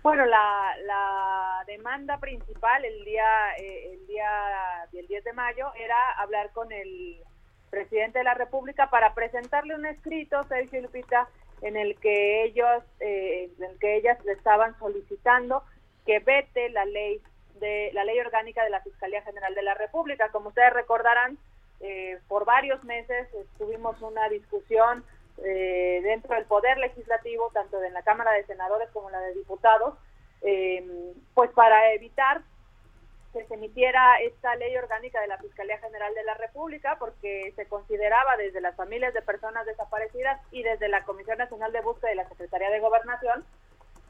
Bueno, 0.02 0.24
la, 0.26 0.72
la 0.86 1.64
demanda 1.66 2.18
principal 2.18 2.84
el 2.84 3.04
día, 3.04 3.56
eh, 3.58 3.92
el 3.92 4.06
día 4.06 4.30
del 4.92 5.06
10 5.06 5.24
de 5.24 5.32
mayo 5.32 5.72
era 5.76 5.96
hablar 6.18 6.50
con 6.52 6.72
el 6.72 7.16
presidente 7.70 8.18
de 8.18 8.24
la 8.24 8.34
República 8.34 8.90
para 8.90 9.14
presentarle 9.14 9.74
un 9.74 9.86
escrito, 9.86 10.42
Sergio 10.44 10.80
Lupita, 10.82 11.28
en 11.62 11.76
el 11.76 11.98
que 11.98 12.44
ellos, 12.44 12.82
eh, 13.00 13.50
en 13.58 13.64
el 13.64 13.78
que 13.78 13.96
ellas 13.96 14.18
le 14.24 14.32
estaban 14.32 14.78
solicitando 14.78 15.62
que 16.06 16.20
vete 16.20 16.70
la 16.70 16.84
ley 16.86 17.20
de 17.60 17.90
la 17.92 18.04
ley 18.04 18.18
orgánica 18.20 18.64
de 18.64 18.70
la 18.70 18.80
Fiscalía 18.80 19.22
General 19.22 19.54
de 19.54 19.62
la 19.62 19.74
República. 19.74 20.30
Como 20.30 20.48
ustedes 20.48 20.72
recordarán, 20.72 21.38
eh, 21.80 22.18
por 22.28 22.44
varios 22.44 22.82
meses 22.84 23.28
tuvimos 23.56 24.00
una 24.02 24.28
discusión 24.28 25.04
eh, 25.44 26.00
dentro 26.02 26.34
del 26.34 26.44
Poder 26.46 26.78
Legislativo, 26.78 27.50
tanto 27.52 27.82
en 27.82 27.92
la 27.92 28.02
Cámara 28.02 28.32
de 28.32 28.44
Senadores 28.44 28.88
como 28.90 29.08
en 29.08 29.12
la 29.12 29.20
de 29.20 29.34
Diputados, 29.34 29.94
eh, 30.42 30.84
pues 31.34 31.50
para 31.50 31.92
evitar 31.92 32.42
que 33.32 33.44
se 33.44 33.54
emitiera 33.54 34.20
esta 34.20 34.56
ley 34.56 34.76
orgánica 34.76 35.20
de 35.20 35.28
la 35.28 35.38
Fiscalía 35.38 35.78
General 35.78 36.12
de 36.14 36.24
la 36.24 36.34
República, 36.34 36.96
porque 36.98 37.52
se 37.54 37.66
consideraba 37.66 38.36
desde 38.36 38.60
las 38.60 38.74
familias 38.74 39.14
de 39.14 39.22
personas 39.22 39.66
desaparecidas 39.66 40.40
y 40.50 40.62
desde 40.62 40.88
la 40.88 41.04
Comisión 41.04 41.38
Nacional 41.38 41.72
de 41.72 41.82
Búsqueda 41.82 42.10
de 42.10 42.16
la 42.16 42.28
Secretaría 42.28 42.70
de 42.70 42.80
Gobernación 42.80 43.44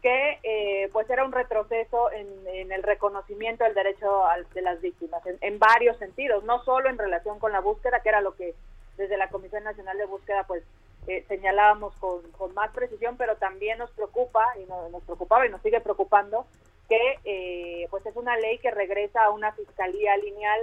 que 0.01 0.39
eh, 0.43 0.89
pues 0.93 1.09
era 1.11 1.25
un 1.25 1.33
retroceso 1.33 2.11
en, 2.13 2.29
el 2.73 2.83
reconocimiento 2.83 3.65
del 3.65 3.75
derecho 3.75 4.25
de 4.55 4.63
las 4.63 4.81
víctimas 4.81 5.23
en, 5.41 5.59
varios 5.59 5.97
sentidos, 5.99 6.45
no 6.45 6.63
solo 6.65 6.89
en 6.89 6.99
relación 6.99 7.39
con 7.39 7.53
la 7.53 7.61
búsqueda, 7.61 8.01
que 8.01 8.09
era 8.09 8.21
lo 8.21 8.35
que 8.35 8.55
desde 8.97 9.17
la 9.17 9.29
Comisión 9.29 9.65
Nacional 9.65 9.97
de 9.97 10.07
Búsqueda 10.07 10.45
pues 10.47 10.63
eh, 11.07 11.25
señalábamos 11.29 11.95
con, 11.97 12.23
más 12.55 12.71
precisión, 12.73 13.17
pero 13.17 13.37
también 13.37 13.79
nos 13.79 13.91
preocupa 13.93 14.45
y 14.61 14.65
nos 14.67 15.03
preocupaba 15.05 15.47
y 15.47 15.51
nos 15.51 15.63
sigue 15.63 15.81
preocupando 15.81 16.47
que 16.89 17.19
eh, 17.25 17.87
pues 17.91 18.05
es 18.07 18.17
una 18.17 18.37
ley 18.37 18.59
que 18.59 18.71
regresa 18.71 19.25
a 19.25 19.31
una 19.31 19.53
fiscalía 19.53 20.17
lineal 20.17 20.61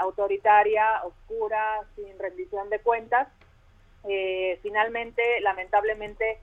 autoritaria, 0.00 1.04
oscura, 1.04 1.80
sin 1.94 2.18
rendición 2.18 2.70
de 2.70 2.80
cuentas. 2.80 3.28
finalmente, 4.62 5.22
lamentablemente, 5.42 6.40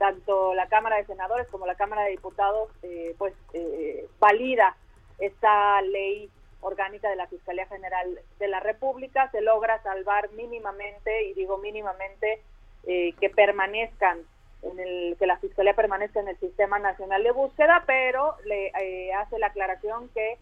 tanto 0.00 0.54
la 0.54 0.66
Cámara 0.66 0.96
de 0.96 1.04
Senadores 1.04 1.46
como 1.48 1.66
la 1.66 1.74
Cámara 1.74 2.04
de 2.04 2.12
Diputados 2.12 2.70
eh, 2.82 3.14
pues 3.18 3.34
eh, 3.52 4.08
valida 4.18 4.74
esta 5.18 5.82
ley 5.82 6.30
orgánica 6.62 7.10
de 7.10 7.16
la 7.16 7.26
Fiscalía 7.26 7.66
General 7.66 8.18
de 8.38 8.48
la 8.48 8.60
República, 8.60 9.30
se 9.30 9.42
logra 9.42 9.82
salvar 9.82 10.30
mínimamente, 10.32 11.24
y 11.24 11.34
digo 11.34 11.58
mínimamente, 11.58 12.40
eh, 12.86 13.12
que 13.20 13.28
permanezcan, 13.28 14.20
en 14.62 14.80
el, 14.80 15.16
que 15.18 15.26
la 15.26 15.36
Fiscalía 15.36 15.74
permanezca 15.74 16.20
en 16.20 16.28
el 16.28 16.38
Sistema 16.38 16.78
Nacional 16.78 17.22
de 17.22 17.32
Búsqueda, 17.32 17.84
pero 17.86 18.36
le 18.46 18.72
hace 19.12 19.38
la 19.38 19.48
aclaración 19.48 20.08
que 20.14 20.38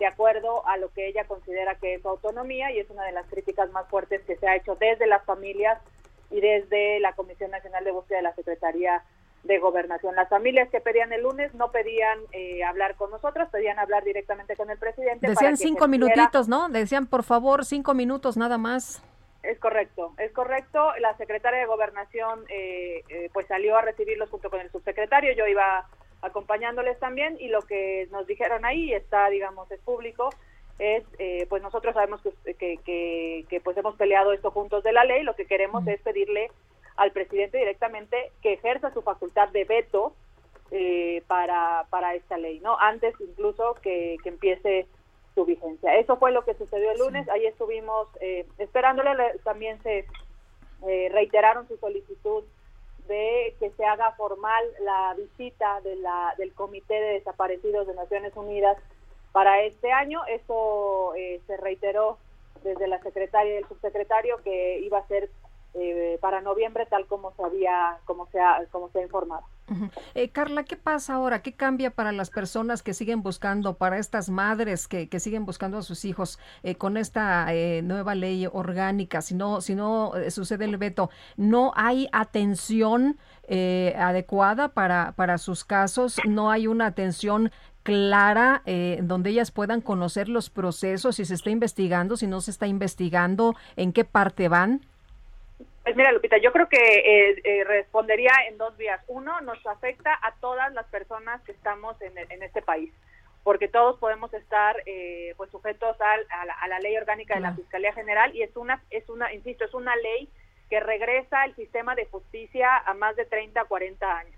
de 0.00 0.06
acuerdo 0.06 0.66
a 0.66 0.76
lo 0.78 0.92
que 0.92 1.06
ella 1.06 1.24
considera 1.26 1.76
que 1.76 1.94
es 1.94 2.04
autonomía, 2.04 2.72
y 2.72 2.80
es 2.80 2.90
una 2.90 3.04
de 3.04 3.12
las 3.12 3.26
críticas 3.26 3.70
más 3.70 3.88
fuertes 3.88 4.22
que 4.22 4.36
se 4.36 4.48
ha 4.48 4.56
hecho 4.56 4.74
desde 4.74 5.06
las 5.06 5.24
familias 5.24 5.80
y 6.30 6.40
desde 6.40 7.00
la 7.00 7.12
Comisión 7.14 7.50
Nacional 7.50 7.84
de 7.84 7.92
Búsqueda 7.92 8.18
de 8.18 8.24
la 8.24 8.34
Secretaría 8.34 9.02
de 9.44 9.58
Gobernación. 9.58 10.14
Las 10.16 10.28
familias 10.28 10.68
que 10.70 10.80
pedían 10.80 11.12
el 11.12 11.22
lunes 11.22 11.54
no 11.54 11.70
pedían 11.70 12.18
eh, 12.32 12.64
hablar 12.64 12.96
con 12.96 13.10
nosotros, 13.10 13.48
pedían 13.50 13.78
hablar 13.78 14.04
directamente 14.04 14.56
con 14.56 14.70
el 14.70 14.78
presidente. 14.78 15.28
Decían 15.28 15.56
cinco 15.56 15.88
minutitos, 15.88 16.48
¿no? 16.48 16.68
Decían, 16.68 17.06
por 17.06 17.22
favor, 17.22 17.64
cinco 17.64 17.94
minutos 17.94 18.36
nada 18.36 18.58
más. 18.58 19.02
Es 19.42 19.58
correcto, 19.60 20.12
es 20.18 20.32
correcto. 20.32 20.92
La 20.98 21.16
secretaria 21.16 21.60
de 21.60 21.66
Gobernación 21.66 22.44
eh, 22.48 23.04
eh, 23.08 23.30
pues 23.32 23.46
salió 23.46 23.76
a 23.76 23.82
recibirlos 23.82 24.28
junto 24.28 24.50
con 24.50 24.60
el 24.60 24.70
subsecretario, 24.72 25.32
yo 25.34 25.46
iba 25.46 25.86
acompañándoles 26.22 26.98
también 26.98 27.36
y 27.38 27.48
lo 27.48 27.62
que 27.62 28.08
nos 28.10 28.26
dijeron 28.26 28.64
ahí 28.64 28.92
está, 28.92 29.28
digamos, 29.28 29.70
es 29.70 29.78
público, 29.80 30.30
es, 30.78 31.04
eh, 31.18 31.46
pues 31.48 31.62
nosotros 31.62 31.94
sabemos 31.94 32.20
que, 32.44 32.78
que, 32.84 33.60
pues 33.62 33.76
hemos 33.76 33.96
peleado 33.96 34.32
esto 34.32 34.50
juntos 34.50 34.82
de 34.84 34.92
la 34.92 35.04
ley, 35.04 35.22
lo 35.22 35.34
que 35.34 35.46
queremos 35.46 35.86
es 35.86 36.00
pedirle 36.02 36.50
al 36.96 37.12
presidente 37.12 37.58
directamente 37.58 38.32
que 38.42 38.54
ejerza 38.54 38.92
su 38.92 39.02
facultad 39.02 39.48
de 39.50 39.64
veto 39.64 40.14
eh, 40.70 41.22
para, 41.26 41.86
para 41.90 42.14
esta 42.14 42.36
ley, 42.36 42.60
¿no? 42.60 42.78
Antes 42.78 43.14
incluso 43.20 43.74
que, 43.82 44.16
que 44.22 44.28
empiece 44.28 44.86
su 45.36 45.44
vigencia. 45.44 45.94
Eso 45.96 46.16
fue 46.16 46.32
lo 46.32 46.44
que 46.44 46.54
sucedió 46.54 46.90
el 46.90 46.98
lunes, 46.98 47.28
ahí 47.28 47.46
estuvimos 47.46 48.08
eh, 48.20 48.46
esperándole, 48.58 49.10
también 49.44 49.80
se 49.82 50.06
eh, 50.88 51.08
reiteraron 51.12 51.68
su 51.68 51.76
solicitud 51.76 52.42
de 53.06 53.54
que 53.60 53.70
se 53.70 53.84
haga 53.84 54.12
formal 54.12 54.64
la 54.80 55.14
visita 55.14 55.80
de 55.82 55.94
la, 55.96 56.34
del 56.38 56.52
Comité 56.54 56.94
de 56.94 57.12
Desaparecidos 57.14 57.86
de 57.86 57.94
Naciones 57.94 58.32
Unidas 58.34 58.78
para 59.36 59.60
este 59.64 59.92
año. 59.92 60.22
Eso 60.28 61.14
eh, 61.14 61.42
se 61.46 61.58
reiteró 61.58 62.16
desde 62.64 62.88
la 62.88 63.02
secretaria 63.02 63.52
y 63.52 63.56
el 63.58 63.68
subsecretario 63.68 64.38
que 64.42 64.80
iba 64.80 64.96
a 64.96 65.06
ser 65.08 65.28
eh, 65.74 66.16
para 66.22 66.40
noviembre 66.40 66.86
tal 66.86 67.04
como 67.04 67.34
se 67.34 67.44
había 67.44 67.98
como 68.06 68.26
se 68.28 68.40
ha, 68.40 68.64
como 68.70 68.88
se 68.88 69.00
ha 69.00 69.02
informado. 69.02 69.42
Eh, 70.14 70.30
Carla, 70.30 70.64
¿qué 70.64 70.76
pasa 70.76 71.14
ahora? 71.14 71.42
¿Qué 71.42 71.52
cambia 71.52 71.90
para 71.90 72.12
las 72.12 72.30
personas 72.30 72.82
que 72.82 72.94
siguen 72.94 73.22
buscando, 73.22 73.74
para 73.74 73.98
estas 73.98 74.30
madres 74.30 74.88
que, 74.88 75.06
siguen 75.20 75.44
buscando 75.44 75.76
a 75.76 75.82
sus 75.82 76.06
hijos 76.06 76.38
con 76.78 76.96
esta 76.96 77.48
nueva 77.82 78.14
ley 78.14 78.46
orgánica? 78.50 79.20
Si 79.20 79.34
no, 79.34 79.60
si 79.60 79.74
no 79.74 80.12
sucede 80.30 80.64
el 80.64 80.78
veto, 80.78 81.10
¿no 81.36 81.72
hay 81.74 82.08
atención 82.12 83.18
adecuada 83.48 84.68
para, 84.68 85.12
para 85.12 85.36
sus 85.36 85.64
casos? 85.64 86.16
¿No 86.24 86.50
hay 86.50 86.68
una 86.68 86.86
atención 86.86 87.50
clara 87.86 88.62
eh, 88.66 88.98
donde 89.00 89.30
ellas 89.30 89.52
puedan 89.52 89.80
conocer 89.80 90.28
los 90.28 90.50
procesos, 90.50 91.14
si 91.14 91.24
se 91.24 91.34
está 91.34 91.50
investigando, 91.50 92.16
si 92.16 92.26
no 92.26 92.40
se 92.40 92.50
está 92.50 92.66
investigando, 92.66 93.54
en 93.76 93.92
qué 93.92 94.04
parte 94.04 94.48
van? 94.48 94.80
Pues 95.84 95.94
mira, 95.94 96.10
Lupita, 96.10 96.36
yo 96.38 96.52
creo 96.52 96.68
que 96.68 96.76
eh, 96.78 97.40
eh, 97.44 97.62
respondería 97.62 98.32
en 98.48 98.58
dos 98.58 98.76
vías. 98.76 99.00
Uno, 99.06 99.40
nos 99.42 99.64
afecta 99.68 100.18
a 100.20 100.34
todas 100.40 100.74
las 100.74 100.84
personas 100.86 101.40
que 101.42 101.52
estamos 101.52 101.94
en, 102.02 102.42
este 102.42 102.60
país, 102.60 102.92
porque 103.44 103.68
todos 103.68 103.96
podemos 104.00 104.34
estar 104.34 104.74
pues 105.36 105.48
sujetos 105.52 105.96
a, 106.00 106.66
la, 106.66 106.80
ley 106.80 106.96
orgánica 106.96 107.36
de 107.36 107.40
la 107.40 107.54
Fiscalía 107.54 107.92
General 107.92 108.34
y 108.34 108.42
es 108.42 108.56
una, 108.56 108.82
es 108.90 109.08
una, 109.08 109.32
insisto, 109.32 109.64
es 109.64 109.74
una 109.74 109.94
ley 109.94 110.28
que 110.68 110.80
regresa 110.80 111.42
al 111.42 111.54
sistema 111.54 111.94
de 111.94 112.06
justicia 112.06 112.78
a 112.78 112.94
más 112.94 113.14
de 113.14 113.26
30, 113.26 113.62
40 113.66 114.18
años. 114.18 114.35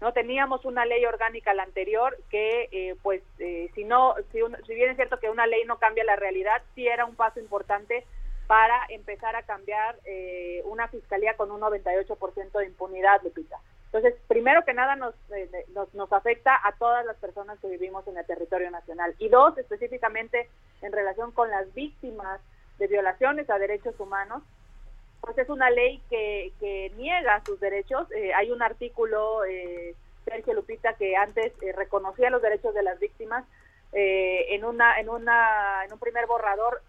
No 0.00 0.12
teníamos 0.12 0.64
una 0.64 0.86
ley 0.86 1.04
orgánica 1.04 1.54
la 1.54 1.62
anterior 1.62 2.16
que 2.30 2.68
eh, 2.72 2.96
pues 3.02 3.22
eh, 3.38 3.70
si 3.74 3.84
no 3.84 4.14
si, 4.32 4.40
si 4.66 4.74
bien 4.74 4.90
es 4.90 4.96
cierto 4.96 5.18
que 5.18 5.30
una 5.30 5.46
ley 5.46 5.64
no 5.66 5.78
cambia 5.78 6.04
la 6.04 6.16
realidad 6.16 6.62
sí 6.74 6.86
era 6.86 7.04
un 7.04 7.14
paso 7.14 7.38
importante 7.38 8.06
para 8.46 8.86
empezar 8.88 9.36
a 9.36 9.42
cambiar 9.42 9.96
eh, 10.04 10.62
una 10.64 10.88
fiscalía 10.88 11.36
con 11.36 11.50
un 11.50 11.60
98% 11.60 12.50
de 12.52 12.66
impunidad 12.66 13.22
Lupita. 13.22 13.58
Entonces 13.86 14.14
primero 14.26 14.64
que 14.64 14.74
nada 14.74 14.96
nos, 14.96 15.14
nos 15.74 15.92
nos 15.94 16.12
afecta 16.12 16.58
a 16.64 16.72
todas 16.72 17.04
las 17.04 17.16
personas 17.16 17.58
que 17.60 17.68
vivimos 17.68 18.06
en 18.08 18.16
el 18.16 18.26
territorio 18.26 18.70
nacional. 18.70 19.14
Y 19.18 19.28
dos 19.28 19.56
específicamente 19.58 20.48
en 20.82 20.92
relación 20.92 21.32
con 21.32 21.50
las 21.50 21.72
víctimas 21.74 22.40
de 22.78 22.86
violaciones 22.86 23.50
a 23.50 23.58
derechos 23.58 23.98
humanos 24.00 24.42
pues 25.20 25.36
es 25.38 25.48
una 25.48 25.70
ley 25.70 26.02
que, 26.08 26.52
que 26.60 26.92
niega 26.96 27.42
sus 27.44 27.60
derechos. 27.60 28.10
Eh, 28.12 28.32
hay 28.34 28.50
un 28.50 28.62
artículo, 28.62 29.44
eh, 29.44 29.94
Sergio 30.24 30.54
Lupita, 30.54 30.94
que 30.94 31.16
antes 31.16 31.52
eh, 31.62 31.72
reconocía 31.72 32.30
los 32.30 32.42
derechos 32.42 32.74
de 32.74 32.82
las 32.82 32.98
víctimas. 32.98 33.44
en 33.92 34.64
una 34.64 35.00
en 35.00 35.08
una 35.08 35.84
en 35.84 35.92
un 35.92 35.98
primer 35.98 36.26
borrador 36.28 36.80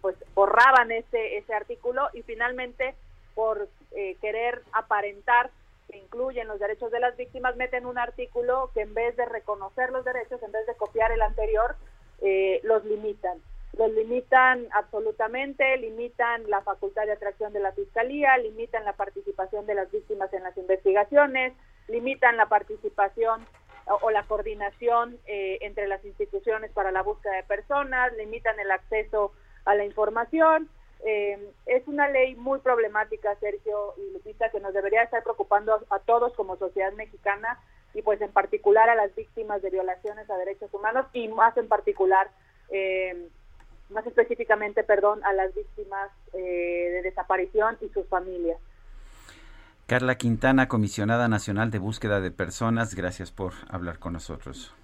pues 0.00 0.16
borraban 0.34 0.90
ese 0.90 1.36
ese 1.36 1.52
artículo 1.52 2.08
y 2.14 2.22
finalmente 2.22 2.94
por 3.34 3.68
querer 4.22 4.62
aparentar 4.72 5.50
que 5.86 5.98
incluyen 5.98 6.48
los 6.48 6.58
derechos 6.58 6.90
de 6.90 7.00
las 7.00 7.14
víctimas 7.18 7.56
meten 7.56 7.84
un 7.84 7.98
artículo 7.98 8.70
que 8.72 8.80
en 8.80 8.94
vez 8.94 9.14
de 9.18 9.26
reconocer 9.26 9.90
los 9.90 10.02
derechos 10.06 10.42
en 10.42 10.52
vez 10.52 10.66
de 10.66 10.74
copiar 10.76 11.12
el 11.12 11.20
anterior 11.20 11.76
los 12.62 12.82
limitan 12.86 13.36
los 13.76 13.90
limitan 13.92 14.66
absolutamente, 14.72 15.76
limitan 15.78 16.48
la 16.48 16.62
facultad 16.62 17.06
de 17.06 17.12
atracción 17.12 17.52
de 17.52 17.60
la 17.60 17.72
Fiscalía, 17.72 18.36
limitan 18.38 18.84
la 18.84 18.92
participación 18.92 19.66
de 19.66 19.74
las 19.74 19.90
víctimas 19.90 20.32
en 20.32 20.42
las 20.44 20.56
investigaciones, 20.56 21.52
limitan 21.88 22.36
la 22.36 22.46
participación 22.46 23.44
o, 24.02 24.10
la 24.10 24.22
coordinación 24.24 25.18
eh, 25.26 25.58
entre 25.60 25.88
las 25.88 26.04
instituciones 26.04 26.70
para 26.72 26.90
la 26.90 27.02
búsqueda 27.02 27.36
de 27.36 27.42
personas, 27.42 28.12
limitan 28.16 28.58
el 28.60 28.70
acceso 28.70 29.32
a 29.64 29.74
la 29.74 29.84
información. 29.84 30.68
Eh, 31.04 31.52
es 31.66 31.86
una 31.86 32.08
ley 32.08 32.34
muy 32.34 32.60
problemática, 32.60 33.34
Sergio 33.40 33.94
y 33.98 34.12
Lupita, 34.12 34.50
que 34.50 34.60
nos 34.60 34.72
debería 34.72 35.02
estar 35.02 35.22
preocupando 35.22 35.84
a, 35.90 35.98
todos 35.98 36.32
como 36.34 36.56
sociedad 36.56 36.92
mexicana 36.92 37.60
y 37.92 38.02
pues 38.02 38.20
en 38.20 38.32
particular 38.32 38.88
a 38.88 38.94
las 38.94 39.14
víctimas 39.14 39.60
de 39.62 39.70
violaciones 39.70 40.30
a 40.30 40.38
derechos 40.38 40.72
humanos 40.72 41.06
y 41.12 41.28
más 41.28 41.56
en 41.56 41.68
particular 41.68 42.30
eh, 42.70 43.28
más 43.94 44.06
específicamente, 44.06 44.84
perdón, 44.84 45.24
a 45.24 45.32
las 45.32 45.54
víctimas 45.54 46.10
eh, 46.32 46.90
de 46.92 47.02
desaparición 47.02 47.78
y 47.80 47.88
sus 47.88 48.06
familias. 48.08 48.58
Carla 49.86 50.16
Quintana, 50.16 50.68
comisionada 50.68 51.28
nacional 51.28 51.70
de 51.70 51.78
búsqueda 51.78 52.20
de 52.20 52.30
personas, 52.30 52.94
gracias 52.94 53.30
por 53.30 53.52
hablar 53.68 53.98
con 53.98 54.14
nosotros. 54.14 54.74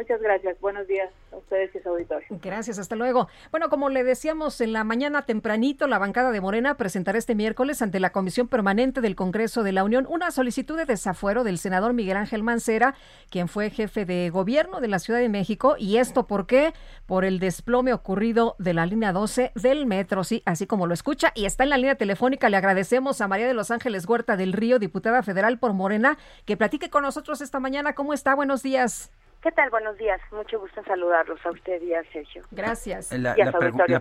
Muchas 0.00 0.22
gracias. 0.22 0.58
Buenos 0.60 0.86
días 0.86 1.10
a 1.30 1.36
ustedes 1.36 1.76
y 1.76 1.78
su 1.78 1.90
auditorio. 1.90 2.26
Gracias, 2.30 2.78
hasta 2.78 2.96
luego. 2.96 3.28
Bueno, 3.50 3.68
como 3.68 3.90
le 3.90 4.02
decíamos 4.02 4.62
en 4.62 4.72
la 4.72 4.82
mañana 4.82 5.26
tempranito, 5.26 5.86
la 5.88 5.98
bancada 5.98 6.30
de 6.30 6.40
Morena 6.40 6.78
presentará 6.78 7.18
este 7.18 7.34
miércoles 7.34 7.82
ante 7.82 8.00
la 8.00 8.08
Comisión 8.08 8.48
Permanente 8.48 9.02
del 9.02 9.14
Congreso 9.14 9.62
de 9.62 9.72
la 9.72 9.84
Unión 9.84 10.06
una 10.08 10.30
solicitud 10.30 10.78
de 10.78 10.86
desafuero 10.86 11.44
del 11.44 11.58
senador 11.58 11.92
Miguel 11.92 12.16
Ángel 12.16 12.42
Mancera, 12.42 12.94
quien 13.28 13.46
fue 13.46 13.68
jefe 13.68 14.06
de 14.06 14.30
gobierno 14.30 14.80
de 14.80 14.88
la 14.88 15.00
Ciudad 15.00 15.20
de 15.20 15.28
México. 15.28 15.76
¿Y 15.78 15.98
esto 15.98 16.26
por 16.26 16.46
qué? 16.46 16.72
Por 17.04 17.26
el 17.26 17.38
desplome 17.38 17.92
ocurrido 17.92 18.56
de 18.58 18.72
la 18.72 18.86
línea 18.86 19.12
12 19.12 19.52
del 19.54 19.84
metro, 19.84 20.24
sí, 20.24 20.42
así 20.46 20.66
como 20.66 20.86
lo 20.86 20.94
escucha. 20.94 21.30
Y 21.34 21.44
está 21.44 21.64
en 21.64 21.70
la 21.70 21.76
línea 21.76 21.96
telefónica. 21.96 22.48
Le 22.48 22.56
agradecemos 22.56 23.20
a 23.20 23.28
María 23.28 23.46
de 23.46 23.52
los 23.52 23.70
Ángeles 23.70 24.08
Huerta 24.08 24.38
del 24.38 24.54
Río, 24.54 24.78
diputada 24.78 25.22
federal 25.22 25.58
por 25.58 25.74
Morena, 25.74 26.16
que 26.46 26.56
platique 26.56 26.88
con 26.88 27.02
nosotros 27.02 27.42
esta 27.42 27.60
mañana. 27.60 27.94
¿Cómo 27.94 28.14
está? 28.14 28.34
Buenos 28.34 28.62
días. 28.62 29.10
¿Qué 29.42 29.50
tal? 29.52 29.70
Buenos 29.70 29.96
días. 29.96 30.20
Mucho 30.32 30.60
gusto 30.60 30.80
en 30.80 30.86
saludarlos 30.86 31.40
a 31.46 31.50
usted 31.50 31.80
y 31.80 31.94
a 31.94 32.04
Sergio. 32.12 32.44
Gracias. 32.50 33.10
La, 33.10 33.34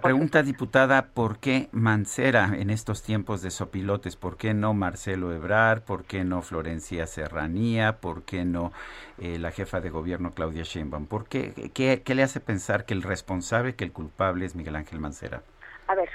pregunta, 0.02 0.44
diputada, 0.44 1.14
¿por 1.14 1.40
qué 1.40 1.70
Mancera 1.72 2.50
en 2.58 2.70
estos 2.70 3.04
tiempos 3.04 3.42
de 3.42 3.50
sopilotes? 3.50 4.18
¿Por 4.18 4.36
qué 4.36 4.54
no 4.54 4.74
Marcelo 4.74 5.32
Ebrar? 5.32 5.86
¿Por 5.86 6.04
qué 6.04 6.26
no 6.26 6.42
Florencia 6.42 7.08
Serranía? 7.08 8.02
¿Por 8.02 8.24
qué 8.24 8.44
no 8.44 8.74
eh, 9.18 9.40
la 9.40 9.52
jefa 9.52 9.80
de 9.80 9.90
gobierno 9.90 10.32
Claudia 10.32 10.64
Sheinbaum? 10.64 11.08
¿Por 11.08 11.30
qué, 11.30 11.72
qué, 11.74 12.04
qué 12.04 12.16
le 12.16 12.24
hace 12.24 12.42
pensar 12.42 12.84
que 12.84 12.94
el 12.94 13.02
responsable, 13.02 13.76
que 13.76 13.86
el 13.86 13.94
culpable 13.94 14.46
es 14.46 14.56
Miguel 14.56 14.76
Ángel 14.76 15.00
Mancera? 15.00 15.42
A 15.88 15.96
ver, 15.96 16.10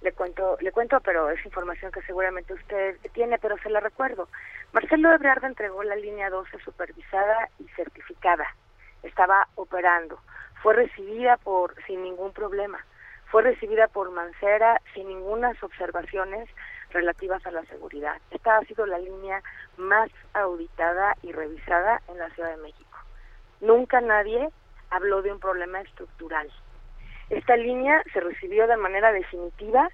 le 0.00 0.12
cuento, 0.12 0.56
le 0.58 0.72
cuento, 0.72 1.00
pero 1.00 1.28
es 1.28 1.44
información 1.44 1.92
que 1.92 2.00
seguramente 2.02 2.54
usted 2.54 2.96
tiene, 3.12 3.38
pero 3.38 3.58
se 3.58 3.68
la 3.68 3.80
recuerdo. 3.80 4.26
Marcelo 4.72 5.12
Ebrard 5.12 5.44
entregó 5.44 5.82
la 5.82 5.96
línea 5.96 6.30
12 6.30 6.60
supervisada 6.64 7.50
y 7.58 7.68
certificada 7.76 8.46
estaba 9.02 9.48
operando. 9.54 10.18
Fue 10.62 10.74
recibida 10.74 11.36
por 11.38 11.74
sin 11.86 12.02
ningún 12.02 12.32
problema. 12.32 12.78
Fue 13.26 13.42
recibida 13.42 13.88
por 13.88 14.10
Mancera 14.10 14.80
sin 14.92 15.08
ninguna 15.08 15.52
observaciones 15.62 16.48
relativas 16.90 17.44
a 17.46 17.50
la 17.50 17.64
seguridad. 17.66 18.16
Esta 18.30 18.56
ha 18.56 18.64
sido 18.64 18.86
la 18.86 18.98
línea 18.98 19.42
más 19.76 20.10
auditada 20.34 21.16
y 21.22 21.32
revisada 21.32 22.02
en 22.08 22.18
la 22.18 22.28
Ciudad 22.30 22.50
de 22.50 22.62
México. 22.62 22.98
Nunca 23.60 24.00
nadie 24.00 24.48
habló 24.90 25.22
de 25.22 25.32
un 25.32 25.38
problema 25.38 25.80
estructural. 25.80 26.50
Esta 27.30 27.56
línea 27.56 28.02
se 28.12 28.20
recibió 28.20 28.66
de 28.66 28.76
manera 28.76 29.12
definitiva, 29.12 29.88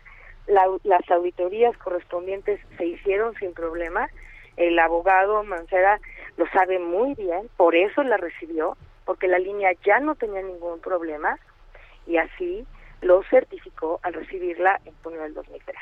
las 0.47 1.11
auditorías 1.11 1.77
correspondientes 1.79 2.61
se 2.79 2.87
hicieron 2.87 3.35
sin 3.35 3.53
problema, 3.53 4.09
el 4.57 4.79
abogado 4.79 5.43
Mancera 5.43 6.01
lo 6.39 6.47
sabe 6.49 6.79
muy 6.79 7.15
bien, 7.15 7.51
por 7.59 7.75
eso 7.75 8.03
la 8.03 8.17
recibió, 8.17 8.77
porque 9.07 9.29
la 9.29 9.39
línea 9.39 9.73
ya 9.85 9.99
no 10.01 10.15
tenía 10.17 10.43
ningún 10.43 10.81
problema 10.81 11.39
y 12.07 12.19
así 12.19 12.67
lo 13.01 13.23
certificó 13.31 14.01
al 14.03 14.13
recibirla 14.13 14.79
en 14.85 14.93
junio 15.03 15.23
del 15.23 15.33
2013. 15.33 15.81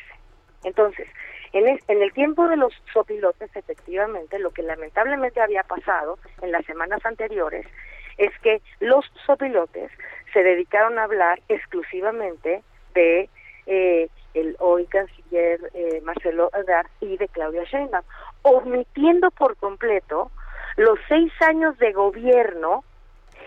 Entonces, 0.62 1.08
en, 1.52 1.66
en 1.88 2.02
el 2.02 2.12
tiempo 2.12 2.46
de 2.48 2.56
los 2.56 2.72
sopilotes, 2.92 3.54
efectivamente, 3.56 4.38
lo 4.38 4.52
que 4.52 4.62
lamentablemente 4.62 5.40
había 5.40 5.62
pasado 5.62 6.18
en 6.42 6.52
las 6.52 6.64
semanas 6.66 7.04
anteriores 7.04 7.66
es 8.18 8.30
que 8.40 8.62
los 8.80 9.04
sopilotes 9.26 9.90
se 10.32 10.42
dedicaron 10.42 10.98
a 10.98 11.04
hablar 11.04 11.40
exclusivamente 11.48 12.62
de 12.94 13.28
eh, 13.66 14.08
el 14.34 14.56
hoy 14.58 14.86
canciller 14.86 15.60
eh, 15.74 16.00
Marcelo 16.02 16.50
Ebrard 16.52 16.88
y 17.00 17.16
de 17.16 17.28
Claudia 17.28 17.64
Sheinbaum, 17.64 18.04
omitiendo 18.42 19.30
por 19.30 19.56
completo 19.56 20.30
los 20.76 20.98
seis 21.08 21.32
años 21.40 21.78
de 21.78 21.92
gobierno 21.92 22.84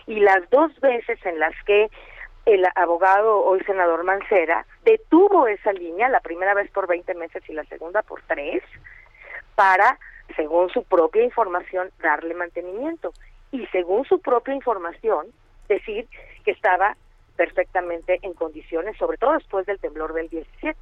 y 0.07 0.21
las 0.21 0.49
dos 0.49 0.71
veces 0.79 1.23
en 1.25 1.39
las 1.39 1.53
que 1.65 1.89
el 2.45 2.65
abogado, 2.75 3.43
hoy 3.43 3.61
senador 3.65 4.05
Mancera, 4.05 4.65
detuvo 4.85 5.47
esa 5.47 5.73
línea, 5.73 6.07
la 6.07 6.21
primera 6.21 6.53
vez 6.53 6.71
por 6.71 6.87
20 6.87 7.13
meses 7.15 7.43
y 7.49 7.53
la 7.53 7.65
segunda 7.65 8.01
por 8.03 8.21
tres, 8.21 8.63
para, 9.55 9.99
según 10.37 10.69
su 10.69 10.83
propia 10.83 11.23
información, 11.23 11.91
darle 12.01 12.33
mantenimiento. 12.33 13.11
Y 13.51 13.65
según 13.67 14.05
su 14.05 14.21
propia 14.21 14.55
información, 14.55 15.27
decir 15.67 16.07
que 16.45 16.51
estaba 16.51 16.95
perfectamente 17.35 18.19
en 18.21 18.33
condiciones, 18.33 18.95
sobre 18.97 19.17
todo 19.17 19.33
después 19.33 19.65
del 19.65 19.79
temblor 19.79 20.13
del 20.13 20.29
17, 20.29 20.79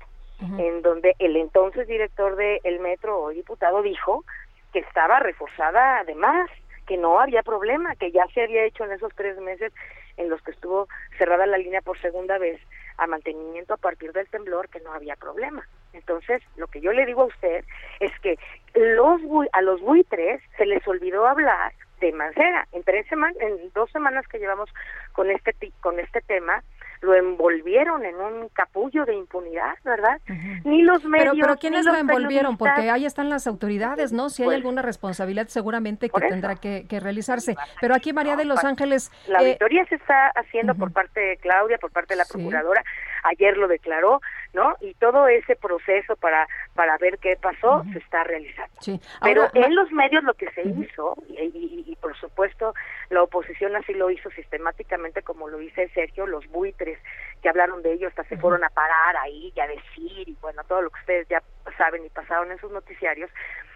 en 0.60 0.82
donde 0.84 1.16
el 1.18 1.36
entonces 1.36 1.88
director 1.88 2.36
del 2.36 2.80
metro 2.80 3.20
o 3.20 3.30
diputado 3.30 3.82
dijo 3.82 4.24
que 4.72 4.80
estaba 4.80 5.20
reforzada 5.20 6.00
además 6.00 6.50
que 6.86 6.98
no 6.98 7.20
había 7.20 7.44
problema, 7.44 7.96
que 7.96 8.12
ya 8.12 8.26
se 8.34 8.44
había 8.44 8.64
hecho 8.64 8.86
en 8.86 8.92
esos 8.92 9.14
tres 9.16 9.38
meses 9.40 9.74
en 10.18 10.30
los 10.30 10.42
que 10.42 10.52
estuvo 10.52 10.88
cerrada 11.18 11.46
la 11.46 11.58
línea 11.58 11.82
por 11.82 12.00
segunda 12.00 12.38
vez 12.38 12.60
a 12.98 13.08
mantenimiento 13.08 13.74
a 13.74 13.78
partir 13.78 14.14
del 14.14 14.30
temblor, 14.30 14.70
que 14.70 14.80
no 14.80 14.94
había 14.94 15.16
problema. 15.16 15.68
Entonces, 15.94 16.42
lo 16.56 16.68
que 16.68 16.82
yo 16.82 16.92
le 16.92 17.06
digo 17.06 17.24
a 17.24 17.26
usted 17.26 17.64
es 18.00 18.12
que 18.20 18.38
los 18.74 19.22
a 19.54 19.62
los 19.62 19.82
buitres 19.82 20.42
se 20.58 20.66
les 20.66 20.86
olvidó 20.88 21.26
hablar 21.28 21.74
de 22.00 22.12
Mancera. 22.12 22.68
En 22.72 22.84
tres 22.84 23.08
semanas, 23.08 23.38
en 23.40 23.72
dos 23.74 23.90
semanas 23.92 24.28
que 24.28 24.40
llevamos 24.40 24.70
con 25.14 25.30
este 25.32 25.56
con 25.82 26.00
este 26.00 26.22
tema, 26.22 26.64
lo 27.06 27.14
envolvieron 27.14 28.04
en 28.04 28.16
un 28.16 28.50
capullo 28.50 29.06
de 29.06 29.14
impunidad, 29.16 29.76
¿verdad? 29.84 30.20
Ni 30.64 30.82
los 30.82 31.06
medios. 31.06 31.34
Pero, 31.36 31.48
pero 31.48 31.58
¿quiénes 31.58 31.86
lo 31.86 31.96
envolvieron? 31.96 32.58
Porque 32.58 32.90
ahí 32.90 33.06
están 33.06 33.30
las 33.30 33.46
autoridades, 33.46 34.12
¿no? 34.12 34.30
Si 34.30 34.42
hay 34.42 34.48
pues 34.48 34.58
alguna 34.58 34.82
responsabilidad, 34.82 35.48
seguramente 35.48 36.10
que 36.10 36.20
tendrá 36.28 36.56
que, 36.56 36.86
realizarse. 37.00 37.56
Pero 37.80 37.94
aquí, 37.94 38.12
María 38.14 38.36
de 38.36 38.46
los 38.46 38.64
Ángeles. 38.64 39.12
La 39.28 39.42
eh, 39.42 39.46
auditoría 39.46 39.86
se 39.86 39.96
está 39.96 40.30
haciendo 40.36 40.74
por 40.76 40.92
parte 40.92 41.20
de 41.20 41.38
Claudia, 41.38 41.78
por 41.78 41.92
parte 41.92 42.16
de 42.16 42.18
la 42.18 42.26
procuradora. 42.26 42.84
Ayer 43.24 43.58
lo 43.58 43.68
declaró, 43.68 44.22
¿no? 44.56 44.74
Y 44.80 44.94
todo 44.96 45.28
ese 45.28 45.58
proceso 45.58 46.16
para, 46.16 46.48
para 46.74 46.98
ver 46.98 47.20
qué 47.20 47.36
pasó 47.36 47.84
se 47.92 48.00
está 48.00 48.24
realizando. 48.24 48.74
Sí. 48.80 49.00
Pero 49.22 49.50
en 49.54 49.76
los 49.76 49.92
medios 49.92 50.24
lo 50.24 50.34
que 50.34 50.50
se 50.52 50.62
hizo, 50.62 51.16
y 51.28 51.96
por 52.00 52.18
supuesto 52.18 52.74
la 53.10 53.22
oposición 53.22 53.76
así 53.76 53.94
lo 53.94 54.10
hizo 54.10 54.30
sistemáticamente, 54.32 55.22
como 55.24 55.50
lo 55.50 55.58
dice 55.58 55.90
Sergio, 55.90 56.26
los 56.26 56.48
buitres 56.48 56.98
que 57.42 57.50
hablaron 57.50 57.84
de 57.84 57.94
ello 57.94 58.08
hasta 58.08 58.24
se 58.24 58.38
fueron 58.38 58.64
a 58.64 58.70
parar 58.70 59.18
ahí 59.18 59.52
y 59.54 59.60
a 59.60 59.68
decir 59.68 60.30
y 60.30 60.38
bueno, 60.40 60.64
todo 60.64 60.82
lo 60.82 60.90
que 60.90 61.00
ustedes 61.02 61.28
ya 61.28 61.44
saben 61.78 62.06
y 62.06 62.10
pasaron 62.10 62.52
en 62.52 62.60
sus 62.60 62.72
noticiarios. 62.72 63.30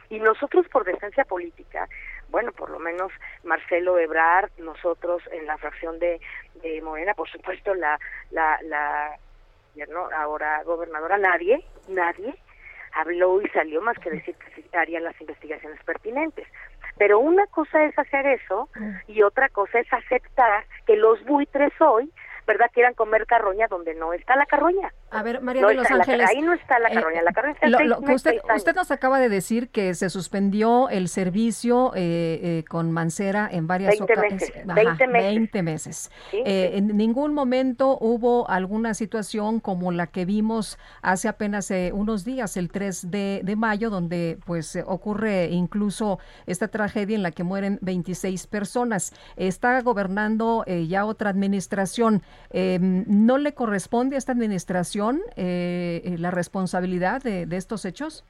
Y 0.09 0.19
nosotros 0.19 0.65
por 0.69 0.85
decencia 0.85 1.25
política, 1.25 1.87
bueno, 2.29 2.51
por 2.53 2.69
lo 2.69 2.79
menos 2.79 3.11
Marcelo 3.43 3.99
Ebrard, 3.99 4.49
nosotros 4.57 5.21
en 5.31 5.45
la 5.45 5.57
fracción 5.57 5.99
de, 5.99 6.19
de 6.63 6.81
Morena, 6.81 7.13
por 7.13 7.29
supuesto 7.29 7.75
la, 7.75 7.99
la, 8.31 8.57
la 8.63 9.19
¿no? 9.87 10.09
ahora 10.15 10.63
gobernadora, 10.63 11.17
nadie, 11.17 11.63
nadie 11.87 12.35
habló 12.93 13.41
y 13.41 13.47
salió 13.49 13.81
más 13.81 13.97
que 13.99 14.09
decir 14.09 14.35
que 14.35 14.61
se 14.61 14.77
harían 14.77 15.03
las 15.03 15.19
investigaciones 15.21 15.81
pertinentes. 15.83 16.47
Pero 16.97 17.19
una 17.19 17.45
cosa 17.47 17.85
es 17.85 17.97
hacer 17.97 18.25
eso 18.25 18.69
y 19.07 19.21
otra 19.21 19.47
cosa 19.49 19.79
es 19.79 19.91
aceptar 19.93 20.65
que 20.85 20.95
los 20.95 21.23
buitres 21.25 21.71
hoy 21.79 22.11
¿verdad? 22.49 22.71
Quieran 22.73 22.95
comer 22.95 23.27
carroña 23.27 23.67
donde 23.67 23.93
no 23.93 24.11
está 24.11 24.35
la 24.35 24.47
carroña. 24.47 24.91
A 25.11 25.23
ver, 25.23 25.41
María 25.41 25.61
No 25.63 25.67
de 25.69 25.75
Los 25.75 25.89
la- 25.89 25.95
Ángeles. 25.97 26.29
ahí 26.29 26.41
no 26.41 26.53
está 26.53 26.77
la 26.79 26.89
eh, 26.89 26.93
carroña, 26.93 27.21
la 27.23 27.31
carroña 27.31 27.53
está 27.53 27.65
en 27.65 27.71
lo- 27.71 27.77
seis 27.79 27.89
lo 27.89 28.55
usted, 28.55 28.75
nos 28.75 28.91
acaba 28.91 29.19
de 29.19 29.29
decir 29.29 29.69
que 29.69 29.93
se 29.95 30.09
suspendió 30.09 30.87
el 30.89 31.07
servicio 31.09 31.91
eh, 31.95 32.39
eh, 32.59 32.63
con 32.69 32.91
Mancera 32.91 33.49
en 33.51 33.65
varias 33.67 33.89
20 33.97 34.13
ocasiones. 34.13 34.41
meses, 34.41 34.65
20 34.75 35.07
meses. 35.07 35.29
20 35.33 35.63
meses. 35.63 36.11
Sí, 36.31 36.37
Eh, 36.45 36.71
En 36.77 36.95
ningún 36.97 37.33
momento 37.33 37.97
hubo 37.99 38.49
alguna 38.49 38.93
situación 38.93 39.59
como 39.59 39.91
la 39.91 40.07
que 40.07 40.25
vimos 40.25 40.77
hace 41.01 41.27
apenas 41.27 41.71
unos 41.93 42.23
días, 42.25 42.57
el 42.57 42.69
3 42.69 43.09
de, 43.11 43.41
de 43.43 43.55
mayo, 43.55 43.89
donde 43.89 44.37
pues 44.45 44.77
ocurre 44.85 45.47
incluso 45.47 46.19
esta 46.45 46.67
tragedia 46.67 47.15
en 47.15 47.23
la 47.23 47.31
que 47.31 47.43
mueren 47.43 47.79
26 47.81 48.47
personas. 48.47 49.13
Está 49.37 49.81
gobernando 49.81 50.63
ya 50.65 51.05
otra 51.05 51.29
administración. 51.29 52.21
Eh, 52.51 52.77
¿No 52.81 53.37
le 53.37 53.53
corresponde 53.53 54.15
a 54.15 54.19
esta 54.19 54.31
administración 54.31 54.98
eh, 55.35 56.01
eh, 56.03 56.15
la 56.17 56.31
responsabilidad 56.31 57.21
de, 57.23 57.45
de 57.45 57.57
estos 57.57 57.85
hechos? 57.85 58.25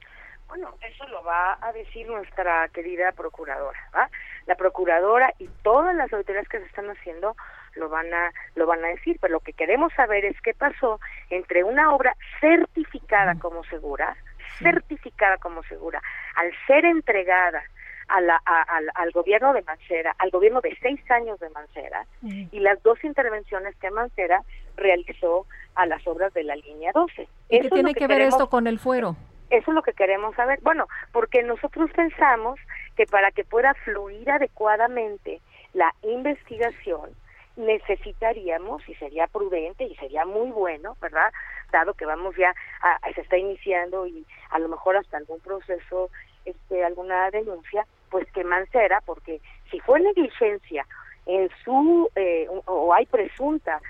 Bueno, 0.47 0.73
eso 0.81 1.07
lo 1.09 1.23
va 1.23 1.57
a 1.61 1.71
decir 1.73 2.07
nuestra 2.07 2.67
querida 2.69 3.11
procuradora, 3.11 3.79
¿va? 3.95 4.09
La 4.47 4.55
procuradora 4.55 5.31
y 5.37 5.47
todas 5.61 5.95
las 5.95 6.11
autoridades 6.11 6.49
que 6.49 6.59
se 6.59 6.65
están 6.65 6.89
haciendo 6.89 7.35
lo 7.75 7.87
van 7.87 8.11
a 8.13 8.31
lo 8.55 8.65
van 8.65 8.83
a 8.83 8.87
decir, 8.87 9.17
pero 9.21 9.33
lo 9.33 9.39
que 9.41 9.53
queremos 9.53 9.93
saber 9.93 10.25
es 10.25 10.39
qué 10.41 10.55
pasó 10.55 10.99
entre 11.29 11.63
una 11.63 11.93
obra 11.93 12.15
certificada 12.41 13.35
como 13.35 13.63
segura, 13.65 14.15
certificada 14.57 15.37
como 15.37 15.61
segura, 15.63 16.01
al 16.35 16.51
ser 16.67 16.83
entregada 16.85 17.61
a 18.07 18.21
la- 18.21 18.41
a- 18.43 18.63
al, 18.63 18.89
al 18.95 19.11
gobierno 19.11 19.53
de 19.53 19.61
Mancera, 19.61 20.15
al 20.17 20.31
gobierno 20.31 20.61
de 20.61 20.75
seis 20.81 20.99
años 21.11 21.39
de 21.39 21.49
Mancera, 21.51 22.05
y 22.23 22.59
las 22.59 22.81
dos 22.81 23.03
intervenciones 23.03 23.75
que 23.75 23.91
Mancera 23.91 24.41
realizó 24.79 25.45
a 25.75 25.85
las 25.85 26.05
obras 26.07 26.33
de 26.33 26.43
la 26.43 26.55
línea 26.55 26.91
12. 26.93 27.21
¿Y 27.21 27.25
Eso 27.25 27.61
qué 27.61 27.67
es 27.67 27.73
tiene 27.73 27.93
que, 27.93 28.07
ver 28.07 28.17
queremos- 28.17 28.33
esto 28.33 28.49
con 28.49 28.67
el 28.67 28.79
fuero? 28.79 29.15
eso 29.51 29.71
es 29.71 29.75
lo 29.75 29.81
que 29.81 29.93
queremos 29.93 30.35
saber. 30.35 30.59
Bueno, 30.61 30.87
porque 31.11 31.41
nosotros 31.43 31.89
pensamos 31.95 32.59
que 32.95 33.05
para 33.07 33.31
que 33.31 33.43
pueda 33.43 33.73
fluir 33.85 34.29
adecuadamente 34.29 35.41
la 35.73 35.91
investigación, 36.03 37.09
necesitaríamos, 37.55 38.87
y 38.87 38.95
sería 38.95 39.27
prudente 39.27 39.83
y 39.85 39.95
sería 39.95 40.25
muy 40.25 40.51
bueno, 40.51 40.95
¿verdad? 41.01 41.31
Dado 41.71 41.93
que 41.93 42.05
vamos 42.05 42.35
ya, 42.35 42.53
a, 42.81 42.99
se 43.13 43.21
está 43.21 43.37
iniciando 43.37 44.05
y 44.07 44.25
a 44.51 44.59
lo 44.59 44.67
mejor 44.69 44.97
hasta 44.97 45.17
algún 45.17 45.39
proceso, 45.39 46.09
este, 46.45 46.83
alguna 46.83 47.29
denuncia, 47.31 47.85
pues 48.09 48.31
que 48.31 48.43
Mancera, 48.43 49.01
porque 49.05 49.39
si 49.71 49.79
fue 49.79 49.99
negligencia 49.99 50.85
en 51.25 51.49
su, 51.63 52.09
eh, 52.15 52.47
o, 52.49 52.63
o 52.65 52.93
hay 52.93 53.05
presunta 53.05 53.81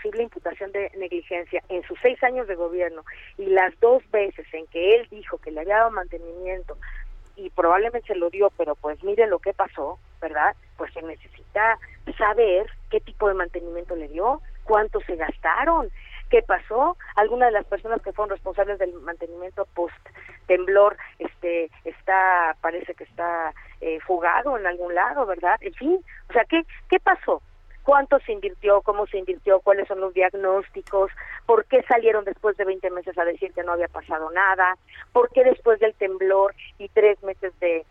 posible 0.00 0.22
imputación 0.22 0.72
de 0.72 0.90
negligencia 0.96 1.62
en 1.68 1.82
sus 1.82 1.98
seis 2.00 2.22
años 2.22 2.48
de 2.48 2.54
gobierno 2.54 3.04
y 3.36 3.46
las 3.46 3.78
dos 3.80 4.02
veces 4.10 4.46
en 4.52 4.66
que 4.68 4.96
él 4.96 5.06
dijo 5.10 5.38
que 5.38 5.50
le 5.50 5.60
había 5.60 5.76
dado 5.76 5.90
mantenimiento 5.90 6.78
y 7.36 7.50
probablemente 7.50 8.08
se 8.08 8.14
lo 8.18 8.30
dio, 8.30 8.50
pero 8.56 8.74
pues 8.76 9.02
mire 9.04 9.26
lo 9.26 9.38
que 9.38 9.52
pasó, 9.52 9.98
¿verdad? 10.20 10.56
Pues 10.76 10.92
se 10.92 11.02
necesita 11.02 11.78
saber 12.16 12.66
qué 12.90 13.00
tipo 13.00 13.28
de 13.28 13.34
mantenimiento 13.34 13.94
le 13.94 14.08
dio, 14.08 14.40
cuánto 14.64 15.00
se 15.02 15.16
gastaron, 15.16 15.90
qué 16.30 16.42
pasó, 16.42 16.96
alguna 17.16 17.46
de 17.46 17.52
las 17.52 17.66
personas 17.66 18.00
que 18.02 18.12
fueron 18.12 18.30
responsables 18.30 18.78
del 18.78 18.94
mantenimiento 18.94 19.66
post 19.74 19.94
temblor 20.46 20.96
este 21.18 21.70
está 21.84 22.56
parece 22.60 22.94
que 22.94 23.04
está 23.04 23.52
eh, 23.80 24.00
fugado 24.00 24.56
en 24.56 24.66
algún 24.66 24.94
lado, 24.94 25.26
¿verdad? 25.26 25.56
En 25.60 25.74
fin, 25.74 25.98
o 26.28 26.32
sea, 26.32 26.44
¿qué 26.44 26.62
qué 26.88 26.98
pasó? 27.00 27.42
Cuánto 27.90 28.20
se 28.20 28.30
invirtió, 28.30 28.82
cómo 28.82 29.08
se 29.08 29.18
invirtió, 29.18 29.58
cuáles 29.58 29.88
son 29.88 29.98
los 29.98 30.14
diagnósticos, 30.14 31.10
por 31.44 31.64
qué 31.64 31.82
salieron 31.88 32.24
después 32.24 32.56
de 32.56 32.64
20 32.64 32.88
meses 32.90 33.18
a 33.18 33.24
decir 33.24 33.52
que 33.52 33.64
no 33.64 33.72
había 33.72 33.88
pasado 33.88 34.30
nada, 34.30 34.78
por 35.12 35.28
qué 35.30 35.42
después 35.42 35.80
del 35.80 35.92
temblor 35.94 36.54
y 36.78 36.88
tres 36.90 37.20
meses 37.24 37.52
de, 37.58 37.84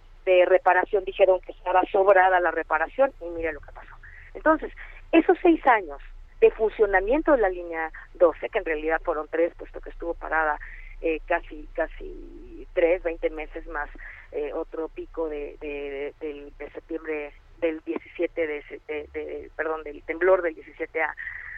reparación 0.45 1.03
dijeron 1.03 1.41
que 1.41 1.51
estaba 1.51 1.81
sobrada 1.91 2.39
la 2.39 2.51
reparación 2.51 3.11
y 3.19 3.26
mire 3.31 3.51
lo 3.51 3.59
que 3.59 3.73
pasó. 3.73 3.93
Entonces, 4.35 4.71
esos 5.11 5.38
seis 5.41 5.59
años 5.67 5.99
de 6.39 6.49
funcionamiento 6.51 7.34
de 7.34 7.39
la 7.39 7.49
línea 7.49 7.91
12, 8.13 8.47
que 8.47 8.59
en 8.59 8.65
realidad 8.65 9.01
fueron 9.03 9.27
tres, 9.27 9.53
puesto 9.57 9.81
que 9.81 9.89
estuvo 9.89 10.13
parada 10.13 10.57
eh, 11.01 11.19
casi 11.26 11.67
casi 11.73 12.65
tres, 12.73 13.03
20 13.03 13.31
meses 13.31 13.67
más 13.67 13.89
eh, 14.31 14.53
otro 14.53 14.88
pico 14.88 15.27
de, 15.27 15.57
de, 15.59 16.13
de, 16.21 16.53
de 16.57 16.71
septiembre 16.71 17.34
del 17.60 17.80
17 17.81 18.48
de, 18.48 18.57
ese- 18.57 18.81
de- 18.88 19.07
de- 19.14 19.52
perdón 19.56 19.84
del 19.84 20.02
temblor 20.03 20.41
del 20.41 20.56
17 20.56 21.02
a, 21.02 21.14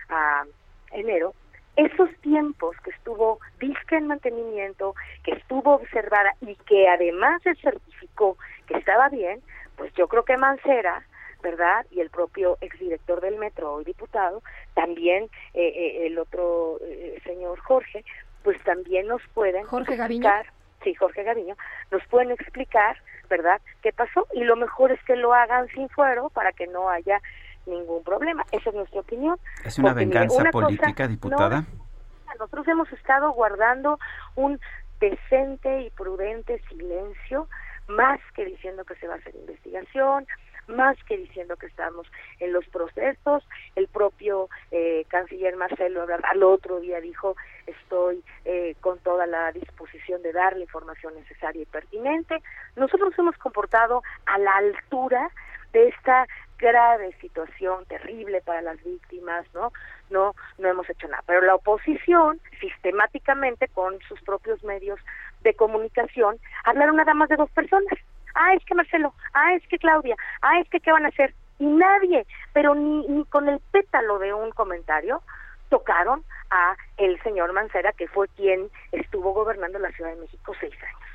a 0.09 0.45
enero 0.91 1.33
esos 1.77 2.09
tiempos 2.17 2.75
que 2.83 2.89
estuvo 2.89 3.39
disque 3.59 3.95
en 3.95 4.07
mantenimiento 4.07 4.93
que 5.23 5.31
estuvo 5.31 5.75
observada 5.75 6.33
y 6.41 6.55
que 6.67 6.87
además 6.89 7.41
se 7.43 7.55
certificó 7.55 8.37
que 8.67 8.77
estaba 8.77 9.07
bien 9.09 9.41
pues 9.77 9.93
yo 9.93 10.07
creo 10.09 10.23
que 10.25 10.35
Mancera 10.37 11.03
verdad 11.41 11.85
y 11.89 12.01
el 12.01 12.09
propio 12.09 12.57
exdirector 12.61 13.21
del 13.21 13.37
metro 13.37 13.73
hoy 13.73 13.85
diputado 13.85 14.43
también 14.75 15.23
eh, 15.53 15.67
eh, 15.67 16.07
el 16.07 16.19
otro 16.19 16.77
eh, 16.83 17.19
señor 17.23 17.57
Jorge 17.59 18.03
pues 18.43 18.61
también 18.63 19.07
nos 19.07 19.21
pueden 19.33 19.63
Jorge 19.63 19.95
Gaviño. 19.95 20.27
explicar 20.27 20.53
sí, 20.83 20.95
Jorge 20.95 21.21
Gaviño, 21.23 21.55
nos 21.91 22.03
pueden 22.07 22.31
explicar, 22.31 22.97
¿verdad?, 23.31 23.61
qué 23.81 23.91
pasó 23.93 24.27
y 24.33 24.43
lo 24.43 24.55
mejor 24.57 24.91
es 24.91 25.01
que 25.05 25.15
lo 25.15 25.33
hagan 25.33 25.67
sin 25.69 25.87
fuero 25.89 26.29
para 26.29 26.51
que 26.51 26.67
no 26.67 26.89
haya 26.89 27.19
ningún 27.65 28.03
problema. 28.03 28.43
Esa 28.51 28.69
es 28.69 28.75
nuestra 28.75 28.99
opinión. 28.99 29.37
¿Es 29.63 29.79
una 29.79 29.89
Porque, 29.91 30.05
mire, 30.05 30.19
venganza 30.19 30.37
cosa- 30.37 30.51
política, 30.51 31.07
diputada? 31.07 31.61
no, 31.61 32.33
nosotros 32.33 32.67
hemos 32.67 32.91
estado 32.91 33.31
guardando 33.31 33.97
un 34.35 34.59
decente 34.99 35.81
y 35.81 35.89
prudente 35.91 36.61
silencio, 36.69 37.47
más 37.87 38.19
que 38.35 38.45
diciendo 38.45 38.83
que 38.83 38.95
se 38.95 39.07
va 39.07 39.15
a 39.15 39.17
hacer 39.17 39.33
investigación, 39.35 40.27
más 40.67 40.97
que 41.05 41.17
diciendo 41.17 41.55
que 41.57 41.67
estamos 41.67 42.07
en 42.39 42.53
los 42.53 42.65
procesos. 42.67 43.43
El 43.75 43.87
propio 43.87 44.49
eh, 44.71 45.05
canciller 45.09 45.55
Marcelo 45.55 46.05
al 46.23 46.43
otro 46.43 46.79
día 46.79 47.01
dijo, 47.01 47.35
estoy 47.67 48.23
eh, 48.45 48.75
con 48.81 48.99
toda 48.99 49.27
la 49.27 49.51
disposición 49.51 50.21
de 50.21 50.33
dar 50.33 50.55
la 50.55 50.63
información 50.63 51.13
necesaria 51.15 51.61
y 51.61 51.65
pertinente. 51.65 52.41
Nosotros 52.75 53.09
nos 53.09 53.19
hemos 53.19 53.37
comportado 53.37 54.03
a 54.25 54.37
la 54.37 54.55
altura 54.55 55.29
de 55.73 55.87
esta 55.87 56.27
grave 56.57 57.13
situación 57.19 57.85
terrible 57.85 58.41
para 58.41 58.61
las 58.61 58.81
víctimas, 58.83 59.45
¿no? 59.53 59.71
No 60.09 60.35
no 60.59 60.67
hemos 60.67 60.89
hecho 60.89 61.07
nada, 61.07 61.23
pero 61.25 61.41
la 61.41 61.55
oposición 61.55 62.39
sistemáticamente 62.59 63.67
con 63.69 63.99
sus 64.01 64.21
propios 64.21 64.63
medios 64.63 64.99
de 65.41 65.55
comunicación 65.55 66.37
hablaron 66.63 66.97
nada 66.97 67.13
más 67.13 67.29
de 67.29 67.35
dos 67.37 67.49
personas. 67.49 67.97
Ah, 68.35 68.53
es 68.53 68.63
que 68.65 68.75
Marcelo, 68.75 69.13
ah, 69.33 69.53
es 69.53 69.67
que 69.67 69.77
Claudia, 69.77 70.15
ah, 70.41 70.59
es 70.59 70.69
que 70.69 70.79
qué 70.79 70.91
van 70.91 71.05
a 71.05 71.09
hacer 71.09 71.33
y 71.59 71.65
nadie, 71.65 72.25
pero 72.53 72.73
ni, 72.73 73.07
ni 73.07 73.23
con 73.25 73.47
el 73.47 73.59
pétalo 73.71 74.17
de 74.19 74.33
un 74.33 74.51
comentario 74.51 75.21
tocaron 75.69 76.23
a 76.49 76.75
el 76.97 77.21
señor 77.21 77.53
Mancera 77.53 77.93
que 77.93 78.07
fue 78.07 78.27
quien 78.29 78.69
estuvo 78.91 79.33
gobernando 79.33 79.79
la 79.79 79.91
Ciudad 79.91 80.11
de 80.11 80.21
México 80.21 80.53
seis 80.59 80.73
años. 80.73 81.09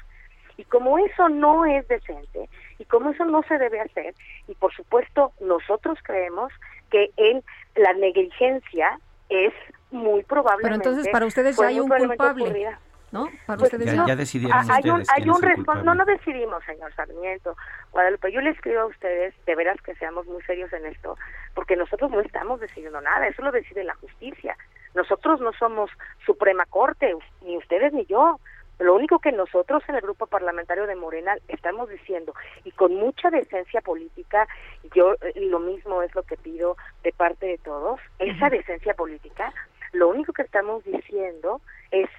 Y 0.57 0.65
como 0.65 0.99
eso 0.99 1.29
no 1.29 1.67
es 1.67 1.87
decente 1.89 2.49
y 2.79 2.85
como 2.87 3.11
eso 3.11 3.25
no 3.25 3.43
se 3.43 3.59
debe 3.59 3.81
hacer, 3.81 4.15
y 4.49 4.55
por 4.55 4.73
supuesto 4.75 5.33
nosotros 5.41 5.99
creemos 6.03 6.53
que 6.91 7.11
en 7.17 7.43
la 7.75 7.93
negligencia 7.95 8.99
es 9.29 9.53
muy 9.91 10.23
probablemente... 10.23 10.79
Pero 10.79 10.91
entonces 10.91 11.13
para 11.13 11.27
ustedes 11.27 11.57
ya 11.57 11.67
hay 11.67 11.81
un 11.81 11.89
culpable, 11.89 12.45
ocurrida. 12.45 12.81
¿No? 13.13 13.29
Para 13.47 13.59
Pues 13.59 13.73
ustedes 13.73 13.93
Ya- 13.95 14.01
no. 14.01 14.07
ya 14.09 14.17
decidieron 14.17 14.57
Ah, 14.59 14.65
hay 14.69 14.91
un, 14.91 15.03
hay 15.15 15.29
un 15.29 15.41
respons- 15.43 15.83
no, 15.85 15.95
no 15.95 16.05
decidimos, 16.05 16.63
señor 16.65 16.93
Sarmiento. 16.95 17.57
Guadalupe, 17.93 18.33
yo 18.33 18.41
le 18.41 18.51
escribo 18.51 18.81
a 18.81 18.87
ustedes, 18.87 19.35
de 19.47 19.55
veras 19.55 19.81
que 19.83 19.95
seamos 19.95 20.27
muy 20.27 20.43
serios 20.43 20.73
en 20.73 20.87
esto, 20.87 21.17
porque 21.55 21.77
nosotros 21.77 22.11
no 22.11 22.21
estamos 22.21 22.61
decidiendo 22.61 23.01
nada, 23.01 23.27
eso 23.29 23.43
lo 23.43 23.53
decide 23.53 23.85
la 23.85 23.95
justicia. 23.95 24.57
Nosotros 24.95 25.41
no 25.41 25.53
somos 25.53 25.91
Suprema 26.25 26.65
Corte, 26.67 27.15
ni 27.43 27.57
ustedes 27.57 27.93
ni 27.93 28.05
yo. 28.07 28.39
Lo 28.79 28.95
único 28.95 29.21
que 29.21 29.33
nosotros 29.33 29.83
en 29.89 29.95
el 29.95 30.03
grupo 30.03 30.27
parlamentario 30.27 30.87
de 30.87 30.97
Morena 30.97 31.35
estamos 31.49 31.89
diciendo, 31.89 32.35
y 32.65 32.73
con 32.73 32.95
mucha 32.95 33.31
decencia 33.31 33.81
política, 33.81 34.47
yo 34.95 35.15
eh, 35.23 35.33
lo 35.49 35.61
mismo 35.61 36.03
es 36.03 36.15
lo 36.15 36.23
que 36.25 36.37
pido 36.37 36.77
de 37.03 37.13
parte 37.13 37.47
de 37.47 37.57
todos, 37.59 37.99
esa 38.19 38.51
decencia 38.51 38.93
política, 38.93 39.51
lo 39.93 40.09
único 40.09 40.35
que 40.35 40.43
estamos 40.43 40.85
diciendo 40.85 41.63
es 41.91 42.11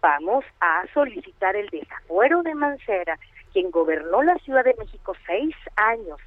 vamos 0.00 0.44
a 0.60 0.84
solicitar 0.94 1.56
el 1.56 1.68
desafuero 1.68 2.42
de 2.42 2.54
Mancera, 2.54 3.18
quien 3.52 3.70
gobernó 3.70 4.22
la 4.22 4.36
Ciudad 4.38 4.64
de 4.64 4.74
México 4.78 5.14
seis 5.26 5.54
años, 5.76 6.18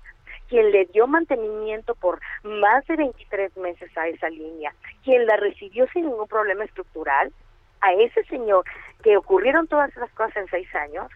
quien 0.49 0.72
le 0.72 0.85
dio 0.85 1.07
mantenimiento 1.07 1.95
por 1.95 2.19
más 2.43 2.85
de 2.88 2.98
23 2.98 3.56
meses 3.57 3.95
a 3.98 4.07
esa 4.07 4.30
línea, 4.30 4.73
quien 5.03 5.26
la 5.26 5.38
recibió 5.38 5.88
sin 5.93 6.06
ningún 6.07 6.27
problema 6.27 6.65
estructural, 6.65 7.31
a 7.81 7.93
ese 7.93 8.23
señor 8.26 8.65
que 9.02 9.18
ocurrieron 9.18 9.68
todas 9.68 9.89
esas 9.91 10.11
cosas 10.11 10.38
en 10.38 10.48
seis 10.49 10.73
años, 10.76 11.07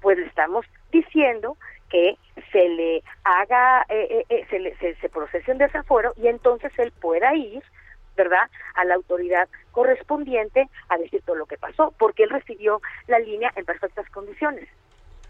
pues 0.00 0.18
le 0.18 0.26
estamos 0.26 0.64
diciendo 0.90 1.56
que 1.90 2.16
se 2.50 2.68
le 2.68 3.02
haga, 3.24 3.84
eh, 3.88 4.08
eh, 4.10 4.24
eh, 4.28 4.46
se, 4.50 4.58
le, 4.58 4.76
se, 4.76 4.94
se 4.96 5.08
procese 5.08 5.52
un 5.52 5.58
desafuero 5.58 6.12
y 6.16 6.28
entonces 6.28 6.72
él 6.78 6.92
pueda 7.00 7.34
ir 7.34 7.62
¿verdad?, 8.16 8.48
a 8.74 8.84
la 8.84 8.94
autoridad 8.94 9.48
correspondiente 9.72 10.68
a 10.88 10.96
decir 10.96 11.22
todo 11.24 11.36
lo 11.36 11.46
que 11.46 11.56
pasó, 11.58 11.92
porque 11.98 12.24
él 12.24 12.30
recibió 12.30 12.80
la 13.06 13.18
línea 13.18 13.52
en 13.56 13.64
perfectas 13.64 14.08
condiciones. 14.10 14.68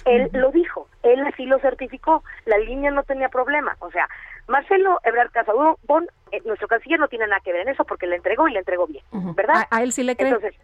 Él 0.05 0.29
lo 0.35 0.51
dijo, 0.51 0.87
él 1.03 1.27
así 1.27 1.47
lo 1.47 1.59
certificó, 1.61 2.23
la 2.45 2.59
línea 2.59 2.91
no 2.91 3.05
tenía 3.05 3.31
problema. 3.31 3.75
O 3.79 3.91
sea, 3.91 4.07
Marcelo 4.49 5.01
Ebrard 5.03 5.31
Casadón, 5.31 5.77
eh, 6.31 6.43
nuestro 6.45 6.69
canciller 6.69 7.01
no 7.01 7.09
tiene 7.09 7.27
nada 7.27 7.41
que 7.43 7.53
ver 7.53 7.63
en 7.63 7.69
eso 7.71 7.85
porque 7.85 8.07
le 8.07 8.17
entregó 8.17 8.47
y 8.47 8.53
le 8.53 8.59
entregó 8.59 8.87
bien, 8.87 9.03
¿verdad? 9.35 9.65
¿A, 9.71 9.83
él 9.83 9.93
sí 9.93 10.03
le 10.03 10.15
cree? 10.15 10.29
Entonces, 10.29 10.55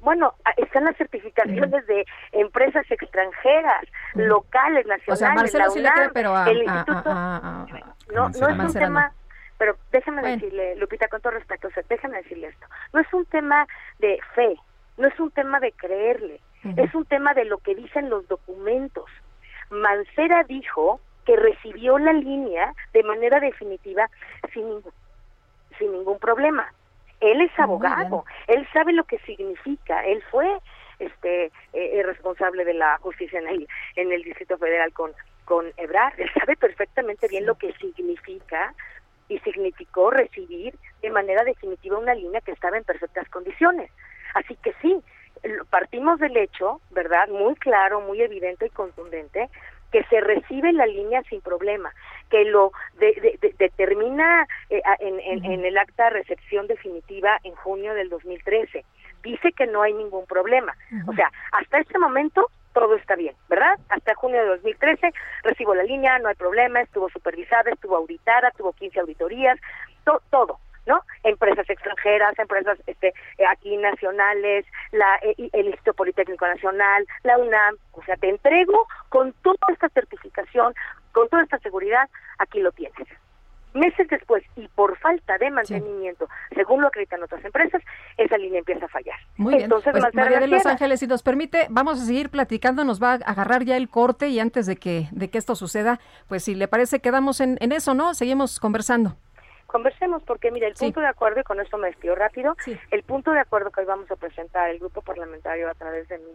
bueno, 0.00 0.34
están 0.56 0.84
las 0.84 0.96
certificaciones 0.96 1.86
de 1.86 2.04
empresas 2.32 2.84
extranjeras, 2.90 3.84
locales, 4.14 4.84
nacionales. 4.86 5.08
O 5.08 5.16
sea, 5.16 5.30
Marcelo 5.32 5.64
la 5.64 5.70
sí 5.70 5.80
le 5.80 5.90
cree, 5.92 6.08
pero 6.12 6.36
a, 6.36 6.50
el 6.50 6.60
a- 6.68 6.74
instituto, 6.74 7.14
no, 8.12 8.28
no 8.28 8.48
es 8.48 8.58
un 8.58 8.74
tema, 8.74 9.12
pero 9.58 9.76
déjame 9.92 10.22
decirle, 10.22 10.76
Lupita, 10.76 11.08
con 11.08 11.20
todo 11.20 11.32
respeto, 11.32 11.68
o 11.68 11.70
sea, 11.70 11.82
déjame 11.88 12.18
decirle 12.18 12.48
esto, 12.48 12.66
no 12.92 13.00
es 13.00 13.12
un 13.12 13.24
tema 13.26 13.66
de 13.98 14.18
fe, 14.34 14.56
no 14.96 15.08
es 15.08 15.18
un 15.18 15.30
tema 15.30 15.60
de 15.60 15.72
creerle, 15.72 16.40
es 16.76 16.94
un 16.94 17.04
tema 17.04 17.34
de 17.34 17.44
lo 17.44 17.58
que 17.58 17.74
dicen 17.74 18.08
los 18.08 18.26
documentos. 18.26 19.04
Mancera 19.70 20.44
dijo 20.44 21.00
que 21.26 21.36
recibió 21.36 21.98
la 21.98 22.12
línea 22.12 22.72
de 22.92 23.02
manera 23.02 23.40
definitiva 23.40 24.08
sin 24.52 24.66
ningún, 24.66 24.92
sin 25.78 25.92
ningún 25.92 26.18
problema. 26.18 26.72
Él 27.20 27.40
es 27.40 27.58
abogado, 27.58 28.24
él 28.48 28.66
sabe 28.72 28.92
lo 28.92 29.04
que 29.04 29.18
significa, 29.20 30.04
él 30.04 30.22
fue 30.30 30.58
este 30.98 31.50
eh, 31.72 32.02
responsable 32.04 32.64
de 32.64 32.74
la 32.74 32.98
justicia 32.98 33.38
en 33.38 33.48
el, 33.48 33.68
en 33.96 34.12
el 34.12 34.22
Distrito 34.22 34.58
Federal 34.58 34.92
con 34.92 35.12
con 35.44 35.66
Ebrard, 35.76 36.18
él 36.18 36.30
sabe 36.38 36.56
perfectamente 36.56 37.28
bien 37.28 37.46
lo 37.46 37.56
que 37.56 37.72
significa 37.74 38.74
y 39.28 39.38
significó 39.40 40.10
recibir 40.10 40.74
de 41.02 41.10
manera 41.10 41.44
definitiva 41.44 41.98
una 41.98 42.14
línea 42.14 42.40
que 42.40 42.52
estaba 42.52 42.76
en 42.76 42.84
perfectas 42.84 43.28
condiciones. 43.30 43.90
Así 44.34 44.56
que 44.56 44.72
sí, 44.82 45.02
partimos 45.70 46.18
del 46.20 46.36
hecho, 46.36 46.80
¿verdad? 46.90 47.28
Muy 47.28 47.54
claro, 47.56 48.00
muy 48.00 48.20
evidente 48.22 48.66
y 48.66 48.70
contundente, 48.70 49.48
que 49.92 50.02
se 50.04 50.20
recibe 50.20 50.72
la 50.72 50.86
línea 50.86 51.22
sin 51.24 51.40
problema, 51.40 51.92
que 52.30 52.44
lo 52.44 52.72
de- 52.94 53.12
de- 53.22 53.38
de- 53.40 53.54
determina 53.58 54.46
eh, 54.70 54.80
a- 54.84 54.96
en, 54.98 55.20
en- 55.20 55.44
en 55.44 55.64
el 55.64 55.78
acta 55.78 56.04
de 56.04 56.10
recepción 56.10 56.66
definitiva 56.66 57.38
en 57.44 57.54
junio 57.54 57.94
del 57.94 58.08
2013. 58.08 58.84
Dice 59.22 59.52
que 59.52 59.66
no 59.66 59.82
hay 59.82 59.92
ningún 59.92 60.26
problema. 60.26 60.74
O 61.06 61.12
sea, 61.14 61.30
hasta 61.52 61.78
este 61.78 61.98
momento 61.98 62.48
todo 62.74 62.94
está 62.96 63.14
bien, 63.16 63.34
¿verdad? 63.48 63.78
Hasta 63.88 64.14
junio 64.14 64.42
de 64.42 64.48
2013 64.48 65.10
recibo 65.42 65.74
la 65.74 65.84
línea, 65.84 66.18
no 66.18 66.28
hay 66.28 66.34
problema, 66.34 66.82
estuvo 66.82 67.08
supervisada, 67.08 67.70
estuvo 67.70 67.96
auditada, 67.96 68.50
tuvo 68.50 68.72
15 68.74 69.00
auditorías, 69.00 69.58
to- 70.04 70.20
todo. 70.30 70.58
¿no? 70.86 71.00
Empresas 71.22 71.70
extranjeras, 71.70 72.38
empresas 72.38 72.78
este, 72.86 73.14
eh, 73.38 73.46
aquí 73.48 73.74
nacionales, 73.78 74.66
la, 74.92 75.16
eh, 75.22 75.34
el 75.54 75.66
Instituto 75.68 75.94
Politécnico 75.94 76.46
Nacional, 76.46 77.06
la 77.22 77.38
UNAM, 77.38 77.76
o 77.92 78.04
sea, 78.04 78.16
te 78.18 78.28
entrego 78.28 78.86
con 79.08 79.32
toda 79.42 79.56
esta 79.72 79.88
certificación, 79.88 80.74
con 81.12 81.26
toda 81.30 81.42
esta 81.44 81.58
seguridad, 81.60 82.06
aquí 82.38 82.60
lo 82.60 82.70
tienes. 82.72 83.08
Meses 83.74 84.06
después, 84.08 84.42
y 84.56 84.68
por 84.68 84.96
falta 84.98 85.36
de 85.38 85.50
mantenimiento, 85.50 86.28
según 86.54 86.80
lo 86.80 86.88
acreditan 86.88 87.22
otras 87.22 87.44
empresas, 87.44 87.82
esa 88.16 88.38
línea 88.38 88.60
empieza 88.60 88.86
a 88.86 88.88
fallar. 88.88 89.18
Muy 89.36 89.54
bien. 89.54 89.64
Entonces, 89.64 89.90
Pues, 89.90 90.02
Mancera 90.02 90.24
María 90.24 90.40
de 90.40 90.46
Los. 90.46 90.64
Ángeles, 90.64 91.00
si 91.00 91.06
nos 91.08 91.22
permite, 91.22 91.66
vamos 91.70 92.00
a 92.00 92.04
seguir 92.04 92.30
platicando, 92.30 92.84
nos 92.84 93.02
va 93.02 93.12
a 93.12 93.14
agarrar 93.14 93.64
ya 93.64 93.76
el 93.76 93.88
corte 93.88 94.28
y 94.28 94.38
antes 94.38 94.66
de 94.66 94.76
que, 94.76 95.08
de 95.10 95.28
que 95.28 95.38
esto 95.38 95.56
suceda, 95.56 95.98
pues 96.28 96.44
si 96.44 96.54
le 96.54 96.68
parece, 96.68 97.00
quedamos 97.00 97.40
en, 97.40 97.58
en 97.60 97.72
eso, 97.72 97.94
¿no? 97.94 98.14
Seguimos 98.14 98.60
conversando. 98.60 99.16
Conversemos 99.66 100.22
porque, 100.22 100.52
mira, 100.52 100.68
el 100.68 100.74
punto 100.74 101.00
de 101.00 101.08
acuerdo, 101.08 101.40
y 101.40 101.42
con 101.42 101.58
esto 101.60 101.76
me 101.78 101.88
despido 101.88 102.14
rápido, 102.14 102.56
el 102.92 103.02
punto 103.02 103.32
de 103.32 103.40
acuerdo 103.40 103.72
que 103.72 103.80
hoy 103.80 103.86
vamos 103.86 104.08
a 104.08 104.14
presentar 104.14 104.70
el 104.70 104.78
grupo 104.78 105.02
parlamentario 105.02 105.68
a 105.68 105.74
través 105.74 106.06
de 106.06 106.18
mi 106.18 106.30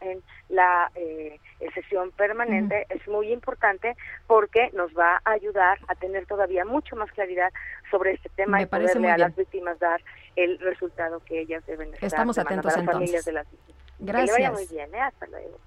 en 0.00 0.22
la 0.48 0.90
eh, 0.94 1.38
sesión 1.74 2.10
permanente 2.12 2.86
es 2.90 3.06
muy 3.08 3.32
importante 3.32 3.96
porque 4.26 4.70
nos 4.74 4.90
va 4.96 5.20
a 5.24 5.30
ayudar 5.32 5.78
a 5.88 5.94
tener 5.94 6.26
todavía 6.26 6.64
mucho 6.64 6.96
más 6.96 7.10
claridad 7.12 7.52
sobre 7.90 8.12
este 8.12 8.28
tema 8.30 8.58
Me 8.58 8.62
y 8.64 8.66
poderle 8.66 9.10
a 9.10 9.16
bien. 9.16 9.20
las 9.28 9.36
víctimas 9.36 9.78
dar 9.78 10.00
el 10.36 10.58
resultado 10.58 11.20
que 11.20 11.40
ellas 11.40 11.64
deben 11.66 11.92
estar 11.94 12.04
Estamos 12.06 12.38
atentos, 12.38 12.72
a 12.74 12.76
las 12.78 12.86
familias 12.86 13.00
entonces. 13.10 13.24
de 13.26 13.32
las 13.32 13.50
víctimas. 13.50 13.82
Que 13.98 14.04
le 14.04 14.12
Gracias. 14.12 14.36
vaya 14.36 14.50
muy 14.52 14.66
bien, 14.66 14.94
¿eh? 14.94 15.00
Hasta 15.00 15.26
luego. 15.26 15.58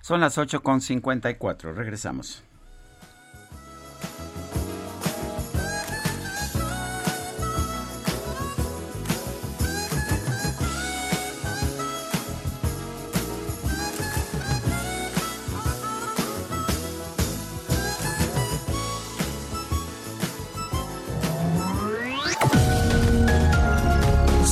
Son 0.00 0.20
las 0.20 0.38
8.54. 0.38 1.74
Regresamos. 1.74 2.44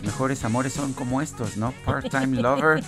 Los 0.00 0.12
mejores 0.12 0.44
amores 0.44 0.72
son 0.72 0.94
como 0.94 1.20
estos, 1.20 1.58
¿no? 1.58 1.72
Part-time 1.84 2.40
lover. 2.40 2.82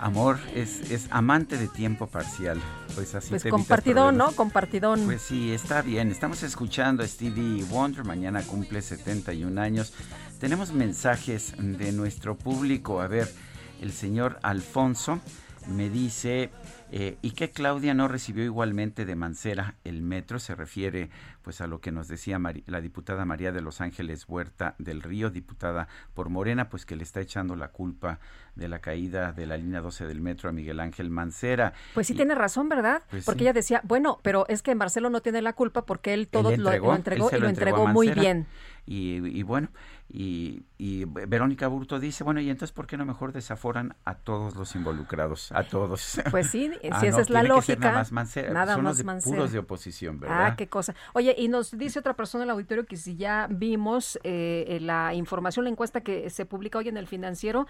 Amor 0.00 0.38
es, 0.54 0.90
es 0.90 1.06
amante 1.10 1.56
de 1.56 1.68
tiempo 1.68 2.06
parcial. 2.06 2.60
Pues 2.94 3.14
así 3.14 3.30
Pues 3.30 3.42
te 3.42 3.50
compartidón. 3.50 4.16
¿no? 4.16 4.32
Compartidón. 4.32 5.04
Pues 5.04 5.22
sí, 5.22 5.52
está 5.52 5.82
bien. 5.82 6.10
Estamos 6.10 6.42
escuchando 6.42 7.02
a 7.02 7.06
Stevie 7.06 7.64
Wonder. 7.64 8.04
Mañana 8.04 8.42
cumple 8.42 8.82
71 8.82 9.60
años. 9.60 9.92
Tenemos 10.40 10.72
mensajes 10.72 11.54
de 11.58 11.92
nuestro 11.92 12.34
público. 12.36 13.00
A 13.00 13.08
ver, 13.08 13.32
el 13.80 13.92
señor 13.92 14.38
Alfonso 14.42 15.20
me 15.68 15.90
dice, 15.90 16.50
eh, 16.96 17.18
¿y 17.22 17.32
que 17.32 17.50
Claudia 17.50 17.92
no 17.92 18.06
recibió 18.06 18.44
igualmente 18.44 19.04
de 19.04 19.16
Mancera 19.16 19.74
el 19.82 20.00
metro? 20.00 20.38
Se 20.38 20.54
refiere 20.54 21.10
pues 21.42 21.60
a 21.60 21.66
lo 21.66 21.80
que 21.80 21.90
nos 21.90 22.06
decía 22.06 22.38
la 22.66 22.80
diputada 22.80 23.24
María 23.24 23.50
de 23.50 23.60
Los 23.62 23.80
Ángeles 23.80 24.26
Huerta 24.28 24.76
del 24.78 25.02
Río, 25.02 25.30
diputada 25.30 25.88
por 26.14 26.28
Morena, 26.28 26.68
pues 26.68 26.86
que 26.86 26.94
le 26.94 27.02
está 27.02 27.20
echando 27.20 27.56
la 27.56 27.68
culpa 27.72 28.20
de 28.54 28.68
la 28.68 28.78
caída 28.78 29.32
de 29.32 29.44
la 29.46 29.56
línea 29.56 29.80
12 29.80 30.06
del 30.06 30.20
metro 30.20 30.48
a 30.48 30.52
Miguel 30.52 30.78
Ángel 30.78 31.10
Mancera. 31.10 31.72
Pues 31.94 32.06
sí 32.06 32.12
Y- 32.12 32.16
tiene 32.16 32.36
razón, 32.36 32.68
¿verdad? 32.68 33.02
Pues 33.10 33.24
porque 33.24 33.40
sí. 33.40 33.44
ella 33.46 33.52
decía, 33.54 33.80
bueno, 33.82 34.20
pero 34.22 34.46
es 34.48 34.62
que 34.62 34.76
Marcelo 34.76 35.10
no 35.10 35.20
tiene 35.20 35.42
la 35.42 35.52
culpa 35.54 35.84
porque 35.84 36.14
él 36.14 36.28
todo 36.28 36.50
Él 36.50 36.62
lo- 36.62 36.70
lo, 36.78 36.94
entregó, 36.94 37.28
él 37.30 37.38
y 37.38 37.40
lo 37.40 37.48
entregó 37.48 37.48
entregó 37.48 37.86
muy 37.88 38.10
bien. 38.10 38.46
Y, 38.86 39.16
y 39.36 39.42
bueno, 39.42 39.68
y, 40.08 40.62
y 40.78 41.04
Verónica 41.06 41.66
Burto 41.66 41.98
dice, 41.98 42.22
bueno, 42.24 42.40
y 42.40 42.48
entonces, 42.50 42.72
¿por 42.72 42.86
qué 42.86 42.96
no 42.96 43.04
mejor 43.04 43.32
desaforan 43.32 43.96
a 44.04 44.14
todos 44.14 44.54
los 44.54 44.74
involucrados? 44.76 45.50
A 45.52 45.64
todos. 45.64 46.20
Pues 46.30 46.50
sí, 46.50 46.70
Ah, 46.90 47.00
si 47.00 47.06
esa 47.06 47.16
no, 47.16 47.22
es 47.22 47.30
la 47.30 47.40
tiene 47.40 47.54
que 47.56 47.62
ser 47.62 47.76
lógica. 47.78 47.88
nada 47.88 47.98
más 47.98 48.12
Mancera. 48.12 48.52
Nada 48.52 48.74
Son 48.74 48.84
más 48.84 48.98
los 49.04 49.24
de, 49.24 49.30
puros 49.30 49.52
de 49.52 49.58
oposición, 49.58 50.20
¿verdad? 50.20 50.46
Ah, 50.46 50.56
qué 50.56 50.68
cosa. 50.68 50.94
Oye, 51.14 51.34
y 51.36 51.48
nos 51.48 51.76
dice 51.76 51.98
otra 51.98 52.14
persona 52.14 52.44
en 52.44 52.50
el 52.50 52.52
auditorio 52.52 52.84
que 52.86 52.96
si 52.96 53.16
ya 53.16 53.48
vimos 53.50 54.18
eh, 54.22 54.78
la 54.82 55.14
información, 55.14 55.64
la 55.64 55.70
encuesta 55.70 56.02
que 56.02 56.30
se 56.30 56.46
publica 56.46 56.78
hoy 56.78 56.88
en 56.88 56.96
el 56.96 57.06
financiero, 57.06 57.66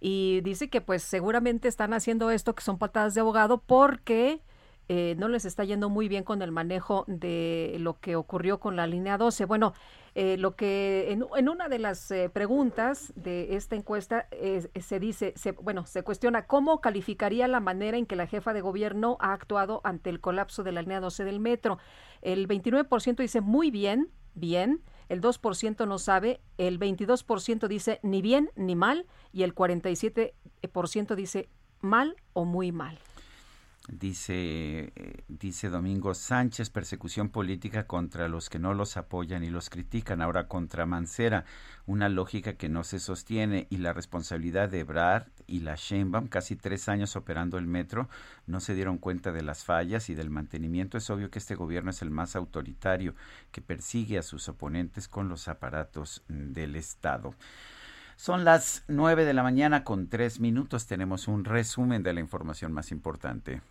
y 0.00 0.40
dice 0.42 0.68
que 0.68 0.80
pues 0.80 1.02
seguramente 1.02 1.66
están 1.68 1.92
haciendo 1.94 2.30
esto 2.30 2.54
que 2.54 2.62
son 2.62 2.78
patadas 2.78 3.14
de 3.14 3.20
abogado 3.22 3.58
porque 3.58 4.40
eh, 4.88 5.14
no 5.18 5.28
les 5.28 5.44
está 5.44 5.64
yendo 5.64 5.88
muy 5.88 6.08
bien 6.08 6.24
con 6.24 6.42
el 6.42 6.52
manejo 6.52 7.04
de 7.06 7.76
lo 7.78 8.00
que 8.00 8.16
ocurrió 8.16 8.58
con 8.58 8.76
la 8.76 8.86
línea 8.86 9.18
12. 9.18 9.44
Bueno, 9.44 9.74
eh, 10.20 10.36
lo 10.36 10.56
que 10.56 11.12
en, 11.12 11.48
una 11.48 11.68
de 11.68 11.78
las 11.78 12.10
eh, 12.10 12.28
preguntas 12.28 13.12
de 13.14 13.54
esta 13.54 13.76
encuesta 13.76 14.26
eh, 14.32 14.68
se 14.80 14.98
dice, 14.98 15.32
se, 15.36 15.52
bueno, 15.52 15.86
se 15.86 16.02
cuestiona 16.02 16.46
cómo 16.46 16.80
calificaría 16.80 17.46
la 17.46 17.60
manera 17.60 17.96
en 17.96 18.04
que 18.04 18.16
la 18.16 18.26
jefa 18.26 18.52
de 18.52 18.60
gobierno 18.60 19.16
ha 19.20 19.32
actuado 19.32 19.80
ante 19.84 20.10
el 20.10 20.20
colapso 20.20 20.64
de 20.64 20.72
la 20.72 20.82
línea 20.82 20.98
12 20.98 21.22
del 21.22 21.38
metro. 21.38 21.78
El 22.20 22.48
29% 22.48 23.16
dice 23.16 23.40
muy 23.40 23.70
bien, 23.70 24.10
bien, 24.34 24.82
el 25.08 25.20
2% 25.20 25.86
no 25.86 25.98
sabe, 25.98 26.40
el 26.56 26.80
22% 26.80 27.68
dice 27.68 28.00
ni 28.02 28.20
bien 28.20 28.50
ni 28.56 28.74
mal 28.74 29.06
y 29.32 29.44
el 29.44 29.54
47% 29.54 31.14
dice 31.14 31.48
mal 31.80 32.16
o 32.32 32.44
muy 32.44 32.72
mal. 32.72 32.98
Dice, 33.90 34.92
eh, 34.96 35.24
dice 35.28 35.70
Domingo 35.70 36.12
Sánchez, 36.12 36.68
persecución 36.68 37.30
política 37.30 37.86
contra 37.86 38.28
los 38.28 38.50
que 38.50 38.58
no 38.58 38.74
los 38.74 38.98
apoyan 38.98 39.42
y 39.44 39.48
los 39.48 39.70
critican, 39.70 40.20
ahora 40.20 40.46
contra 40.46 40.84
Mancera, 40.84 41.46
una 41.86 42.10
lógica 42.10 42.52
que 42.52 42.68
no 42.68 42.84
se 42.84 42.98
sostiene 42.98 43.66
y 43.70 43.78
la 43.78 43.94
responsabilidad 43.94 44.68
de 44.68 44.80
Ebrard 44.80 45.28
y 45.46 45.60
la 45.60 45.74
Sheinbaum, 45.74 46.28
casi 46.28 46.54
tres 46.54 46.90
años 46.90 47.16
operando 47.16 47.56
el 47.56 47.66
metro, 47.66 48.10
no 48.46 48.60
se 48.60 48.74
dieron 48.74 48.98
cuenta 48.98 49.32
de 49.32 49.42
las 49.42 49.64
fallas 49.64 50.10
y 50.10 50.14
del 50.14 50.28
mantenimiento. 50.28 50.98
Es 50.98 51.08
obvio 51.08 51.30
que 51.30 51.38
este 51.38 51.54
gobierno 51.54 51.90
es 51.90 52.02
el 52.02 52.10
más 52.10 52.36
autoritario, 52.36 53.14
que 53.52 53.62
persigue 53.62 54.18
a 54.18 54.22
sus 54.22 54.50
oponentes 54.50 55.08
con 55.08 55.30
los 55.30 55.48
aparatos 55.48 56.22
del 56.28 56.76
Estado. 56.76 57.34
Son 58.16 58.44
las 58.44 58.84
nueve 58.86 59.24
de 59.24 59.32
la 59.32 59.42
mañana 59.42 59.82
con 59.82 60.08
tres 60.08 60.40
minutos. 60.40 60.86
Tenemos 60.86 61.26
un 61.26 61.44
resumen 61.44 62.02
de 62.02 62.12
la 62.12 62.20
información 62.20 62.72
más 62.72 62.90
importante. 62.90 63.62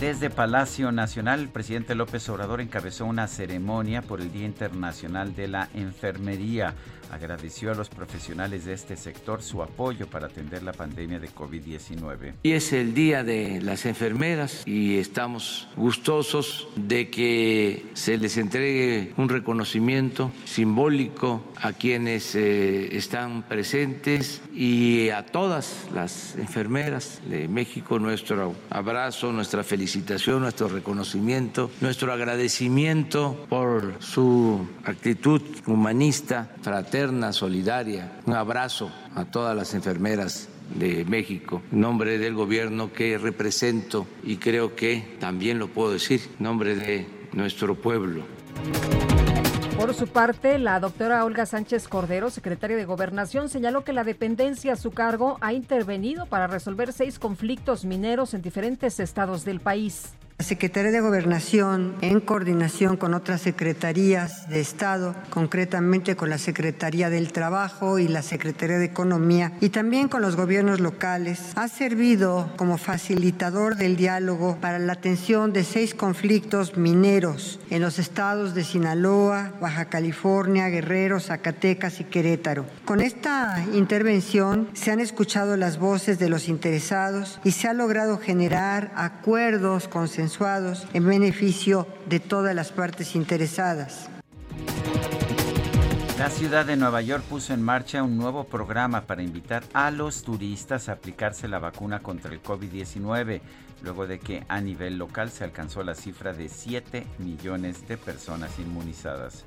Desde 0.00 0.30
Palacio 0.30 0.92
Nacional, 0.92 1.40
el 1.40 1.48
presidente 1.50 1.94
López 1.94 2.26
Obrador 2.30 2.62
encabezó 2.62 3.04
una 3.04 3.26
ceremonia 3.26 4.00
por 4.00 4.22
el 4.22 4.32
Día 4.32 4.46
Internacional 4.46 5.36
de 5.36 5.46
la 5.48 5.68
Enfermería. 5.74 6.74
Agradeció 7.10 7.72
a 7.72 7.74
los 7.74 7.88
profesionales 7.88 8.64
de 8.64 8.74
este 8.74 8.96
sector 8.96 9.42
su 9.42 9.62
apoyo 9.62 10.06
para 10.06 10.26
atender 10.26 10.62
la 10.62 10.72
pandemia 10.72 11.18
de 11.18 11.28
COVID-19. 11.28 12.34
Y 12.42 12.52
es 12.52 12.72
el 12.72 12.94
Día 12.94 13.24
de 13.24 13.60
las 13.60 13.84
Enfermeras 13.86 14.62
y 14.66 14.98
estamos 14.98 15.68
gustosos 15.76 16.68
de 16.76 17.10
que 17.10 17.86
se 17.94 18.16
les 18.16 18.36
entregue 18.36 19.12
un 19.16 19.28
reconocimiento 19.28 20.30
simbólico 20.44 21.42
a 21.56 21.72
quienes 21.72 22.34
eh, 22.34 22.96
están 22.96 23.42
presentes 23.42 24.40
y 24.54 25.10
a 25.10 25.26
todas 25.26 25.88
las 25.92 26.36
enfermeras 26.36 27.20
de 27.28 27.48
México 27.48 27.98
nuestro 27.98 28.54
abrazo, 28.70 29.32
nuestra 29.32 29.64
felicitación, 29.64 30.42
nuestro 30.42 30.68
reconocimiento, 30.68 31.70
nuestro 31.80 32.12
agradecimiento 32.12 33.46
por 33.48 33.94
su 34.00 34.66
actitud 34.84 35.42
humanista, 35.66 36.50
fraterna, 36.62 36.99
solidaria. 37.32 38.12
Un 38.26 38.34
abrazo 38.34 38.90
a 39.14 39.24
todas 39.24 39.56
las 39.56 39.72
enfermeras 39.74 40.48
de 40.74 41.04
México, 41.06 41.62
en 41.72 41.80
nombre 41.80 42.18
del 42.18 42.34
gobierno 42.34 42.92
que 42.92 43.16
represento 43.16 44.06
y 44.22 44.36
creo 44.36 44.76
que 44.76 45.16
también 45.18 45.58
lo 45.58 45.68
puedo 45.68 45.92
decir, 45.92 46.20
en 46.38 46.44
nombre 46.44 46.76
de 46.76 47.06
nuestro 47.32 47.74
pueblo. 47.74 48.24
Por 49.78 49.94
su 49.94 50.08
parte, 50.08 50.58
la 50.58 50.78
doctora 50.78 51.24
Olga 51.24 51.46
Sánchez 51.46 51.88
Cordero, 51.88 52.28
secretaria 52.28 52.76
de 52.76 52.84
Gobernación, 52.84 53.48
señaló 53.48 53.82
que 53.82 53.94
la 53.94 54.04
dependencia 54.04 54.74
a 54.74 54.76
su 54.76 54.90
cargo 54.90 55.38
ha 55.40 55.54
intervenido 55.54 56.26
para 56.26 56.48
resolver 56.48 56.92
seis 56.92 57.18
conflictos 57.18 57.86
mineros 57.86 58.34
en 58.34 58.42
diferentes 58.42 59.00
estados 59.00 59.46
del 59.46 59.60
país. 59.60 60.12
La 60.40 60.46
Secretaría 60.46 60.90
de 60.90 61.02
Gobernación, 61.02 61.96
en 62.00 62.18
coordinación 62.20 62.96
con 62.96 63.12
otras 63.12 63.42
secretarías 63.42 64.48
de 64.48 64.60
Estado, 64.60 65.14
concretamente 65.28 66.16
con 66.16 66.30
la 66.30 66.38
Secretaría 66.38 67.10
del 67.10 67.30
Trabajo 67.30 67.98
y 67.98 68.08
la 68.08 68.22
Secretaría 68.22 68.78
de 68.78 68.86
Economía, 68.86 69.52
y 69.60 69.68
también 69.68 70.08
con 70.08 70.22
los 70.22 70.36
gobiernos 70.36 70.80
locales, 70.80 71.52
ha 71.56 71.68
servido 71.68 72.50
como 72.56 72.78
facilitador 72.78 73.76
del 73.76 73.96
diálogo 73.96 74.56
para 74.62 74.78
la 74.78 74.94
atención 74.94 75.52
de 75.52 75.62
seis 75.62 75.94
conflictos 75.94 76.74
mineros 76.74 77.60
en 77.68 77.82
los 77.82 77.98
estados 77.98 78.54
de 78.54 78.64
Sinaloa, 78.64 79.52
Baja 79.60 79.90
California, 79.90 80.70
Guerrero, 80.70 81.20
Zacatecas 81.20 82.00
y 82.00 82.04
Querétaro. 82.04 82.64
Con 82.86 83.02
esta 83.02 83.62
intervención 83.74 84.70
se 84.72 84.90
han 84.90 85.00
escuchado 85.00 85.58
las 85.58 85.78
voces 85.78 86.18
de 86.18 86.30
los 86.30 86.48
interesados 86.48 87.40
y 87.44 87.50
se 87.50 87.68
ha 87.68 87.74
logrado 87.74 88.16
generar 88.16 88.90
acuerdos 88.96 89.86
consensuados 89.86 90.29
en 90.92 91.06
beneficio 91.06 91.86
de 92.08 92.20
todas 92.20 92.54
las 92.54 92.70
partes 92.70 93.16
interesadas. 93.16 94.08
La 96.18 96.28
ciudad 96.28 96.66
de 96.66 96.76
Nueva 96.76 97.00
York 97.00 97.24
puso 97.24 97.54
en 97.54 97.62
marcha 97.62 98.02
un 98.02 98.16
nuevo 98.16 98.44
programa 98.44 99.06
para 99.06 99.22
invitar 99.22 99.64
a 99.72 99.90
los 99.90 100.22
turistas 100.22 100.88
a 100.88 100.92
aplicarse 100.92 101.48
la 101.48 101.58
vacuna 101.58 102.00
contra 102.00 102.32
el 102.32 102.42
COVID-19, 102.42 103.40
luego 103.82 104.06
de 104.06 104.18
que 104.18 104.44
a 104.48 104.60
nivel 104.60 104.98
local 104.98 105.30
se 105.30 105.44
alcanzó 105.44 105.82
la 105.82 105.94
cifra 105.94 106.32
de 106.32 106.48
7 106.48 107.06
millones 107.18 107.86
de 107.88 107.96
personas 107.96 108.58
inmunizadas. 108.58 109.44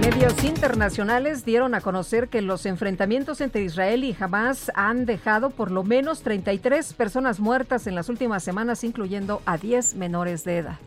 Medios 0.00 0.44
internacionales 0.44 1.44
dieron 1.44 1.74
a 1.74 1.80
conocer 1.80 2.28
que 2.28 2.42
los 2.42 2.66
enfrentamientos 2.66 3.40
entre 3.40 3.64
Israel 3.64 4.04
y 4.04 4.16
Hamas 4.18 4.70
han 4.74 5.06
dejado 5.06 5.50
por 5.50 5.70
lo 5.70 5.84
menos 5.84 6.22
33 6.22 6.92
personas 6.94 7.40
muertas 7.40 7.86
en 7.86 7.94
las 7.94 8.08
últimas 8.08 8.44
semanas, 8.44 8.84
incluyendo 8.84 9.42
a 9.46 9.56
10 9.56 9.94
menores 9.94 10.44
de 10.44 10.58
edad. 10.58 10.78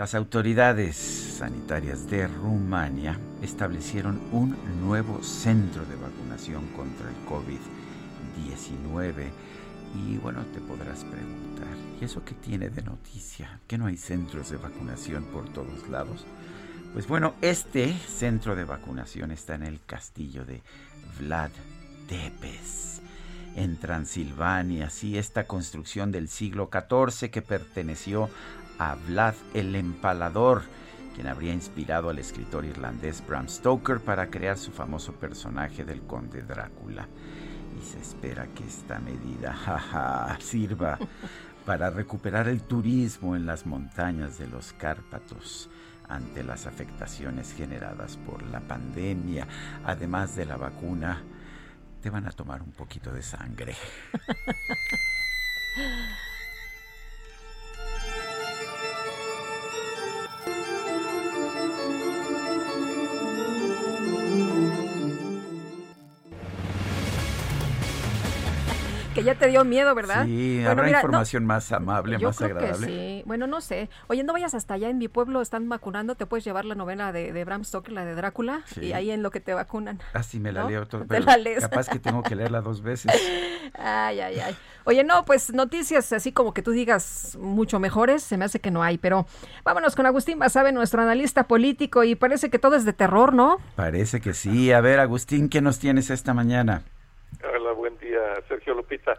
Las 0.00 0.14
autoridades 0.14 0.96
sanitarias 0.96 2.08
de 2.08 2.26
Rumania 2.26 3.20
establecieron 3.42 4.18
un 4.32 4.56
nuevo 4.80 5.22
centro 5.22 5.84
de 5.84 5.94
vacunación 5.94 6.68
contra 6.68 7.10
el 7.10 7.16
COVID-19. 7.26 9.28
Y 9.94 10.16
bueno, 10.16 10.42
te 10.54 10.60
podrás 10.60 11.04
preguntar, 11.04 11.68
¿y 12.00 12.04
eso 12.06 12.24
qué 12.24 12.32
tiene 12.32 12.70
de 12.70 12.80
noticia? 12.80 13.60
¿Que 13.68 13.76
no 13.76 13.88
hay 13.88 13.98
centros 13.98 14.48
de 14.48 14.56
vacunación 14.56 15.24
por 15.24 15.52
todos 15.52 15.86
lados? 15.90 16.24
Pues 16.94 17.06
bueno, 17.06 17.34
este 17.42 17.92
centro 17.92 18.56
de 18.56 18.64
vacunación 18.64 19.32
está 19.32 19.54
en 19.54 19.64
el 19.64 19.80
castillo 19.84 20.46
de 20.46 20.62
Vlad 21.18 21.50
Tepes, 22.08 23.02
en 23.54 23.76
Transilvania. 23.76 24.88
Sí, 24.88 25.18
esta 25.18 25.46
construcción 25.46 26.10
del 26.10 26.28
siglo 26.28 26.70
XIV 26.72 27.30
que 27.30 27.42
perteneció 27.42 28.30
a 28.80 28.94
Vlad 28.94 29.34
el 29.52 29.76
Empalador, 29.76 30.62
quien 31.14 31.26
habría 31.26 31.52
inspirado 31.52 32.08
al 32.08 32.18
escritor 32.18 32.64
irlandés 32.64 33.22
Bram 33.26 33.46
Stoker 33.46 34.00
para 34.00 34.30
crear 34.30 34.56
su 34.56 34.72
famoso 34.72 35.12
personaje 35.12 35.84
del 35.84 36.00
conde 36.00 36.42
Drácula. 36.42 37.06
Y 37.78 37.84
se 37.84 38.00
espera 38.00 38.46
que 38.46 38.64
esta 38.64 38.98
medida 38.98 40.34
sirva 40.40 40.98
para 41.66 41.90
recuperar 41.90 42.48
el 42.48 42.62
turismo 42.62 43.36
en 43.36 43.44
las 43.44 43.66
montañas 43.66 44.38
de 44.38 44.46
los 44.46 44.72
Cárpatos 44.72 45.68
ante 46.08 46.42
las 46.42 46.66
afectaciones 46.66 47.52
generadas 47.52 48.16
por 48.16 48.42
la 48.44 48.60
pandemia, 48.60 49.46
además 49.84 50.36
de 50.36 50.46
la 50.46 50.56
vacuna, 50.56 51.22
te 52.00 52.08
van 52.08 52.26
a 52.26 52.32
tomar 52.32 52.62
un 52.62 52.72
poquito 52.72 53.12
de 53.12 53.22
sangre. 53.22 53.76
Thank 64.40 64.74
you. 64.74 64.79
Que 69.14 69.24
ya 69.24 69.34
te 69.34 69.48
dio 69.48 69.64
miedo, 69.64 69.92
¿verdad? 69.94 70.24
Sí, 70.24 70.54
Bueno, 70.56 70.70
habrá 70.70 70.84
mira, 70.84 70.98
no- 70.98 71.06
información 71.08 71.44
más 71.44 71.72
amable, 71.72 72.16
Yo 72.18 72.28
más 72.28 72.36
creo 72.38 72.56
agradable. 72.56 72.86
que 72.86 72.92
sí. 72.92 73.22
Bueno, 73.26 73.46
no 73.48 73.60
sé. 73.60 73.88
Oye, 74.06 74.22
no 74.22 74.32
vayas 74.32 74.54
hasta 74.54 74.74
allá. 74.74 74.88
En 74.88 74.98
mi 74.98 75.08
pueblo 75.08 75.40
están 75.42 75.68
vacunando. 75.68 76.14
Te 76.14 76.26
puedes 76.26 76.44
llevar 76.44 76.64
la 76.64 76.76
novela 76.76 77.10
de, 77.12 77.32
de 77.32 77.44
Bram 77.44 77.64
Stoker, 77.64 77.92
la 77.92 78.04
de 78.04 78.14
Drácula, 78.14 78.62
Sí. 78.66 78.86
y 78.86 78.92
ahí 78.92 79.10
en 79.10 79.22
lo 79.24 79.30
que 79.32 79.40
te 79.40 79.52
vacunan. 79.52 79.98
Ah, 80.14 80.22
sí, 80.22 80.38
me 80.38 80.52
la 80.52 80.62
¿No? 80.62 80.70
leo 80.70 80.86
todo. 80.86 81.02
Te 81.02 81.08
pero 81.08 81.24
la 81.24 81.36
lees. 81.36 81.60
Capaz 81.60 81.88
que 81.88 81.98
tengo 81.98 82.22
que 82.22 82.36
leerla 82.36 82.60
dos 82.60 82.82
veces. 82.82 83.10
Ay, 83.74 84.20
ay, 84.20 84.40
ay. 84.40 84.56
Oye, 84.84 85.04
no, 85.04 85.24
pues 85.24 85.52
noticias 85.54 86.12
así 86.12 86.32
como 86.32 86.52
que 86.52 86.60
tú 86.62 86.72
digas 86.72 87.36
mucho 87.40 87.78
mejores, 87.78 88.22
se 88.22 88.36
me 88.36 88.44
hace 88.44 88.58
que 88.58 88.70
no 88.72 88.82
hay, 88.82 88.98
pero 88.98 89.26
vámonos 89.64 89.94
con 89.94 90.06
Agustín 90.06 90.38
Basabe, 90.38 90.72
nuestro 90.72 91.02
analista 91.02 91.44
político, 91.44 92.02
y 92.02 92.14
parece 92.16 92.50
que 92.50 92.58
todo 92.58 92.74
es 92.74 92.84
de 92.84 92.92
terror, 92.92 93.32
¿no? 93.32 93.58
Parece 93.76 94.20
que 94.20 94.34
sí. 94.34 94.72
A 94.72 94.80
ver, 94.80 94.98
Agustín, 94.98 95.48
¿qué 95.48 95.60
nos 95.60 95.78
tienes 95.78 96.10
esta 96.10 96.34
mañana? 96.34 96.82
Hola, 97.44 97.72
buen 97.72 97.96
día, 97.98 98.18
Sergio 98.48 98.69
Lupita. 98.90 99.14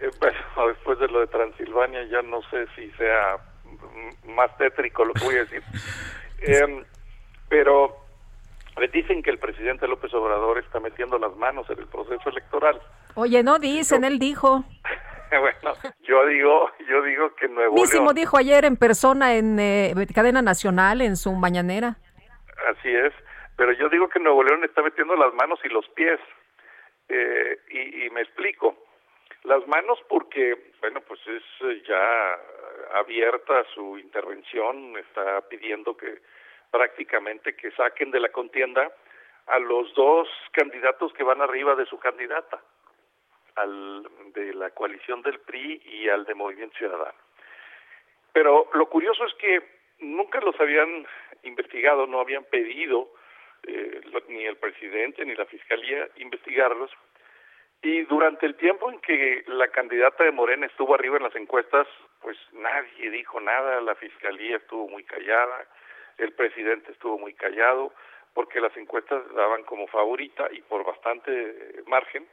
Eh, 0.00 0.10
bueno, 0.18 0.38
después 0.68 0.98
de 0.98 1.08
lo 1.08 1.20
de 1.20 1.26
Transilvania, 1.26 2.04
ya 2.04 2.22
no 2.22 2.42
sé 2.50 2.66
si 2.74 2.90
sea 2.92 3.36
más 4.26 4.56
tétrico 4.58 5.04
lo 5.04 5.14
que 5.14 5.24
voy 5.24 5.36
a 5.36 5.44
decir. 5.44 5.62
Em, 6.44 6.84
pero 7.48 7.96
dicen 8.92 9.22
que 9.22 9.30
el 9.30 9.38
presidente 9.38 9.86
López 9.86 10.12
Obrador 10.12 10.58
está 10.58 10.80
metiendo 10.80 11.16
las 11.16 11.36
manos 11.36 11.70
en 11.70 11.78
el 11.78 11.86
proceso 11.86 12.30
electoral. 12.30 12.82
Oye, 13.14 13.44
no 13.44 13.60
dicen, 13.60 14.02
él 14.02 14.18
dijo. 14.18 14.64
bueno, 15.30 15.76
yo 16.02 16.26
digo, 16.26 16.68
yo 16.88 17.00
digo 17.04 17.32
que 17.36 17.46
Nuevo 17.46 17.76
Mísimo 17.76 18.06
León, 18.06 18.16
dijo 18.16 18.38
ayer 18.38 18.64
en 18.64 18.76
persona 18.76 19.36
en 19.36 19.56
eh, 19.60 19.94
cadena 20.12 20.42
nacional, 20.42 21.00
en 21.00 21.16
su 21.16 21.30
mañanera. 21.30 21.96
así 22.76 22.88
es, 22.88 23.12
pero 23.56 23.70
yo 23.74 23.88
digo 23.88 24.08
que 24.08 24.18
Nuevo 24.18 24.42
León 24.42 24.64
está 24.64 24.82
metiendo 24.82 25.14
las 25.14 25.32
manos 25.34 25.60
y 25.62 25.68
los 25.68 25.88
pies. 25.90 26.18
Eh, 27.08 27.56
y, 27.70 28.06
y 28.06 28.10
me 28.10 28.22
explico. 28.22 28.74
Las 29.44 29.66
manos 29.66 29.98
porque, 30.08 30.72
bueno, 30.80 31.00
pues 31.00 31.20
es 31.26 31.42
eh, 31.62 31.82
ya 31.86 32.38
abierta 32.98 33.64
su 33.74 33.98
intervención, 33.98 34.96
está 34.98 35.40
pidiendo 35.48 35.96
que 35.96 36.20
prácticamente 36.70 37.54
que 37.56 37.70
saquen 37.72 38.10
de 38.10 38.20
la 38.20 38.30
contienda 38.30 38.92
a 39.46 39.58
los 39.58 39.92
dos 39.94 40.28
candidatos 40.52 41.12
que 41.12 41.24
van 41.24 41.42
arriba 41.42 41.74
de 41.74 41.86
su 41.86 41.98
candidata, 41.98 42.62
al 43.56 44.08
de 44.32 44.54
la 44.54 44.70
coalición 44.70 45.22
del 45.22 45.40
PRI 45.40 45.82
y 45.84 46.08
al 46.08 46.24
de 46.24 46.34
Movimiento 46.34 46.78
Ciudadano. 46.78 47.18
Pero 48.32 48.70
lo 48.74 48.88
curioso 48.88 49.26
es 49.26 49.34
que 49.34 49.60
nunca 49.98 50.40
los 50.40 50.58
habían 50.60 51.06
investigado, 51.42 52.06
no 52.06 52.20
habían 52.20 52.44
pedido 52.44 53.12
eh, 53.64 54.00
ni 54.28 54.46
el 54.46 54.56
presidente 54.56 55.24
ni 55.24 55.34
la 55.34 55.46
fiscalía 55.46 56.08
investigarlos. 56.16 56.90
Y 57.82 58.02
durante 58.02 58.46
el 58.46 58.54
tiempo 58.54 58.90
en 58.90 59.00
que 59.00 59.42
la 59.48 59.66
candidata 59.68 60.22
de 60.22 60.30
Morena 60.30 60.66
estuvo 60.66 60.94
arriba 60.94 61.16
en 61.16 61.24
las 61.24 61.34
encuestas, 61.34 61.88
pues 62.20 62.38
nadie 62.52 63.10
dijo 63.10 63.40
nada, 63.40 63.80
la 63.80 63.96
fiscalía 63.96 64.58
estuvo 64.58 64.88
muy 64.88 65.02
callada, 65.02 65.66
el 66.18 66.32
presidente 66.32 66.92
estuvo 66.92 67.18
muy 67.18 67.34
callado, 67.34 67.92
porque 68.34 68.60
las 68.60 68.76
encuestas 68.76 69.22
daban 69.34 69.64
como 69.64 69.88
favorita 69.88 70.48
y 70.52 70.62
por 70.62 70.84
bastante 70.84 71.30
eh, 71.32 71.82
margen 71.86 72.26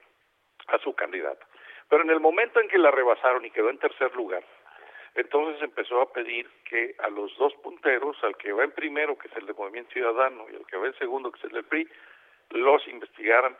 a 0.68 0.78
su 0.78 0.94
candidata. 0.94 1.46
Pero 1.90 2.04
en 2.04 2.12
el 2.12 2.20
momento 2.20 2.60
en 2.62 2.68
que 2.68 2.78
la 2.78 2.92
rebasaron 2.92 3.44
y 3.44 3.50
quedó 3.50 3.72
en 3.72 3.80
tercer 3.80 4.16
lugar, 4.16 4.44
entonces 5.16 5.62
empezó 5.64 6.02
a 6.02 6.14
pedir 6.14 6.48
que 6.64 6.96
a 7.00 7.10
los 7.10 7.36
dos 7.38 7.56
punteros, 7.64 8.24
al 8.24 8.38
que 8.38 8.54
va 8.54 8.64
en 8.64 8.72
primero, 8.72 9.18
que 9.18 9.28
es 9.28 9.36
el 9.36 9.48
de 9.48 9.54
Movimiento 9.54 9.94
Ciudadano, 9.94 10.46
y 10.52 10.56
al 10.56 10.68
que 10.68 10.78
va 10.78 10.86
en 10.86 10.98
segundo, 11.00 11.32
que 11.32 11.40
es 11.40 11.46
el 11.46 11.52
del 11.54 11.66
PRI, 11.66 11.90
los 12.52 12.88
investigaran 12.88 13.58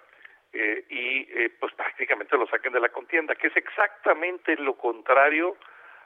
eh, 0.54 0.86
y 0.90 1.28
eh, 1.32 1.52
pues 1.60 1.74
prácticamente 1.74 2.38
lo 2.38 2.48
saquen 2.48 2.74
de 2.74 2.80
la 2.80 2.90
contienda, 2.90 3.36
que 3.36 3.48
es 3.48 3.58
exactamente 3.58 4.56
lo 4.56 4.76
contrario 4.76 5.56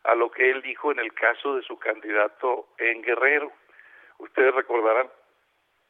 a 0.03 0.15
lo 0.15 0.29
que 0.31 0.49
él 0.49 0.61
dijo 0.61 0.91
en 0.91 0.99
el 0.99 1.13
caso 1.13 1.55
de 1.55 1.61
su 1.63 1.77
candidato 1.79 2.67
en 2.77 3.01
Guerrero. 3.01 3.51
Ustedes 4.17 4.53
recordarán 4.53 5.09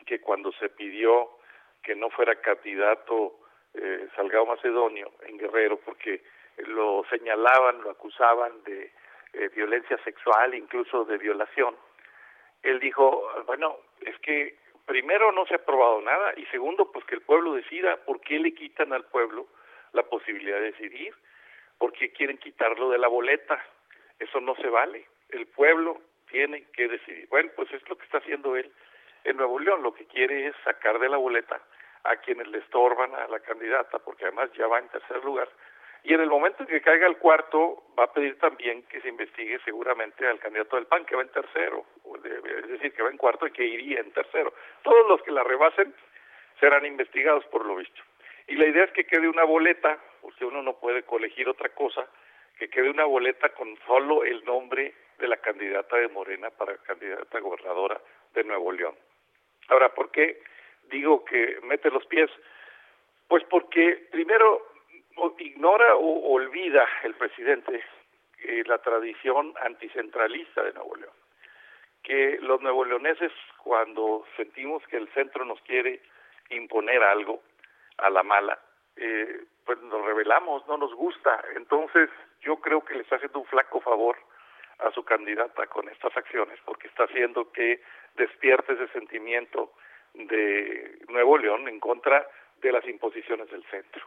que 0.05 0.21
cuando 0.21 0.51
se 0.53 0.69
pidió 0.69 1.29
que 1.81 1.95
no 1.95 2.09
fuera 2.09 2.35
candidato 2.35 3.39
eh, 3.73 4.07
Salgado 4.15 4.45
Macedonio 4.45 5.11
en 5.27 5.37
Guerrero, 5.37 5.77
porque 5.77 6.23
lo 6.57 7.03
señalaban, 7.09 7.81
lo 7.81 7.89
acusaban 7.89 8.63
de 8.63 8.91
eh, 9.33 9.49
violencia 9.55 9.97
sexual, 10.03 10.53
incluso 10.53 11.05
de 11.05 11.17
violación, 11.17 11.75
él 12.61 12.79
dijo, 12.79 13.27
bueno, 13.45 13.77
es 14.01 14.17
que 14.19 14.57
primero 14.85 15.31
no 15.31 15.45
se 15.45 15.55
ha 15.55 15.65
probado 15.65 16.01
nada 16.01 16.33
y 16.37 16.45
segundo, 16.47 16.91
pues 16.91 17.05
que 17.05 17.15
el 17.15 17.21
pueblo 17.21 17.53
decida 17.53 17.97
por 18.05 18.21
qué 18.21 18.39
le 18.39 18.53
quitan 18.53 18.93
al 18.93 19.05
pueblo 19.05 19.47
la 19.93 20.03
posibilidad 20.03 20.57
de 20.57 20.71
decidir, 20.71 21.13
por 21.77 21.93
qué 21.93 22.11
quieren 22.11 22.37
quitarlo 22.37 22.89
de 22.89 22.97
la 22.97 23.07
boleta. 23.07 23.63
Eso 24.19 24.39
no 24.39 24.55
se 24.55 24.67
vale. 24.67 25.05
El 25.29 25.47
pueblo 25.47 26.01
tiene 26.29 26.65
que 26.71 26.87
decidir. 26.87 27.27
Bueno, 27.29 27.51
pues 27.55 27.71
es 27.73 27.87
lo 27.89 27.97
que 27.97 28.05
está 28.05 28.17
haciendo 28.17 28.55
él 28.55 28.71
en 29.23 29.37
Nuevo 29.37 29.59
León. 29.59 29.83
Lo 29.83 29.93
que 29.93 30.05
quiere 30.05 30.47
es 30.47 30.55
sacar 30.63 30.99
de 30.99 31.09
la 31.09 31.17
boleta 31.17 31.61
a 32.03 32.15
quienes 32.17 32.47
le 32.47 32.59
estorban 32.59 33.13
a 33.15 33.27
la 33.27 33.39
candidata, 33.39 33.99
porque 33.99 34.25
además 34.25 34.51
ya 34.53 34.67
va 34.67 34.79
en 34.79 34.89
tercer 34.89 35.23
lugar. 35.23 35.49
Y 36.03 36.13
en 36.13 36.19
el 36.19 36.29
momento 36.29 36.63
en 36.63 36.67
que 36.67 36.81
caiga 36.81 37.07
el 37.07 37.17
cuarto, 37.17 37.83
va 37.97 38.03
a 38.05 38.13
pedir 38.13 38.37
también 38.37 38.83
que 38.83 38.99
se 38.99 39.07
investigue 39.07 39.57
seguramente 39.63 40.27
al 40.27 40.39
candidato 40.39 40.75
del 40.75 40.85
PAN, 40.85 41.05
que 41.05 41.15
va 41.15 41.21
en 41.21 41.29
tercero, 41.29 41.85
es 42.15 42.67
decir, 42.67 42.93
que 42.93 43.03
va 43.03 43.09
en 43.09 43.17
cuarto 43.17 43.47
y 43.47 43.51
que 43.51 43.63
iría 43.63 44.01
en 44.01 44.11
tercero. 44.11 44.53
Todos 44.81 45.07
los 45.07 45.21
que 45.21 45.31
la 45.31 45.43
rebasen 45.43 45.95
serán 46.59 46.85
investigados 46.85 47.45
por 47.45 47.65
lo 47.65 47.77
visto. 47.77 48.01
Y 48.47 48.55
la 48.55 48.67
idea 48.67 48.83
es 48.83 48.91
que 48.91 49.05
quede 49.05 49.29
una 49.29 49.45
boleta, 49.45 49.97
porque 50.21 50.43
uno 50.43 50.61
no 50.61 50.73
puede 50.73 51.03
colegir 51.03 51.47
otra 51.47 51.69
cosa, 51.69 52.05
que 52.59 52.69
quede 52.69 52.89
una 52.89 53.05
boleta 53.05 53.49
con 53.49 53.77
solo 53.87 54.25
el 54.25 54.43
nombre 54.43 54.93
de 55.19 55.27
la 55.29 55.37
candidata 55.37 55.95
de 55.95 56.09
Morena 56.09 56.49
para 56.49 56.77
candidata 56.79 57.39
gobernadora 57.39 58.01
de 58.33 58.43
Nuevo 58.43 58.73
León. 58.73 58.95
Ahora, 59.69 59.93
¿por 59.93 60.11
qué 60.11 60.41
digo 60.89 61.23
que 61.23 61.59
mete 61.63 61.89
los 61.89 62.05
pies? 62.07 62.29
Pues 63.29 63.43
porque 63.45 64.07
primero 64.11 64.72
ignora 65.39 65.95
o 65.95 66.33
olvida 66.33 66.87
el 67.03 67.13
presidente 67.15 67.83
eh, 68.45 68.63
la 68.65 68.77
tradición 68.79 69.53
anticentralista 69.61 70.63
de 70.63 70.73
Nuevo 70.73 70.95
León. 70.95 71.13
Que 72.03 72.37
los 72.41 72.61
nuevo 72.61 72.83
leoneses 72.83 73.31
cuando 73.63 74.25
sentimos 74.35 74.85
que 74.87 74.97
el 74.97 75.07
centro 75.13 75.45
nos 75.45 75.61
quiere 75.61 76.01
imponer 76.49 77.01
algo 77.03 77.41
a 77.97 78.09
la 78.09 78.21
mala, 78.21 78.59
eh, 78.97 79.45
pues 79.65 79.79
nos 79.83 80.03
rebelamos, 80.05 80.67
no 80.67 80.77
nos 80.77 80.93
gusta. 80.93 81.41
Entonces 81.55 82.09
yo 82.41 82.57
creo 82.57 82.83
que 82.83 82.95
le 82.95 83.03
está 83.03 83.15
haciendo 83.15 83.39
un 83.39 83.45
flaco 83.45 83.79
favor 83.79 84.17
a 84.79 84.91
su 84.91 85.05
candidata 85.05 85.67
con 85.67 85.87
estas 85.87 86.15
acciones, 86.17 86.59
porque 86.65 86.87
está 86.87 87.05
haciendo 87.05 87.49
que 87.51 87.81
despierte 88.15 88.73
ese 88.73 88.87
sentimiento 88.89 89.71
de 90.13 90.99
Nuevo 91.07 91.37
León 91.37 91.69
en 91.69 91.79
contra 91.79 92.27
de 92.57 92.71
las 92.73 92.85
imposiciones 92.87 93.49
del 93.49 93.63
centro. 93.65 94.05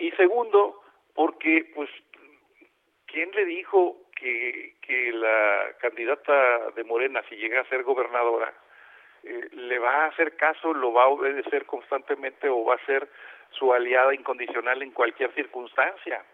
Y 0.00 0.10
segundo, 0.12 0.80
porque 1.14 1.70
pues 1.74 1.90
¿quién 3.06 3.30
le 3.32 3.44
dijo 3.44 3.98
que, 4.16 4.76
que 4.80 5.12
la 5.12 5.76
candidata 5.78 6.70
de 6.70 6.84
Morena, 6.84 7.22
si 7.28 7.36
llega 7.36 7.60
a 7.60 7.68
ser 7.68 7.82
gobernadora, 7.82 8.52
eh, 9.22 9.48
le 9.52 9.78
va 9.78 10.04
a 10.04 10.06
hacer 10.06 10.36
caso, 10.36 10.72
lo 10.72 10.94
va 10.94 11.04
a 11.04 11.08
obedecer 11.08 11.66
constantemente 11.66 12.48
o 12.48 12.64
va 12.64 12.76
a 12.76 12.86
ser 12.86 13.08
su 13.50 13.74
aliada 13.74 14.14
incondicional 14.14 14.82
en 14.82 14.92
cualquier 14.92 15.34
circunstancia? 15.34 16.24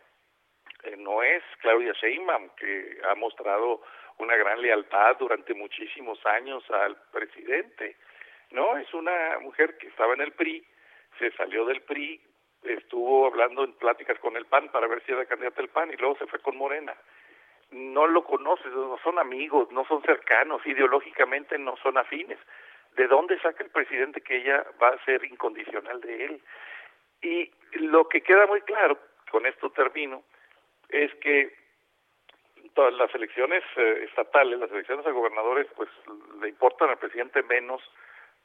Eh, 0.84 0.96
no 0.96 1.24
es 1.24 1.42
Claudia 1.60 1.92
Sheinbaum, 1.92 2.50
que 2.50 3.00
ha 3.10 3.16
mostrado 3.16 3.82
una 4.18 4.36
gran 4.36 4.62
lealtad 4.62 5.16
durante 5.18 5.54
muchísimos 5.54 6.24
años 6.24 6.62
al 6.70 6.96
presidente. 7.10 7.96
No, 8.52 8.76
es 8.76 8.94
una 8.94 9.40
mujer 9.40 9.76
que 9.78 9.88
estaba 9.88 10.14
en 10.14 10.20
el 10.20 10.32
PRI, 10.32 10.64
se 11.18 11.32
salió 11.32 11.64
del 11.64 11.82
PRI, 11.82 12.20
estuvo 12.68 13.26
hablando 13.26 13.64
en 13.64 13.72
pláticas 13.72 14.18
con 14.18 14.36
el 14.36 14.46
PAN 14.46 14.68
para 14.70 14.86
ver 14.86 15.02
si 15.04 15.12
era 15.12 15.26
candidata 15.26 15.56
del 15.56 15.70
PAN 15.70 15.90
y 15.92 15.96
luego 15.96 16.16
se 16.16 16.26
fue 16.26 16.40
con 16.40 16.56
Morena. 16.56 16.94
No 17.70 18.06
lo 18.06 18.24
conoces, 18.24 18.72
no 18.72 18.98
son 19.02 19.18
amigos, 19.18 19.70
no 19.72 19.84
son 19.86 20.02
cercanos, 20.02 20.64
ideológicamente 20.66 21.58
no 21.58 21.76
son 21.78 21.98
afines. 21.98 22.38
¿De 22.94 23.06
dónde 23.08 23.38
saca 23.40 23.62
el 23.64 23.70
presidente 23.70 24.20
que 24.20 24.36
ella 24.36 24.64
va 24.82 24.90
a 24.90 25.04
ser 25.04 25.24
incondicional 25.24 26.00
de 26.00 26.24
él? 26.24 26.42
Y 27.22 27.50
lo 27.72 28.08
que 28.08 28.22
queda 28.22 28.46
muy 28.46 28.60
claro, 28.62 28.98
con 29.30 29.46
esto 29.46 29.70
termino, 29.70 30.22
es 30.88 31.12
que 31.16 31.52
todas 32.74 32.94
las 32.94 33.12
elecciones 33.14 33.64
eh, 33.76 34.04
estatales, 34.08 34.58
las 34.58 34.70
elecciones 34.70 35.06
a 35.06 35.10
gobernadores, 35.10 35.66
pues 35.76 35.88
le 36.40 36.48
importan 36.48 36.90
al 36.90 36.98
presidente 36.98 37.42
menos 37.42 37.82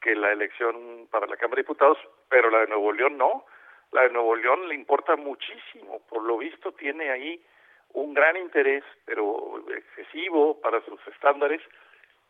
que 0.00 0.14
la 0.14 0.32
elección 0.32 1.06
para 1.10 1.26
la 1.26 1.36
Cámara 1.36 1.56
de 1.56 1.62
Diputados, 1.62 1.98
pero 2.28 2.50
la 2.50 2.60
de 2.60 2.66
Nuevo 2.66 2.92
León 2.92 3.16
no. 3.16 3.44
La 3.92 4.02
de 4.02 4.10
Nuevo 4.10 4.34
León 4.36 4.68
le 4.68 4.74
importa 4.74 5.16
muchísimo. 5.16 6.00
Por 6.08 6.22
lo 6.22 6.38
visto 6.38 6.72
tiene 6.72 7.10
ahí 7.10 7.40
un 7.92 8.14
gran 8.14 8.36
interés, 8.36 8.82
pero 9.04 9.62
excesivo 9.68 10.60
para 10.60 10.80
sus 10.84 10.98
estándares, 11.08 11.60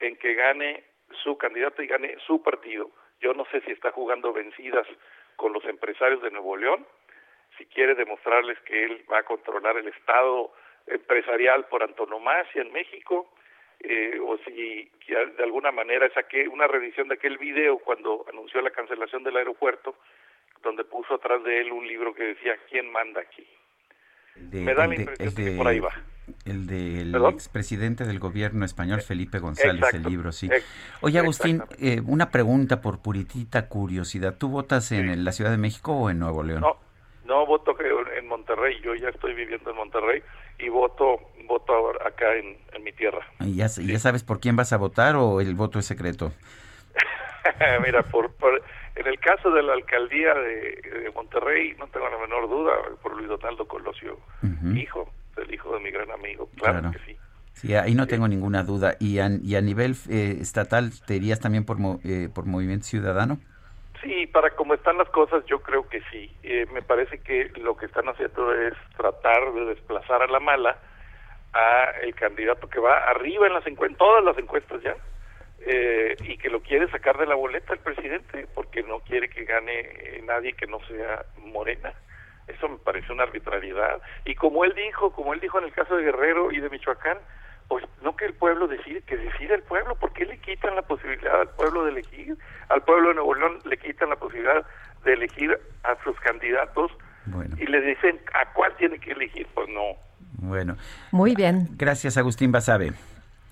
en 0.01 0.17
que 0.17 0.35
gane 0.35 0.83
su 1.23 1.39
candidato 1.39 1.83
y 1.83 1.87
gane 1.87 2.17
su 2.27 2.43
partido. 2.43 2.91
Yo 3.21 3.33
no 3.35 3.45
sé 3.47 3.61
si 3.61 3.71
está 3.71 3.93
jugando 3.93 4.33
vencidas 4.33 4.87
con 5.37 5.53
los 5.53 5.65
empresarios 5.65 6.21
de 6.23 6.33
Nuevo 6.33 6.57
León, 6.57 6.85
si 7.57 7.67
quiere 7.67 7.95
demostrarles 7.95 8.59
que 8.61 8.85
él 8.85 9.05
va 9.11 9.19
a 9.19 9.25
controlar 9.25 9.77
el 9.77 9.87
Estado 9.89 10.53
empresarial 10.87 11.67
por 11.67 11.83
antonomasia 11.85 12.63
en 12.63 12.73
México, 12.73 13.33
eh, 13.81 14.19
o 14.21 14.37
si 14.39 14.91
de 15.07 15.43
alguna 15.43 15.71
manera 15.71 16.09
saqué 16.15 16.49
una 16.49 16.67
revisión 16.67 17.09
de 17.09 17.15
aquel 17.15 17.39
video 17.39 17.79
cuando 17.79 18.25
anunció 18.29 18.61
la 18.61 18.71
cancelación 18.71 19.23
del 19.23 19.37
aeropuerto, 19.37 19.97
donde 20.63 20.85
puso 20.85 21.15
atrás 21.15 21.43
de 21.45 21.61
él 21.61 21.73
un 21.73 21.87
libro 21.87 22.15
que 22.15 22.23
decía 22.25 22.53
¿Quién 22.71 22.91
manda 22.93 23.21
aquí? 23.21 23.47
De- 24.37 24.61
Me 24.63 24.75
da 24.75 24.87
la 24.87 24.95
de- 24.95 25.01
impresión 25.03 25.35
de 25.35 25.35
que 25.45 25.51
de- 25.51 25.57
por 25.57 25.69
ahí 25.69 25.81
va. 25.81 25.93
El 26.47 26.67
del 26.67 27.11
¿Perdón? 27.13 27.35
expresidente 27.35 28.05
del 28.05 28.19
gobierno 28.21 28.65
español, 28.65 29.03
Felipe 29.03 29.41
González, 29.41 29.77
exacto, 29.83 29.97
el 29.97 30.05
libro, 30.05 30.33
sí. 30.33 30.49
ex- 30.53 30.65
Oye, 31.01 31.19
Agustín, 31.19 31.63
eh, 31.81 32.01
una 32.07 32.31
pregunta 32.31 32.81
por 32.81 33.03
puritita 33.03 33.69
curiosidad. 33.69 34.37
¿Tú 34.39 34.49
votas 34.49 34.93
en 34.93 35.25
la 35.25 35.33
Ciudad 35.33 35.51
de 35.51 35.59
México 35.59 35.93
o 35.93 36.11
en 36.11 36.21
Nuevo 36.21 36.45
León? 36.45 36.61
No, 36.61 36.77
no 37.25 37.45
voto 37.45 37.77
en 38.17 38.27
Monterrey, 38.29 38.81
yo 38.83 38.95
ya 38.95 39.09
estoy 39.09 39.35
viviendo 39.35 39.71
en 39.71 39.77
Monterrey 39.77 40.23
y 40.59 40.69
voto 40.69 41.19
voto 41.47 41.73
acá 42.07 42.35
en, 42.37 42.57
en 42.73 42.85
mi 42.85 42.93
tierra. 42.93 43.27
¿Y 43.41 43.57
ya, 43.57 43.69
sabes 43.69 44.23
por 44.23 44.39
quién 44.41 44.55
vas 44.57 44.73
a 44.73 44.77
votar 44.79 45.17
o 45.17 45.41
el 45.41 45.55
voto 45.55 45.81
es 45.81 45.87
secreto? 45.87 46.33
Mira, 47.85 48.03
por, 48.05 48.33
por- 48.35 48.63
en 48.95 49.07
el 49.07 49.19
caso 49.21 49.51
de 49.51 49.63
la 49.63 49.73
alcaldía 49.75 50.35
de, 50.35 50.83
de 51.03 51.11
Monterrey, 51.15 51.75
no 51.79 51.87
tengo 51.89 52.09
la 52.09 52.19
menor 52.19 52.49
duda, 52.49 52.73
por 53.03 53.17
Luis 53.17 53.29
Donaldo 53.29 53.67
Colosio, 53.67 54.19
hijo, 54.77 55.11
el 55.37 55.53
hijo 55.55 55.75
de 55.75 55.81
mi 55.81 55.91
gran 55.91 56.11
amigo, 56.11 56.49
claro, 56.59 56.81
Claro. 56.81 56.93
que 56.93 56.99
sí. 57.13 57.19
Sí, 57.55 57.75
ahí 57.75 57.95
no 57.95 58.07
tengo 58.07 58.27
ninguna 58.29 58.63
duda. 58.63 58.97
¿Y 58.99 59.19
a, 59.19 59.29
y 59.43 59.55
a 59.57 59.61
nivel 59.61 59.95
eh, 60.09 60.39
estatal 60.41 60.91
te 61.07 61.17
irías 61.17 61.39
también 61.39 61.65
por, 61.67 61.79
mo- 61.79 62.01
eh, 62.03 62.29
por 62.35 62.47
Movimiento 62.47 62.87
Ciudadano? 62.87 63.39
Sí, 64.03 64.27
para 64.27 64.51
como 64.51 64.75
están 64.75 64.97
las 64.99 65.09
cosas, 65.11 65.45
yo 65.47 65.61
creo 65.61 65.87
que 65.89 66.01
sí. 66.11 66.35
Eh, 66.43 66.67
me 66.73 66.83
parece 66.83 67.19
que 67.19 67.53
lo 67.61 67.77
que 67.77 67.87
están 67.87 68.09
haciendo 68.09 68.53
es 68.55 68.73
tratar 68.97 69.53
de 69.53 69.67
desplazar 69.67 70.23
a 70.23 70.27
la 70.27 70.41
mala 70.41 70.77
a 71.53 71.85
el 72.03 72.15
candidato 72.15 72.69
que 72.69 72.81
va 72.81 72.97
arriba 73.11 73.47
en 73.47 73.53
las 73.55 73.67
encuestas, 73.67 73.99
todas 73.99 74.25
las 74.25 74.37
encuestas 74.39 74.83
ya, 74.83 74.97
eh, 75.67 76.17
y 76.25 76.37
que 76.39 76.51
lo 76.51 76.61
quiere 76.61 76.91
sacar 76.91 77.19
de 77.19 77.27
la 77.27 77.35
boleta 77.35 77.73
el 77.73 77.79
presidente, 77.81 78.47
porque 78.55 78.83
no 78.83 79.01
quiere 79.01 79.29
que 79.29 79.45
gane 79.45 79.81
eh, 79.81 80.23
nadie 80.25 80.53
que 80.55 80.67
no 80.67 80.79
sea 80.87 81.25
Morena. 81.39 81.93
Eso 82.49 82.69
me 82.69 82.79
parece 82.79 83.13
una 83.13 83.23
arbitrariedad. 83.23 84.03
Y 84.25 84.35
como 84.35 84.65
él 84.65 84.75
dijo, 84.75 85.13
como 85.13 85.33
él 85.33 85.41
dijo 85.41 85.59
en 85.59 85.65
el 85.65 85.73
caso 85.73 85.97
de 85.97 86.05
Guerrero 86.05 86.51
y 86.51 86.61
de 86.61 86.69
Michoacán, 86.69 87.19
pues 87.69 87.85
no 88.03 88.17
que 88.17 88.27
el 88.27 88.35
pueblo 88.35 88.67
decide, 88.67 89.03
que 89.03 89.17
decide 89.17 89.55
el 89.55 89.63
pueblo, 89.63 89.95
¿por 89.95 90.13
qué 90.13 90.27
le 90.27 90.39
quitan 90.39 90.75
la 90.75 90.83
posibilidad 90.83 91.41
al 91.41 91.49
pueblo 91.51 91.85
de 91.85 91.93
elegir? 91.93 92.37
Al 92.69 92.83
pueblo 92.83 93.09
de 93.09 93.15
Nuevo 93.15 93.35
León 93.35 93.59
le 93.65 93.79
quitan 93.79 94.11
la 94.11 94.17
posibilidad 94.17 94.67
de 95.05 95.13
elegir 95.15 95.59
a 95.85 95.97
sus 96.03 96.19
candidatos 96.21 96.91
y 97.57 97.67
le 97.67 97.81
dicen 97.81 98.21
a 98.35 98.53
cuál 98.53 98.75
tiene 98.77 98.99
que 98.99 99.13
elegir, 99.13 99.47
pues 99.55 99.69
no. 99.69 99.97
Bueno, 100.39 100.77
Muy 101.13 101.35
bien. 101.35 101.69
gracias 101.77 102.17
Agustín 102.17 102.51
Basabe. 102.51 102.93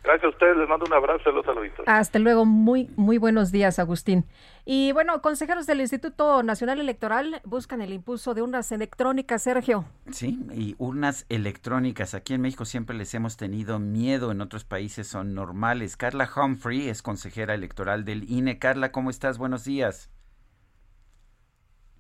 Gracias 0.02 0.24
a 0.24 0.28
ustedes, 0.31 0.56
les 0.56 0.66
mando 0.68 0.86
un 0.86 0.94
abrazo, 0.94 1.22
saludos 1.24 1.47
a 1.48 1.52
los 1.52 1.68
Hasta 1.86 2.18
luego, 2.18 2.47
muy, 2.47 2.89
muy 2.97 3.18
buenos 3.18 3.52
días, 3.52 3.78
Agustín. 3.78 4.24
Y 4.64 4.93
bueno, 4.93 5.20
consejeros 5.20 5.66
del 5.66 5.81
Instituto 5.82 6.43
Nacional 6.43 6.81
Electoral 6.81 7.43
buscan 7.44 7.82
el 7.82 7.93
impulso 7.93 8.32
de 8.32 8.40
urnas 8.40 8.72
electrónicas, 8.72 9.43
Sergio. 9.43 9.85
Sí, 10.10 10.40
y 10.55 10.74
urnas 10.78 11.27
electrónicas. 11.28 12.14
Aquí 12.14 12.32
en 12.32 12.40
México 12.40 12.64
siempre 12.64 12.97
les 12.97 13.12
hemos 13.12 13.36
tenido 13.36 13.78
miedo, 13.78 14.32
en 14.32 14.40
otros 14.40 14.64
países 14.64 15.06
son 15.06 15.35
normales. 15.35 15.98
Carla 15.98 16.28
Humphrey 16.35 16.89
es 16.89 17.02
consejera 17.02 17.52
electoral 17.55 18.06
del 18.06 18.24
INE. 18.31 18.59
Carla, 18.59 18.93
¿cómo 18.93 19.10
estás? 19.10 19.36
Buenos 19.36 19.64
días. 19.64 20.09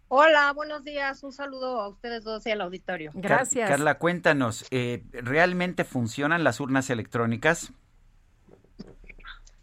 Hola, 0.08 0.52
buenos 0.54 0.82
días. 0.84 1.22
Un 1.22 1.32
saludo 1.32 1.80
a 1.80 1.88
ustedes 1.88 2.24
dos 2.24 2.44
y 2.46 2.50
al 2.50 2.62
auditorio. 2.62 3.12
Car- 3.22 3.46
Carla, 3.68 3.98
cuéntanos, 3.98 4.66
eh, 4.70 5.04
¿realmente 5.12 5.84
funcionan 5.84 6.42
las 6.44 6.60
urnas 6.60 6.88
electrónicas? 6.90 7.72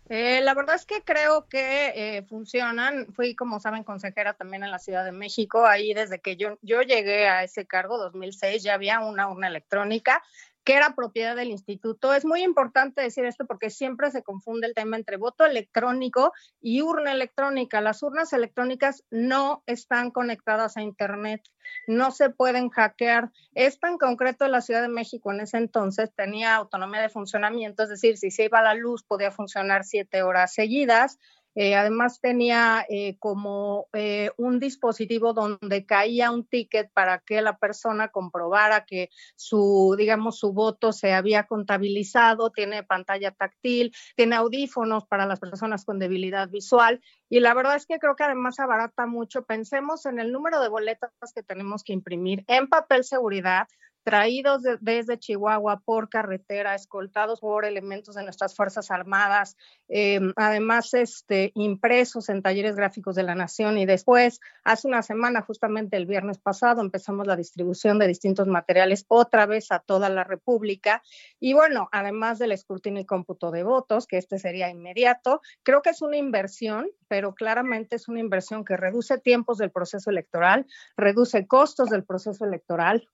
Eh, 0.09 0.39
la 0.41 0.53
verdad 0.53 0.75
es 0.75 0.85
que 0.85 1.01
creo 1.01 1.47
que 1.49 1.91
eh, 1.95 2.23
funcionan. 2.23 3.07
Fui, 3.13 3.35
como 3.35 3.59
saben, 3.59 3.83
consejera 3.83 4.33
también 4.33 4.63
en 4.63 4.71
la 4.71 4.79
Ciudad 4.79 5.03
de 5.03 5.11
México. 5.11 5.65
Ahí 5.65 5.93
desde 5.93 6.19
que 6.19 6.37
yo, 6.37 6.57
yo 6.61 6.81
llegué 6.81 7.27
a 7.27 7.43
ese 7.43 7.65
cargo, 7.65 7.97
2006, 7.97 8.63
ya 8.63 8.73
había 8.73 8.99
una 9.01 9.29
urna 9.29 9.47
electrónica 9.47 10.23
que 10.67 10.75
era 10.75 10.95
propiedad 10.95 11.33
del 11.33 11.51
instituto. 11.51 12.13
Es 12.13 12.25
muy 12.25 12.43
importante 12.43 13.01
decir 13.01 13.23
esto 13.23 13.45
porque 13.47 13.69
siempre 13.69 14.11
se 14.11 14.21
confunde 14.21 14.67
el 14.67 14.73
tema 14.73 14.97
entre 14.97 15.15
voto 15.15 15.45
electrónico 15.45 16.33
y 16.59 16.81
urna 16.81 17.13
electrónica. 17.13 17.79
Las 17.79 18.03
urnas 18.03 18.33
electrónicas 18.33 19.05
no 19.09 19.63
están 19.65 20.11
conectadas 20.11 20.75
a 20.75 20.81
Internet, 20.81 21.41
no 21.87 22.11
se 22.11 22.31
pueden 22.31 22.67
hackear. 22.67 23.31
Esto 23.53 23.87
en 23.87 23.97
concreto 23.97 24.45
la 24.49 24.59
Ciudad 24.59 24.81
de 24.81 24.89
México 24.89 25.31
en 25.31 25.39
ese 25.39 25.55
entonces 25.55 26.13
tenía 26.13 26.55
autonomía 26.55 26.99
de 26.99 27.07
funcionamiento, 27.07 27.83
es 27.83 27.89
decir, 27.89 28.17
si 28.17 28.29
se 28.29 28.43
iba 28.43 28.61
la 28.61 28.73
luz 28.73 29.03
podía 29.03 29.31
funcionar 29.31 29.85
siete 29.85 30.21
horas 30.21 30.53
seguidas. 30.53 31.17
Eh, 31.59 31.73
además 31.73 32.21
tenía 32.21 32.85
eh, 32.87 33.17
como 33.17 33.87
eh, 33.93 34.29
un 34.37 34.59
dispositivo 34.59 35.33
donde 35.33 35.87
caía 35.87 36.29
un 36.29 36.45
ticket 36.45 36.91
para 36.93 37.17
que 37.17 37.41
la 37.41 37.57
persona 37.57 38.09
comprobara 38.09 38.85
que 38.85 39.09
su, 39.35 39.95
digamos, 39.97 40.37
su 40.37 40.53
voto 40.53 40.91
se 40.93 41.13
había 41.13 41.47
contabilizado, 41.47 42.51
tiene 42.51 42.83
pantalla 42.83 43.31
táctil, 43.31 43.91
tiene 44.15 44.35
audífonos 44.35 45.07
para 45.07 45.25
las 45.25 45.39
personas 45.39 45.83
con 45.83 45.97
debilidad 45.97 46.47
visual 46.47 47.01
y 47.27 47.39
la 47.39 47.55
verdad 47.55 47.75
es 47.75 47.87
que 47.87 47.97
creo 47.97 48.15
que 48.15 48.25
además 48.25 48.59
abarata 48.59 49.07
mucho. 49.07 49.41
Pensemos 49.41 50.05
en 50.05 50.19
el 50.19 50.31
número 50.31 50.61
de 50.61 50.69
boletas 50.69 51.09
que 51.33 51.41
tenemos 51.41 51.83
que 51.83 51.93
imprimir 51.93 52.45
en 52.47 52.67
papel 52.67 53.03
seguridad 53.03 53.67
traídos 54.07 54.63
de- 54.63 54.77
desde 54.79 55.19
Chihuahua 55.19 55.81
por 55.83 56.07
carretera, 56.07 56.75
escoltados 56.75 57.41
por 57.41 57.65
elementos 57.65 58.15
de 58.15 58.23
nuestras 58.23 58.55
Fuerzas 58.55 58.89
Armadas, 58.89 59.57
eh, 59.89 60.21
además 60.37 60.93
este, 60.93 61.51
impresos 61.55 62.29
en 62.29 62.41
talleres 62.41 62.77
gráficos 62.77 63.17
de 63.17 63.23
la 63.23 63.35
Nación. 63.35 63.77
Y 63.77 63.85
después, 63.85 64.39
hace 64.63 64.87
una 64.87 65.01
semana, 65.01 65.41
justamente 65.41 65.97
el 65.97 66.05
viernes 66.05 66.37
pasado, 66.37 66.79
empezamos 66.79 67.27
la 67.27 67.35
distribución 67.35 67.99
de 67.99 68.07
distintos 68.07 68.47
materiales 68.47 69.03
otra 69.09 69.45
vez 69.45 69.73
a 69.73 69.79
toda 69.79 70.07
la 70.07 70.23
República. 70.23 71.03
Y 71.41 71.51
bueno, 71.51 71.89
además 71.91 72.39
del 72.39 72.53
escrutinio 72.53 73.01
y 73.01 73.05
cómputo 73.05 73.51
de 73.51 73.63
votos, 73.63 74.07
que 74.07 74.17
este 74.17 74.39
sería 74.39 74.69
inmediato, 74.69 75.41
creo 75.63 75.81
que 75.81 75.89
es 75.89 76.01
una 76.01 76.15
inversión, 76.15 76.89
pero 77.09 77.35
claramente 77.35 77.97
es 77.97 78.07
una 78.07 78.21
inversión 78.21 78.63
que 78.63 78.77
reduce 78.77 79.17
tiempos 79.17 79.57
del 79.57 79.71
proceso 79.71 80.11
electoral, 80.11 80.65
reduce 80.95 81.45
costos 81.45 81.89
del 81.89 82.05
proceso 82.05 82.45
electoral, 82.45 83.09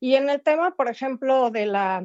y 0.00 0.14
en 0.14 0.28
el 0.30 0.42
tema, 0.42 0.74
por 0.74 0.88
ejemplo, 0.88 1.50
de 1.50 1.66
la 1.66 2.04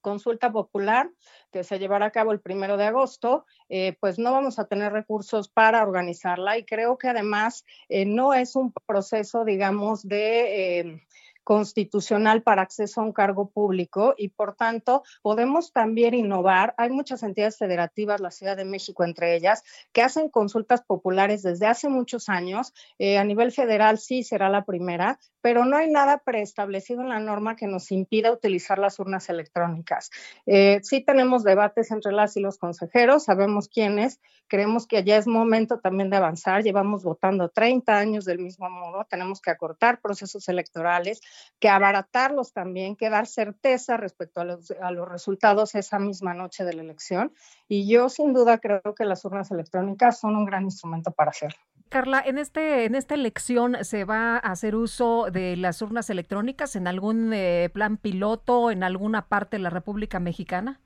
consulta 0.00 0.52
popular 0.52 1.10
que 1.50 1.64
se 1.64 1.78
llevará 1.78 2.06
a 2.06 2.10
cabo 2.10 2.32
el 2.32 2.40
primero 2.40 2.76
de 2.76 2.84
agosto, 2.84 3.44
eh, 3.68 3.96
pues 4.00 4.18
no 4.18 4.32
vamos 4.32 4.58
a 4.58 4.66
tener 4.66 4.92
recursos 4.92 5.48
para 5.48 5.82
organizarla 5.82 6.56
y 6.56 6.64
creo 6.64 6.98
que 6.98 7.08
además 7.08 7.64
eh, 7.88 8.04
no 8.04 8.32
es 8.32 8.56
un 8.56 8.72
proceso, 8.86 9.44
digamos, 9.44 10.06
de... 10.06 10.80
eh, 10.80 11.02
constitucional 11.44 12.42
para 12.42 12.60
acceso 12.60 13.00
a 13.00 13.04
un 13.04 13.14
cargo 13.14 13.48
público 13.48 14.14
y 14.18 14.28
por 14.28 14.54
tanto 14.54 15.02
podemos 15.22 15.72
también 15.72 16.12
innovar. 16.12 16.74
Hay 16.76 16.90
muchas 16.90 17.22
entidades 17.22 17.56
federativas, 17.56 18.20
la 18.20 18.30
Ciudad 18.30 18.54
de 18.54 18.66
México 18.66 19.02
entre 19.02 19.34
ellas, 19.34 19.62
que 19.94 20.02
hacen 20.02 20.28
consultas 20.28 20.82
populares 20.82 21.42
desde 21.42 21.66
hace 21.66 21.88
muchos 21.88 22.28
años. 22.28 22.74
A 23.00 23.24
nivel 23.24 23.50
federal 23.50 23.96
sí 23.96 24.24
será 24.24 24.50
la 24.50 24.66
primera, 24.66 25.18
pero 25.40 25.64
no 25.64 25.76
hay 25.76 25.90
nada 25.90 26.18
preestablecido 26.18 27.02
en 27.02 27.08
la 27.08 27.20
norma 27.20 27.56
que 27.56 27.66
nos 27.66 27.90
impida 27.92 28.32
utilizar 28.32 28.78
las 28.78 28.98
urnas 28.98 29.28
electrónicas. 29.28 30.10
Eh, 30.46 30.80
sí 30.82 31.00
tenemos 31.00 31.44
debates 31.44 31.90
entre 31.90 32.12
las 32.12 32.36
y 32.36 32.40
los 32.40 32.58
consejeros, 32.58 33.24
sabemos 33.24 33.68
quiénes, 33.68 34.20
creemos 34.48 34.86
que 34.86 35.04
ya 35.04 35.16
es 35.16 35.26
momento 35.26 35.78
también 35.78 36.10
de 36.10 36.16
avanzar, 36.16 36.62
llevamos 36.62 37.04
votando 37.04 37.48
30 37.48 37.96
años 37.96 38.24
del 38.24 38.38
mismo 38.38 38.68
modo, 38.68 39.04
tenemos 39.08 39.40
que 39.40 39.50
acortar 39.50 40.00
procesos 40.00 40.48
electorales, 40.48 41.20
que 41.60 41.68
abaratarlos 41.68 42.52
también, 42.52 42.96
que 42.96 43.10
dar 43.10 43.26
certeza 43.26 43.96
respecto 43.96 44.40
a 44.40 44.44
los, 44.44 44.70
a 44.70 44.90
los 44.90 45.08
resultados 45.08 45.74
esa 45.74 45.98
misma 45.98 46.34
noche 46.34 46.64
de 46.64 46.74
la 46.74 46.82
elección. 46.82 47.32
Y 47.68 47.88
yo 47.88 48.08
sin 48.08 48.32
duda 48.32 48.58
creo 48.58 48.94
que 48.96 49.04
las 49.04 49.24
urnas 49.24 49.50
electrónicas 49.50 50.18
son 50.18 50.36
un 50.36 50.46
gran 50.46 50.64
instrumento 50.64 51.12
para 51.12 51.30
hacerlo. 51.30 51.58
Carla, 51.88 52.22
en 52.24 52.38
este 52.38 52.84
en 52.84 52.94
esta 52.94 53.14
elección 53.14 53.76
se 53.82 54.04
va 54.04 54.36
a 54.36 54.38
hacer 54.38 54.76
uso 54.76 55.30
de 55.30 55.56
las 55.56 55.80
urnas 55.82 56.10
electrónicas 56.10 56.76
en 56.76 56.86
algún 56.86 57.32
eh, 57.32 57.70
plan 57.72 57.96
piloto 57.96 58.70
en 58.70 58.82
alguna 58.82 59.26
parte 59.28 59.56
de 59.56 59.62
la 59.62 59.70
República 59.70 60.20
Mexicana. 60.20 60.80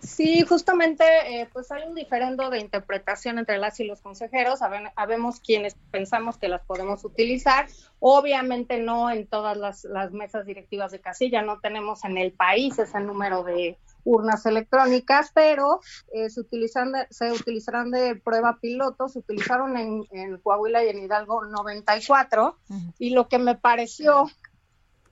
Sí, 0.00 0.42
justamente, 0.42 1.04
eh, 1.40 1.48
pues 1.52 1.70
hay 1.72 1.82
un 1.86 1.94
diferendo 1.94 2.50
de 2.50 2.58
interpretación 2.60 3.38
entre 3.38 3.58
las 3.58 3.78
y 3.80 3.84
los 3.84 4.00
consejeros. 4.00 4.60
Saben- 4.60 4.92
Habemos 4.96 5.40
quienes 5.40 5.74
pensamos 5.90 6.38
que 6.38 6.48
las 6.48 6.62
podemos 6.64 7.04
utilizar. 7.04 7.66
Obviamente 7.98 8.78
no 8.78 9.10
en 9.10 9.26
todas 9.26 9.56
las, 9.56 9.84
las 9.84 10.12
mesas 10.12 10.46
directivas 10.46 10.92
de 10.92 11.00
casilla. 11.00 11.42
No 11.42 11.60
tenemos 11.60 12.04
en 12.04 12.18
el 12.18 12.32
país 12.32 12.78
ese 12.78 13.00
número 13.00 13.42
de, 13.42 13.78
urnas 14.08 14.46
electrónicas, 14.46 15.32
pero 15.34 15.80
eh, 16.12 16.30
se, 16.30 16.40
utilizan 16.40 16.92
de- 16.92 17.08
se 17.10 17.32
utilizarán 17.32 17.90
de 17.90 18.14
prueba 18.14 18.56
piloto, 18.60 19.08
se 19.08 19.18
utilizaron 19.18 19.76
en, 19.76 20.04
en 20.12 20.38
Coahuila 20.38 20.84
y 20.84 20.90
en 20.90 21.00
Hidalgo 21.00 21.44
94, 21.44 22.56
y 23.00 23.10
lo 23.10 23.26
que 23.26 23.38
me 23.38 23.56
pareció 23.56 24.30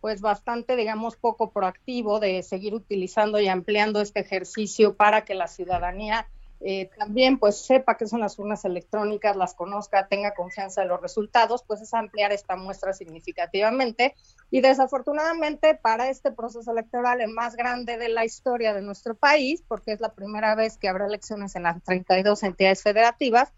pues 0.04 0.20
bastante, 0.20 0.76
digamos, 0.76 1.16
poco 1.16 1.50
proactivo 1.50 2.20
de 2.20 2.42
seguir 2.42 2.74
utilizando 2.74 3.40
y 3.40 3.48
ampliando 3.48 4.02
este 4.02 4.20
ejercicio 4.20 4.96
para 4.96 5.24
que 5.24 5.34
la 5.34 5.48
ciudadanía 5.48 6.28
eh, 6.60 6.90
también 6.98 7.38
pues 7.38 7.64
sepa 7.64 7.96
qué 7.96 8.06
son 8.06 8.20
las 8.20 8.38
urnas 8.38 8.66
electrónicas, 8.66 9.34
las 9.34 9.54
conozca, 9.54 10.06
tenga 10.06 10.34
confianza 10.34 10.82
en 10.82 10.88
los 10.88 11.00
resultados, 11.00 11.64
pues 11.66 11.80
es 11.80 11.94
ampliar 11.94 12.32
esta 12.32 12.54
muestra 12.54 12.92
significativamente. 12.92 14.14
Y 14.50 14.60
desafortunadamente 14.60 15.74
para 15.74 16.10
este 16.10 16.30
proceso 16.32 16.70
electoral, 16.72 17.22
el 17.22 17.30
más 17.30 17.56
grande 17.56 17.96
de 17.96 18.10
la 18.10 18.26
historia 18.26 18.74
de 18.74 18.82
nuestro 18.82 19.14
país, 19.14 19.64
porque 19.66 19.92
es 19.92 20.00
la 20.00 20.12
primera 20.12 20.54
vez 20.54 20.76
que 20.76 20.88
habrá 20.88 21.06
elecciones 21.06 21.56
en 21.56 21.62
las 21.62 21.82
32 21.82 22.42
entidades 22.42 22.82
federativas, 22.82 23.54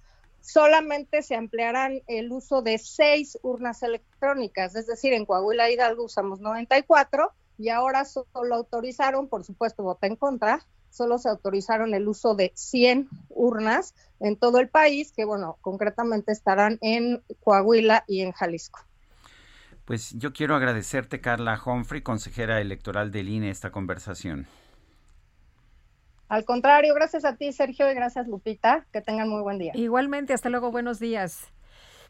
solamente 0.46 1.22
se 1.22 1.34
ampliarán 1.34 2.02
el 2.06 2.30
uso 2.30 2.62
de 2.62 2.78
seis 2.78 3.36
urnas 3.42 3.82
electrónicas, 3.82 4.76
es 4.76 4.86
decir, 4.86 5.12
en 5.12 5.26
Coahuila 5.26 5.68
e 5.68 5.72
Hidalgo 5.72 6.04
usamos 6.04 6.40
94 6.40 7.32
y 7.58 7.70
ahora 7.70 8.04
solo 8.04 8.54
autorizaron, 8.54 9.28
por 9.28 9.42
supuesto, 9.42 9.82
vota 9.82 10.06
en 10.06 10.14
contra, 10.14 10.64
solo 10.88 11.18
se 11.18 11.28
autorizaron 11.28 11.94
el 11.94 12.06
uso 12.06 12.36
de 12.36 12.52
100 12.54 13.08
urnas 13.30 13.94
en 14.20 14.36
todo 14.36 14.60
el 14.60 14.68
país, 14.68 15.10
que 15.10 15.24
bueno, 15.24 15.58
concretamente 15.62 16.30
estarán 16.30 16.78
en 16.80 17.24
Coahuila 17.42 18.04
y 18.06 18.20
en 18.20 18.30
Jalisco. 18.30 18.80
Pues 19.84 20.12
yo 20.16 20.32
quiero 20.32 20.54
agradecerte, 20.54 21.20
Carla 21.20 21.60
Humphrey, 21.64 22.02
consejera 22.02 22.60
electoral 22.60 23.10
del 23.10 23.28
INE, 23.28 23.50
esta 23.50 23.72
conversación. 23.72 24.46
Al 26.28 26.44
contrario, 26.44 26.94
gracias 26.94 27.24
a 27.24 27.36
ti, 27.36 27.52
Sergio, 27.52 27.90
y 27.90 27.94
gracias, 27.94 28.26
Lupita. 28.26 28.86
Que 28.92 29.00
tengan 29.00 29.28
muy 29.28 29.42
buen 29.42 29.58
día. 29.58 29.72
Igualmente, 29.74 30.32
hasta 30.32 30.48
luego, 30.48 30.70
buenos 30.70 30.98
días. 30.98 31.52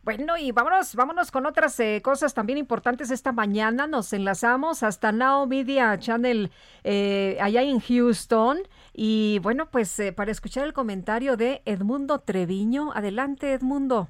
Bueno, 0.07 0.37
y 0.37 0.53
vámonos, 0.53 0.95
vámonos 0.95 1.33
con 1.33 1.47
otras 1.47 1.81
eh, 1.81 2.01
cosas 2.01 2.33
también 2.33 2.59
importantes 2.59 3.11
esta 3.11 3.33
mañana. 3.33 3.89
Nos 3.89 4.13
enlazamos 4.13 4.85
hasta 4.85 5.11
Now 5.11 5.49
Media 5.49 5.99
Channel 5.99 6.53
eh, 6.85 7.37
allá 7.41 7.63
en 7.63 7.81
Houston. 7.81 8.59
Y 8.93 9.41
bueno, 9.43 9.69
pues 9.69 9.99
eh, 9.99 10.13
para 10.13 10.31
escuchar 10.31 10.65
el 10.65 10.73
comentario 10.73 11.37
de 11.37 11.61
Edmundo 11.65 12.21
Treviño. 12.21 12.93
Adelante, 12.93 13.53
Edmundo. 13.53 14.09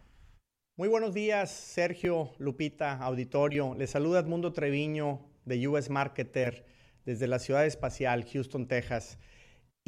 Muy 0.77 0.89
buenos 0.89 1.15
días, 1.15 1.51
Sergio, 1.51 2.35
Lupita, 2.37 2.99
auditorio. 2.99 3.75
Les 3.75 3.89
saluda 3.89 4.21
Edmundo 4.21 4.53
Treviño 4.53 5.21
de 5.47 5.67
US 5.67 5.89
Marketer 5.89 6.67
desde 7.07 7.27
la 7.27 7.39
ciudad 7.39 7.65
espacial, 7.65 8.27
Houston, 8.31 8.69
Texas. 8.69 9.19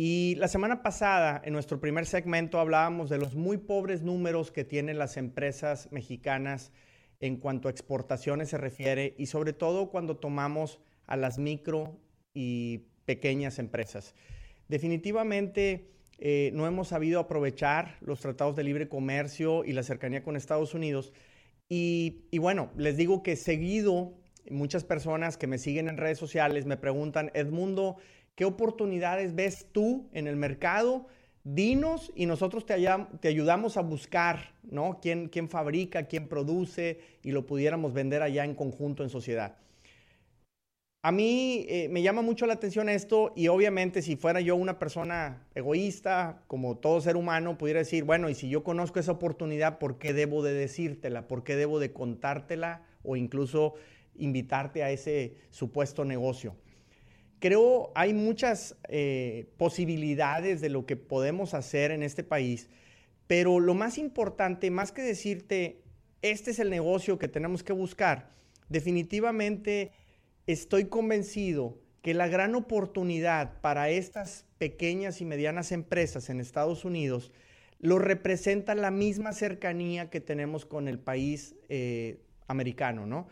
Y 0.01 0.37
la 0.37 0.47
semana 0.47 0.81
pasada, 0.81 1.43
en 1.45 1.53
nuestro 1.53 1.81
primer 1.81 2.07
segmento, 2.07 2.61
hablábamos 2.61 3.11
de 3.11 3.19
los 3.19 3.35
muy 3.35 3.57
pobres 3.57 4.01
números 4.01 4.53
que 4.53 4.63
tienen 4.63 4.97
las 4.97 5.17
empresas 5.17 5.89
mexicanas 5.91 6.71
en 7.19 7.37
cuanto 7.37 7.67
a 7.67 7.73
exportaciones 7.73 8.51
se 8.51 8.59
refiere 8.59 9.17
y 9.19 9.27
sobre 9.27 9.53
todo 9.53 9.91
cuando 9.91 10.17
tomamos 10.17 10.79
a 11.09 11.17
las 11.17 11.39
micro 11.39 11.99
y 12.33 12.85
pequeñas 13.07 13.59
empresas. 13.59 14.15
Definitivamente 14.69 15.91
eh, 16.19 16.53
no 16.55 16.69
hemos 16.69 16.87
sabido 16.87 17.19
aprovechar 17.19 17.97
los 18.01 18.21
tratados 18.21 18.55
de 18.55 18.63
libre 18.63 18.89
comercio 18.89 19.65
y 19.65 19.73
la 19.73 19.83
cercanía 19.83 20.23
con 20.23 20.37
Estados 20.37 20.75
Unidos. 20.75 21.13
Y, 21.69 22.29
y 22.31 22.39
bueno, 22.39 22.71
les 22.77 22.97
digo 22.97 23.25
que 23.25 23.35
seguido 23.35 24.15
muchas 24.49 24.85
personas 24.85 25.37
que 25.37 25.49
me 25.49 25.59
siguen 25.59 25.89
en 25.89 25.97
redes 25.97 26.19
sociales 26.19 26.67
me 26.67 26.77
preguntan, 26.77 27.31
Edmundo, 27.35 27.97
¿qué 28.39 28.45
oportunidades 28.45 29.35
ves 29.35 29.67
tú 29.73 30.07
en 30.13 30.29
el 30.29 30.37
mercado? 30.37 31.09
Dinos 31.43 32.13
y 32.15 32.27
nosotros 32.27 32.65
te, 32.65 32.75
ayudamos 33.29 33.77
a 33.77 33.81
buscar, 33.81 34.53
¿no? 34.63 35.01
¿Quién, 35.03 35.29
quién 35.29 35.49
fabrica, 35.49 36.05
quién 36.05 36.29
produce 36.29 37.01
y 37.25 37.33
lo 37.33 37.47
pudiéramos 37.47 37.93
vender 37.93 38.23
allá 38.23 38.45
en 38.45 38.55
conjunto 38.55 39.03
en 39.03 39.11
sociedad. 39.11 39.57
A 41.03 41.11
mí 41.11 41.67
eh, 41.69 41.89
me 41.91 42.01
llama 42.01 42.23
mucho 42.23 42.47
la 42.47 42.53
atención 42.53 42.89
esto 42.89 43.33
y 43.35 43.49
obviamente 43.49 44.03
si 44.03 44.15
fuera 44.15 44.41
yo 44.41 44.55
una 44.55 44.79
persona 44.79 45.49
egoísta, 45.57 46.45
como 46.47 46.77
todo 46.77 47.01
ser 47.01 47.17
humano, 47.17 47.59
pudiera 47.59 47.81
decir, 47.81 48.05
bueno, 48.05 48.29
y 48.29 48.37
si 48.37 48.49
yo 48.49 48.63
conozco 48.63 49.01
esa 49.01 49.11
oportunidad, 49.11 49.81
¿por 49.81 49.99
qué 49.99 50.13
debo 50.13 50.45
de 50.45 50.55
decírtela? 50.55 51.27
¿Por 51.27 51.43
qué 51.43 51.57
debo 51.57 51.81
de 51.81 51.93
contártela 51.93 52.83
o 53.03 53.17
incluso 53.17 53.75
invitarte 54.15 54.85
a 54.85 54.93
ese 54.93 55.35
supuesto 55.51 56.05
negocio? 56.05 56.55
Creo 57.41 57.93
hay 57.95 58.15
muchas 58.15 58.77
eh, 58.89 59.47
posibilidades 59.57 60.61
de 60.61 60.71
lo 60.71 60.87
que 60.87 60.97
podemos 60.97 61.55
hacer 61.55 61.91
en 61.91 62.03
este 62.03 62.25
país, 62.25 62.69
pero 63.27 63.61
lo 63.61 63.75
más 63.75 63.99
importante, 63.99 64.71
más 64.71 64.91
que 64.91 65.03
decirte, 65.03 65.83
este 66.23 66.51
es 66.51 66.59
el 66.59 66.71
negocio 66.71 67.19
que 67.19 67.29
tenemos 67.29 67.63
que 67.63 67.73
buscar, 67.73 68.31
definitivamente 68.69 69.93
estoy 70.47 70.87
convencido 70.87 71.79
que 72.03 72.15
la 72.15 72.27
gran 72.27 72.55
oportunidad 72.55 73.61
para 73.61 73.91
estas 73.91 74.47
pequeñas 74.59 75.21
y 75.21 75.25
medianas 75.25 75.73
empresas 75.73 76.31
en 76.31 76.41
Estados 76.41 76.85
Unidos 76.85 77.33
lo 77.79 77.99
representa 77.99 78.75
la 78.75 78.91
misma 78.91 79.33
cercanía 79.33 80.11
que 80.11 80.21
tenemos 80.21 80.65
con 80.67 80.89
el 80.89 80.99
país 80.99 81.55
eh, 81.69 82.21
americano, 82.49 83.07
¿no? 83.07 83.29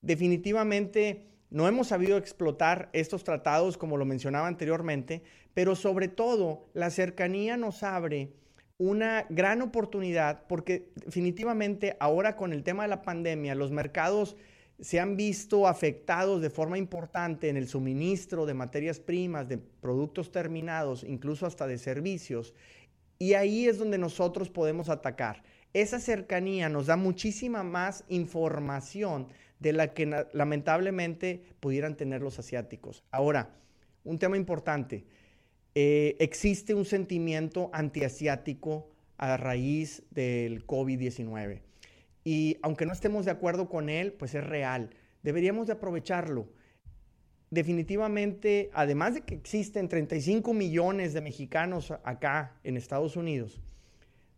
Definitivamente 0.00 1.26
no 1.50 1.66
hemos 1.66 1.88
sabido 1.88 2.16
explotar 2.16 2.88
estos 2.92 3.24
tratados 3.24 3.76
como 3.76 3.96
lo 3.96 4.04
mencionaba 4.04 4.46
anteriormente, 4.46 5.22
pero 5.52 5.74
sobre 5.74 6.08
todo 6.08 6.68
la 6.74 6.90
cercanía 6.90 7.56
nos 7.56 7.82
abre 7.82 8.32
una 8.78 9.26
gran 9.28 9.60
oportunidad 9.60 10.44
porque 10.48 10.90
definitivamente 10.94 11.96
ahora 12.00 12.36
con 12.36 12.52
el 12.52 12.62
tema 12.62 12.84
de 12.84 12.88
la 12.88 13.02
pandemia 13.02 13.54
los 13.54 13.72
mercados 13.72 14.36
se 14.80 14.98
han 14.98 15.16
visto 15.16 15.66
afectados 15.66 16.40
de 16.40 16.48
forma 16.48 16.78
importante 16.78 17.48
en 17.50 17.56
el 17.56 17.68
suministro 17.68 18.46
de 18.46 18.54
materias 18.54 18.98
primas, 18.98 19.48
de 19.48 19.58
productos 19.58 20.32
terminados, 20.32 21.04
incluso 21.04 21.44
hasta 21.44 21.66
de 21.66 21.76
servicios. 21.76 22.54
Y 23.18 23.34
ahí 23.34 23.66
es 23.66 23.78
donde 23.78 23.98
nosotros 23.98 24.48
podemos 24.48 24.88
atacar. 24.88 25.42
Esa 25.74 26.00
cercanía 26.00 26.70
nos 26.70 26.86
da 26.86 26.96
muchísima 26.96 27.62
más 27.62 28.04
información 28.08 29.28
de 29.60 29.72
la 29.72 29.92
que 29.94 30.26
lamentablemente 30.32 31.42
pudieran 31.60 31.96
tener 31.96 32.22
los 32.22 32.38
asiáticos. 32.38 33.04
Ahora, 33.10 33.50
un 34.04 34.18
tema 34.18 34.36
importante. 34.36 35.04
Eh, 35.74 36.16
existe 36.18 36.74
un 36.74 36.84
sentimiento 36.84 37.70
antiasiático 37.72 38.90
a 39.18 39.36
raíz 39.36 40.02
del 40.10 40.66
COVID-19. 40.66 41.60
Y 42.24 42.56
aunque 42.62 42.86
no 42.86 42.92
estemos 42.92 43.26
de 43.26 43.30
acuerdo 43.30 43.68
con 43.68 43.88
él, 43.88 44.12
pues 44.12 44.34
es 44.34 44.44
real. 44.44 44.90
Deberíamos 45.22 45.66
de 45.66 45.74
aprovecharlo. 45.74 46.48
Definitivamente, 47.50 48.70
además 48.72 49.14
de 49.14 49.20
que 49.22 49.34
existen 49.34 49.88
35 49.88 50.54
millones 50.54 51.12
de 51.12 51.20
mexicanos 51.20 51.92
acá 52.04 52.58
en 52.64 52.76
Estados 52.76 53.16
Unidos, 53.16 53.60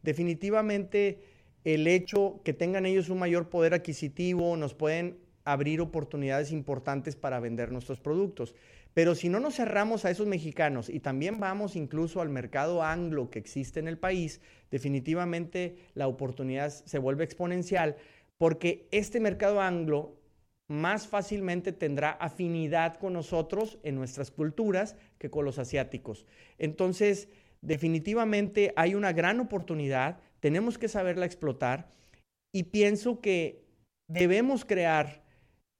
definitivamente 0.02 1.20
el 1.64 1.86
hecho 1.86 2.40
que 2.44 2.52
tengan 2.52 2.86
ellos 2.86 3.08
un 3.08 3.18
mayor 3.18 3.48
poder 3.48 3.74
adquisitivo 3.74 4.56
nos 4.56 4.74
pueden 4.74 5.18
abrir 5.44 5.80
oportunidades 5.80 6.52
importantes 6.52 7.16
para 7.16 7.40
vender 7.40 7.72
nuestros 7.72 8.00
productos. 8.00 8.54
Pero 8.94 9.14
si 9.14 9.28
no 9.28 9.40
nos 9.40 9.56
cerramos 9.56 10.04
a 10.04 10.10
esos 10.10 10.26
mexicanos 10.26 10.90
y 10.90 11.00
también 11.00 11.40
vamos 11.40 11.76
incluso 11.76 12.20
al 12.20 12.28
mercado 12.28 12.82
anglo 12.82 13.30
que 13.30 13.38
existe 13.38 13.80
en 13.80 13.88
el 13.88 13.98
país, 13.98 14.40
definitivamente 14.70 15.76
la 15.94 16.08
oportunidad 16.08 16.68
se 16.70 16.98
vuelve 16.98 17.24
exponencial 17.24 17.96
porque 18.36 18.88
este 18.90 19.18
mercado 19.18 19.60
anglo 19.60 20.18
más 20.68 21.06
fácilmente 21.06 21.72
tendrá 21.72 22.10
afinidad 22.10 22.96
con 22.96 23.12
nosotros 23.12 23.78
en 23.82 23.94
nuestras 23.94 24.30
culturas 24.30 24.96
que 25.18 25.30
con 25.30 25.44
los 25.44 25.58
asiáticos. 25.58 26.26
Entonces, 26.58 27.28
definitivamente 27.60 28.72
hay 28.76 28.94
una 28.94 29.12
gran 29.12 29.40
oportunidad, 29.40 30.20
tenemos 30.42 30.76
que 30.76 30.88
saberla 30.88 31.24
explotar 31.24 31.88
y 32.52 32.64
pienso 32.64 33.20
que 33.20 33.64
debemos 34.08 34.64
crear 34.64 35.22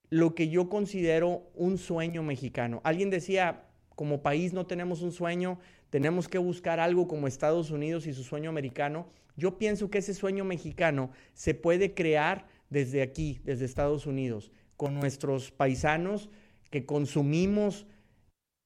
lo 0.08 0.36
que 0.36 0.48
yo 0.48 0.68
considero 0.68 1.50
un 1.54 1.78
sueño 1.78 2.22
mexicano. 2.22 2.80
Alguien 2.84 3.10
decía, 3.10 3.64
como 3.96 4.22
país 4.22 4.52
no 4.52 4.64
tenemos 4.64 5.02
un 5.02 5.10
sueño, 5.10 5.58
tenemos 5.90 6.28
que 6.28 6.38
buscar 6.38 6.78
algo 6.78 7.08
como 7.08 7.26
Estados 7.26 7.72
Unidos 7.72 8.06
y 8.06 8.14
su 8.14 8.22
sueño 8.22 8.50
americano. 8.50 9.08
Yo 9.36 9.58
pienso 9.58 9.90
que 9.90 9.98
ese 9.98 10.14
sueño 10.14 10.44
mexicano 10.44 11.10
se 11.34 11.54
puede 11.54 11.92
crear 11.92 12.46
desde 12.70 13.02
aquí, 13.02 13.40
desde 13.42 13.64
Estados 13.64 14.06
Unidos, 14.06 14.52
con 14.76 14.94
nuestros 14.94 15.50
paisanos 15.50 16.30
que 16.70 16.86
consumimos 16.86 17.84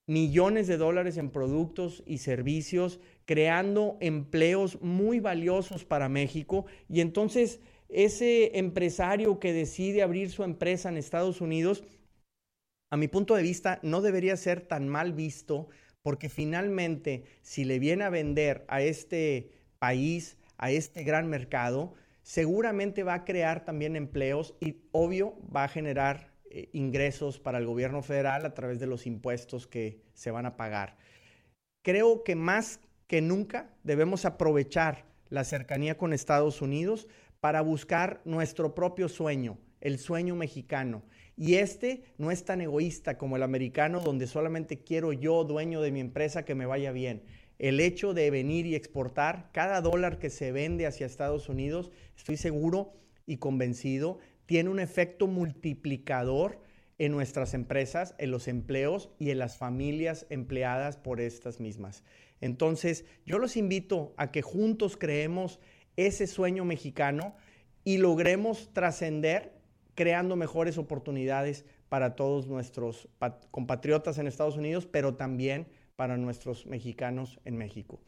millones 0.07 0.67
de 0.67 0.77
dólares 0.77 1.17
en 1.17 1.31
productos 1.31 2.03
y 2.07 2.19
servicios, 2.19 3.01
creando 3.25 3.97
empleos 4.01 4.81
muy 4.81 5.21
valiosos 5.21 5.85
para 5.85 6.09
México. 6.09 6.67
Y 6.89 7.01
entonces 7.01 7.61
ese 7.89 8.59
empresario 8.59 9.39
que 9.39 9.53
decide 9.53 10.03
abrir 10.03 10.31
su 10.31 10.45
empresa 10.45 10.89
en 10.89 10.97
Estados 10.97 11.41
Unidos, 11.41 11.85
a 12.91 12.97
mi 12.97 13.09
punto 13.09 13.35
de 13.35 13.43
vista, 13.43 13.81
no 13.83 14.01
debería 14.01 14.37
ser 14.37 14.61
tan 14.61 14.89
mal 14.89 15.13
visto 15.13 15.69
porque 16.03 16.29
finalmente 16.29 17.25
si 17.43 17.65
le 17.65 17.81
viene 17.81 18.05
a 18.05 18.11
vender 18.11 18.65
a 18.69 18.81
este 18.81 19.51
país, 19.81 20.37
a 20.57 20.71
este 20.71 21.03
gran 21.03 21.29
mercado, 21.29 21.95
seguramente 22.23 23.03
va 23.03 23.15
a 23.15 23.25
crear 23.25 23.65
también 23.65 23.97
empleos 23.97 24.55
y 24.61 24.77
obvio 24.93 25.37
va 25.55 25.65
a 25.65 25.69
generar 25.69 26.36
eh, 26.51 26.69
ingresos 26.73 27.39
para 27.39 27.59
el 27.59 27.67
gobierno 27.67 28.03
federal 28.03 28.45
a 28.47 28.55
través 28.55 28.79
de 28.79 28.87
los 28.87 29.07
impuestos 29.07 29.67
que 29.67 30.03
se 30.15 30.31
van 30.31 30.47
a 30.47 30.57
pagar. 30.57 30.97
Creo 31.83 32.25
que 32.25 32.35
más 32.35 32.81
que 33.07 33.21
nunca 33.21 33.71
debemos 33.85 34.25
aprovechar 34.25 35.05
la 35.29 35.45
cercanía 35.45 35.97
con 35.97 36.13
Estados 36.13 36.63
Unidos 36.63 37.09
para 37.41 37.61
buscar 37.61 38.21
nuestro 38.25 38.75
propio 38.75 39.09
sueño, 39.09 39.59
el 39.81 39.99
sueño 39.99 40.35
mexicano. 40.35 41.03
Y 41.37 41.57
este 41.57 42.05
no 42.19 42.31
es 42.31 42.45
tan 42.45 42.61
egoísta 42.61 43.19
como 43.19 43.37
el 43.37 43.43
americano, 43.43 44.01
donde 44.01 44.27
solamente 44.27 44.79
quiero 44.79 45.13
yo, 45.13 45.45
dueño 45.45 45.81
de 45.81 45.93
mi 45.93 46.01
empresa, 46.01 46.45
que 46.45 46.55
me 46.55 46.67
vaya 46.67 46.93
bien. 46.93 47.23
El 47.59 47.81
hecho 47.81 48.15
de 48.15 48.31
venir 48.31 48.67
y 48.67 48.75
exportar, 48.75 49.51
cada 49.53 49.81
dólar 49.81 50.19
que 50.19 50.31
se 50.31 50.53
vende 50.53 50.87
hacia 50.87 51.07
Estados 51.07 51.49
Unidos, 51.49 51.91
estoy 52.17 52.37
seguro 52.37 52.95
y 53.27 53.37
convencido, 53.37 54.19
tiene 54.47 54.71
un 54.71 54.81
efecto 54.81 55.27
multiplicador 55.27 56.61
en 56.99 57.13
nuestras 57.13 57.53
empresas, 57.53 58.15
en 58.19 58.31
los 58.31 58.49
empleos 58.49 59.11
y 59.19 59.31
en 59.31 59.39
las 59.39 59.59
familias 59.59 60.27
empleadas 60.31 60.97
por 60.97 61.21
estas 61.21 61.61
mismas. 61.61 62.03
Entonces, 62.41 63.05
yo 63.25 63.39
los 63.39 63.57
invito 63.57 64.15
a 64.17 64.31
que 64.31 64.43
juntos 64.43 64.97
creemos 64.97 65.61
ese 65.97 66.27
sueño 66.27 66.65
mexicano 66.65 67.35
y 67.85 67.99
logremos 67.99 68.73
trascender 68.73 69.53
creando 69.95 70.37
mejores 70.37 70.79
oportunidades 70.79 71.65
para 71.89 72.17
todos 72.17 72.47
nuestros 72.47 73.09
compatriotas 73.51 74.19
en 74.19 74.27
Estados 74.27 74.57
Unidos, 74.57 74.87
pero 74.87 75.15
también 75.15 75.67
para 75.97 76.17
nuestros 76.17 76.67
mexicanos 76.67 77.41
en 77.45 77.57
México. 77.57 78.01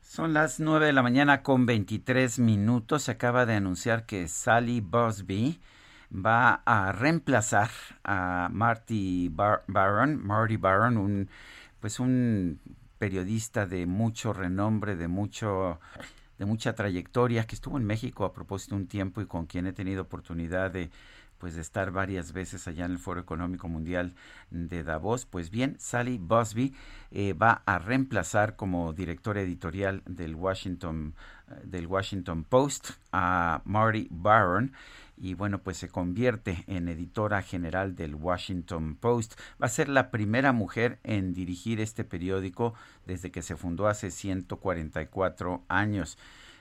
Son 0.00 0.32
las 0.32 0.58
9 0.58 0.86
de 0.86 0.92
la 0.92 1.02
mañana 1.02 1.42
con 1.42 1.66
23 1.66 2.38
minutos. 2.38 3.04
Se 3.04 3.12
acaba 3.12 3.44
de 3.44 3.54
anunciar 3.54 4.06
que 4.06 4.26
Sally 4.26 4.80
Busby 4.80 5.60
va 6.12 6.62
a 6.64 6.92
reemplazar 6.92 7.70
a 8.04 8.48
Marty 8.50 9.30
Baron, 9.30 10.24
Marty 10.26 10.56
Baron, 10.56 10.96
un 10.96 11.28
pues 11.80 12.00
un 12.00 12.60
periodista 12.98 13.66
de 13.66 13.86
mucho 13.86 14.32
renombre, 14.32 14.96
de 14.96 15.08
mucho 15.08 15.78
de 16.38 16.44
mucha 16.44 16.74
trayectoria 16.74 17.46
que 17.46 17.54
estuvo 17.54 17.78
en 17.78 17.84
México 17.84 18.24
a 18.24 18.32
propósito 18.32 18.76
un 18.76 18.86
tiempo 18.86 19.20
y 19.20 19.26
con 19.26 19.46
quien 19.46 19.66
he 19.66 19.72
tenido 19.72 20.02
oportunidad 20.02 20.70
de 20.70 20.90
pues 21.38 21.54
de 21.54 21.60
estar 21.60 21.92
varias 21.92 22.32
veces 22.32 22.66
allá 22.66 22.84
en 22.84 22.92
el 22.92 22.98
Foro 22.98 23.20
Económico 23.20 23.68
Mundial 23.68 24.14
de 24.50 24.82
Davos. 24.82 25.24
Pues 25.24 25.50
bien, 25.50 25.76
Sally 25.78 26.18
Busby 26.18 26.74
eh, 27.12 27.32
va 27.32 27.62
a 27.64 27.78
reemplazar 27.78 28.56
como 28.56 28.92
directora 28.92 29.40
editorial 29.40 30.02
del 30.04 30.34
Washington, 30.34 31.14
eh, 31.48 31.60
del 31.64 31.86
Washington 31.86 32.42
Post 32.42 32.90
a 33.12 33.62
Marty 33.64 34.08
Baron 34.10 34.72
y 35.20 35.34
bueno, 35.34 35.58
pues 35.62 35.76
se 35.76 35.88
convierte 35.88 36.64
en 36.66 36.88
editora 36.88 37.42
general 37.42 37.96
del 37.96 38.14
Washington 38.14 38.96
Post. 38.96 39.38
Va 39.60 39.66
a 39.66 39.70
ser 39.70 39.88
la 39.88 40.10
primera 40.10 40.52
mujer 40.52 40.98
en 41.02 41.34
dirigir 41.34 41.80
este 41.80 42.04
periódico 42.04 42.74
desde 43.06 43.30
que 43.30 43.42
se 43.42 43.56
fundó 43.56 43.88
hace 43.88 44.10
144 44.10 45.64
años. 45.68 46.18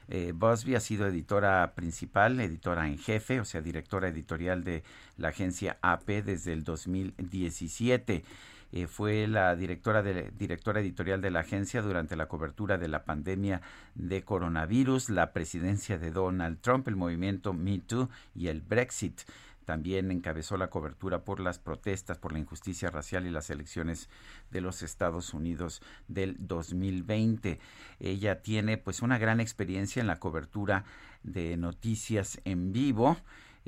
Eh, 0.09 0.31
Busby 0.33 0.75
ha 0.75 0.79
sido 0.79 1.05
editora 1.05 1.73
principal, 1.75 2.39
editora 2.39 2.87
en 2.87 2.97
jefe, 2.97 3.41
o 3.41 3.45
sea, 3.45 3.61
directora 3.61 4.07
editorial 4.07 4.63
de 4.63 4.83
la 5.17 5.29
agencia 5.29 5.77
AP 5.81 6.23
desde 6.23 6.53
el 6.53 6.63
2017. 6.63 8.23
Eh, 8.71 8.87
fue 8.87 9.27
la 9.27 9.55
directora, 9.55 10.03
de, 10.03 10.31
directora 10.37 10.81
editorial 10.81 11.21
de 11.21 11.31
la 11.31 11.39
agencia 11.41 11.81
durante 11.81 12.15
la 12.15 12.27
cobertura 12.27 12.77
de 12.77 12.87
la 12.87 13.05
pandemia 13.05 13.61
de 13.95 14.23
coronavirus, 14.23 15.09
la 15.09 15.31
presidencia 15.31 15.97
de 15.97 16.11
Donald 16.11 16.59
Trump, 16.61 16.87
el 16.87 16.95
movimiento 16.95 17.53
Me 17.53 17.79
Too 17.79 18.09
y 18.35 18.47
el 18.47 18.61
Brexit. 18.61 19.21
También 19.67 20.11
encabezó 20.11 20.55
la 20.55 20.69
cobertura 20.69 21.25
por 21.25 21.41
las 21.41 21.59
protestas 21.59 22.17
por 22.17 22.31
la 22.31 22.39
injusticia 22.39 22.89
racial 22.89 23.27
y 23.27 23.31
las 23.31 23.49
elecciones 23.49 24.09
de 24.49 24.61
los 24.61 24.81
Estados 24.81 25.33
Unidos 25.33 25.81
del 26.07 26.37
2020. 26.39 27.59
Ella 27.99 28.41
tiene 28.41 28.77
pues 28.77 29.01
una 29.01 29.17
gran 29.17 29.41
experiencia 29.41 29.99
en 29.99 30.07
la 30.07 30.21
cobertura 30.21 30.85
de 31.23 31.57
noticias 31.57 32.39
en 32.45 32.71
vivo. 32.71 33.17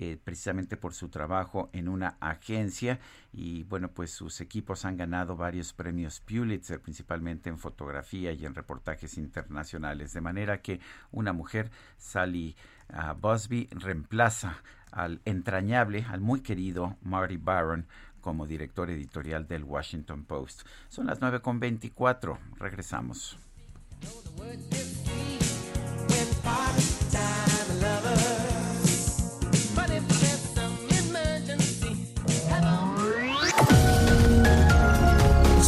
Eh, 0.02 0.18
precisamente 0.24 0.78
por 0.78 0.94
su 0.94 1.10
trabajo 1.10 1.70
en 1.74 1.90
una 1.90 2.16
agencia 2.22 3.02
y 3.34 3.64
bueno 3.64 3.90
pues 3.90 4.12
sus 4.12 4.40
equipos 4.40 4.86
han 4.86 4.96
ganado 4.96 5.36
varios 5.36 5.74
premios 5.74 6.22
Pulitzer 6.22 6.80
principalmente 6.80 7.50
en 7.50 7.60
fotografía 7.60 8.32
y 8.32 8.46
en 8.46 8.56
reportajes 8.56 9.18
internacionales 9.18 10.14
de 10.14 10.22
manera 10.22 10.62
que 10.62 10.80
una 11.12 11.34
mujer 11.34 11.70
Sally 11.98 12.56
uh, 12.94 13.14
Busby 13.20 13.68
reemplaza 13.72 14.64
al 14.94 15.20
entrañable, 15.26 16.06
al 16.08 16.22
muy 16.22 16.40
querido 16.40 16.96
Marty 17.02 17.36
Baron 17.36 17.86
como 18.22 18.48
director 18.48 18.90
editorial 18.90 19.50
del 19.50 19.66
Washington 19.66 20.24
Post. 20.24 20.62
Son 20.88 21.08
las 21.08 21.20
9.24, 21.20 22.38
regresamos. 22.58 23.38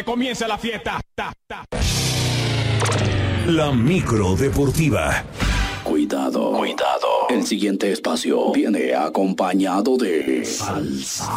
Que 0.00 0.04
comience 0.04 0.48
la 0.48 0.56
fiesta. 0.56 0.98
Ta, 1.14 1.30
ta. 1.46 1.62
La 3.48 3.70
micro 3.70 4.34
deportiva. 4.34 5.22
Cuidado, 5.84 6.52
cuidado. 6.52 7.28
El 7.28 7.46
siguiente 7.46 7.92
espacio 7.92 8.50
viene 8.50 8.94
acompañado 8.94 9.98
de 9.98 10.42
salsa. 10.46 11.28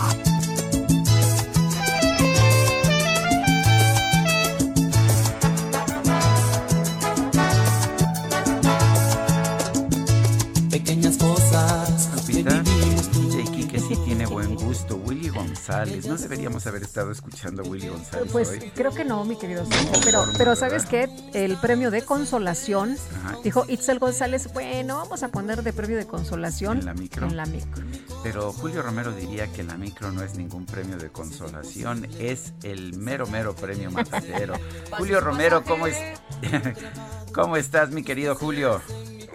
Sí 13.95 14.01
tiene 14.05 14.25
buen 14.25 14.55
gusto. 14.55 14.95
Willy 14.95 15.29
González. 15.29 16.05
No 16.05 16.17
deberíamos 16.17 16.65
haber 16.67 16.83
estado 16.83 17.11
escuchando 17.11 17.63
a 17.63 17.65
Willy 17.65 17.89
González 17.89 18.31
Pues 18.31 18.49
hoy. 18.49 18.71
creo 18.75 18.91
que 18.91 19.05
no, 19.05 19.23
mi 19.25 19.35
querido. 19.37 19.65
Pero, 20.03 20.25
pero 20.37 20.55
¿sabes 20.55 20.85
qué? 20.85 21.09
El 21.33 21.57
premio 21.57 21.91
de 21.91 22.03
consolación, 22.03 22.97
dijo 23.43 23.65
Itzel 23.67 23.99
González, 23.99 24.51
bueno, 24.53 24.97
vamos 24.97 25.23
a 25.23 25.29
poner 25.29 25.63
de 25.63 25.73
premio 25.73 25.97
de 25.97 26.07
consolación 26.07 26.79
En 26.79 26.85
la 26.85 26.93
micro. 26.93 27.27
En 27.27 27.37
la 27.37 27.45
micro. 27.45 27.83
Pero 28.23 28.53
Julio 28.53 28.81
Romero 28.81 29.11
diría 29.11 29.51
que 29.51 29.63
la 29.63 29.77
micro 29.77 30.11
no 30.11 30.23
es 30.23 30.35
ningún 30.35 30.65
premio 30.65 30.97
de 30.97 31.09
consolación, 31.09 32.07
es 32.19 32.53
el 32.63 32.97
mero, 32.97 33.27
mero 33.27 33.55
premio 33.55 33.91
matadero. 33.91 34.55
Julio 34.97 35.19
Romero, 35.19 35.63
¿cómo, 35.63 35.87
es? 35.87 35.97
¿cómo 37.33 37.57
estás, 37.57 37.91
mi 37.91 38.03
querido 38.03 38.35
Julio? 38.35 38.81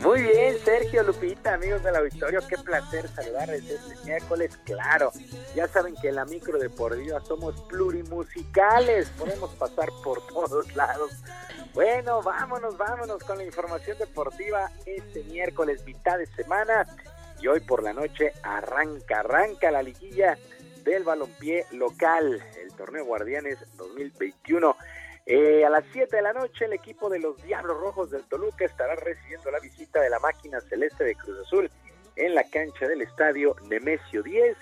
Muy 0.01 0.23
bien, 0.23 0.57
Sergio 0.65 1.03
Lupita, 1.03 1.55
amigos 1.55 1.83
del 1.83 1.97
auditorio, 1.97 2.41
qué 2.49 2.57
placer 2.57 3.09
saludarles 3.09 3.69
este 3.69 3.97
miércoles, 4.05 4.57
claro. 4.65 5.11
Ya 5.57 5.67
saben 5.67 5.95
que 6.01 6.11
en 6.11 6.15
la 6.15 6.25
micro 6.25 6.57
deportiva 6.57 7.21
somos 7.21 7.61
plurimusicales, 7.63 9.09
podemos 9.19 9.51
pasar 9.57 9.89
por 10.05 10.25
todos 10.29 10.75
lados. 10.77 11.11
Bueno, 11.75 12.23
vámonos, 12.23 12.77
vámonos 12.79 13.25
con 13.25 13.39
la 13.39 13.45
información 13.45 13.99
deportiva 13.99 14.71
este 14.87 15.25
miércoles, 15.25 15.85
mitad 15.85 16.17
de 16.19 16.27
semana. 16.27 16.87
Y 17.41 17.49
hoy 17.49 17.61
por 17.61 17.83
la 17.83 17.93
noche 17.93 18.33
arranca, 18.43 19.21
arranca 19.21 19.71
la 19.73 19.83
liguilla 19.83 20.39
del 20.85 21.03
balompié 21.03 21.67
local, 21.73 22.43
el 22.61 22.73
torneo 22.75 23.05
Guardianes 23.05 23.59
2021. 23.77 24.77
Eh, 25.31 25.63
a 25.63 25.69
las 25.69 25.85
7 25.93 26.17
de 26.17 26.23
la 26.23 26.33
noche 26.33 26.65
el 26.65 26.73
equipo 26.73 27.11
de 27.11 27.19
los 27.19 27.37
Diablos 27.43 27.79
Rojos 27.79 28.11
del 28.11 28.25
Toluca 28.25 28.65
estará 28.65 28.95
recibiendo 28.95 29.51
la 29.51 29.61
visita 29.61 30.01
de 30.01 30.09
la 30.09 30.19
máquina 30.21 30.59
celeste 30.63 31.05
de 31.05 31.15
Cruz 31.17 31.39
Azul 31.41 31.71
en 32.17 32.35
la 32.35 32.45
cancha 32.45 32.89
del 32.89 33.03
estadio 33.03 33.55
Nemesio 33.69 34.23
10 34.23 34.57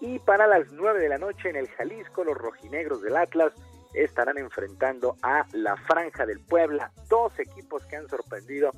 y 0.00 0.20
para 0.20 0.46
las 0.46 0.70
9 0.70 1.00
de 1.00 1.08
la 1.08 1.18
noche 1.18 1.48
en 1.48 1.56
el 1.56 1.66
Jalisco 1.70 2.22
los 2.22 2.38
rojinegros 2.38 3.02
del 3.02 3.16
Atlas 3.16 3.52
estarán 3.94 4.38
enfrentando 4.38 5.16
a 5.22 5.44
la 5.54 5.76
Franja 5.76 6.24
del 6.24 6.38
Puebla, 6.38 6.92
dos 7.08 7.36
equipos 7.40 7.84
que 7.86 7.96
han 7.96 8.08
sorprendido 8.08 8.70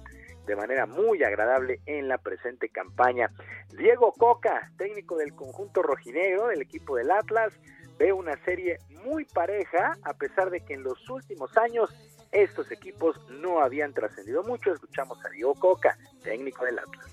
de 0.46 0.56
manera 0.56 0.86
muy 0.86 1.22
agradable 1.24 1.78
en 1.84 2.08
la 2.08 2.16
presente 2.16 2.70
campaña. 2.70 3.30
Diego 3.76 4.12
Coca, 4.12 4.72
técnico 4.78 5.18
del 5.18 5.34
conjunto 5.34 5.82
rojinegro 5.82 6.48
del 6.48 6.62
equipo 6.62 6.96
del 6.96 7.10
Atlas, 7.10 7.52
ve 7.98 8.12
una 8.12 8.42
serie 8.44 8.78
muy 9.04 9.24
pareja, 9.24 9.98
a 10.02 10.14
pesar 10.14 10.50
de 10.50 10.60
que 10.60 10.74
en 10.74 10.82
los 10.82 11.08
últimos 11.08 11.56
años 11.56 11.90
estos 12.32 12.70
equipos 12.72 13.16
no 13.30 13.60
habían 13.60 13.94
trascendido 13.94 14.42
mucho. 14.42 14.72
Escuchamos 14.72 15.18
a 15.24 15.28
Diego 15.30 15.54
Coca, 15.54 15.96
técnico 16.22 16.64
del 16.64 16.78
Atlas. 16.78 17.06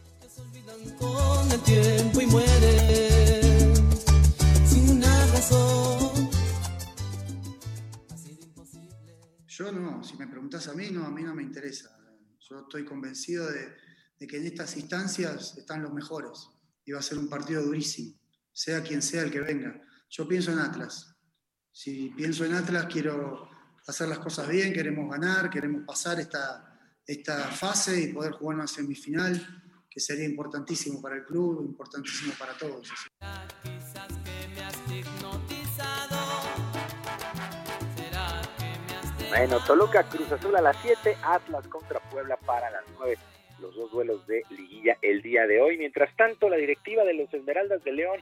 Yo 9.47 9.71
no, 9.71 10.03
si 10.03 10.17
me 10.17 10.27
preguntas 10.27 10.67
a 10.67 10.73
mí, 10.73 10.89
no, 10.91 11.05
a 11.05 11.11
mí 11.11 11.21
no 11.23 11.35
me 11.35 11.43
interesa. 11.43 11.95
Yo 12.39 12.61
estoy 12.61 12.83
convencido 12.83 13.51
de, 13.51 13.75
de 14.19 14.27
que 14.27 14.37
en 14.37 14.45
estas 14.45 14.75
instancias 14.75 15.55
están 15.57 15.83
los 15.83 15.93
mejores 15.93 16.49
y 16.83 16.93
va 16.93 16.99
a 16.99 17.03
ser 17.03 17.19
un 17.19 17.29
partido 17.29 17.61
durísimo, 17.61 18.17
sea 18.51 18.81
quien 18.81 19.01
sea 19.01 19.21
el 19.21 19.31
que 19.31 19.41
venga. 19.41 19.79
Yo 20.11 20.27
pienso 20.27 20.51
en 20.51 20.59
Atlas. 20.59 21.15
Si 21.71 22.09
pienso 22.09 22.43
en 22.43 22.53
Atlas, 22.53 22.85
quiero 22.91 23.47
hacer 23.87 24.09
las 24.09 24.19
cosas 24.19 24.45
bien, 24.49 24.73
queremos 24.73 25.09
ganar, 25.09 25.49
queremos 25.49 25.83
pasar 25.87 26.19
esta, 26.19 26.77
esta 27.07 27.47
fase 27.47 27.97
y 28.01 28.07
poder 28.11 28.33
jugar 28.33 28.57
una 28.57 28.67
semifinal, 28.67 29.63
que 29.89 30.01
sería 30.01 30.25
importantísimo 30.25 31.01
para 31.01 31.15
el 31.15 31.23
club, 31.23 31.63
importantísimo 31.65 32.33
para 32.37 32.57
todos. 32.57 32.89
Bueno, 39.29 39.59
Toluca 39.65 40.03
Cruz 40.09 40.29
Azul 40.29 40.57
a 40.57 40.61
las 40.61 40.75
7, 40.81 41.15
Atlas 41.23 41.65
contra 41.69 42.01
Puebla 42.09 42.35
para 42.45 42.69
las 42.69 42.83
9. 42.97 43.17
Los 43.61 43.73
dos 43.75 43.89
duelos 43.91 44.27
de 44.27 44.43
liguilla 44.49 44.97
el 45.01 45.21
día 45.21 45.47
de 45.47 45.61
hoy. 45.61 45.77
Mientras 45.77 46.13
tanto, 46.17 46.49
la 46.49 46.57
directiva 46.57 47.05
de 47.05 47.13
los 47.13 47.33
Esmeraldas 47.33 47.81
de 47.85 47.93
León 47.93 48.19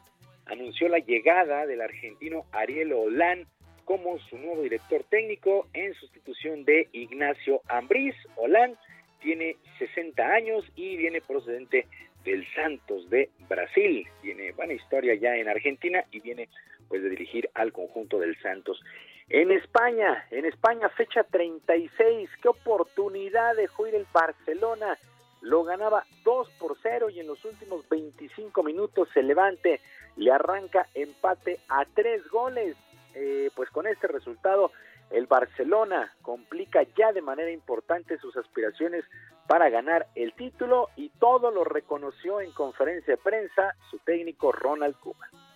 anunció 0.49 0.89
la 0.89 0.99
llegada 0.99 1.65
del 1.65 1.81
argentino 1.81 2.45
Ariel 2.51 2.93
Olán 2.93 3.47
como 3.85 4.19
su 4.19 4.37
nuevo 4.37 4.61
director 4.61 5.03
técnico 5.09 5.67
en 5.73 5.93
sustitución 5.95 6.65
de 6.65 6.89
Ignacio 6.91 7.61
Ambriz. 7.67 8.15
Olán 8.35 8.77
tiene 9.21 9.57
60 9.79 10.23
años 10.23 10.65
y 10.75 10.97
viene 10.97 11.21
procedente 11.21 11.87
del 12.23 12.45
Santos 12.53 13.09
de 13.09 13.29
Brasil. 13.47 14.07
Tiene 14.21 14.51
buena 14.51 14.73
historia 14.73 15.15
ya 15.15 15.35
en 15.35 15.47
Argentina 15.47 16.03
y 16.11 16.19
viene 16.19 16.49
pues 16.87 17.03
de 17.03 17.09
dirigir 17.09 17.49
al 17.53 17.71
conjunto 17.71 18.19
del 18.19 18.39
Santos. 18.41 18.81
En 19.29 19.51
España, 19.51 20.25
en 20.31 20.45
España 20.45 20.89
fecha 20.89 21.23
36, 21.23 22.29
qué 22.41 22.47
oportunidad 22.47 23.55
dejó 23.55 23.87
ir 23.87 23.95
el 23.95 24.07
Barcelona. 24.11 24.97
Lo 25.41 25.63
ganaba 25.63 26.03
2 26.23 26.49
por 26.59 26.77
0 26.81 27.09
y 27.11 27.19
en 27.19 27.27
los 27.27 27.43
últimos 27.45 27.87
25 27.89 28.63
minutos 28.63 29.07
se 29.13 29.21
levante, 29.21 29.79
le 30.19 30.31
arranca 30.31 30.85
empate 30.93 31.59
a 31.69 31.85
tres 31.85 32.27
goles. 32.29 32.75
Eh, 33.15 33.49
pues 33.55 33.69
con 33.71 33.87
este 33.87 34.07
resultado 34.07 34.71
el 35.09 35.25
Barcelona 35.25 36.13
complica 36.21 36.83
ya 36.95 37.11
de 37.11 37.21
manera 37.21 37.49
importante 37.49 38.19
sus 38.19 38.37
aspiraciones 38.37 39.03
para 39.47 39.69
ganar 39.69 40.05
el 40.13 40.33
título 40.33 40.89
y 40.95 41.09
todo 41.09 41.49
lo 41.49 41.63
reconoció 41.63 42.39
en 42.41 42.51
conferencia 42.51 43.15
de 43.15 43.21
prensa 43.21 43.73
su 43.89 43.97
técnico 43.99 44.51
Ronald 44.51 44.95
Koeman. 44.99 45.48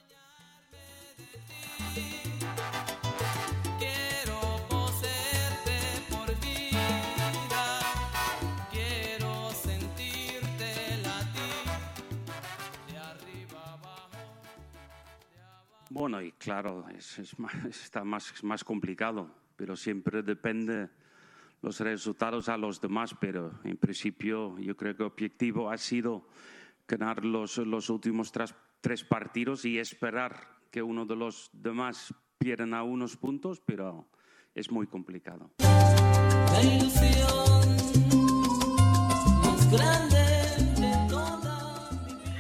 Bueno, 15.96 16.20
y 16.24 16.32
claro, 16.32 16.86
es, 16.90 17.20
es 17.20 17.38
más- 17.40 17.54
está 17.66 18.04
más, 18.04 18.44
más 18.44 18.64
complicado, 18.64 19.30
pero 19.56 19.76
siempre 19.76 20.24
depende 20.24 20.90
los 21.62 21.80
resultados 21.80 22.50
a 22.50 22.58
los 22.58 22.82
demás, 22.82 23.16
pero 23.20 23.52
en 23.64 23.78
principio 23.78 24.58
yo 24.58 24.76
creo 24.76 24.96
que 24.98 25.04
el 25.04 25.08
objetivo 25.08 25.70
ha 25.70 25.78
sido 25.78 26.28
ganar 26.88 27.24
los, 27.24 27.58
los 27.60 27.92
últimos 27.92 28.32
tres, 28.32 28.56
tres 28.82 29.04
partidos 29.04 29.66
y 29.66 29.78
esperar 29.78 30.48
que 30.72 30.82
uno 30.82 31.06
de 31.06 31.16
los 31.16 31.52
demás 31.54 32.12
pierdan 32.40 32.74
a 32.74 32.82
unos 32.82 33.16
puntos, 33.16 33.62
pero 33.64 34.10
es 34.56 34.72
muy 34.72 34.88
complicado. 34.88 35.52
La 35.60 36.62
ilusión 36.64 37.76
más 39.44 39.72
grande 39.72 40.23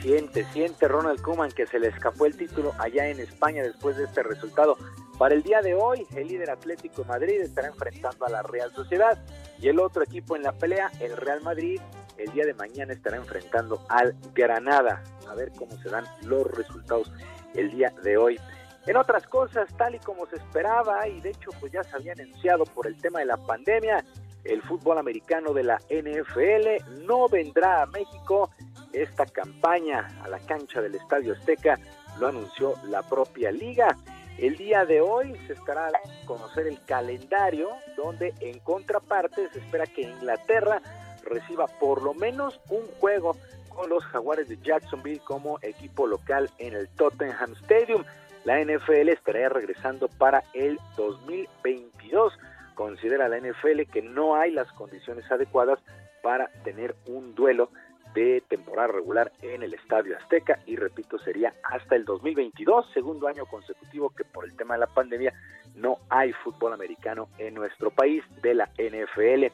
Siente, 0.03 0.43
siente 0.51 0.89
Ronald 0.89 1.21
Koeman 1.21 1.53
que 1.53 1.65
se 1.65 1.80
le 1.80 1.88
escapó 1.88 2.25
el 2.25 2.35
título 2.35 2.73
allá 2.77 3.07
en 3.07 3.21
España 3.21 3.63
después 3.63 3.95
de 3.95 4.03
este 4.03 4.21
resultado. 4.21 4.75
Para 5.17 5.34
el 5.34 5.43
día 5.43 5.61
de 5.61 5.75
hoy, 5.75 6.05
el 6.13 6.27
líder 6.27 6.51
Atlético 6.51 7.03
de 7.03 7.07
Madrid 7.07 7.39
estará 7.39 7.69
enfrentando 7.69 8.25
a 8.25 8.30
la 8.30 8.43
Real 8.43 8.69
Sociedad 8.73 9.17
y 9.61 9.69
el 9.69 9.80
otro 9.80 10.03
equipo 10.03 10.35
en 10.35 10.43
la 10.43 10.51
pelea, 10.51 10.91
el 10.99 11.15
Real 11.15 11.41
Madrid, 11.41 11.80
el 12.17 12.30
día 12.34 12.45
de 12.45 12.53
mañana 12.53 12.91
estará 12.91 13.15
enfrentando 13.15 13.80
al 13.88 14.13
Granada. 14.34 15.01
A 15.30 15.35
ver 15.35 15.53
cómo 15.57 15.71
se 15.81 15.88
dan 15.88 16.03
los 16.23 16.47
resultados 16.47 17.09
el 17.53 17.71
día 17.71 17.93
de 18.03 18.17
hoy. 18.17 18.38
En 18.85 18.97
otras 18.97 19.25
cosas, 19.25 19.69
tal 19.77 19.95
y 19.95 19.99
como 19.99 20.25
se 20.25 20.35
esperaba, 20.35 21.07
y 21.07 21.21
de 21.21 21.30
hecho 21.30 21.51
pues 21.61 21.71
ya 21.71 21.81
se 21.81 21.95
había 21.95 22.11
anunciado 22.11 22.65
por 22.65 22.88
el 22.88 22.97
tema 22.97 23.19
de 23.19 23.25
la 23.27 23.38
pandemia, 23.38 24.03
el 24.43 24.61
fútbol 24.63 24.97
americano 24.97 25.53
de 25.53 25.63
la 25.63 25.77
NFL 25.89 27.05
no 27.05 27.30
vendrá 27.30 27.84
a 27.84 27.85
México 27.85 28.51
esta 28.93 29.25
campaña 29.25 30.07
a 30.23 30.27
la 30.27 30.39
cancha 30.39 30.81
del 30.81 30.95
Estadio 30.95 31.33
Azteca, 31.33 31.79
lo 32.19 32.27
anunció 32.27 32.75
la 32.85 33.01
propia 33.01 33.51
liga. 33.51 33.97
El 34.37 34.55
día 34.57 34.85
de 34.85 35.01
hoy 35.01 35.35
se 35.47 35.53
estará 35.53 35.87
a 35.87 36.25
conocer 36.25 36.67
el 36.67 36.83
calendario 36.85 37.69
donde 37.97 38.33
en 38.39 38.59
contraparte 38.59 39.49
se 39.49 39.59
espera 39.59 39.85
que 39.85 40.01
Inglaterra 40.01 40.81
reciba 41.23 41.67
por 41.67 42.01
lo 42.01 42.13
menos 42.13 42.59
un 42.69 42.85
juego 42.99 43.35
con 43.69 43.89
los 43.89 44.03
Jaguares 44.05 44.47
de 44.47 44.57
Jacksonville 44.57 45.21
como 45.23 45.57
equipo 45.61 46.07
local 46.07 46.49
en 46.57 46.73
el 46.73 46.87
Tottenham 46.89 47.53
Stadium. 47.63 48.03
La 48.43 48.63
NFL 48.63 49.09
estaría 49.09 49.49
regresando 49.49 50.07
para 50.07 50.43
el 50.53 50.79
2022. 50.97 52.33
Considera 52.75 53.27
la 53.27 53.39
NFL 53.39 53.83
que 53.91 54.01
no 54.01 54.35
hay 54.35 54.51
las 54.51 54.71
condiciones 54.73 55.31
adecuadas 55.31 55.79
para 56.21 56.47
tener 56.63 56.95
un 57.07 57.35
duelo 57.35 57.69
de 58.14 58.44
temporada 58.48 58.90
regular 58.90 59.31
en 59.41 59.64
el 59.64 59.73
Estadio 59.73 60.18
Azteca 60.18 60.60
y 60.65 60.76
repito 60.76 61.18
sería 61.19 61.53
hasta 61.64 61.95
el 61.95 62.06
2022, 62.06 62.91
segundo 62.94 63.27
año 63.27 63.45
consecutivo 63.45 64.10
que 64.10 64.23
por 64.23 64.45
el 64.45 64.56
tema 64.56 64.76
de 64.76 64.81
la 64.81 64.88
pandemia 64.88 65.34
no 65.76 65.98
hay 66.10 66.31
fútbol 66.34 66.73
americano 66.73 67.27
en 67.38 67.53
nuestro 67.53 67.91
país 67.91 68.23
de 68.41 68.53
la 68.53 68.69
NFL. 68.77 69.45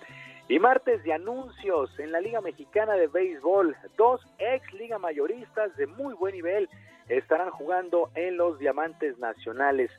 Y 0.50 0.60
martes 0.60 1.04
de 1.04 1.14
anuncios 1.14 1.98
en 2.00 2.12
la 2.12 2.20
Liga 2.20 2.42
Mexicana 2.42 2.94
de 2.94 3.08
Béisbol, 3.08 3.76
dos 3.98 4.22
ex 4.40 4.74
liga 4.74 4.98
mayoristas 4.98 5.76
de 5.78 5.86
muy 5.86 6.14
buen 6.16 6.34
nivel 6.34 6.68
estarán 7.08 7.52
jugando 7.52 8.10
en 8.16 8.38
los 8.38 8.60
Diamantes 8.60 9.18
Nacionales. 9.20 9.92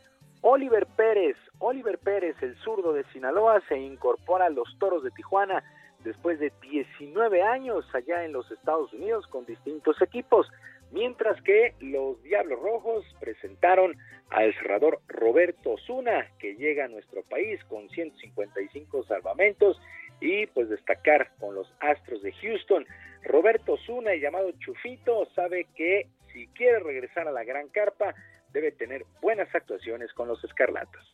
Oliver 0.42 0.86
Pérez, 0.96 1.36
Oliver 1.58 1.98
Pérez, 1.98 2.34
el 2.40 2.56
zurdo 2.56 2.92
de 2.92 3.04
Sinaloa, 3.12 3.60
se 3.68 3.78
incorpora 3.78 4.46
a 4.46 4.50
los 4.50 4.76
Toros 4.78 5.02
de 5.02 5.10
Tijuana 5.10 5.62
después 6.04 6.38
de 6.38 6.52
19 6.62 7.42
años 7.42 7.84
allá 7.94 8.24
en 8.24 8.32
los 8.32 8.50
Estados 8.50 8.92
Unidos 8.92 9.26
con 9.26 9.44
distintos 9.46 10.00
equipos, 10.02 10.50
mientras 10.92 11.40
que 11.42 11.74
los 11.80 12.22
Diablos 12.22 12.60
Rojos 12.60 13.04
presentaron 13.20 13.96
al 14.30 14.54
cerrador 14.54 15.00
Roberto 15.08 15.72
Osuna, 15.72 16.26
que 16.38 16.54
llega 16.54 16.84
a 16.84 16.88
nuestro 16.88 17.22
país 17.22 17.62
con 17.64 17.88
155 17.90 19.04
salvamentos 19.04 19.80
y 20.20 20.46
pues 20.46 20.68
destacar 20.68 21.30
con 21.38 21.54
los 21.54 21.72
Astros 21.80 22.22
de 22.22 22.32
Houston. 22.32 22.86
Roberto 23.24 23.76
el 24.06 24.20
llamado 24.20 24.50
Chufito, 24.52 25.26
sabe 25.34 25.66
que 25.74 26.06
si 26.32 26.46
quiere 26.48 26.78
regresar 26.80 27.28
a 27.28 27.32
la 27.32 27.44
gran 27.44 27.68
carpa, 27.68 28.14
debe 28.52 28.72
tener 28.72 29.04
buenas 29.20 29.52
actuaciones 29.54 30.12
con 30.12 30.28
los 30.28 30.42
Escarlatas. 30.44 31.04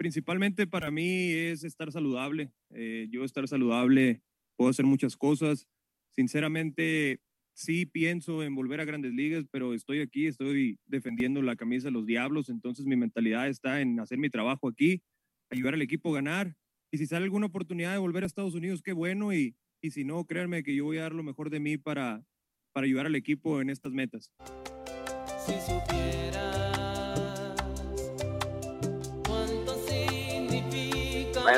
Principalmente 0.00 0.66
para 0.66 0.90
mí 0.90 1.30
es 1.30 1.62
estar 1.62 1.92
saludable. 1.92 2.54
Eh, 2.70 3.06
yo 3.10 3.22
estar 3.22 3.46
saludable, 3.46 4.22
puedo 4.56 4.70
hacer 4.70 4.86
muchas 4.86 5.14
cosas. 5.14 5.68
Sinceramente, 6.16 7.20
sí 7.52 7.84
pienso 7.84 8.42
en 8.42 8.54
volver 8.54 8.80
a 8.80 8.86
grandes 8.86 9.12
ligas, 9.12 9.44
pero 9.52 9.74
estoy 9.74 10.00
aquí, 10.00 10.26
estoy 10.26 10.78
defendiendo 10.86 11.42
la 11.42 11.54
camisa 11.54 11.88
de 11.88 11.92
los 11.92 12.06
Diablos, 12.06 12.48
entonces 12.48 12.86
mi 12.86 12.96
mentalidad 12.96 13.46
está 13.46 13.82
en 13.82 14.00
hacer 14.00 14.16
mi 14.16 14.30
trabajo 14.30 14.68
aquí, 14.68 15.02
ayudar 15.50 15.74
al 15.74 15.82
equipo 15.82 16.12
a 16.12 16.14
ganar. 16.14 16.56
Y 16.90 16.96
si 16.96 17.04
sale 17.06 17.24
alguna 17.24 17.48
oportunidad 17.48 17.92
de 17.92 17.98
volver 17.98 18.22
a 18.22 18.26
Estados 18.26 18.54
Unidos, 18.54 18.80
qué 18.80 18.94
bueno. 18.94 19.34
Y, 19.34 19.54
y 19.82 19.90
si 19.90 20.04
no, 20.04 20.24
créanme 20.24 20.62
que 20.62 20.74
yo 20.74 20.86
voy 20.86 20.96
a 20.96 21.02
dar 21.02 21.14
lo 21.14 21.22
mejor 21.22 21.50
de 21.50 21.60
mí 21.60 21.76
para, 21.76 22.24
para 22.72 22.86
ayudar 22.86 23.04
al 23.04 23.16
equipo 23.16 23.60
en 23.60 23.68
estas 23.68 23.92
metas. 23.92 24.32
si 25.44 25.52
supieras 25.60 26.69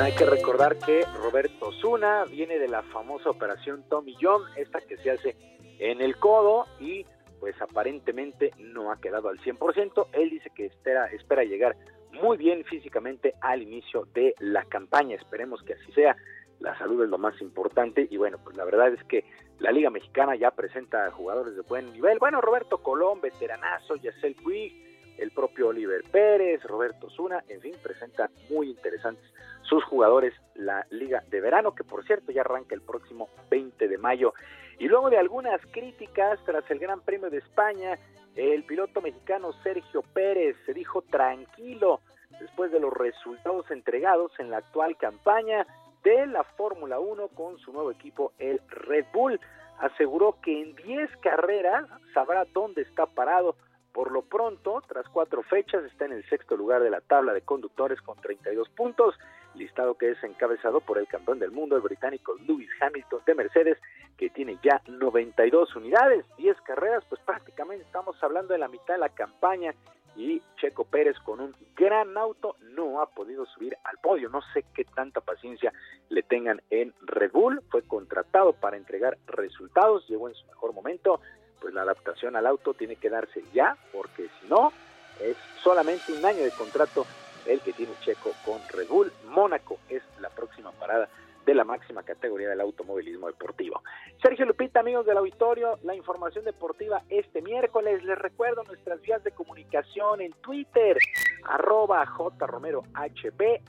hay 0.01 0.13
que 0.13 0.25
recordar 0.25 0.77
que 0.79 1.05
Roberto 1.21 1.71
Zuna 1.73 2.25
viene 2.25 2.57
de 2.57 2.67
la 2.67 2.81
famosa 2.83 3.29
operación 3.29 3.83
Tommy 3.89 4.15
John, 4.19 4.41
esta 4.55 4.81
que 4.81 4.97
se 4.97 5.11
hace 5.11 5.35
en 5.79 6.01
el 6.01 6.17
codo 6.17 6.65
y 6.79 7.05
pues 7.39 7.61
aparentemente 7.61 8.51
no 8.57 8.91
ha 8.91 8.99
quedado 8.99 9.29
al 9.29 9.39
100%. 9.39 10.07
Él 10.13 10.29
dice 10.29 10.49
que 10.55 10.65
espera, 10.65 11.05
espera 11.07 11.43
llegar 11.43 11.75
muy 12.11 12.37
bien 12.37 12.63
físicamente 12.65 13.35
al 13.41 13.61
inicio 13.61 14.07
de 14.13 14.33
la 14.39 14.63
campaña. 14.65 15.15
Esperemos 15.15 15.61
que 15.63 15.73
así 15.73 15.91
sea. 15.91 16.15
La 16.59 16.77
salud 16.77 17.03
es 17.03 17.09
lo 17.09 17.17
más 17.17 17.39
importante 17.41 18.07
y 18.09 18.17
bueno, 18.17 18.37
pues 18.43 18.55
la 18.55 18.63
verdad 18.63 18.93
es 18.93 19.03
que 19.03 19.25
la 19.59 19.71
Liga 19.71 19.89
Mexicana 19.89 20.35
ya 20.35 20.51
presenta 20.51 21.11
jugadores 21.11 21.55
de 21.55 21.61
buen 21.61 21.91
nivel. 21.91 22.19
Bueno, 22.19 22.39
Roberto 22.39 22.77
Colón, 22.81 23.19
veteranazo, 23.19 23.95
Yacel 23.97 24.35
Puig, 24.35 24.92
el 25.17 25.31
propio 25.31 25.69
Oliver 25.69 26.03
Pérez, 26.11 26.63
Roberto 26.63 27.09
Zuna, 27.09 27.43
en 27.47 27.61
fin, 27.61 27.75
presentan 27.81 28.29
muy 28.49 28.69
interesantes 28.69 29.23
sus 29.63 29.83
jugadores 29.85 30.33
la 30.55 30.85
Liga 30.89 31.23
de 31.29 31.41
Verano, 31.41 31.73
que 31.73 31.83
por 31.83 32.05
cierto 32.05 32.31
ya 32.31 32.41
arranca 32.41 32.75
el 32.75 32.81
próximo 32.81 33.29
20 33.49 33.87
de 33.87 33.97
mayo. 33.97 34.33
Y 34.79 34.87
luego 34.87 35.09
de 35.09 35.17
algunas 35.17 35.61
críticas 35.71 36.39
tras 36.45 36.69
el 36.69 36.79
Gran 36.79 37.01
Premio 37.01 37.29
de 37.29 37.37
España, 37.37 37.97
el 38.35 38.63
piloto 38.63 39.01
mexicano 39.01 39.53
Sergio 39.63 40.01
Pérez 40.13 40.55
se 40.65 40.73
dijo 40.73 41.01
tranquilo 41.03 42.01
después 42.39 42.71
de 42.71 42.79
los 42.79 42.91
resultados 42.91 43.69
entregados 43.71 44.31
en 44.39 44.49
la 44.49 44.57
actual 44.57 44.97
campaña 44.97 45.65
de 46.03 46.25
la 46.27 46.43
Fórmula 46.43 46.99
1 46.99 47.29
con 47.29 47.57
su 47.59 47.71
nuevo 47.71 47.91
equipo, 47.91 48.33
el 48.39 48.59
Red 48.67 49.05
Bull. 49.13 49.39
Aseguró 49.79 50.37
que 50.41 50.61
en 50.61 50.75
10 50.75 51.09
carreras 51.17 51.87
sabrá 52.13 52.45
dónde 52.53 52.81
está 52.81 53.05
parado. 53.05 53.55
Por 53.93 54.11
lo 54.11 54.23
pronto, 54.23 54.81
tras 54.87 55.07
cuatro 55.09 55.43
fechas, 55.43 55.83
está 55.83 56.05
en 56.05 56.13
el 56.13 56.27
sexto 56.27 56.57
lugar 56.57 56.81
de 56.81 56.89
la 56.89 57.01
tabla 57.01 57.31
de 57.33 57.41
conductores 57.41 58.01
con 58.01 58.19
32 58.19 58.67
puntos, 58.69 59.15
listado 59.53 59.95
que 59.95 60.09
es 60.09 60.23
encabezado 60.23 60.81
por 60.81 60.97
el 60.97 61.07
campeón 61.07 61.37
del 61.37 61.51
mundo, 61.51 61.75
el 61.75 61.83
británico 61.83 62.35
Lewis 62.47 62.69
Hamilton 62.81 63.21
de 63.25 63.35
Mercedes, 63.35 63.77
que 64.17 64.31
tiene 64.31 64.57
ya 64.63 64.81
92 64.87 65.75
unidades, 65.75 66.25
10 66.37 66.59
carreras, 66.61 67.03
pues 67.07 67.21
prácticamente 67.21 67.85
estamos 67.85 68.15
hablando 68.23 68.53
de 68.53 68.59
la 68.59 68.67
mitad 68.67 68.95
de 68.95 68.99
la 68.99 69.09
campaña 69.09 69.75
y 70.15 70.41
Checo 70.57 70.85
Pérez 70.85 71.17
con 71.19 71.39
un 71.39 71.55
gran 71.75 72.17
auto 72.17 72.55
no 72.75 73.01
ha 73.01 73.07
podido 73.07 73.45
subir 73.47 73.75
al 73.83 73.97
podio. 73.97 74.29
No 74.29 74.41
sé 74.53 74.63
qué 74.73 74.85
tanta 74.85 75.21
paciencia 75.21 75.73
le 76.09 76.21
tengan 76.23 76.61
en 76.69 76.93
Red 77.01 77.31
Bull. 77.31 77.61
Fue 77.69 77.81
contratado 77.83 78.53
para 78.53 78.77
entregar 78.77 79.17
resultados, 79.27 80.07
llegó 80.07 80.29
en 80.29 80.35
su 80.35 80.45
mejor 80.47 80.73
momento. 80.73 81.19
Pues 81.63 81.73
la 81.73 81.83
adaptación 81.83 82.35
al 82.35 82.45
auto 82.45 82.73
tiene 82.73 82.97
que 82.97 83.09
darse 83.09 83.41
ya, 83.53 83.77
porque 83.93 84.27
si 84.41 84.49
no, 84.49 84.73
es 85.21 85.37
solamente 85.63 86.11
un 86.11 86.25
año 86.25 86.43
de 86.43 86.51
contrato 86.51 87.05
el 87.45 87.61
que 87.61 87.71
tiene 87.71 87.93
Checo 88.01 88.31
con 88.43 88.59
Red 88.69 88.89
Bull. 88.89 89.13
Mónaco 89.29 89.79
es 89.87 90.03
la 90.19 90.29
próxima 90.29 90.73
parada 90.73 91.07
de 91.45 91.55
la 91.55 91.63
máxima 91.63 92.03
categoría 92.03 92.49
del 92.49 92.59
automovilismo 92.59 93.27
deportivo. 93.27 93.81
Sergio 94.21 94.45
Lupita, 94.45 94.81
amigos 94.81 95.05
del 95.05 95.15
auditorio, 95.15 95.79
la 95.83 95.95
información 95.95 96.43
deportiva 96.43 97.01
este 97.07 97.41
miércoles. 97.41 98.03
Les 98.03 98.19
recuerdo 98.19 98.63
nuestras 98.65 99.01
vías 99.01 99.23
de 99.23 99.31
comunicación 99.31 100.19
en 100.19 100.33
Twitter, 100.41 100.97
arroba 101.45 102.05
jromerohb, 102.05 102.83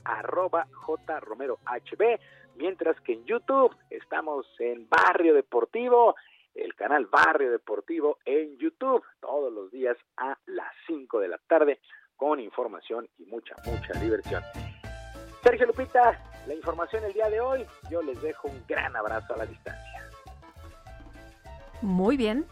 arroba 0.03 0.67
jromerohb, 1.21 2.19
mientras 2.57 2.99
que 2.99 3.13
en 3.13 3.25
YouTube 3.25 3.73
estamos 3.89 4.45
en 4.59 4.85
Barrio 4.89 5.33
Deportivo, 5.33 6.15
el 6.55 6.73
canal 6.75 7.05
Barrio 7.07 7.51
Deportivo 7.51 8.17
en 8.25 8.57
YouTube, 8.57 9.03
todos 9.19 9.51
los 9.53 9.71
días 9.71 9.97
a 10.17 10.37
las 10.47 10.73
5 10.87 11.19
de 11.19 11.27
la 11.27 11.37
tarde, 11.47 11.79
con 12.15 12.39
información 12.39 13.07
y 13.17 13.25
mucha, 13.25 13.55
mucha 13.65 13.99
diversión. 13.99 14.41
Sergio 15.43 15.67
Lupita, 15.67 16.19
la 16.47 16.53
información 16.53 17.03
el 17.03 17.13
día 17.13 17.29
de 17.29 17.39
hoy. 17.39 17.65
Yo 17.91 18.01
les 18.01 18.19
dejo 18.21 18.47
un 18.47 18.63
gran 18.67 18.95
abrazo 18.95 19.33
a 19.33 19.37
la 19.37 19.45
distancia. 19.45 20.09
Muy 21.81 22.17
bien. 22.17 22.45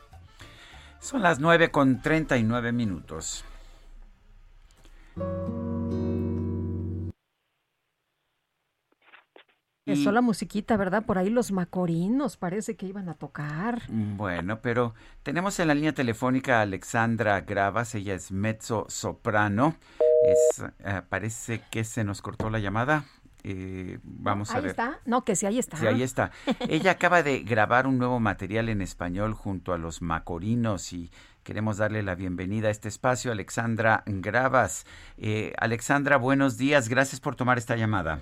Son 1.00 1.22
las 1.22 1.40
9 1.40 1.72
con 1.72 2.02
39 2.02 2.72
minutos. 2.72 3.44
Eso 9.86 10.14
la 10.14 10.22
musiquita, 10.22 10.78
¿verdad? 10.78 11.04
Por 11.06 11.18
ahí 11.18 11.30
los 11.30 11.52
macorinos 11.52 12.38
parece 12.38 12.76
que 12.76 12.86
iban 12.86 13.10
a 13.10 13.16
tocar. 13.16 13.82
Bueno, 13.90 14.62
pero 14.62 14.94
tenemos 15.24 15.60
en 15.60 15.68
la 15.68 15.76
línea 15.76 15.94
telefónica 15.94 16.60
a 16.60 16.62
Alexandra 16.62 17.42
Gravas, 17.42 17.94
ella 17.94 18.14
es 18.14 18.32
mezzo 18.32 18.86
soprano. 18.88 19.76
Es, 20.26 20.64
eh, 20.86 21.02
parece 21.10 21.62
que 21.70 21.84
se 21.84 22.06
nos 22.06 22.22
cortó 22.22 22.50
la 22.50 22.60
llamada. 22.60 23.04
Eh, 23.44 24.00
vamos 24.04 24.52
a 24.52 24.56
ahí 24.56 24.62
ver. 24.62 24.72
está. 24.72 25.00
No, 25.06 25.26
que 25.26 25.36
sí, 25.36 25.46
ahí 25.46 25.60
está. 25.60 25.76
Sí, 25.76 25.86
ahí 25.86 26.02
está. 26.02 26.32
Ella 26.70 26.92
acaba 26.92 27.22
de 27.22 27.44
grabar 27.44 27.86
un 27.86 27.98
nuevo 27.98 28.22
material 28.22 28.70
en 28.70 28.82
español 28.82 29.34
junto 29.34 29.74
a 29.74 29.78
los 29.78 30.02
Macorinos 30.02 30.94
y 30.94 31.12
queremos 31.44 31.76
darle 31.76 32.04
la 32.04 32.16
bienvenida 32.16 32.70
a 32.70 32.72
este 32.72 32.88
espacio, 32.88 33.34
Alexandra 33.34 34.04
Gravas. 34.06 34.86
Eh, 35.18 35.52
Alexandra, 35.58 36.16
buenos 36.16 36.58
días. 36.58 36.88
Gracias 36.88 37.20
por 37.20 37.36
tomar 37.36 37.58
esta 37.58 37.76
llamada. 37.76 38.20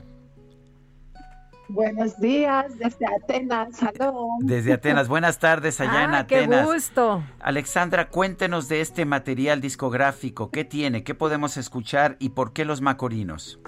Buenos 1.73 2.19
días 2.19 2.77
desde 2.77 3.05
Atenas. 3.05 3.81
Hello. 3.81 4.27
Desde 4.41 4.73
Atenas. 4.73 5.07
Buenas 5.07 5.39
tardes 5.39 5.79
allá 5.79 6.03
en 6.03 6.13
Ah, 6.15 6.27
qué 6.27 6.37
Atenas. 6.39 6.65
gusto. 6.65 7.23
Alexandra, 7.39 8.09
cuéntenos 8.09 8.67
de 8.67 8.81
este 8.81 9.05
material 9.05 9.61
discográfico. 9.61 10.51
¿Qué 10.51 10.65
tiene? 10.65 11.03
¿Qué 11.03 11.15
podemos 11.15 11.55
escuchar? 11.57 12.17
¿Y 12.19 12.29
por 12.29 12.51
qué 12.51 12.65
los 12.65 12.81
Macorinos? 12.81 13.59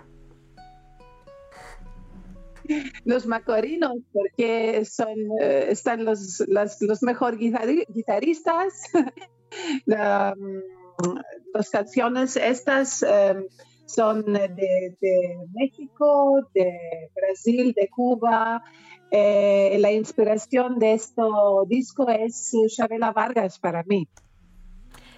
Los 3.04 3.26
macorinos, 3.26 3.98
porque 4.14 4.86
son, 4.86 5.10
eh, 5.42 5.66
están 5.70 6.06
los, 6.06 6.42
las- 6.48 6.82
los 6.82 7.04
mejores 7.04 7.40
guitarristas. 7.40 8.74
Mm, 9.86 11.18
las 11.54 11.70
canciones 11.70 12.36
estas 12.38 13.04
em, 13.04 13.46
son 13.86 14.24
de, 14.34 14.96
de 15.00 15.38
México, 15.54 16.48
de 16.54 17.10
Brasil, 17.16 17.74
de 17.76 17.90
Cuba. 17.90 18.64
Eh, 19.12 19.78
la 19.80 19.92
inspiración 19.92 20.80
de 20.80 20.94
este 20.94 21.22
disco 21.68 22.08
es 22.10 22.52
Chabela 22.76 23.12
Vargas 23.12 23.60
para 23.60 23.84
mí. 23.84 24.08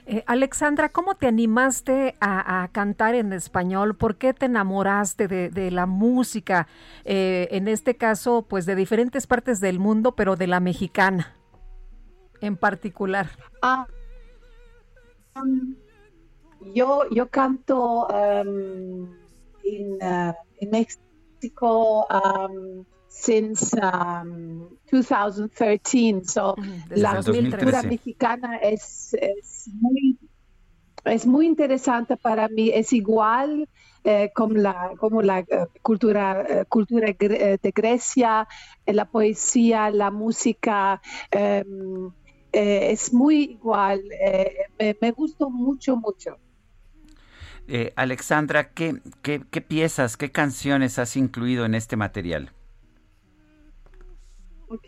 Eh, 0.08 0.24
Alexandra, 0.28 0.90
¿cómo 0.90 1.16
te 1.16 1.28
animaste 1.28 2.16
a, 2.20 2.64
a 2.64 2.68
cantar 2.68 3.16
en 3.16 3.34
español? 3.34 3.96
¿Por 3.96 4.18
qué 4.18 4.34
te 4.34 4.46
enamoraste 4.46 5.28
de, 5.28 5.50
de 5.50 5.72
la 5.72 5.88
música? 5.88 6.68
Eh, 7.06 7.48
en 7.52 7.68
este 7.68 7.96
caso, 7.96 8.46
pues 8.48 8.66
de 8.66 8.76
diferentes 8.76 9.26
partes 9.26 9.60
del 9.60 9.80
mundo, 9.80 10.16
pero 10.16 10.36
de 10.36 10.48
la 10.48 10.60
mexicana 10.60 11.36
en 12.42 12.58
particular. 12.58 13.30
Ah, 13.62 13.88
um, 15.36 15.76
yo, 16.74 17.10
yo 17.12 17.30
canto 17.30 18.08
um, 18.08 19.10
en, 19.64 19.94
uh, 20.02 20.34
en 20.60 20.70
México 20.72 22.06
um, 22.10 22.86
since 23.08 23.74
um, 23.74 24.68
2013. 24.92 26.24
So, 26.26 26.56
Desde 26.90 27.02
la 27.02 27.16
2013. 27.16 27.58
cultura 27.58 27.84
mexicana 27.84 28.58
es, 28.58 29.14
es 29.14 29.70
muy 29.74 30.18
es 31.06 31.26
muy 31.26 31.46
interesante 31.46 32.18
para 32.18 32.50
mí. 32.50 32.72
Es 32.74 32.92
igual 32.92 33.70
eh, 34.04 34.32
como 34.34 34.56
la, 34.56 34.92
como 34.98 35.22
la 35.22 35.40
eh, 35.40 35.68
cultura, 35.82 36.46
eh, 36.48 36.66
cultura 36.66 37.10
eh, 37.10 37.58
de 37.62 37.72
Grecia, 37.72 38.48
la 38.86 39.06
poesía, 39.06 39.90
la 39.92 40.12
música. 40.12 41.02
em, 41.32 42.12
es 42.52 43.14
muy 43.14 43.44
igual. 43.44 44.02
me, 44.80 44.96
me 45.02 45.12
gustó 45.12 45.50
mucho, 45.50 45.98
mucho. 45.98 46.38
Eh, 47.68 47.94
Alexandra, 47.96 48.70
¿qué, 48.72 49.02
qué, 49.24 49.44
qué 49.50 49.62
piezas, 49.62 50.18
qué 50.18 50.32
canciones 50.32 51.00
has 51.00 51.16
incluido 51.18 51.66
en 51.66 51.74
este 51.76 51.96
material? 51.96 52.52
Ok. 54.68 54.88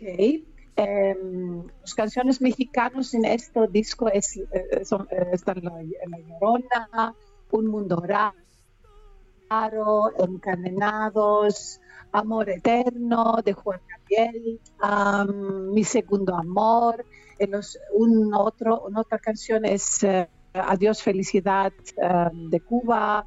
Em, 0.76 1.66
las 1.80 1.94
canciones 1.94 2.40
mexicanas 2.40 3.12
en 3.14 3.24
este 3.24 3.66
disco 3.68 4.08
es, 4.12 4.36
eh, 4.36 4.84
son, 4.84 5.08
eh, 5.10 5.26
están 5.32 5.60
la, 5.64 5.72
La 5.72 6.18
Llorona, 6.18 7.14
Un 7.50 7.66
Mundo 7.66 8.00
Raro, 9.50 10.12
Encadenados, 10.18 11.80
Amor 12.12 12.48
Eterno 12.50 13.38
de 13.44 13.52
Juan 13.54 13.80
Gabriel, 13.88 14.60
am, 14.78 15.70
Mi 15.72 15.82
Segundo 15.84 16.36
Amor. 16.36 17.04
En 17.38 17.50
los- 17.52 17.78
un 17.92 18.32
otro, 18.34 18.82
una 18.82 19.00
otra 19.00 19.18
canción 19.18 19.64
es 19.64 20.02
eh, 20.04 20.28
Adiós 20.66 21.00
Felicidad 21.00 21.72
em, 21.96 22.48
de 22.50 22.60
Cuba. 22.60 23.26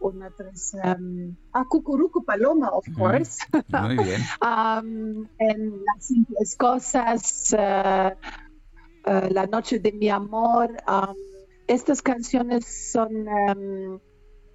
Una 0.00 0.28
otra 0.28 0.48
es 0.50 0.72
em, 0.74 1.36
ah, 1.52 1.64
Cucurucu 1.68 2.24
Paloma, 2.24 2.70
of 2.70 2.86
course. 2.96 3.38
Muy 3.68 3.96
bien. 3.96 4.20
Um, 4.42 5.26
en 5.38 5.84
las 5.84 6.06
simples 6.06 6.56
cosas, 6.56 7.52
eh, 7.52 8.16
eh, 9.06 9.28
La 9.30 9.46
noche 9.46 9.78
de 9.78 9.92
mi 9.92 10.08
amor. 10.08 10.76
um, 10.88 11.14
estas 11.66 12.02
canciones 12.02 12.64
son, 12.92 13.28
um, 13.28 14.00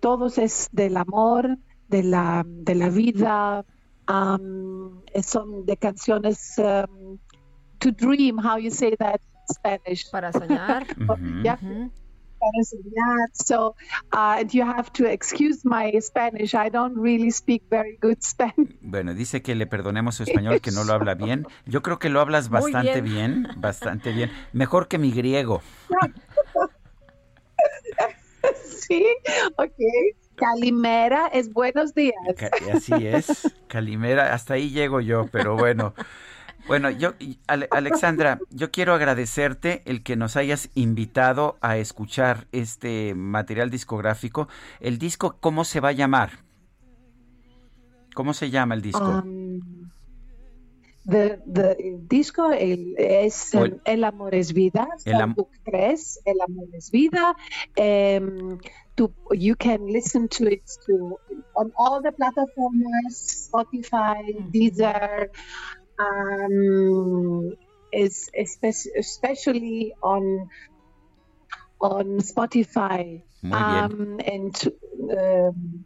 todos 0.01 0.37
es 0.37 0.67
del 0.71 0.97
amor, 0.97 1.57
de 1.87 2.03
la, 2.03 2.43
de 2.45 2.75
la 2.75 2.89
vida. 2.89 3.65
um, 4.07 5.01
son 5.23 5.65
de 5.65 5.77
canciones 5.77 6.57
um, 6.57 7.17
to 7.79 7.91
dream, 7.91 8.37
how 8.37 8.57
you 8.57 8.69
say 8.69 8.95
that 8.97 9.21
in 9.21 9.55
Spanish. 9.55 10.09
Para 10.11 10.31
soñar. 10.31 10.85
yeah. 11.43 11.57
Soñar. 12.63 13.29
So, 13.33 13.75
uh, 14.13 14.37
and 14.39 14.53
you 14.53 14.63
have 14.63 14.91
to 14.93 15.05
excuse 15.05 15.65
my 15.65 15.91
Spanish. 15.99 16.53
I 16.53 16.69
don't 16.69 16.95
really 16.95 17.31
speak 17.31 17.63
very 17.69 17.97
good 18.01 18.17
Spanish. 18.21 18.75
Bueno, 18.81 19.13
dice 19.13 19.41
que 19.41 19.55
le 19.55 19.67
perdonemos 19.67 20.15
su 20.15 20.23
español, 20.23 20.61
que 20.61 20.71
no 20.71 20.83
lo 20.83 20.93
habla 20.93 21.15
bien. 21.15 21.47
Yo 21.65 21.81
creo 21.81 21.99
que 21.99 22.09
lo 22.09 22.19
hablas 22.21 22.49
bastante 22.49 23.01
bien. 23.01 23.43
bien. 23.43 23.61
bastante 23.61 24.11
bien. 24.11 24.31
Mejor 24.53 24.87
que 24.87 24.97
mi 24.97 25.11
griego. 25.11 25.61
Sí, 28.87 29.03
ok. 29.57 29.71
Calimera 30.35 31.27
es 31.27 31.51
buenos 31.51 31.95
días. 31.95 32.13
Así 32.71 32.93
es, 33.07 33.55
Calimera, 33.67 34.33
hasta 34.33 34.55
ahí 34.55 34.69
llego 34.69 35.01
yo, 35.01 35.27
pero 35.31 35.55
bueno. 35.55 35.93
Bueno, 36.67 36.89
yo, 36.89 37.13
Alexandra, 37.69 38.39
yo 38.49 38.71
quiero 38.71 38.93
agradecerte 38.95 39.83
el 39.85 40.01
que 40.01 40.15
nos 40.15 40.35
hayas 40.35 40.69
invitado 40.73 41.57
a 41.61 41.77
escuchar 41.77 42.47
este 42.51 43.13
material 43.13 43.69
discográfico. 43.69 44.47
El 44.79 44.97
disco, 44.97 45.37
¿cómo 45.39 45.63
se 45.63 45.79
va 45.79 45.89
a 45.89 45.93
llamar? 45.93 46.31
¿Cómo 48.15 48.33
se 48.33 48.49
llama 48.49 48.73
el 48.73 48.81
disco? 48.81 49.03
Um, 49.05 49.91
the, 51.07 51.39
the 51.53 51.75
disco 52.09 52.51
el, 52.51 52.95
es 52.97 53.53
El 53.83 54.03
amor 54.03 54.33
es 54.33 54.51
vida. 54.53 54.87
El 55.05 55.21
am- 55.21 55.35
Book 55.35 55.51
3, 55.65 56.21
El 56.25 56.41
amor 56.41 56.67
es 56.73 56.89
vida. 56.89 57.35
Um, 57.77 58.57
to, 58.95 59.13
you 59.33 59.55
can 59.55 59.85
listen 59.85 60.27
to 60.29 60.47
it 60.47 60.63
to, 60.87 61.19
on 61.53 61.71
all 61.77 62.01
the 62.01 62.11
platforms, 62.11 63.49
Spotify, 63.51 64.23
Deezer, 64.49 65.29
um, 65.99 67.53
is 67.91 68.29
espe- 68.37 68.91
especially 68.97 69.93
on 70.01 70.49
on 71.79 72.19
Spotify. 72.21 73.21
Um, 73.43 74.19
and 74.25 74.55
um, 75.11 75.85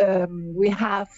um, 0.00 0.54
we 0.54 0.68
have 0.70 1.08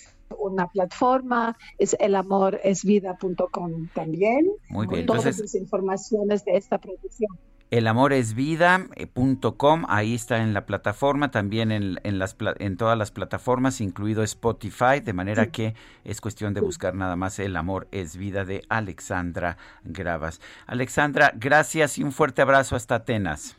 una 0.41 0.67
plataforma, 0.69 1.55
es 1.79 1.95
elamoresvida.com 2.01 3.89
también, 3.95 4.47
Muy 4.71 4.87
bien, 4.87 5.07
con 5.07 5.07
todas 5.07 5.27
entonces- 5.27 5.41
las 5.41 5.55
informaciones 5.55 6.45
de 6.45 6.57
esta 6.57 6.79
producción. 6.79 7.39
elamoresvida.com, 7.71 9.85
ahí 9.89 10.15
está 10.15 10.43
en 10.43 10.55
la 10.55 10.67
plataforma, 10.67 11.31
también 11.31 11.73
en, 11.73 11.99
en 12.05 12.19
las, 12.19 12.35
pla- 12.35 12.55
en 12.59 12.77
todas 12.77 12.97
las 12.97 13.11
plataformas, 13.11 13.81
incluido 13.81 14.23
Spotify, 14.23 15.01
de 15.03 15.13
manera 15.13 15.51
que 15.51 15.75
es 16.05 16.21
cuestión 16.21 16.55
de 16.55 16.61
buscar 16.61 16.95
nada 16.95 17.17
más 17.17 17.39
El 17.39 17.57
amor 17.57 17.89
es 17.91 18.17
vida 18.17 18.45
de 18.45 18.63
Alexandra 18.69 19.57
Gravas. 19.83 20.41
Alexandra, 20.67 21.33
gracias 21.35 21.99
y 21.99 22.05
un 22.05 22.13
fuerte 22.13 22.43
abrazo 22.43 22.77
hasta 22.77 22.97
Atenas. 22.97 23.57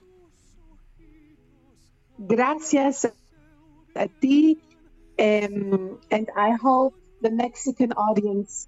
Gracias 2.18 3.12
a 3.96 4.08
ti, 4.08 4.62
um, 5.20 5.98
and 6.12 6.30
I 6.38 6.56
hope 6.62 6.96
the 7.22 7.32
Mexican 7.32 7.92
audience 7.98 8.68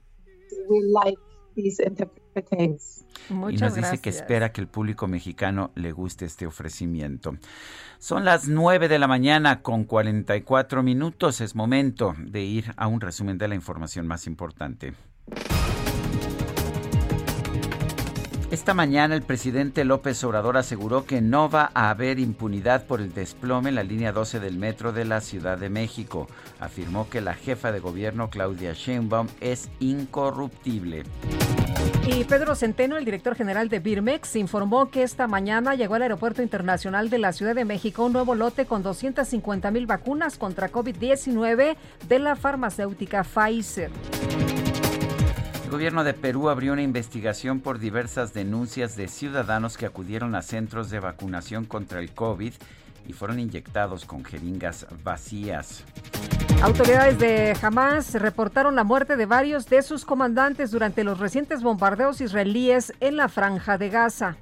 will 0.70 0.92
like 0.92 1.18
these 1.58 1.84
interpretations. 1.84 3.06
y 3.30 3.58
nos 3.58 3.76
dice 3.76 3.98
que 3.98 4.10
espera 4.10 4.52
que 4.52 4.61
el 4.61 4.68
público 4.68 5.08
mexicano 5.08 5.72
le 5.76 5.92
guste 5.92 6.26
este 6.26 6.45
ofrecimiento. 6.45 7.36
Son 8.00 8.24
las 8.24 8.48
9 8.48 8.88
de 8.88 9.00
la 9.00 9.08
mañana 9.08 9.61
con 9.61 9.84
44 9.84 10.84
minutos. 10.84 11.42
Es 11.42 11.56
momento 11.56 12.16
de 12.19 12.44
ir 12.44 12.74
a 12.77 12.88
un 12.88 13.02
resumen 13.02 13.38
de 13.38 13.48
la 13.48 13.56
información 13.56 14.08
más 14.08 14.27
importante. 14.27 14.94
Esta 18.50 18.74
mañana 18.74 19.14
el 19.14 19.24
presidente 19.24 19.84
López 19.84 20.24
Obrador 20.24 20.56
aseguró 20.56 21.06
que 21.06 21.19
no 21.19 21.50
va 21.50 21.69
a 21.74 21.90
haber 21.90 22.17
impunidad 22.17 22.85
por 22.85 23.01
el 23.01 23.14
desplome 23.14 23.67
en 23.67 23.76
la 23.76 23.84
línea 23.84 24.14
12 24.14 24.40
del 24.40 24.58
metro 24.58 24.93
de 24.93 25.03
la 25.03 25.19
Ciudad 25.19 25.58
de 25.58 25.69
México. 25.69 26.27
Afirmó 26.61 27.09
que 27.09 27.19
la 27.19 27.34
jefa 27.34 27.74
de 27.74 27.82
gobierno 27.82 28.30
Claudia 28.30 28.72
Sheinbaum 28.72 29.27
es 29.42 29.69
incorruptible. 29.82 31.03
Y 32.08 32.24
Pedro 32.24 32.56
Centeno, 32.56 32.95
el 32.95 33.03
director 33.03 33.35
general 33.35 33.67
de 33.67 33.80
Birmex, 33.80 34.38
informó 34.38 34.90
que 34.92 35.03
esta 35.03 35.27
mañana 35.27 35.76
llegó 35.76 35.95
al 35.95 36.03
Aeropuerto 36.03 36.42
Internacional 36.42 37.09
de 37.09 37.17
la 37.17 37.34
Ciudad 37.34 37.53
de 37.53 37.66
México 37.66 38.06
un 38.06 38.14
nuevo 38.14 38.34
lote 38.34 38.66
con 38.66 38.82
250 38.82 39.72
mil 39.72 39.88
vacunas 39.88 40.38
contra 40.38 40.72
COVID-19 40.72 41.76
de 42.08 42.19
la 42.19 42.38
farmacéutica 42.38 43.26
Pfizer. 43.26 43.92
El 45.68 45.74
gobierno 45.74 46.06
de 46.06 46.14
Perú 46.14 46.48
abrió 46.48 46.72
una 46.72 46.82
investigación 46.82 47.60
por 47.60 47.78
diversas 47.78 48.34
denuncias 48.34 48.96
de 48.96 49.10
ciudadanos 49.10 49.76
que 49.76 49.86
acudieron 49.86 50.34
a 50.34 50.42
centros 50.42 50.90
de 50.90 51.02
vacunación 51.02 51.66
contra 51.66 52.00
el 52.00 52.14
COVID 52.14 52.54
y 53.06 53.12
fueron 53.12 53.38
inyectados 53.38 54.06
con 54.06 54.24
jeringas 54.24 54.88
vacías. 55.04 55.84
Autoridades 56.62 57.20
de 57.20 57.54
Hamas 57.62 58.14
reportaron 58.14 58.78
la 58.78 58.86
muerte 58.86 59.18
de 59.18 59.26
varios 59.26 59.66
de 59.66 59.82
sus 59.82 60.06
comandantes 60.06 60.72
durante 60.72 61.04
los 61.04 61.20
recientes 61.20 61.62
bombardeos 61.62 62.22
israelíes 62.22 62.94
en 63.02 63.18
la 63.18 63.28
franja 63.28 63.78
de 63.78 63.90
Gaza. 63.90 64.38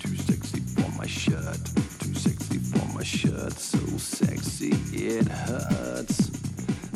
Too 0.00 0.16
sexy 0.16 0.60
for 0.60 0.90
my 0.98 1.06
shirt. 1.06 1.62
Too 1.98 2.14
sexy 2.14 2.60
for 2.60 2.98
my 2.98 3.04
shirt. 3.04 3.52
So 3.58 3.78
sexy 3.98 4.70
it 4.94 5.28
hurts. 5.28 6.25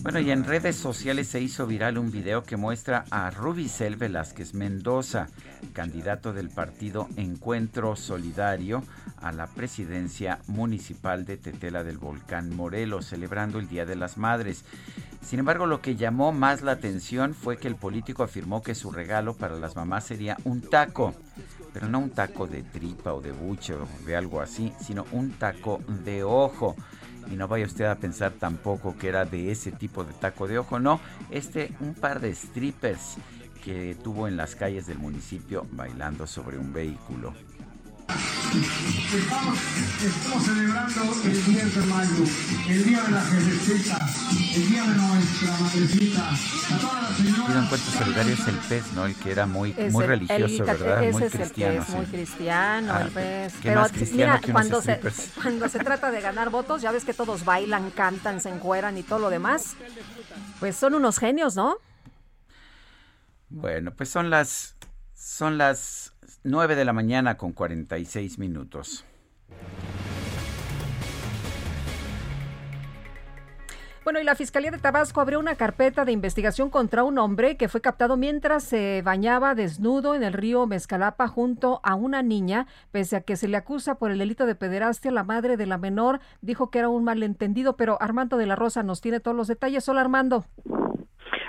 Bueno, 0.03 0.19
y 0.19 0.31
en 0.31 0.45
redes 0.45 0.77
sociales 0.77 1.29
se 1.29 1.43
hizo 1.43 1.67
viral 1.67 1.99
un 1.99 2.11
video 2.11 2.43
que 2.43 2.57
muestra 2.57 3.05
a 3.11 3.31
Rubicel 3.31 3.97
Velázquez 3.97 4.55
Mendoza, 4.55 5.29
candidato 5.75 6.33
del 6.33 6.49
partido 6.49 7.07
Encuentro 7.17 7.95
Solidario 7.97 8.83
a 9.21 9.31
la 9.31 9.47
presidencia 9.47 10.39
municipal 10.47 11.27
de 11.27 11.37
Tetela 11.37 11.85
del 11.85 11.99
Volcán 11.99 12.57
Morelos, 12.57 13.07
celebrando 13.07 13.59
el 13.59 13.69
Día 13.69 13.85
de 13.85 13.97
las 13.97 14.17
Madres. 14.17 14.65
Sin 15.23 15.39
embargo, 15.39 15.67
lo 15.67 15.83
que 15.83 15.97
llamó 15.97 16.33
más 16.33 16.63
la 16.63 16.73
atención 16.73 17.35
fue 17.35 17.59
que 17.59 17.69
el 17.69 17.77
político 17.77 18.23
afirmó 18.23 18.63
que 18.63 18.75
su 18.75 18.91
regalo 18.91 19.35
para 19.35 19.57
las 19.57 19.77
mamás 19.77 20.05
sería 20.05 20.39
un 20.45 20.63
taco, 20.63 21.15
pero 21.75 21.89
no 21.89 21.99
un 21.99 22.11
taco 22.11 22.47
de 22.47 22.63
tripa 22.63 23.13
o 23.13 23.21
de 23.21 23.33
buche 23.33 23.75
o 23.75 23.87
de 24.07 24.17
algo 24.17 24.41
así, 24.41 24.73
sino 24.81 25.05
un 25.13 25.33
taco 25.33 25.83
de 26.05 26.25
ojo. 26.25 26.75
Y 27.31 27.37
no 27.37 27.49
vaya 27.49 27.67
usted 27.67 27.85
a 27.85 27.97
pensar 27.97 28.33
tampoco 28.33 28.97
que 28.97 29.09
era 29.09 29.25
de 29.25 29.51
ese 29.51 29.73
tipo 29.73 30.05
de 30.05 30.13
taco 30.15 30.47
de 30.47 30.59
ojo, 30.59 30.79
no, 30.79 31.01
este 31.31 31.73
un 31.81 31.95
par 31.95 32.21
de 32.21 32.35
strippers 32.35 33.17
que 33.63 33.97
tuvo 34.03 34.27
en 34.27 34.37
las 34.37 34.55
calles 34.55 34.87
del 34.87 34.99
municipio 34.99 35.67
bailando 35.73 36.27
sobre 36.27 36.59
un 36.59 36.73
vehículo. 36.73 37.35
Estamos, 38.53 39.59
estamos 40.03 40.45
celebrando 40.45 41.03
el 41.25 41.45
10 41.45 41.75
de 41.77 41.87
mayo, 41.87 42.25
el 42.69 42.85
día 42.85 43.03
de 43.05 43.11
la 43.13 43.21
jefecita, 43.21 44.09
el 44.57 44.69
día 44.69 44.83
de 44.83 44.95
nuestra 44.97 45.57
madrecita. 45.61 46.31
A 46.31 46.79
todas 46.81 47.03
las 47.21 47.65
encuentro 47.65 47.93
solidario 47.93 48.35
es 48.35 48.49
el 48.49 48.57
pez, 48.57 48.93
¿no? 48.95 49.07
El 49.07 49.15
que 49.15 49.31
era 49.31 49.47
muy, 49.47 49.73
Es 49.77 49.93
muy 49.93 50.03
el- 50.03 50.11
religioso, 50.11 50.43
el- 50.65 50.65
¿verdad? 50.65 51.05
ese 51.05 51.13
muy 51.13 51.23
es 51.23 51.35
el 51.35 51.41
cristiano. 51.41 51.81
es 51.81 51.87
sí. 51.87 51.93
muy 51.93 52.07
cristiano, 52.07 52.93
Ah, 52.93 53.03
el 53.03 53.11
pez. 53.11 53.53
¿qué 53.53 53.69
Pero 53.69 53.81
más 53.83 53.93
cristiano 53.93 54.39
mira, 54.43 54.53
cuando 54.53 54.83
se, 54.83 55.01
cuando 55.41 55.69
se 55.69 55.79
trata 55.79 56.11
de 56.11 56.21
ganar 56.21 56.51
votos, 56.51 56.83
ya 56.83 56.91
ves 56.91 57.05
que 57.05 57.15
todos 57.15 57.45
bailan, 57.45 57.93
cantan, 57.93 58.41
se 58.41 58.49
encueran 58.49 58.99
y 58.99 59.05
todo 59.05 59.21
lo 59.21 59.31
demás. 59.31 59.77
Pues 60.59 60.75
son 60.75 60.95
unos 60.95 61.19
genios, 61.19 61.55
¿no? 61.55 61.77
Bueno, 63.49 63.93
pues 63.95 64.09
son 64.09 64.29
las 64.29 64.75
Son 65.15 65.57
las 65.57 66.15
9 66.43 66.75
de 66.75 66.85
la 66.87 66.95
mañana 66.95 67.37
con 67.37 67.53
46 67.53 68.39
minutos. 68.39 69.05
Bueno, 74.03 74.19
y 74.19 74.25
la 74.25 74.35
Fiscalía 74.35 74.71
de 74.71 74.79
Tabasco 74.79 75.21
abrió 75.21 75.39
una 75.39 75.57
carpeta 75.57 76.07
de 76.07 76.13
investigación 76.13 76.71
contra 76.71 77.05
un 77.05 77.19
hombre 77.19 77.59
que 77.59 77.69
fue 77.69 77.83
captado 77.83 78.17
mientras 78.17 78.65
se 78.65 79.03
bañaba 79.05 79.55
desnudo 79.55 80.15
en 80.15 80.23
el 80.23 80.33
río 80.33 80.67
Mezcalapa 80.67 81.29
junto 81.29 81.81
a 81.83 81.95
una 81.95 82.23
niña, 82.23 82.67
pese 82.91 83.17
a 83.17 83.21
que 83.21 83.37
se 83.37 83.47
le 83.47 83.59
acusa 83.59 83.97
por 83.97 84.11
el 84.11 84.19
delito 84.19 84.47
de 84.47 84.55
pederastia. 84.55 85.11
La 85.11 85.25
madre 85.25 85.59
de 85.59 85.67
la 85.67 85.77
menor 85.77 86.21
dijo 86.41 86.71
que 86.71 86.79
era 86.79 86.89
un 86.89 87.05
malentendido, 87.05 87.77
pero 87.77 88.01
Armando 88.01 88.39
de 88.39 88.47
la 88.47 88.57
Rosa 88.57 88.83
nos 88.83 89.03
tiene 89.03 89.21
todos 89.21 89.37
los 89.37 89.49
detalles. 89.49 89.87
Hola, 89.91 90.01
Armando. 90.01 90.47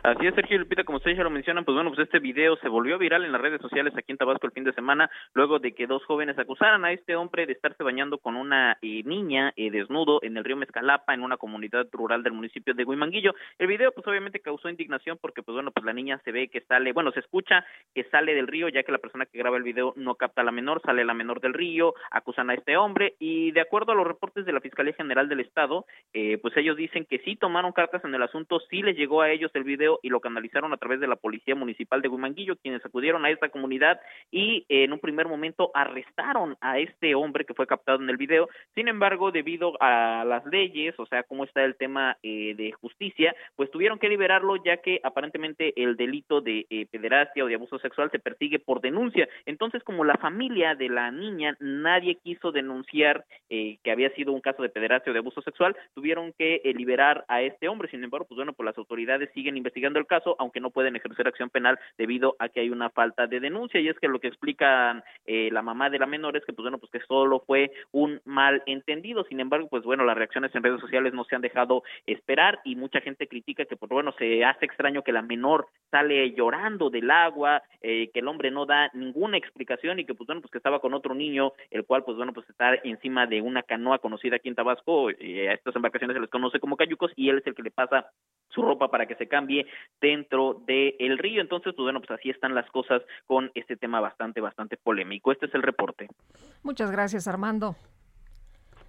Así 0.03 0.25
es, 0.25 0.33
Sergio 0.33 0.57
Lupita, 0.57 0.83
como 0.83 0.97
ustedes 0.97 1.15
ya 1.15 1.23
lo 1.23 1.29
mencionan, 1.29 1.63
pues 1.63 1.75
bueno, 1.75 1.91
pues 1.91 1.99
este 1.99 2.17
video 2.17 2.55
se 2.57 2.67
volvió 2.69 2.97
viral 2.97 3.23
en 3.23 3.31
las 3.31 3.39
redes 3.39 3.61
sociales 3.61 3.93
aquí 3.95 4.11
en 4.11 4.17
Tabasco 4.17 4.47
el 4.47 4.51
fin 4.51 4.63
de 4.63 4.73
semana, 4.73 5.11
luego 5.35 5.59
de 5.59 5.73
que 5.73 5.85
dos 5.85 6.03
jóvenes 6.05 6.39
acusaran 6.39 6.83
a 6.85 6.91
este 6.91 7.15
hombre 7.15 7.45
de 7.45 7.53
estarse 7.53 7.83
bañando 7.83 8.17
con 8.17 8.35
una 8.35 8.79
eh, 8.81 9.03
niña 9.05 9.53
eh, 9.55 9.69
desnudo 9.69 10.17
en 10.23 10.37
el 10.37 10.43
río 10.43 10.57
Mezcalapa, 10.57 11.13
en 11.13 11.21
una 11.21 11.37
comunidad 11.37 11.85
rural 11.91 12.23
del 12.23 12.33
municipio 12.33 12.73
de 12.73 12.83
Huimanguillo. 12.83 13.35
El 13.59 13.67
video, 13.67 13.91
pues 13.91 14.07
obviamente 14.07 14.39
causó 14.39 14.69
indignación 14.69 15.19
porque, 15.21 15.43
pues 15.43 15.53
bueno, 15.53 15.69
pues 15.69 15.85
la 15.85 15.93
niña 15.93 16.19
se 16.25 16.31
ve 16.31 16.47
que 16.47 16.61
sale, 16.61 16.93
bueno, 16.93 17.11
se 17.11 17.19
escucha 17.19 17.63
que 17.93 18.03
sale 18.05 18.33
del 18.33 18.47
río, 18.47 18.69
ya 18.69 18.81
que 18.81 18.91
la 18.91 18.97
persona 18.97 19.27
que 19.27 19.37
graba 19.37 19.57
el 19.57 19.63
video 19.63 19.93
no 19.97 20.15
capta 20.15 20.41
a 20.41 20.45
la 20.45 20.51
menor, 20.51 20.81
sale 20.83 21.05
la 21.05 21.13
menor 21.13 21.41
del 21.41 21.53
río, 21.53 21.93
acusan 22.09 22.49
a 22.49 22.55
este 22.55 22.75
hombre 22.75 23.13
y 23.19 23.51
de 23.51 23.61
acuerdo 23.61 23.91
a 23.91 23.95
los 23.95 24.07
reportes 24.07 24.47
de 24.47 24.53
la 24.53 24.61
Fiscalía 24.61 24.93
General 24.93 25.29
del 25.29 25.41
Estado, 25.41 25.85
eh, 26.11 26.39
pues 26.41 26.57
ellos 26.57 26.75
dicen 26.75 27.05
que 27.05 27.19
sí 27.19 27.35
tomaron 27.35 27.71
cartas 27.71 28.03
en 28.03 28.15
el 28.15 28.23
asunto, 28.23 28.59
sí 28.61 28.81
les 28.81 28.97
llegó 28.97 29.21
a 29.21 29.29
ellos 29.29 29.51
el 29.53 29.63
video 29.63 29.90
y 30.01 30.09
lo 30.09 30.19
canalizaron 30.19 30.73
a 30.73 30.77
través 30.77 30.99
de 30.99 31.07
la 31.07 31.15
Policía 31.15 31.55
Municipal 31.55 32.01
de 32.01 32.07
Huimanguillo, 32.07 32.55
quienes 32.57 32.85
acudieron 32.85 33.25
a 33.25 33.29
esta 33.29 33.49
comunidad 33.49 33.99
y 34.31 34.65
eh, 34.69 34.83
en 34.83 34.93
un 34.93 34.99
primer 34.99 35.27
momento 35.27 35.71
arrestaron 35.73 36.57
a 36.61 36.79
este 36.79 37.15
hombre 37.15 37.45
que 37.45 37.53
fue 37.53 37.67
captado 37.67 38.01
en 38.01 38.09
el 38.09 38.17
video. 38.17 38.49
Sin 38.75 38.87
embargo, 38.87 39.31
debido 39.31 39.73
a 39.81 40.23
las 40.25 40.45
leyes, 40.45 40.95
o 40.97 41.05
sea, 41.05 41.23
cómo 41.23 41.43
está 41.43 41.63
el 41.63 41.75
tema 41.75 42.17
eh, 42.23 42.53
de 42.55 42.71
justicia, 42.73 43.35
pues 43.55 43.71
tuvieron 43.71 43.99
que 43.99 44.09
liberarlo 44.09 44.55
ya 44.63 44.77
que 44.77 44.99
aparentemente 45.03 45.73
el 45.75 45.95
delito 45.95 46.41
de 46.41 46.65
eh, 46.69 46.85
pederastia 46.89 47.43
o 47.43 47.47
de 47.47 47.55
abuso 47.55 47.79
sexual 47.79 48.09
se 48.11 48.19
persigue 48.19 48.59
por 48.59 48.81
denuncia. 48.81 49.27
Entonces, 49.45 49.83
como 49.83 50.03
la 50.03 50.15
familia 50.15 50.75
de 50.75 50.89
la 50.89 51.11
niña, 51.11 51.55
nadie 51.59 52.15
quiso 52.15 52.51
denunciar 52.51 53.25
eh, 53.49 53.77
que 53.83 53.91
había 53.91 54.09
sido 54.11 54.31
un 54.31 54.41
caso 54.41 54.61
de 54.63 54.69
pederastia 54.69 55.11
o 55.11 55.13
de 55.13 55.19
abuso 55.19 55.41
sexual, 55.41 55.75
tuvieron 55.93 56.33
que 56.37 56.61
eh, 56.63 56.73
liberar 56.73 57.25
a 57.27 57.41
este 57.41 57.67
hombre. 57.67 57.89
Sin 57.89 58.03
embargo, 58.03 58.25
pues 58.27 58.37
bueno, 58.37 58.53
pues 58.53 58.65
las 58.65 58.77
autoridades 58.77 59.29
siguen 59.33 59.57
investigando 59.57 59.80
el 59.85 60.07
caso, 60.07 60.35
aunque 60.39 60.59
no 60.59 60.71
pueden 60.71 60.95
ejercer 60.95 61.27
acción 61.27 61.49
penal 61.49 61.79
debido 61.97 62.35
a 62.39 62.49
que 62.49 62.61
hay 62.61 62.69
una 62.69 62.89
falta 62.89 63.27
de 63.27 63.39
denuncia. 63.39 63.79
Y 63.79 63.87
es 63.87 63.99
que 63.99 64.07
lo 64.07 64.19
que 64.19 64.27
explica 64.27 65.03
eh, 65.25 65.49
la 65.51 65.61
mamá 65.61 65.89
de 65.89 65.99
la 65.99 66.05
menor 66.05 66.37
es 66.37 66.45
que, 66.45 66.53
pues 66.53 66.63
bueno, 66.63 66.77
pues 66.77 66.91
que 66.91 66.99
solo 67.07 67.43
fue 67.45 67.71
un 67.91 68.21
mal 68.25 68.63
entendido. 68.65 69.23
Sin 69.25 69.39
embargo, 69.39 69.67
pues 69.69 69.83
bueno, 69.83 70.05
las 70.05 70.17
reacciones 70.17 70.53
en 70.55 70.63
redes 70.63 70.81
sociales 70.81 71.13
no 71.13 71.23
se 71.23 71.35
han 71.35 71.41
dejado 71.41 71.83
esperar 72.05 72.59
y 72.63 72.75
mucha 72.75 73.01
gente 73.01 73.27
critica 73.27 73.65
que, 73.65 73.75
pues 73.75 73.89
bueno, 73.89 74.13
se 74.17 74.43
hace 74.45 74.65
extraño 74.65 75.03
que 75.03 75.11
la 75.11 75.21
menor 75.21 75.67
sale 75.89 76.33
llorando 76.33 76.89
del 76.89 77.09
agua, 77.11 77.61
eh, 77.81 78.09
que 78.13 78.19
el 78.19 78.27
hombre 78.27 78.51
no 78.51 78.65
da 78.65 78.89
ninguna 78.93 79.37
explicación 79.37 79.99
y 79.99 80.05
que, 80.05 80.13
pues 80.13 80.27
bueno, 80.27 80.41
pues 80.41 80.51
que 80.51 80.57
estaba 80.57 80.79
con 80.79 80.93
otro 80.93 81.13
niño, 81.13 81.53
el 81.69 81.85
cual, 81.85 82.03
pues 82.03 82.17
bueno, 82.17 82.33
pues 82.33 82.49
está 82.49 82.75
encima 82.83 83.25
de 83.27 83.41
una 83.41 83.63
canoa 83.63 83.99
conocida 83.99 84.37
aquí 84.37 84.49
en 84.49 84.55
Tabasco. 84.55 85.09
eh, 85.09 85.49
a 85.49 85.53
estas 85.53 85.75
embarcaciones 85.75 86.15
se 86.15 86.21
les 86.21 86.29
conoce 86.29 86.59
como 86.59 86.77
cayucos 86.77 87.11
y 87.15 87.29
él 87.29 87.39
es 87.39 87.47
el 87.47 87.55
que 87.55 87.63
le 87.63 87.71
pasa 87.71 88.11
su 88.49 88.61
ropa 88.61 88.89
para 88.89 89.05
que 89.05 89.15
se 89.15 89.27
cambie 89.27 89.65
dentro 89.99 90.61
del 90.65 91.17
río. 91.17 91.41
Entonces, 91.41 91.73
pues 91.75 91.83
bueno, 91.83 91.99
pues 92.01 92.11
así 92.19 92.29
están 92.29 92.55
las 92.55 92.69
cosas 92.71 93.01
con 93.27 93.51
este 93.55 93.75
tema 93.77 93.99
bastante, 93.99 94.41
bastante 94.41 94.77
polémico. 94.77 95.31
Este 95.31 95.45
es 95.45 95.53
el 95.55 95.61
reporte. 95.63 96.07
Muchas 96.63 96.91
gracias, 96.91 97.27
Armando. 97.27 97.75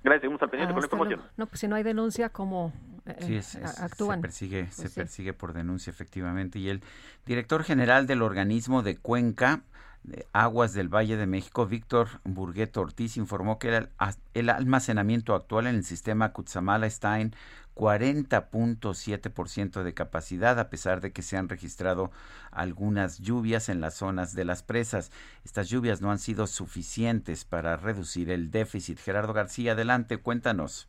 Gracias, 0.03 0.23
seguimos 0.23 0.43
al 0.43 0.51
pendiente 0.51 0.75
con 0.75 0.81
la 0.83 0.87
Hasta 0.87 0.97
información. 0.97 1.31
No, 1.37 1.47
pues 1.47 1.61
si 1.61 1.69
no 1.69 1.77
hay 1.77 1.83
denuncia, 1.85 2.29
¿cómo 2.31 2.73
eh, 3.07 3.15
Sí, 3.21 3.37
es- 3.37 3.55
es- 3.55 3.81
actúan? 3.81 4.19
se 4.19 4.23
persigue, 4.23 4.63
Pues 4.65 4.75
se 4.75 4.89
sí. 4.89 4.95
persigue 5.01 5.33
por 5.33 5.53
denuncia, 5.53 5.91
efectivamente. 5.91 6.59
Y 6.59 6.69
el 6.71 6.83
director 7.25 7.63
general 7.63 8.07
del 8.07 8.23
organismo 8.23 8.83
de 8.83 8.97
Cuenca 8.97 9.63
de 10.03 10.27
Aguas 10.33 10.75
del 10.75 10.89
Valle 10.89 11.17
de 11.17 11.27
México, 11.29 11.65
Víctor 11.67 12.09
Burgueto 12.25 12.81
Ortiz, 12.81 13.17
informó 13.17 13.61
que 13.61 13.69
el, 13.77 13.89
el 14.35 14.49
almacenamiento 14.51 15.37
actual 15.37 15.69
en 15.69 15.77
el 15.77 15.85
sistema 15.85 16.33
Cutzamala 16.33 16.87
está 16.89 17.21
en 17.21 17.33
40.7% 17.75 19.83
de 19.83 19.95
capacidad, 19.95 20.59
a 20.59 20.71
pesar 20.71 21.01
de 21.01 21.13
que 21.13 21.23
se 21.23 21.37
han 21.37 21.49
registrado 21.49 22.11
algunas 22.51 23.19
lluvias 23.19 23.69
en 23.69 23.81
las 23.81 23.95
zonas 23.95 24.35
de 24.35 24.45
las 24.45 24.63
presas. 24.63 25.11
Estas 25.45 25.69
lluvias 25.69 26.03
no 26.03 26.11
han 26.11 26.19
sido 26.19 26.47
suficientes 26.47 27.45
para 27.45 27.77
reducir 27.77 28.31
el 28.31 28.51
déficit. 28.51 28.99
Gerardo 28.99 29.33
García, 29.33 29.73
adelante, 29.73 30.19
cuéntanos. 30.19 30.89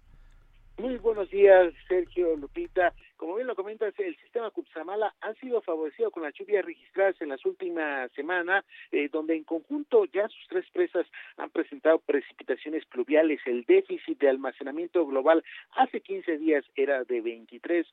Muy 0.77 0.97
buenos 0.97 1.29
días, 1.29 1.73
Sergio 1.87 2.35
Lupita. 2.35 2.93
Como 3.23 3.35
bien 3.35 3.47
lo 3.47 3.55
comentas, 3.55 3.97
el 3.99 4.17
sistema 4.17 4.51
Cutzamala 4.51 5.15
ha 5.21 5.33
sido 5.35 5.61
favorecido 5.61 6.11
con 6.11 6.23
las 6.23 6.33
lluvias 6.33 6.65
registradas 6.65 7.15
en 7.21 7.29
las 7.29 7.45
últimas 7.45 8.11
semanas, 8.11 8.65
eh, 8.91 9.07
donde 9.07 9.33
en 9.33 9.45
conjunto 9.45 10.03
ya 10.03 10.27
sus 10.27 10.45
tres 10.49 10.65
presas 10.73 11.07
han 11.37 11.49
presentado 11.49 11.99
precipitaciones 11.99 12.83
pluviales. 12.85 13.39
El 13.45 13.63
déficit 13.63 14.19
de 14.19 14.27
almacenamiento 14.27 15.05
global 15.05 15.41
hace 15.77 16.01
15 16.01 16.37
días 16.37 16.65
era 16.75 17.05
de 17.05 17.21
23 17.21 17.87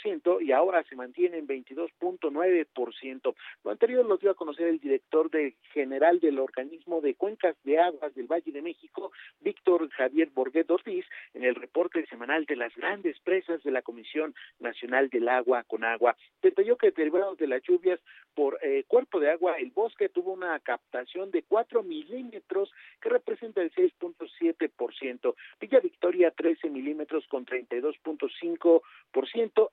ciento 0.00 0.40
y 0.40 0.52
ahora 0.52 0.82
se 0.84 0.96
mantiene 0.96 1.38
en 1.38 1.46
22.9%. 1.46 3.34
Lo 3.64 3.70
anterior 3.70 4.04
lo 4.04 4.16
dio 4.16 4.30
a 4.30 4.34
conocer 4.34 4.68
el 4.68 4.80
director 4.80 5.30
de 5.30 5.54
general 5.72 6.20
del 6.20 6.38
organismo 6.38 7.00
de 7.00 7.14
cuencas 7.14 7.56
de 7.64 7.78
aguas 7.78 8.14
del 8.14 8.26
Valle 8.26 8.52
de 8.52 8.62
México, 8.62 9.12
Víctor 9.40 9.88
Javier 9.90 10.30
Borguet 10.30 10.70
Ortiz, 10.70 11.06
en 11.34 11.44
el 11.44 11.54
reporte 11.54 12.04
semanal 12.06 12.44
de 12.46 12.56
las 12.56 12.74
grandes 12.74 13.18
presas 13.20 13.62
de 13.62 13.70
la 13.70 13.82
Comisión 13.82 14.34
Nacional 14.58 15.08
del 15.08 15.28
Agua 15.28 15.64
con 15.64 15.84
Agua. 15.84 16.16
Detalló 16.42 16.76
que 16.76 16.90
derivados 16.90 17.38
de 17.38 17.46
las 17.46 17.62
lluvias 17.62 18.00
por 18.34 18.58
eh, 18.62 18.84
cuerpo 18.88 19.20
de 19.20 19.30
agua, 19.30 19.56
el 19.58 19.70
bosque 19.70 20.08
tuvo 20.08 20.32
una 20.32 20.58
captación 20.60 21.30
de 21.30 21.42
4 21.42 21.82
milímetros 21.82 22.72
que 23.00 23.10
representa 23.10 23.62
el 23.62 23.70
6.7%. 23.72 25.34
Villa 25.60 25.80
Victoria 25.80 26.30
13 26.30 26.70
milímetros 26.70 27.26
con 27.28 27.44
32.5 27.44 28.02
por 28.10 28.32
ciento 28.32 28.82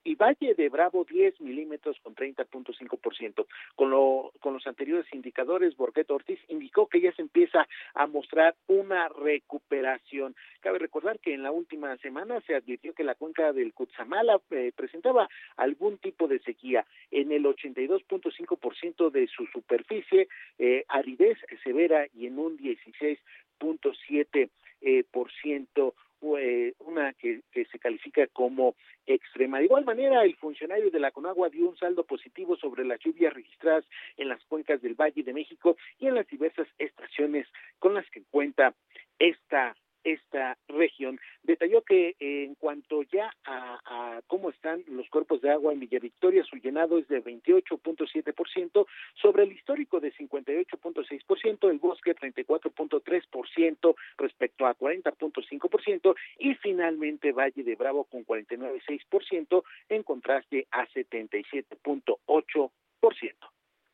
y 0.04 0.16
Valle 0.16 0.54
de 0.56 0.70
Bravo 0.70 1.06
10 1.06 1.42
milímetros 1.42 1.98
con 2.02 2.16
30.5 2.16 3.00
por 3.00 3.16
ciento. 3.16 3.48
Con, 3.76 3.90
lo, 3.90 4.32
con 4.40 4.54
los 4.54 4.66
anteriores 4.68 5.06
indicadores, 5.14 5.76
Borguet 5.76 6.10
Ortiz 6.12 6.40
indicó 6.50 6.88
que 6.88 7.02
ya 7.02 7.12
se 7.14 7.22
empieza 7.22 7.68
a 7.94 8.08
mostrar 8.08 8.56
una 8.68 9.10
recuperación. 9.10 10.36
Cabe 10.62 10.80
recordar 10.80 11.20
que 11.20 11.34
en 11.34 11.44
la 11.44 11.52
última 11.52 11.96
semana 11.98 12.42
se 12.42 12.56
advirtió 12.56 12.94
que 12.94 13.04
la 13.04 13.16
cuenca 13.16 13.54
del 13.54 13.74
Cutzamala 13.74 14.40
eh, 14.52 14.72
presentaba 14.76 15.30
algún 15.58 15.98
tipo 15.98 16.28
de 16.28 16.40
sequía. 16.40 16.86
En 17.12 17.32
el 17.32 17.46
82.5% 17.46 19.10
de 19.12 19.28
su 19.28 19.46
superficie, 19.48 20.28
eh, 20.58 20.86
aridez 20.88 21.38
severa 21.64 22.08
y 22.14 22.28
en 22.28 22.40
un 22.40 22.58
16.7% 22.58 24.50
eh, 24.82 25.04
por 25.12 25.30
ciento 25.42 25.94
una 26.22 27.14
que, 27.14 27.42
que, 27.52 27.66
se 27.66 27.80
califica 27.80 28.28
como 28.28 28.76
extrema. 29.06 29.60
De 29.60 29.66
igual 29.66 29.86
manera, 29.86 30.24
el 30.24 30.36
funcionario 30.36 30.92
de 30.92 31.00
la 31.00 31.12
Conagua 31.12 31.50
dio 31.50 31.70
un 31.70 31.78
saldo 31.78 32.04
positivo 32.04 32.58
sobre 32.58 32.86
las 32.86 33.00
lluvias 33.00 33.34
registradas 33.34 33.86
en 34.18 34.30
las 34.30 34.44
cuencas 34.46 34.82
del 34.82 34.96
Valle 34.96 35.24
de 35.24 35.34
México 35.34 35.78
y 35.98 36.08
en 36.08 36.16
las 36.16 36.28
diversas 36.28 36.68
estaciones 36.78 37.48
con 37.80 37.94
las 37.94 38.10
que 38.10 38.24
cuenta 38.30 38.74
esta 39.18 39.76
esta 40.04 40.58
región. 40.68 41.20
Detalló 41.44 41.82
que 41.84 42.16
eh, 42.20 42.46
en 42.46 42.56
cuanto 42.56 43.04
ya 43.04 43.32
a, 43.46 43.80
a, 43.86 44.22
cómo 44.28 44.50
están 44.50 44.84
los 44.88 45.10
cuerpos 45.10 45.42
de 45.42 45.52
agua 45.52 45.74
en 45.74 45.80
Villa 45.80 46.00
Victoria, 46.00 46.44
su 46.44 46.58
llenado 46.58 46.98
es 46.98 47.08
de 47.08 47.24
28.7% 47.24 48.86
sobre 49.22 49.44
el 49.44 49.52
histórico 49.52 50.00
de 50.00 50.14
58.6%, 50.14 51.70
el 51.70 51.80
bosque 51.80 52.16
34.3% 52.16 53.96
respecto 54.18 54.66
a 54.66 54.78
40.5% 54.78 56.16
y 56.40 56.56
finalmente 56.56 57.32
Valle 57.32 57.64
de 57.64 57.76
Bravo 57.76 58.06
con 58.06 58.26
49.6% 58.26 59.64
en 59.90 60.04
contraste 60.04 60.68
a 60.72 60.88
77.8%. 60.88 62.72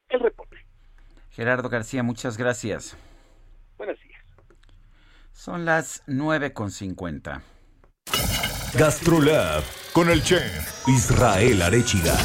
El 0.10 0.20
reporte. 0.20 0.58
Gerardo 1.32 1.70
García, 1.70 2.04
muchas 2.04 2.38
gracias. 2.38 2.98
Son 5.46 5.64
las 5.64 6.04
9.50. 6.08 7.40
Gastrolab 8.80 9.62
con 9.94 10.10
el 10.10 10.24
chef 10.24 10.88
Israel 10.88 11.62
Arechiga. 11.62 12.16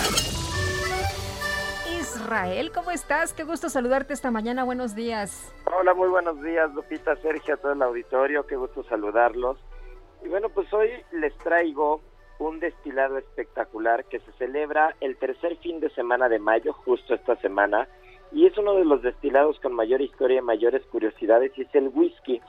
Israel, 2.00 2.72
¿cómo 2.72 2.90
estás? 2.90 3.34
Qué 3.34 3.44
gusto 3.44 3.68
saludarte 3.68 4.14
esta 4.14 4.30
mañana. 4.30 4.64
Buenos 4.64 4.94
días. 4.94 5.52
Hola, 5.66 5.92
muy 5.92 6.08
buenos 6.08 6.42
días, 6.42 6.72
Lupita, 6.72 7.14
Sergio, 7.16 7.56
a 7.56 7.56
todo 7.58 7.72
el 7.72 7.82
auditorio. 7.82 8.46
Qué 8.46 8.56
gusto 8.56 8.84
saludarlos. 8.84 9.58
Y 10.24 10.28
bueno, 10.28 10.48
pues 10.48 10.72
hoy 10.72 10.88
les 11.12 11.36
traigo 11.36 12.00
un 12.38 12.58
destilado 12.58 13.18
espectacular 13.18 14.06
que 14.06 14.20
se 14.20 14.32
celebra 14.38 14.96
el 15.02 15.18
tercer 15.18 15.58
fin 15.58 15.78
de 15.80 15.90
semana 15.90 16.30
de 16.30 16.38
mayo, 16.38 16.72
justo 16.72 17.12
esta 17.12 17.36
semana, 17.42 17.86
y 18.32 18.46
es 18.46 18.56
uno 18.56 18.76
de 18.76 18.86
los 18.86 19.02
destilados 19.02 19.60
con 19.60 19.74
mayor 19.74 20.00
historia 20.00 20.38
y 20.38 20.42
mayores 20.42 20.86
curiosidades 20.86 21.52
y 21.58 21.62
es 21.62 21.74
el 21.74 21.88
whisky. 21.88 22.40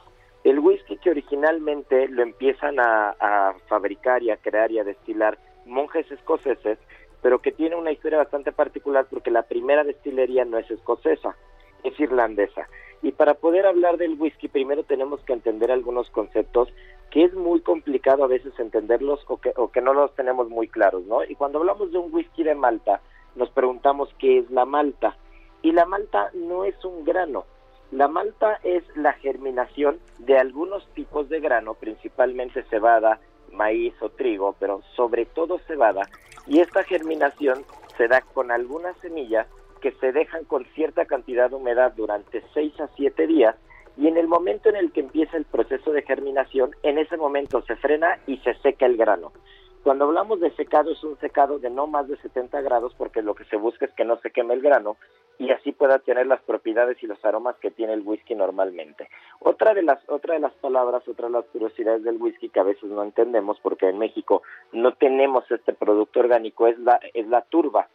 El 0.44 0.60
whisky 0.60 0.98
que 0.98 1.12
originalmente 1.12 2.08
lo 2.08 2.24
empiezan 2.24 2.80
a, 2.80 3.56
fabricar 3.68 4.24
y 4.24 4.32
a 4.32 4.38
crear 4.38 4.72
y 4.72 4.80
a 4.80 4.84
destilar 4.84 5.38
monjes 5.66 6.10
escoceses, 6.12 6.80
pero 7.22 7.40
que 7.40 7.52
tiene 7.52 7.76
una 7.76 7.92
historia 7.92 8.18
bastante 8.18 8.52
particular 8.52 9.06
porque 9.10 9.30
la 9.30 9.44
primera 9.44 9.84
destilería 9.84 10.44
no 10.46 10.58
es 10.58 10.70
escocesa, 10.72 11.36
es 11.84 12.00
irlandesa. 12.00 12.68
Y 13.04 13.12
para 13.12 13.36
poder 13.36 13.66
hablar 13.66 13.98
del 13.98 14.20
whisky, 14.20 14.48
primero 14.48 14.84
tenemos 14.84 15.22
que 15.22 15.34
entender 15.34 15.72
algunos 15.72 16.10
conceptos 16.10 16.70
que 17.12 17.24
es 17.24 17.34
muy 17.34 17.62
complicado 17.62 18.24
a 18.24 18.28
veces 18.28 18.54
entenderlos 18.60 19.24
o 19.28 19.38
que, 19.38 19.54
o 19.56 19.72
que 19.72 19.82
no 19.82 19.94
los 19.94 20.14
tenemos 20.16 20.50
muy 20.50 20.68
claros, 20.68 21.04
¿no? 21.06 21.24
Y 21.24 21.36
cuando 21.36 21.60
hablamos 21.60 21.92
de 21.92 21.98
un 21.98 22.14
whisky 22.14 22.44
de 22.44 22.56
Malta, 22.56 23.02
nos 23.36 23.50
preguntamos 23.50 24.10
qué 24.20 24.40
es 24.40 24.50
la 24.52 24.66
malta. 24.66 25.18
Y 25.62 25.72
la 25.72 25.86
malta 25.86 26.32
no 26.34 26.66
es 26.66 26.84
un 26.84 27.04
grano. 27.04 27.46
La 27.92 28.08
malta 28.08 28.58
es 28.64 28.84
la 28.96 29.12
germinación 29.14 30.00
de 30.18 30.38
algunos 30.38 30.88
tipos 30.94 31.28
de 31.28 31.42
grano, 31.42 31.74
principalmente 31.74 32.64
cebada, 32.70 33.20
maíz 33.52 33.94
o 34.02 34.10
trigo, 34.10 34.56
pero 34.60 34.82
sobre 34.96 35.26
todo 35.26 35.60
cebada. 35.68 36.08
Y 36.48 36.62
esta 36.62 36.84
germinación 36.84 37.66
se 37.98 38.08
da 38.08 38.22
con 38.22 38.50
algunas 38.50 38.98
semillas 39.00 39.46
que 39.82 39.92
se 39.94 40.14
dejan 40.14 40.46
con 40.46 40.64
cierta 40.74 41.06
cantidad 41.06 41.50
de 41.50 41.58
humedad 41.58 41.92
durante 41.94 42.42
6 42.54 42.80
a 42.80 42.88
7 42.96 43.28
días 43.28 43.56
y 43.98 44.08
en 44.08 44.16
el 44.16 44.28
momento 44.28 44.70
en 44.70 44.78
el 44.78 44.94
que 44.94 45.02
empieza 45.02 45.36
el 45.36 45.44
proceso 45.44 45.92
de 45.92 46.04
germinación, 46.04 46.72
en 46.84 46.98
ese 46.98 47.18
momento 47.18 47.62
se 47.64 47.76
frena 47.76 48.20
y 48.26 48.38
se 48.38 48.54
seca 48.56 48.86
el 48.86 48.96
grano. 48.96 49.34
Cuando 49.84 50.06
hablamos 50.06 50.40
de 50.40 50.52
secado 50.52 50.92
es 50.92 51.04
un 51.04 51.18
secado 51.20 51.58
de 51.60 51.70
no 51.70 51.88
más 51.88 52.08
de 52.08 52.16
70 52.18 52.62
grados 52.62 52.94
porque 52.98 53.22
lo 53.22 53.34
que 53.34 53.46
se 53.46 53.58
busca 53.58 53.86
es 53.86 53.92
que 53.94 54.06
no 54.06 54.18
se 54.18 54.32
queme 54.32 54.54
el 54.54 54.62
grano 54.62 54.96
y 55.42 55.50
así 55.50 55.72
pueda 55.72 55.98
tener 55.98 56.28
las 56.28 56.40
propiedades 56.44 57.02
y 57.02 57.08
los 57.08 57.26
aromas 57.26 57.56
que 57.58 57.72
tiene 57.72 57.94
el 57.94 58.04
whisky 58.04 58.36
normalmente. 58.36 59.10
Otra 59.40 59.74
de 59.74 59.82
las 59.82 59.98
otra 60.08 60.36
de 60.36 60.40
las 60.40 60.54
palabras, 60.54 61.08
otra 61.08 61.26
de 61.26 61.34
las 61.34 61.46
curiosidades 61.46 62.04
del 62.04 62.22
whisky 62.22 62.50
que 62.50 62.60
a 62.60 62.64
veces 62.64 62.84
no 62.84 63.02
entendemos 63.02 63.60
porque 63.60 63.90
en 63.90 63.98
México 63.98 64.44
no 64.72 64.94
tenemos 64.94 65.50
este 65.50 65.74
producto 65.74 66.20
orgánico 66.20 66.68
es 66.68 66.78
la 66.78 67.00
es 67.16 67.28
la 67.28 67.42
turba. 67.42 67.88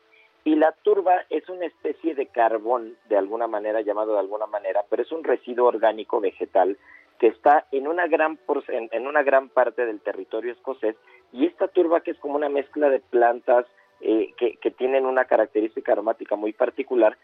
Y 0.42 0.56
la 0.56 0.72
turba 0.72 1.22
es 1.30 1.48
una 1.48 1.66
especie 1.66 2.16
de 2.16 2.26
carbón, 2.26 2.96
de 3.08 3.16
alguna 3.16 3.46
manera, 3.46 3.80
llamado 3.80 4.14
de 4.14 4.20
alguna 4.20 4.46
manera, 4.46 4.84
pero 4.88 5.02
es 5.02 5.12
un 5.12 5.22
residuo 5.22 5.68
orgánico 5.68 6.20
vegetal 6.20 6.76
que 7.20 7.28
está 7.28 7.66
en 7.70 7.86
una 7.86 8.08
gran 8.08 8.40
en, 8.68 8.88
en 8.90 9.06
una 9.06 9.22
gran 9.22 9.50
parte 9.50 9.86
del 9.86 10.00
territorio 10.00 10.50
escocés 10.50 10.96
y 11.32 11.46
esta 11.46 11.68
turba 11.68 12.00
que 12.00 12.10
es 12.10 12.18
como 12.18 12.34
una 12.34 12.48
mezcla 12.48 12.88
de 12.90 12.98
plantas 12.98 13.66
eh, 14.00 14.34
que, 14.36 14.56
que 14.56 14.72
tienen 14.72 15.06
una 15.06 15.26
característica 15.26 15.92
aromática 15.92 16.34
muy 16.34 16.52
particular 16.52 17.16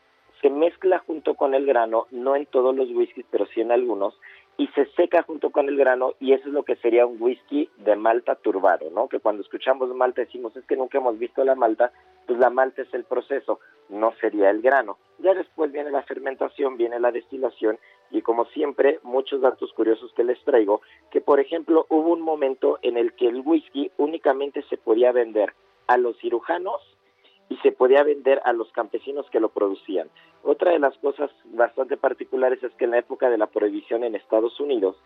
se 0.42 0.50
mezcla 0.50 0.98
junto 0.98 1.36
con 1.36 1.54
el 1.54 1.64
grano, 1.64 2.06
no 2.10 2.34
en 2.34 2.46
todos 2.46 2.74
los 2.74 2.90
whiskies, 2.90 3.26
pero 3.30 3.46
sí 3.46 3.60
en 3.60 3.70
algunos, 3.70 4.18
y 4.58 4.66
se 4.68 4.86
seca 4.96 5.22
junto 5.22 5.50
con 5.50 5.68
el 5.68 5.76
grano, 5.76 6.14
y 6.18 6.32
eso 6.32 6.48
es 6.48 6.52
lo 6.52 6.64
que 6.64 6.76
sería 6.76 7.06
un 7.06 7.16
whisky 7.22 7.70
de 7.78 7.94
malta 7.94 8.34
turbado, 8.34 8.90
¿no? 8.90 9.08
Que 9.08 9.20
cuando 9.20 9.42
escuchamos 9.42 9.94
malta 9.94 10.20
decimos, 10.20 10.54
es 10.56 10.66
que 10.66 10.76
nunca 10.76 10.98
hemos 10.98 11.16
visto 11.16 11.44
la 11.44 11.54
malta, 11.54 11.92
pues 12.26 12.38
la 12.40 12.50
malta 12.50 12.82
es 12.82 12.92
el 12.92 13.04
proceso, 13.04 13.60
no 13.88 14.12
sería 14.20 14.50
el 14.50 14.60
grano. 14.60 14.98
Ya 15.20 15.32
después 15.32 15.70
viene 15.70 15.92
la 15.92 16.02
fermentación, 16.02 16.76
viene 16.76 16.98
la 16.98 17.12
destilación, 17.12 17.78
y 18.10 18.20
como 18.22 18.44
siempre, 18.46 18.98
muchos 19.04 19.40
datos 19.40 19.72
curiosos 19.72 20.12
que 20.14 20.24
les 20.24 20.42
traigo, 20.44 20.82
que 21.12 21.20
por 21.20 21.38
ejemplo 21.38 21.86
hubo 21.88 22.12
un 22.12 22.20
momento 22.20 22.80
en 22.82 22.96
el 22.96 23.14
que 23.14 23.28
el 23.28 23.42
whisky 23.44 23.92
únicamente 23.96 24.62
se 24.68 24.76
podía 24.76 25.12
vender 25.12 25.54
a 25.86 25.96
los 25.96 26.18
cirujanos 26.18 26.80
y 27.48 27.56
se 27.56 27.72
podía 27.72 28.02
vender 28.02 28.40
a 28.44 28.52
los 28.52 28.70
campesinos 28.72 29.28
que 29.30 29.40
lo 29.40 29.50
producían. 29.50 30.08
Otra 30.42 30.72
de 30.72 30.78
las 30.78 30.96
cosas 30.98 31.30
bastante 31.44 31.96
particulares 31.96 32.62
es 32.62 32.72
que 32.74 32.84
en 32.84 32.92
la 32.92 32.98
época 32.98 33.28
de 33.30 33.38
la 33.38 33.46
prohibición 33.46 34.04
en 34.04 34.14
Estados 34.14 34.58
Unidos, 34.60 34.96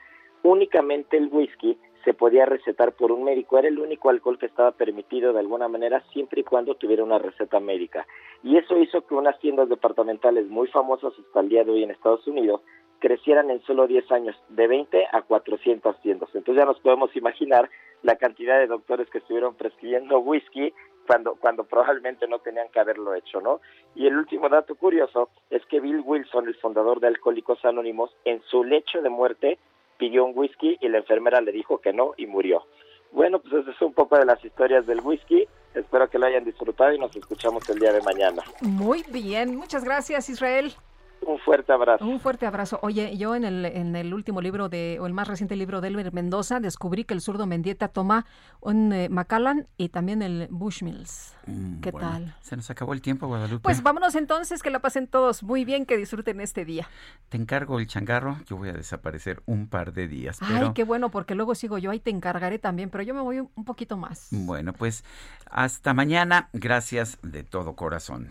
únicamente 0.42 1.16
el 1.16 1.28
whisky 1.30 1.78
se 2.04 2.14
podía 2.14 2.46
recetar 2.46 2.92
por 2.92 3.10
un 3.10 3.24
médico, 3.24 3.58
era 3.58 3.66
el 3.66 3.80
único 3.80 4.10
alcohol 4.10 4.38
que 4.38 4.46
estaba 4.46 4.70
permitido 4.70 5.32
de 5.32 5.40
alguna 5.40 5.66
manera 5.66 6.04
siempre 6.12 6.42
y 6.42 6.44
cuando 6.44 6.76
tuviera 6.76 7.02
una 7.02 7.18
receta 7.18 7.58
médica. 7.58 8.06
Y 8.44 8.56
eso 8.56 8.78
hizo 8.78 9.04
que 9.04 9.16
unas 9.16 9.38
tiendas 9.40 9.68
departamentales 9.68 10.46
muy 10.46 10.68
famosas 10.68 11.12
hasta 11.18 11.40
el 11.40 11.48
día 11.48 11.64
de 11.64 11.72
hoy 11.72 11.82
en 11.82 11.90
Estados 11.90 12.24
Unidos 12.28 12.60
crecieran 13.00 13.50
en 13.50 13.60
solo 13.62 13.88
10 13.88 14.10
años 14.12 14.36
de 14.48 14.68
20 14.68 15.06
a 15.12 15.22
400 15.22 16.00
tiendas. 16.00 16.28
Entonces 16.32 16.62
ya 16.62 16.64
nos 16.64 16.78
podemos 16.78 17.14
imaginar 17.16 17.68
la 18.02 18.16
cantidad 18.16 18.58
de 18.58 18.68
doctores 18.68 19.10
que 19.10 19.18
estuvieron 19.18 19.54
prescribiendo 19.56 20.20
whisky 20.20 20.72
cuando, 21.06 21.36
cuando 21.36 21.64
probablemente 21.64 22.26
no 22.26 22.38
tenían 22.40 22.68
que 22.68 22.80
haberlo 22.80 23.14
hecho, 23.14 23.40
¿no? 23.40 23.60
Y 23.94 24.06
el 24.06 24.16
último 24.16 24.48
dato 24.48 24.74
curioso 24.74 25.30
es 25.50 25.64
que 25.66 25.80
Bill 25.80 26.02
Wilson, 26.04 26.48
el 26.48 26.56
fundador 26.56 27.00
de 27.00 27.08
Alcohólicos 27.08 27.64
Anónimos, 27.64 28.10
en 28.24 28.42
su 28.50 28.64
lecho 28.64 29.00
de 29.00 29.08
muerte 29.08 29.58
pidió 29.98 30.24
un 30.24 30.32
whisky 30.36 30.76
y 30.80 30.88
la 30.88 30.98
enfermera 30.98 31.40
le 31.40 31.52
dijo 31.52 31.78
que 31.78 31.92
no 31.92 32.12
y 32.16 32.26
murió. 32.26 32.64
Bueno, 33.12 33.38
pues 33.38 33.54
eso 33.54 33.70
es 33.70 33.80
un 33.80 33.94
poco 33.94 34.18
de 34.18 34.26
las 34.26 34.44
historias 34.44 34.86
del 34.86 35.00
whisky. 35.00 35.46
Espero 35.74 36.08
que 36.08 36.18
lo 36.18 36.26
hayan 36.26 36.44
disfrutado 36.44 36.92
y 36.92 36.98
nos 36.98 37.14
escuchamos 37.16 37.68
el 37.70 37.78
día 37.78 37.92
de 37.92 38.02
mañana. 38.02 38.42
Muy 38.60 39.04
bien, 39.08 39.56
muchas 39.56 39.84
gracias 39.84 40.28
Israel. 40.28 40.74
Un 41.22 41.38
fuerte 41.38 41.72
abrazo. 41.72 42.04
Un 42.04 42.20
fuerte 42.20 42.46
abrazo. 42.46 42.78
Oye, 42.82 43.16
yo 43.16 43.34
en 43.34 43.44
el, 43.44 43.64
en 43.64 43.96
el 43.96 44.14
último 44.14 44.40
libro 44.40 44.68
de, 44.68 44.98
o 45.00 45.06
el 45.06 45.12
más 45.12 45.26
reciente 45.26 45.56
libro 45.56 45.80
de 45.80 45.88
Elmer 45.88 46.12
Mendoza, 46.12 46.60
descubrí 46.60 47.04
que 47.04 47.14
el 47.14 47.20
zurdo 47.20 47.46
Mendieta 47.46 47.88
toma 47.88 48.26
un 48.60 48.92
eh, 48.92 49.08
Macallan 49.08 49.66
y 49.76 49.88
también 49.88 50.22
el 50.22 50.46
Bushmills. 50.50 51.34
Mm, 51.46 51.80
¿Qué 51.80 51.90
bueno, 51.90 52.08
tal? 52.08 52.34
Se 52.42 52.56
nos 52.56 52.70
acabó 52.70 52.92
el 52.92 53.00
tiempo, 53.00 53.26
Guadalupe. 53.26 53.62
Pues 53.62 53.82
vámonos 53.82 54.14
entonces, 54.14 54.62
que 54.62 54.70
la 54.70 54.78
pasen 54.78 55.08
todos 55.08 55.42
muy 55.42 55.64
bien, 55.64 55.84
que 55.84 55.96
disfruten 55.96 56.40
este 56.40 56.64
día. 56.64 56.88
Te 57.28 57.36
encargo 57.36 57.80
el 57.80 57.86
changarro, 57.86 58.36
yo 58.46 58.56
voy 58.56 58.68
a 58.68 58.72
desaparecer 58.74 59.42
un 59.46 59.68
par 59.68 59.92
de 59.92 60.06
días. 60.06 60.38
Ay, 60.42 60.70
qué 60.74 60.84
bueno, 60.84 61.10
porque 61.10 61.34
luego 61.34 61.54
sigo 61.54 61.78
yo, 61.78 61.90
ahí 61.90 62.00
te 62.00 62.10
encargaré 62.10 62.58
también, 62.58 62.90
pero 62.90 63.02
yo 63.02 63.14
me 63.14 63.20
voy 63.20 63.40
un 63.40 63.46
un 63.56 63.64
poquito 63.64 63.96
más. 63.96 64.28
bueno, 64.30 64.72
pues 64.72 65.04
hasta 65.50 65.94
mañana. 65.94 66.48
Gracias 66.52 67.18
de 67.22 67.42
todo 67.42 67.74
corazón. 67.74 68.28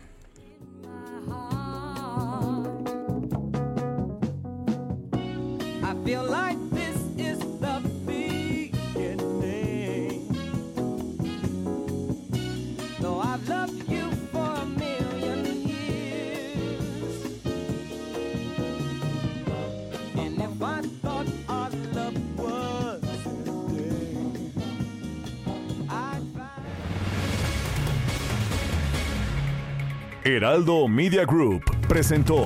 Heraldo 30.36 30.88
Media 30.88 31.24
Group 31.24 31.64
presentó 31.88 32.46